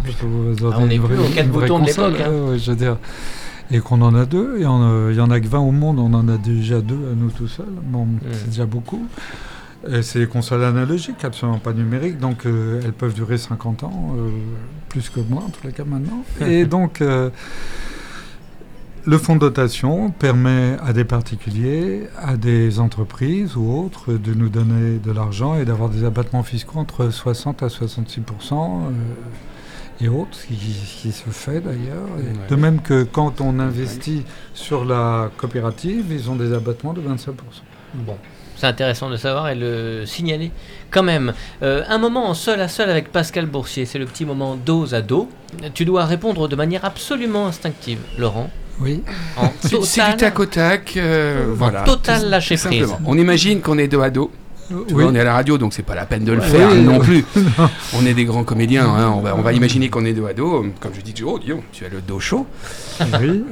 Ah, 0.73 0.77
on 0.79 0.89
est 0.89 0.99
plus 0.99 1.19
aux 1.19 1.23
quatre 1.25 1.47
une 1.47 1.53
vraie 1.53 1.67
boutons 1.69 1.79
de 1.81 1.85
console, 1.87 2.15
hein. 2.21 2.31
ouais, 2.31 2.51
ouais, 2.51 2.59
je 2.59 2.71
veux 2.71 2.77
dire. 2.77 2.97
Et 3.71 3.81
qu'on 3.81 4.01
en 4.01 4.15
a 4.15 4.25
deux, 4.25 4.59
et 4.59 4.65
euh, 4.65 5.11
il 5.13 5.17
y 5.17 5.21
en 5.21 5.31
a 5.31 5.41
que 5.41 5.47
20 5.47 5.59
au 5.59 5.71
monde, 5.73 5.99
on 5.99 6.13
en 6.15 6.27
a 6.29 6.39
déjà 6.39 6.81
deux 6.81 7.11
à 7.13 7.15
nous 7.15 7.31
tout 7.31 7.49
seuls. 7.49 7.67
Bon, 7.85 8.07
c'est 8.33 8.49
déjà 8.49 8.67
beaucoup. 8.67 9.07
Et 9.91 10.03
c'est 10.03 10.19
des 10.19 10.27
consoles 10.27 10.65
analogiques, 10.65 11.25
absolument 11.25 11.59
pas 11.59 11.73
numériques, 11.73 12.19
donc 12.19 12.47
euh, 12.47 12.81
elles 12.85 12.93
peuvent 12.93 13.15
durer 13.15 13.39
50 13.39 13.85
ans, 13.85 14.15
euh, 14.19 14.31
plus 14.89 15.09
que 15.09 15.21
moi 15.21 15.45
en 15.47 15.51
tous 15.51 15.65
les 15.67 15.73
cas 15.73 15.85
maintenant. 15.85 16.25
Et 16.47 16.65
donc, 16.65 17.01
euh, 17.01 17.31
le 19.09 19.17
fonds 19.17 19.37
de 19.37 19.41
dotation 19.41 20.11
permet 20.11 20.77
à 20.85 20.93
des 20.93 21.05
particuliers, 21.05 22.03
à 22.19 22.37
des 22.37 22.79
entreprises 22.79 23.57
ou 23.57 23.73
autres 23.73 24.13
de 24.13 24.35
nous 24.35 24.51
donner 24.51 24.99
de 24.99 25.11
l'argent 25.11 25.59
et 25.59 25.65
d'avoir 25.65 25.89
des 25.89 26.05
abattements 26.05 26.43
fiscaux 26.43 26.79
entre 26.79 27.09
60 27.09 27.63
à 27.63 27.69
66% 27.69 28.19
euh, 28.53 28.91
et 30.03 30.09
autres, 30.09 30.35
ce 30.35 30.47
qui, 30.49 31.11
se 31.11 31.31
fait 31.31 31.63
d'ailleurs. 31.63 32.05
Ouais. 32.19 32.25
De 32.51 32.55
même 32.55 32.83
que 32.83 33.03
quand 33.03 33.41
on 33.41 33.59
investit 33.61 34.25
sur 34.53 34.85
la 34.85 35.31
coopérative, 35.39 36.09
ils 36.11 36.29
ont 36.31 36.37
des 36.37 36.53
abattements 36.53 36.93
de 36.93 37.01
25% 37.01 37.33
Bon, 37.95 38.19
c'est 38.57 38.67
intéressant 38.67 39.09
de 39.09 39.17
savoir 39.17 39.49
et 39.49 39.55
le 39.55 40.05
signaler 40.05 40.51
quand 40.91 41.03
même. 41.03 41.33
Euh, 41.63 41.83
un 41.89 41.97
moment 41.97 42.29
en 42.29 42.35
seul 42.35 42.61
à 42.61 42.69
seul 42.69 42.91
avec 42.91 43.11
Pascal 43.11 43.47
Boursier, 43.47 43.87
c'est 43.87 43.99
le 43.99 44.05
petit 44.05 44.27
moment 44.27 44.57
dos 44.57 44.93
à 44.93 45.01
dos. 45.01 45.31
Tu 45.73 45.87
dois 45.87 46.05
répondre 46.05 46.47
de 46.47 46.57
manière 46.57 46.85
absolument 46.85 47.47
instinctive, 47.47 48.01
Laurent. 48.19 48.51
Oui. 48.81 49.03
En 49.37 49.53
C'est 49.63 49.79
du 50.11 50.17
tac 50.17 50.39
au 50.39 50.47
tac. 50.47 50.95
euh, 50.97 51.53
voilà. 51.57 51.83
total 51.83 52.29
lâcher 52.31 52.57
prise. 52.57 52.63
simplement. 52.81 53.01
On 53.07 53.19
imagine 53.19 53.61
qu'on 53.61 53.79
est 53.79 53.89
dos 53.89 54.01
à 54.03 54.11
dos. 54.11 54.31
Tu 54.69 54.75
Oui. 54.75 54.85
vois, 54.93 55.07
on 55.07 55.15
est 55.15 55.21
à 55.21 55.25
la 55.25 55.33
radio, 55.33 55.57
donc 55.57 55.73
c'est 55.73 55.83
pas 55.83 55.95
la 55.95 56.05
peine 56.05 56.25
de 56.25 56.33
le 56.33 56.41
Ouais. 56.41 56.47
faire 56.47 56.69
Oui, 56.71 56.83
non 56.83 56.99
oui. 57.01 57.23
plus. 57.23 57.43
on 57.95 58.05
est 58.05 58.13
des 58.13 58.27
grands 58.27 58.45
comédiens, 58.45 58.87
hein, 58.87 59.09
on, 59.17 59.21
va, 59.21 59.35
on 59.35 59.41
va 59.41 59.55
imaginer 59.55 59.89
qu'on 59.89 60.05
est 60.05 60.13
dos 60.13 60.27
à 60.27 60.35
dos. 60.35 60.67
Comme 60.81 60.93
je 60.95 61.01
dis 61.01 61.15
toujours, 61.15 61.39
dis 61.41 61.49
donc, 61.49 61.63
tu 61.73 61.87
as 61.87 61.89
le 61.89 62.03
dos 62.03 62.21
chaud. 62.21 62.47
oui. 63.21 63.45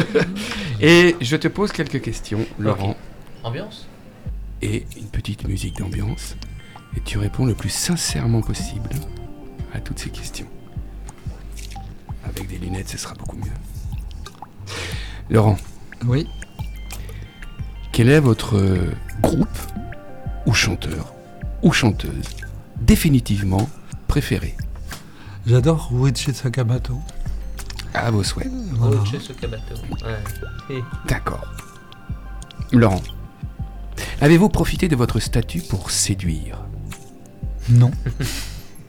Et 0.80 1.16
je 1.20 1.36
te 1.36 1.48
pose 1.48 1.70
quelques 1.70 2.00
questions, 2.00 2.40
Laurent, 2.58 2.96
Ambiance? 3.44 3.86
Et 4.62 4.86
une 4.98 5.06
petite 5.08 5.46
musique 5.46 5.78
d'ambiance. 5.78 6.36
Et 6.96 7.00
tu 7.04 7.18
réponds 7.18 7.44
le 7.46 7.54
plus 7.54 7.68
sincèrement 7.70 8.40
possible 8.40 8.88
à 9.74 9.80
toutes 9.80 9.98
ces 9.98 10.10
questions. 10.10 10.46
Avec 12.24 12.48
des 12.48 12.58
lunettes, 12.58 12.88
ce 12.88 12.98
sera 12.98 13.14
beaucoup 13.14 13.36
mieux. 13.36 13.52
Laurent, 15.30 15.56
Oui. 16.06 16.28
quel 17.92 18.08
est 18.08 18.20
votre 18.20 18.60
groupe 19.20 19.48
ou 20.46 20.52
chanteur 20.52 21.12
ou 21.62 21.72
chanteuse 21.72 22.28
définitivement 22.80 23.68
préféré? 24.08 24.56
J'adore 25.46 25.90
Ruichi 25.92 26.32
Sakamoto. 26.34 26.98
À 27.94 28.10
vos 28.10 28.22
souhaits. 28.22 28.50
Voilà. 28.72 29.00
Ouais. 29.00 30.18
Et- 30.70 30.82
D'accord. 31.08 31.44
Laurent, 32.72 33.02
avez-vous 34.20 34.48
profité 34.48 34.88
de 34.88 34.96
votre 34.96 35.20
statut 35.20 35.60
pour 35.60 35.90
séduire? 35.90 36.58
Non. 37.68 37.90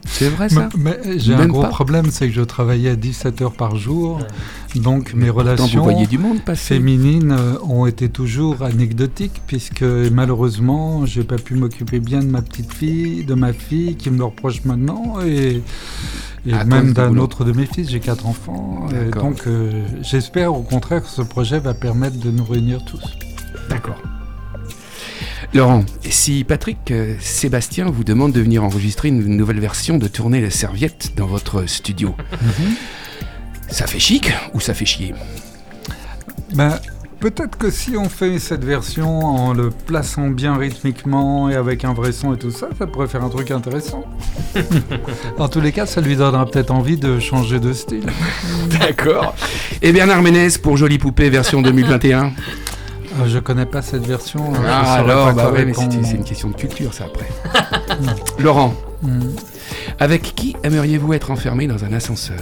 C'est 0.06 0.28
vrai 0.28 0.48
ça 0.48 0.68
Mais, 0.76 0.98
mais 1.04 1.18
j'ai 1.18 1.34
un 1.34 1.46
gros 1.46 1.62
pas 1.62 1.68
problème, 1.68 2.06
c'est 2.10 2.28
que 2.28 2.34
je 2.34 2.42
travaillais 2.42 2.96
17 2.96 3.42
heures 3.42 3.52
par 3.52 3.76
jour. 3.76 4.20
Donc 4.74 5.14
mes 5.14 5.30
relations 5.30 5.82
voyez 5.82 6.06
du 6.06 6.18
monde 6.18 6.40
passer. 6.40 6.74
féminines 6.76 7.32
euh, 7.32 7.58
ont 7.62 7.86
été 7.86 8.08
toujours 8.08 8.62
anecdotiques, 8.62 9.42
puisque 9.46 9.82
malheureusement, 9.82 11.06
j'ai 11.06 11.24
pas 11.24 11.36
pu 11.36 11.54
m'occuper 11.54 12.00
bien 12.00 12.20
de 12.20 12.26
ma 12.26 12.42
petite 12.42 12.72
fille, 12.72 13.24
de 13.24 13.34
ma 13.34 13.52
fille, 13.52 13.96
qui 13.96 14.10
me 14.10 14.18
le 14.18 14.24
reproche 14.24 14.64
maintenant, 14.64 15.16
et, 15.24 15.62
même 16.44 16.88
du 16.88 16.92
d'un 16.94 17.16
autre 17.16 17.44
de 17.44 17.52
mes 17.52 17.66
fils. 17.66 17.90
J'ai 17.90 18.00
quatre 18.00 18.26
enfants. 18.26 18.86
Et 18.90 19.10
donc 19.10 19.46
euh, 19.46 19.84
j'espère 20.02 20.54
au 20.54 20.62
contraire 20.62 21.02
que 21.02 21.08
ce 21.08 21.22
projet 21.22 21.58
va 21.60 21.74
permettre 21.74 22.18
de 22.18 22.30
nous 22.30 22.44
réunir 22.44 22.84
tous. 22.84 23.02
D'accord. 23.68 24.00
Laurent, 25.54 25.84
si 26.10 26.42
Patrick 26.42 26.90
euh, 26.90 27.14
Sébastien 27.20 27.84
vous 27.86 28.02
demande 28.02 28.32
de 28.32 28.40
venir 28.40 28.64
enregistrer 28.64 29.06
une 29.06 29.36
nouvelle 29.36 29.60
version 29.60 29.98
de 29.98 30.08
Tourner 30.08 30.40
les 30.40 30.50
serviettes 30.50 31.12
dans 31.16 31.26
votre 31.26 31.66
studio, 31.68 32.16
Ça 33.68 33.86
fait 33.86 34.00
chic 34.00 34.32
ou 34.52 34.58
ça 34.58 34.74
fait 34.74 34.84
chier? 34.84 35.14
Ben, 36.54 36.80
peut-être 37.20 37.56
que 37.56 37.70
si 37.70 37.96
on 37.96 38.08
fait 38.08 38.40
cette 38.40 38.64
version 38.64 39.20
en 39.20 39.54
le 39.54 39.70
plaçant 39.70 40.28
bien 40.28 40.56
rythmiquement 40.56 41.48
et 41.48 41.54
avec 41.54 41.84
un 41.84 41.92
vrai 41.92 42.10
son 42.10 42.34
et 42.34 42.38
tout 42.38 42.50
ça, 42.50 42.68
ça 42.76 42.88
pourrait 42.88 43.06
faire 43.08 43.22
un 43.22 43.30
truc 43.30 43.52
intéressant. 43.52 44.04
en 45.38 45.48
tous 45.48 45.60
les 45.60 45.70
cas, 45.70 45.86
ça 45.86 46.00
lui 46.00 46.16
donnera 46.16 46.46
peut-être 46.46 46.72
envie 46.72 46.96
de 46.96 47.20
changer 47.20 47.60
de 47.60 47.72
style. 47.72 48.06
D'accord. 48.80 49.36
Et 49.82 49.92
Bernard 49.92 50.22
Ménez 50.22 50.48
pour 50.60 50.76
Jolie 50.76 50.98
Poupée 50.98 51.30
version 51.30 51.62
2021 51.62 52.24
Euh, 52.24 52.30
je 53.26 53.38
connais 53.38 53.66
pas 53.66 53.82
cette 53.82 54.06
version. 54.06 54.52
euh, 54.52 54.56
je 54.56 54.66
Ah 54.68 54.92
alors, 54.94 55.32
bah 55.32 55.50
ouais, 55.50 55.64
mais 55.64 55.74
c'est 55.74 55.90
c'est 56.04 56.16
une 56.16 56.24
question 56.24 56.48
de 56.50 56.56
culture 56.56 56.92
ça 56.94 57.04
après. 57.04 57.28
Laurent, 58.38 58.74
Hmm. 59.02 59.20
avec 60.00 60.22
qui 60.34 60.56
aimeriez-vous 60.62 61.12
être 61.12 61.30
enfermé 61.30 61.66
dans 61.66 61.84
un 61.84 61.92
ascenseur? 61.92 62.38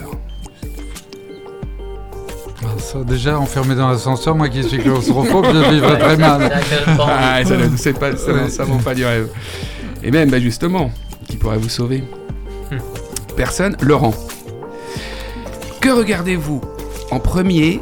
Ah, 2.64 2.78
ça, 2.78 2.98
déjà, 3.02 3.36
enfermé 3.38 3.74
dans 3.74 3.88
l'ascenseur, 3.88 4.36
moi 4.36 4.48
qui 4.48 4.62
suis 4.62 4.78
claustrophobe, 4.78 5.46
je 5.52 5.70
vivrais 5.74 5.98
très 5.98 6.16
mal. 6.16 6.62
Ah, 7.00 7.40
ça 7.44 7.56
ne 7.56 7.76
c'est 7.76 7.94
pas, 7.94 8.16
ça, 8.16 8.48
ça 8.48 8.62
vaut 8.64 8.78
pas 8.78 8.94
du 8.94 9.04
rêve. 9.04 9.28
Et 10.04 10.10
même, 10.12 10.30
bah 10.30 10.38
justement, 10.38 10.90
qui 11.26 11.36
pourrait 11.36 11.58
vous 11.58 11.68
sauver? 11.68 12.04
Personne 13.36 13.76
Laurent. 13.80 14.14
Que 15.80 15.88
regardez-vous 15.90 16.60
en 17.10 17.18
premier 17.18 17.80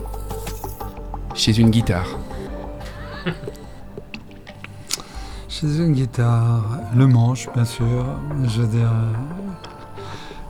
chez 1.34 1.58
une 1.58 1.68
guitare? 1.70 2.18
Chez 5.48 5.66
une 5.78 5.92
guitare, 5.92 6.62
le 6.96 7.06
manche, 7.06 7.48
bien 7.54 7.64
sûr. 7.64 8.06
Je 8.44 8.62
veux 8.62 8.66
dire, 8.68 8.90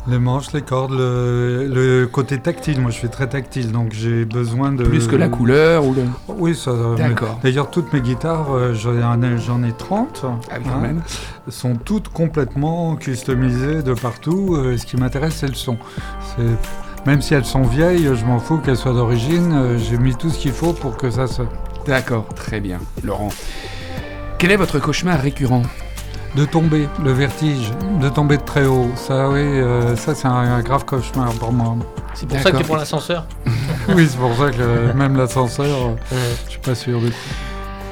les 0.06 0.18
manches, 0.18 0.52
les 0.52 0.62
cordes, 0.62 0.92
le, 0.92 1.66
le 1.66 2.06
côté 2.06 2.38
tactile. 2.38 2.80
Moi, 2.80 2.90
je 2.90 2.96
suis 2.96 3.08
très 3.08 3.28
tactile, 3.28 3.72
donc 3.72 3.92
j'ai 3.92 4.24
besoin 4.24 4.72
de. 4.72 4.84
Plus 4.84 5.06
que 5.08 5.16
la 5.16 5.28
couleur 5.28 5.84
ou 5.86 5.94
le... 5.94 6.02
Oui, 6.28 6.54
ça. 6.54 6.70
euh, 6.70 6.96
D'accord. 6.96 7.38
D'ailleurs, 7.42 7.70
toutes 7.70 7.92
mes 7.92 8.00
guitares, 8.00 8.52
euh, 8.52 8.74
j'en 8.74 9.22
ai, 9.22 9.38
j'en 9.38 9.62
ai 9.62 9.72
30. 9.72 10.24
Ah 10.50 10.58
quand 10.62 10.70
hein, 10.70 10.80
même. 10.80 11.02
sont 11.48 11.76
toutes 11.76 12.08
complètement 12.08 12.96
customisées 12.96 13.82
de 13.82 13.94
partout. 13.94 14.54
Euh, 14.54 14.76
ce 14.76 14.86
qui 14.86 14.96
m'intéresse, 14.96 15.36
c'est 15.36 15.48
le 15.48 15.54
son. 15.54 15.76
Même 17.06 17.22
si 17.22 17.32
elles 17.34 17.46
sont 17.46 17.62
vieilles, 17.62 18.10
je 18.14 18.24
m'en 18.26 18.38
fous 18.38 18.58
qu'elles 18.58 18.76
soient 18.76 18.92
d'origine. 18.92 19.76
J'ai 19.78 19.96
mis 19.96 20.14
tout 20.14 20.28
ce 20.28 20.38
qu'il 20.38 20.52
faut 20.52 20.72
pour 20.74 20.96
que 20.98 21.10
ça 21.10 21.26
se. 21.26 21.42
D'accord, 21.86 22.26
très 22.34 22.60
bien. 22.60 22.78
Laurent. 23.02 23.30
Quel 24.38 24.52
est 24.52 24.56
votre 24.56 24.78
cauchemar 24.78 25.20
récurrent? 25.20 25.62
De 26.36 26.44
tomber, 26.44 26.88
le 27.02 27.12
vertige, 27.12 27.72
de 28.00 28.08
tomber 28.08 28.36
de 28.36 28.42
très 28.42 28.64
haut. 28.64 28.90
Ça, 28.94 29.28
oui, 29.28 29.40
euh, 29.40 29.96
ça, 29.96 30.14
c'est 30.14 30.28
un, 30.28 30.32
un 30.32 30.62
grave 30.62 30.84
cauchemar 30.84 31.32
pour 31.32 31.52
moi. 31.52 31.74
C'est 32.14 32.28
pour 32.28 32.38
ça 32.38 32.52
que 32.52 32.56
tu 32.58 32.64
prends 32.64 32.76
l'ascenseur? 32.76 33.26
Oui, 33.88 34.06
c'est 34.08 34.18
pour 34.18 34.36
ça 34.36 34.50
que 34.50 34.92
même 34.92 35.16
l'ascenseur, 35.16 35.96
euh, 36.12 36.34
je 36.46 36.50
suis 36.50 36.60
pas 36.60 36.74
sûr 36.74 37.00
de 37.00 37.10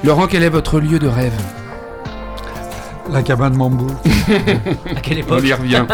Laurent, 0.04 0.26
quel 0.28 0.42
est 0.44 0.48
votre 0.48 0.78
lieu 0.78 0.98
de 0.98 1.08
rêve? 1.08 1.32
La 3.10 3.22
cabane 3.22 3.56
bambou. 3.56 3.88
À 4.96 5.00
quelle 5.00 5.18
On 5.18 5.20
époque 5.20 5.44
y 5.44 5.52
revient. 5.54 5.84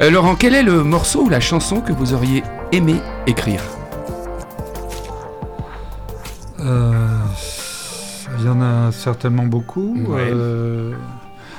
Euh, 0.00 0.10
Laurent, 0.10 0.34
quel 0.34 0.54
est 0.54 0.62
le 0.62 0.82
morceau 0.82 1.22
ou 1.24 1.28
la 1.28 1.40
chanson 1.40 1.80
que 1.80 1.92
vous 1.92 2.14
auriez 2.14 2.42
aimé 2.72 2.96
écrire? 3.26 3.60
Euh, 3.60 3.77
Il 8.38 8.44
y 8.44 8.48
en 8.48 8.60
a 8.60 8.92
certainement 8.92 9.44
beaucoup. 9.46 9.96
Ouais. 10.06 10.30
Euh, 10.32 10.92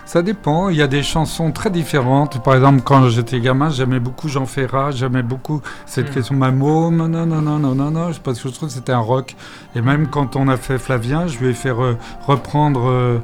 ça 0.05 0.21
dépend. 0.21 0.69
Il 0.69 0.77
y 0.77 0.81
a 0.81 0.87
des 0.87 1.03
chansons 1.03 1.51
très 1.51 1.69
différentes. 1.69 2.43
Par 2.43 2.55
exemple, 2.55 2.81
quand 2.83 3.09
j'étais 3.09 3.39
gamin, 3.39 3.69
j'aimais 3.69 3.99
beaucoup 3.99 4.27
Jean 4.27 4.45
Ferrat. 4.45 4.91
J'aimais 4.91 5.23
beaucoup 5.23 5.61
cette 5.85 6.09
Mm. 6.09 6.13
question 6.13 6.35
Ma 6.35 6.51
môme. 6.51 6.97
Non, 6.97 7.07
non, 7.25 7.41
non, 7.41 7.59
non, 7.59 7.75
non, 7.75 7.91
non. 7.91 8.11
Parce 8.23 8.39
que 8.41 8.49
je 8.49 8.53
trouve 8.53 8.69
que 8.69 8.73
c'était 8.75 8.91
un 8.93 8.99
rock. 8.99 9.35
Et 9.75 9.81
même 9.81 10.07
quand 10.07 10.35
on 10.35 10.47
a 10.47 10.57
fait 10.57 10.77
Flavien, 10.77 11.27
je 11.27 11.37
lui 11.39 11.47
ai 11.49 11.53
fait 11.53 11.71
re- 11.71 11.97
reprendre. 12.25 12.87
euh, 12.89 13.17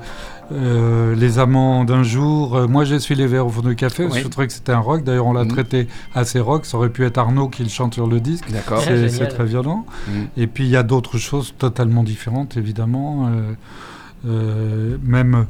euh, 0.51 1.15
les 1.15 1.39
amants 1.39 1.83
d'un 1.85 2.03
jour, 2.03 2.55
Euh, 2.55 2.67
moi 2.67 2.85
je 2.85 2.95
suis 2.95 3.15
les 3.15 3.27
verres 3.27 3.47
au 3.47 3.49
fond 3.49 3.61
du 3.61 3.75
café, 3.75 4.03
parce 4.03 4.15
que 4.15 4.19
Oui. 4.19 4.23
je 4.25 4.29
trouvais 4.29 4.47
que 4.47 4.53
c'était 4.53 4.71
un 4.73 4.79
rock, 4.79 5.03
d'ailleurs 5.03 5.25
on 5.27 5.33
l'a 5.33 5.43
Mhm. 5.43 5.51
traité 5.51 5.87
assez 6.13 6.39
rock, 6.39 6.65
ça 6.65 6.77
aurait 6.77 6.89
pu 6.89 7.03
être 7.05 7.17
Arnaud 7.17 7.49
qui 7.49 7.63
le 7.63 7.69
chante 7.69 7.93
sur 7.95 8.07
le 8.07 8.19
disque, 8.19 8.51
D'accord. 8.51 8.81
C'est 8.81 9.27
très 9.27 9.45
violent. 9.45 9.85
Mhm. 10.07 10.27
Et 10.37 10.47
puis 10.47 10.65
il 10.65 10.69
y 10.69 10.75
a 10.77 10.83
d'autres 10.83 11.17
choses 11.17 11.53
totalement 11.57 12.03
différentes, 12.03 12.57
évidemment. 12.57 13.27
Euh, 13.27 13.53
euh, 14.27 14.97
même 15.03 15.45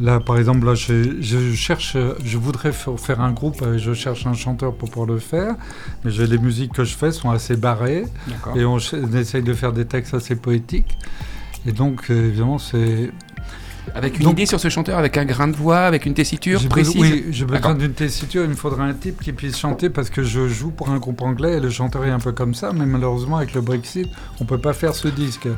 là, 0.00 0.18
par 0.20 0.38
exemple, 0.38 0.66
là, 0.66 0.74
je, 0.74 1.20
je 1.20 1.54
cherche, 1.54 1.96
je 2.24 2.38
voudrais 2.38 2.72
fa- 2.72 2.96
faire 2.96 3.20
un 3.20 3.32
groupe, 3.32 3.62
euh, 3.62 3.78
je 3.78 3.92
cherche 3.94 4.26
un 4.26 4.34
chanteur 4.34 4.74
pour 4.74 4.90
pouvoir 4.90 5.06
le 5.08 5.18
faire, 5.18 5.54
mais 6.04 6.10
je- 6.10 6.22
les 6.22 6.38
musiques 6.38 6.72
que 6.72 6.84
je 6.84 6.96
fais 6.96 7.12
sont 7.12 7.30
assez 7.30 7.56
barrées 7.56 8.04
D'accord. 8.28 8.56
et 8.56 8.64
on, 8.64 8.78
ch- 8.78 9.02
on 9.10 9.16
essaye 9.16 9.42
de 9.42 9.54
faire 9.54 9.72
des 9.72 9.84
textes 9.84 10.14
assez 10.14 10.36
poétiques. 10.36 10.98
Et 11.66 11.72
donc, 11.72 12.10
évidemment, 12.10 12.58
c'est. 12.58 13.10
Avec 13.94 14.18
une 14.18 14.24
Donc- 14.24 14.32
idée 14.32 14.46
sur 14.46 14.58
ce 14.60 14.68
chanteur, 14.68 14.98
avec 14.98 15.16
un 15.16 15.24
grain 15.24 15.46
de 15.48 15.56
voix, 15.56 15.78
avec 15.80 16.06
une 16.06 16.14
tessiture 16.14 16.60
précise 16.68 17.00
Oui, 17.00 17.24
j'ai 17.30 17.44
besoin 17.44 17.60
D'accord. 17.60 17.74
d'une 17.76 17.92
tessiture. 17.92 18.42
Il 18.44 18.50
me 18.50 18.54
faudrait 18.54 18.82
un 18.84 18.94
type 18.94 19.20
qui 19.22 19.32
puisse 19.32 19.58
chanter 19.58 19.90
parce 19.90 20.10
que 20.10 20.22
je 20.22 20.48
joue 20.48 20.70
pour 20.70 20.88
un 20.90 20.98
groupe 20.98 21.20
anglais 21.22 21.58
et 21.58 21.60
le 21.60 21.70
chanteur 21.70 22.04
est 22.04 22.10
un 22.10 22.18
peu 22.18 22.32
comme 22.32 22.54
ça. 22.54 22.72
Mais 22.72 22.86
malheureusement, 22.86 23.36
avec 23.36 23.54
le 23.54 23.60
Brexit, 23.60 24.08
on 24.40 24.44
peut 24.44 24.58
pas 24.58 24.72
faire 24.72 24.94
ce 24.94 25.08
disque. 25.08 25.48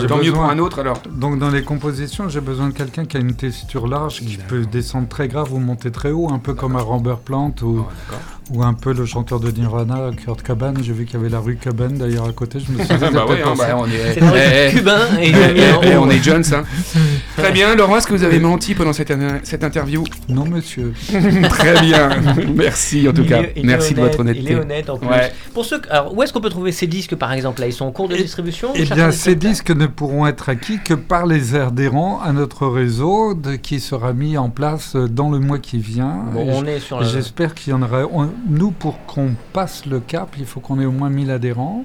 J'ai 0.00 0.06
Tant 0.06 0.16
mieux 0.18 0.32
pour 0.32 0.44
un 0.44 0.58
autre 0.58 0.78
alors. 0.80 1.00
Donc 1.10 1.38
dans 1.38 1.50
les 1.50 1.62
compositions, 1.62 2.28
j'ai 2.28 2.40
besoin 2.40 2.68
de 2.68 2.72
quelqu'un 2.74 3.04
qui 3.04 3.16
a 3.16 3.20
une 3.20 3.34
tessiture 3.34 3.86
large, 3.86 4.20
qui 4.20 4.36
D'accord. 4.36 4.46
peut 4.48 4.66
descendre 4.66 5.08
très 5.08 5.28
grave 5.28 5.52
ou 5.52 5.58
monter 5.58 5.90
très 5.90 6.10
haut, 6.10 6.30
un 6.32 6.38
peu 6.38 6.54
comme 6.54 6.76
un 6.76 6.80
Robert 6.82 7.18
Plant 7.18 7.54
ou, 7.62 7.80
Oh, 7.80 7.88
d'accord. 8.10 8.24
Ou 8.52 8.62
un 8.62 8.74
peu 8.74 8.92
le 8.92 9.04
chanteur 9.06 9.40
de 9.40 9.50
Nirvana, 9.50 10.10
Kurt 10.16 10.42
Cobain. 10.42 10.72
J'ai 10.80 10.92
vu 10.92 11.04
qu'il 11.04 11.16
y 11.18 11.20
avait 11.20 11.28
la 11.30 11.40
rue 11.40 11.56
Cobain 11.56 11.88
d'ailleurs 11.90 12.28
à 12.28 12.32
côté. 12.32 12.60
Je 12.60 12.70
me 12.72 12.78
suis 12.78 12.86
dit, 12.86 12.94
c'est 13.00 13.12
bah 13.12 13.26
ouais, 13.26 13.42
hein, 13.44 13.54
bah, 13.58 13.76
on 13.76 13.86
est. 13.86 14.20
Dans 14.20 14.32
Eh, 14.36 14.68
eh, 14.68 14.76
cubain 14.76 15.00
et 15.20 15.30
eh, 15.30 15.70
eh, 15.92 15.96
on 15.96 16.08
est 16.08 16.22
Jones, 16.22 16.44
hein. 16.52 16.62
Très 17.36 17.50
bien, 17.52 17.74
Laurent, 17.74 17.96
est-ce 17.96 18.06
que 18.06 18.14
vous 18.14 18.22
avez 18.24 18.38
menti 18.38 18.74
pendant 18.74 18.92
cette, 18.92 19.12
cette 19.42 19.64
interview? 19.64 20.04
Non, 20.28 20.44
monsieur. 20.46 20.92
Très 21.50 21.80
bien, 21.80 22.10
merci 22.54 23.08
en 23.08 23.12
tout 23.12 23.22
Il 23.22 23.28
cas. 23.28 23.42
est- 23.42 23.52
il 23.56 23.62
est 23.64 23.66
Merci 23.66 23.94
de 23.94 24.00
votre 24.00 24.20
honnêteté. 24.20 24.42
Il 24.44 24.52
est 24.52 24.54
honnête 24.60 24.90
en 24.90 24.96
plus. 24.96 25.08
Ouais. 25.08 25.32
Pour 25.52 25.64
ceux, 25.64 25.80
alors 25.90 26.16
où 26.16 26.22
est-ce 26.22 26.32
qu'on 26.32 26.40
peut 26.40 26.48
trouver 26.50 26.72
ces 26.72 26.86
disques 26.86 27.16
par 27.16 27.32
exemple 27.32 27.60
là? 27.60 27.66
Ils 27.66 27.72
sont 27.72 27.84
en 27.84 27.90
cours 27.92 28.08
de 28.08 28.16
distribution 28.16 28.68
Eh 28.74 28.84
bien, 28.84 29.10
ces 29.10 29.34
disques 29.34 29.70
ne 29.70 29.86
pourront 29.86 30.26
être 30.26 30.48
acquis 30.48 30.78
que 30.84 30.94
par 30.94 31.26
les 31.26 31.54
adhérents 31.56 32.20
à 32.24 32.32
notre 32.32 32.66
réseau 32.68 33.34
de- 33.34 33.56
qui 33.56 33.80
sera 33.80 34.12
mis 34.12 34.38
en 34.38 34.50
place 34.50 34.94
euh, 34.96 35.08
dans 35.08 35.30
le 35.30 35.40
mois 35.40 35.58
qui 35.58 35.78
vient. 35.78 36.24
Bon, 36.32 36.46
on 36.48 36.64
est 36.66 36.78
sur 36.80 37.00
le. 37.00 37.06
J'espère 37.06 37.54
qu'il 37.54 37.72
y 37.72 37.74
en 37.74 37.82
aura. 37.82 38.02
on- 38.12 38.30
nous, 38.48 38.70
pour 38.70 39.04
qu'on 39.06 39.34
passe 39.52 39.86
le 39.86 40.00
cap, 40.00 40.36
il 40.38 40.46
faut 40.46 40.60
qu'on 40.60 40.80
ait 40.80 40.86
au 40.86 40.92
moins 40.92 41.10
1000 41.10 41.30
adhérents. 41.30 41.84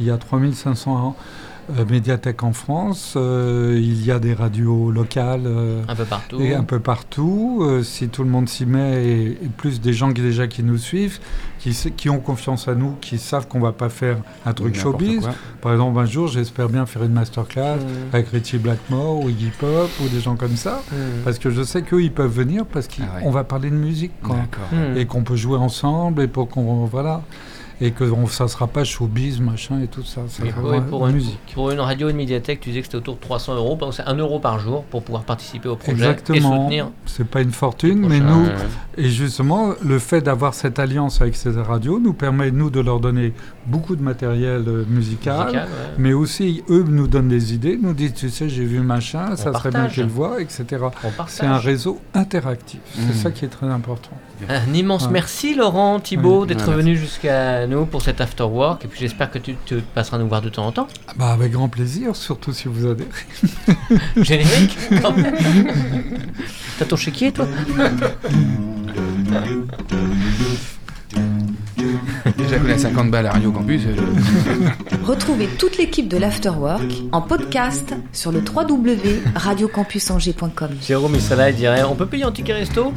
Il 0.00 0.06
y 0.06 0.10
a 0.10 0.18
3500 0.18 1.16
euh, 1.78 1.84
médiathèques 1.88 2.42
en 2.42 2.52
France. 2.52 3.14
Euh, 3.16 3.78
il 3.80 4.04
y 4.04 4.10
a 4.10 4.18
des 4.18 4.34
radios 4.34 4.90
locales. 4.90 5.42
euh, 5.46 5.82
Un 5.88 5.94
peu 5.94 6.04
partout. 6.04 6.40
et 6.40 6.54
un 6.54 6.64
peu 6.64 6.80
partout, 6.80 7.60
Euh, 7.62 7.82
si 7.82 8.08
tout 8.08 8.24
le 8.24 8.30
monde 8.30 8.48
s'y 8.48 8.66
met, 8.66 9.04
et, 9.04 9.26
et 9.32 9.48
plus 9.56 9.80
des 9.80 9.92
gens 9.92 10.12
qui 10.12 10.20
déjà 10.22 10.46
qui 10.46 10.62
nous 10.62 10.78
suivent, 10.78 11.18
qui, 11.96 12.10
ont 12.10 12.18
confiance 12.18 12.66
à 12.66 12.74
nous, 12.74 12.96
qui 13.00 13.18
savent 13.18 13.46
qu'on 13.46 13.60
va 13.60 13.70
pas 13.72 13.88
faire 13.88 14.16
un 14.44 14.52
truc 14.52 14.74
showbiz. 14.74 15.20
quoi. 15.20 15.30
Par 15.60 15.72
exemple, 15.72 15.98
un 16.00 16.04
jour, 16.06 16.26
j'espère 16.26 16.68
bien 16.68 16.86
faire 16.86 17.04
une 17.04 17.12
masterclass 17.12 17.76
Mm. 17.76 18.14
avec 18.14 18.28
Richie 18.30 18.58
Blackmore 18.58 19.20
ou 19.24 19.28
Iggy 19.30 19.52
Pop 19.60 19.88
ou 20.04 20.08
des 20.08 20.20
gens 20.20 20.34
comme 20.34 20.56
ça, 20.56 20.82
Mm. 20.90 20.94
parce 21.24 21.38
que 21.38 21.50
je 21.50 21.62
sais 21.62 21.82
qu'eux, 21.82 22.02
ils 22.02 22.10
peuvent 22.12 22.32
venir 22.32 22.66
parce 22.66 22.88
qu'on 22.88 23.04
Ah 23.04 23.24
ouais. 23.24 23.30
va 23.32 23.44
parler 23.44 23.70
de 23.70 23.76
musique, 23.76 24.12
quoi. 24.22 24.36
D'accord. 24.36 24.68
Mm. 24.72 24.96
Et 24.96 25.06
qu'on 25.06 25.22
peut 25.22 25.36
jouer 25.36 25.58
ensemble 25.58 26.22
et 26.22 26.26
pour 26.28 26.48
qu'on 26.48 26.84
voilà 26.86 27.22
et 27.82 27.90
que 27.90 28.04
on, 28.04 28.28
ça 28.28 28.46
sera 28.46 28.68
pas 28.68 28.84
showbiz 28.84 29.40
machin 29.40 29.80
et 29.82 29.88
tout 29.88 30.04
ça. 30.04 30.20
ça 30.28 30.46
Et 30.46 30.50
pour, 30.52 31.06
une, 31.08 31.14
musique. 31.14 31.40
pour 31.52 31.72
une 31.72 31.80
radio 31.80 32.06
et 32.06 32.10
une 32.12 32.16
médiathèque, 32.16 32.60
tu 32.60 32.68
disais 32.68 32.80
que 32.80 32.86
c'était 32.86 32.96
autour 32.98 33.16
de 33.16 33.20
300 33.20 33.56
euros, 33.56 33.76
c'est 33.90 34.04
1 34.04 34.14
euro 34.18 34.38
par 34.38 34.60
jour 34.60 34.84
pour 34.84 35.02
pouvoir 35.02 35.24
participer 35.24 35.68
au 35.68 35.74
projet 35.74 35.90
et 35.90 35.94
Exactement. 35.94 36.62
soutenir. 36.62 36.90
C'est 37.06 37.26
pas 37.26 37.40
une 37.40 37.50
fortune, 37.50 38.06
mais 38.08 38.20
nous. 38.20 38.46
Et 38.96 39.08
justement, 39.08 39.72
le 39.84 39.98
fait 39.98 40.20
d'avoir 40.20 40.54
cette 40.54 40.78
alliance 40.78 41.20
avec 41.20 41.34
ces 41.34 41.50
radios 41.50 41.98
nous 41.98 42.12
permet, 42.12 42.52
nous, 42.52 42.70
de 42.70 42.78
leur 42.78 43.00
donner 43.00 43.32
beaucoup 43.66 43.96
de 43.96 44.02
matériel 44.02 44.64
euh, 44.68 44.84
musical, 44.88 45.02
Musical, 45.46 45.54
ouais. 45.54 45.68
mais 45.98 46.12
aussi, 46.12 46.62
eux 46.70 46.84
nous 46.86 47.08
donnent 47.08 47.28
des 47.28 47.52
idées, 47.54 47.76
nous 47.80 47.94
disent, 47.94 48.14
tu 48.14 48.30
sais, 48.30 48.48
j'ai 48.48 48.64
vu 48.64 48.80
machin, 48.80 49.34
ça 49.34 49.52
serait 49.52 49.70
bien 49.70 49.88
qu'ils 49.88 50.04
le 50.04 50.08
voient, 50.08 50.40
etc. 50.40 50.64
C'est 51.26 51.46
un 51.46 51.58
réseau 51.58 52.00
interactif. 52.14 52.80
Mm. 52.96 53.00
C'est 53.08 53.18
ça 53.18 53.30
qui 53.32 53.44
est 53.44 53.48
très 53.48 53.66
important. 53.66 54.12
Un 54.48 54.72
immense 54.74 55.04
Ouais. 55.04 55.10
merci 55.12 55.54
Laurent 55.54 56.00
Thibault 56.00 56.42
Oui. 56.42 56.46
d'être 56.48 56.68
Ouais, 56.68 56.74
venu 56.76 56.96
jusqu'à 56.96 57.66
nous 57.66 57.86
pour 57.86 58.02
cet 58.02 58.20
after 58.20 58.44
work 58.44 58.84
et 58.84 58.88
puis 58.88 58.98
j'espère 59.00 59.30
que 59.30 59.38
tu 59.38 59.54
te 59.54 59.76
passeras 59.76 60.18
nous 60.18 60.28
voir 60.28 60.42
de 60.42 60.48
temps 60.48 60.66
en 60.66 60.72
temps. 60.72 60.88
Ah 61.08 61.12
Bah, 61.16 61.32
avec 61.32 61.52
grand 61.52 61.68
plaisir, 61.68 62.16
surtout 62.16 62.52
si 62.52 62.68
vous 62.68 62.86
adhérez. 62.86 63.08
Générique 64.16 64.76
quand 65.00 65.16
même. 65.16 65.34
T'as 66.78 66.84
ton 66.84 66.96
chéquier 66.96 67.32
toi? 67.32 67.46
Déjà 72.38 72.58
qu'on 72.58 72.70
a 72.70 72.78
50 72.78 73.10
balles 73.10 73.26
à 73.26 73.32
Radio 73.32 73.50
Campus. 73.52 73.82
euh, 73.86 73.94
Retrouvez 75.04 75.46
toute 75.58 75.76
l'équipe 75.78 76.08
de 76.08 76.16
l'Afterwork 76.16 76.82
en 77.12 77.20
podcast 77.22 77.94
sur 78.12 78.32
le 78.32 78.40
www.radiocampusangers.com. 78.40 80.68
Jérôme 80.86 81.12
Missala 81.12 81.50
il 81.50 81.56
dirait 81.56 81.82
on 81.84 81.94
peut 81.94 82.06
payer 82.06 82.24
en 82.24 82.32
ticket 82.32 82.54
resto? 82.54 82.92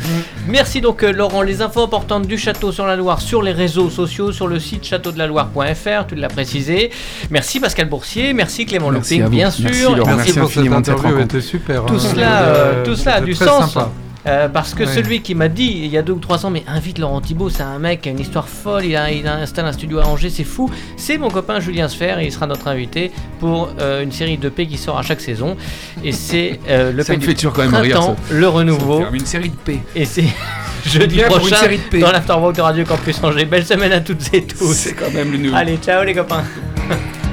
Merci 0.48 0.82
donc 0.82 1.04
euh, 1.04 1.12
Laurent. 1.12 1.42
Les 1.42 1.62
infos 1.62 1.84
importantes 1.84 2.28
du 2.28 2.38
château 2.38 2.72
sur 2.72 2.86
la 2.86 2.96
Loire 2.96 3.22
sur 3.22 3.42
les 3.42 3.52
réseaux 3.52 3.90
sociaux, 3.90 4.32
sur 4.32 4.48
le 4.48 4.60
site 4.60 4.86
châteaudelaloire.fr, 4.86 6.08
tu 6.08 6.16
l'as 6.16 6.28
précisé. 6.28 6.92
Merci 7.32 7.60
Pascal 7.60 7.90
Boursier, 7.90 8.34
merci 8.34 8.66
Clément 8.66 8.92
Merci 8.92 9.18
Louping, 9.20 9.32
bien 9.32 9.46
Merci, 9.46 9.74
sûr. 9.74 9.96
Laurent. 9.96 10.14
Et 10.14 10.18
Merci 10.18 10.34
pour 10.40 10.50
cette 10.50 10.66
interview, 10.68 11.04
rencontre. 11.04 11.22
était 11.24 11.42
super. 11.42 11.86
Tout 11.86 11.96
hein. 11.96 12.00
cela, 12.00 12.42
euh, 12.44 12.86
tout 12.86 12.96
cela 12.96 13.14
a 13.16 13.20
C'était 13.20 13.26
du 13.26 13.34
sens. 13.36 13.74
sympa. 13.74 13.92
Euh, 14.28 14.50
parce 14.50 14.74
que 14.74 14.84
Ouais. 14.84 14.94
celui 14.94 15.22
qui 15.22 15.36
m'a 15.36 15.48
dit 15.50 15.82
il 15.84 15.88
y 15.88 15.98
a 15.98 16.02
deux 16.02 16.14
ou 16.14 16.20
trois 16.20 16.46
ans, 16.46 16.50
mais 16.50 16.64
invite 16.68 16.98
Laurent 16.98 17.22
Thibault, 17.22 17.50
c'est 17.50 17.62
un 17.64 17.78
mec 17.80 18.02
qui 18.02 18.10
a 18.10 18.12
une 18.12 18.20
histoire 18.20 18.48
folle, 18.50 18.86
il, 18.86 18.96
a, 18.96 19.12
il 19.12 19.28
a 19.28 19.36
installé 19.36 19.68
un 19.68 19.72
studio 19.72 20.00
à 20.00 20.08
Angers, 20.08 20.30
c'est 20.32 20.44
fou. 20.44 20.70
C'est 20.98 21.18
mon 21.18 21.30
copain 21.30 21.60
Julien 21.60 21.88
Sfer 21.88 22.18
et 22.20 22.26
il 22.26 22.32
sera 22.32 22.48
notre 22.48 22.68
invité 22.68 23.12
pour 23.40 23.70
euh, 23.80 24.02
une 24.04 24.12
série 24.12 24.38
de 24.38 24.50
P 24.50 24.66
qui 24.68 24.78
sort 24.78 24.98
à 24.98 25.04
chaque 25.04 25.22
saison. 25.22 25.56
Et 26.04 26.12
c'est 26.12 26.60
euh, 26.70 26.92
le 26.92 27.04
Ça 27.04 27.14
P 27.14 27.18
me 27.18 27.22
du 27.22 27.28
fait 27.28 27.34
toujours 27.36 27.54
quand 27.54 27.64
même 27.70 27.76
rire, 27.76 28.16
le 28.32 28.48
renouveau. 28.48 29.04
une 29.14 29.26
série 29.26 29.50
de 29.50 29.56
P. 29.56 29.80
Et 29.96 30.06
c'est 30.06 30.26
jeudi 30.86 31.18
pour 31.22 31.36
une 31.36 31.40
prochain 31.42 31.58
série 31.58 31.78
de 31.78 31.84
P. 31.84 32.00
dans 32.00 32.12
l'Afterwork 32.12 32.56
de 32.56 32.62
Radio 32.62 32.84
Campus 32.84 33.24
Angers. 33.24 33.46
Belle 33.46 33.66
semaine 33.66 33.92
à 33.92 34.02
toutes 34.02 34.34
et 34.34 34.44
tous. 34.44 34.74
C'est 34.74 34.94
quand 34.94 35.12
même 35.14 35.32
le 35.32 35.38
nouveau. 35.38 35.56
Allez, 35.56 35.78
ciao 35.78 36.04
les 36.04 36.14
copains. 36.16 36.44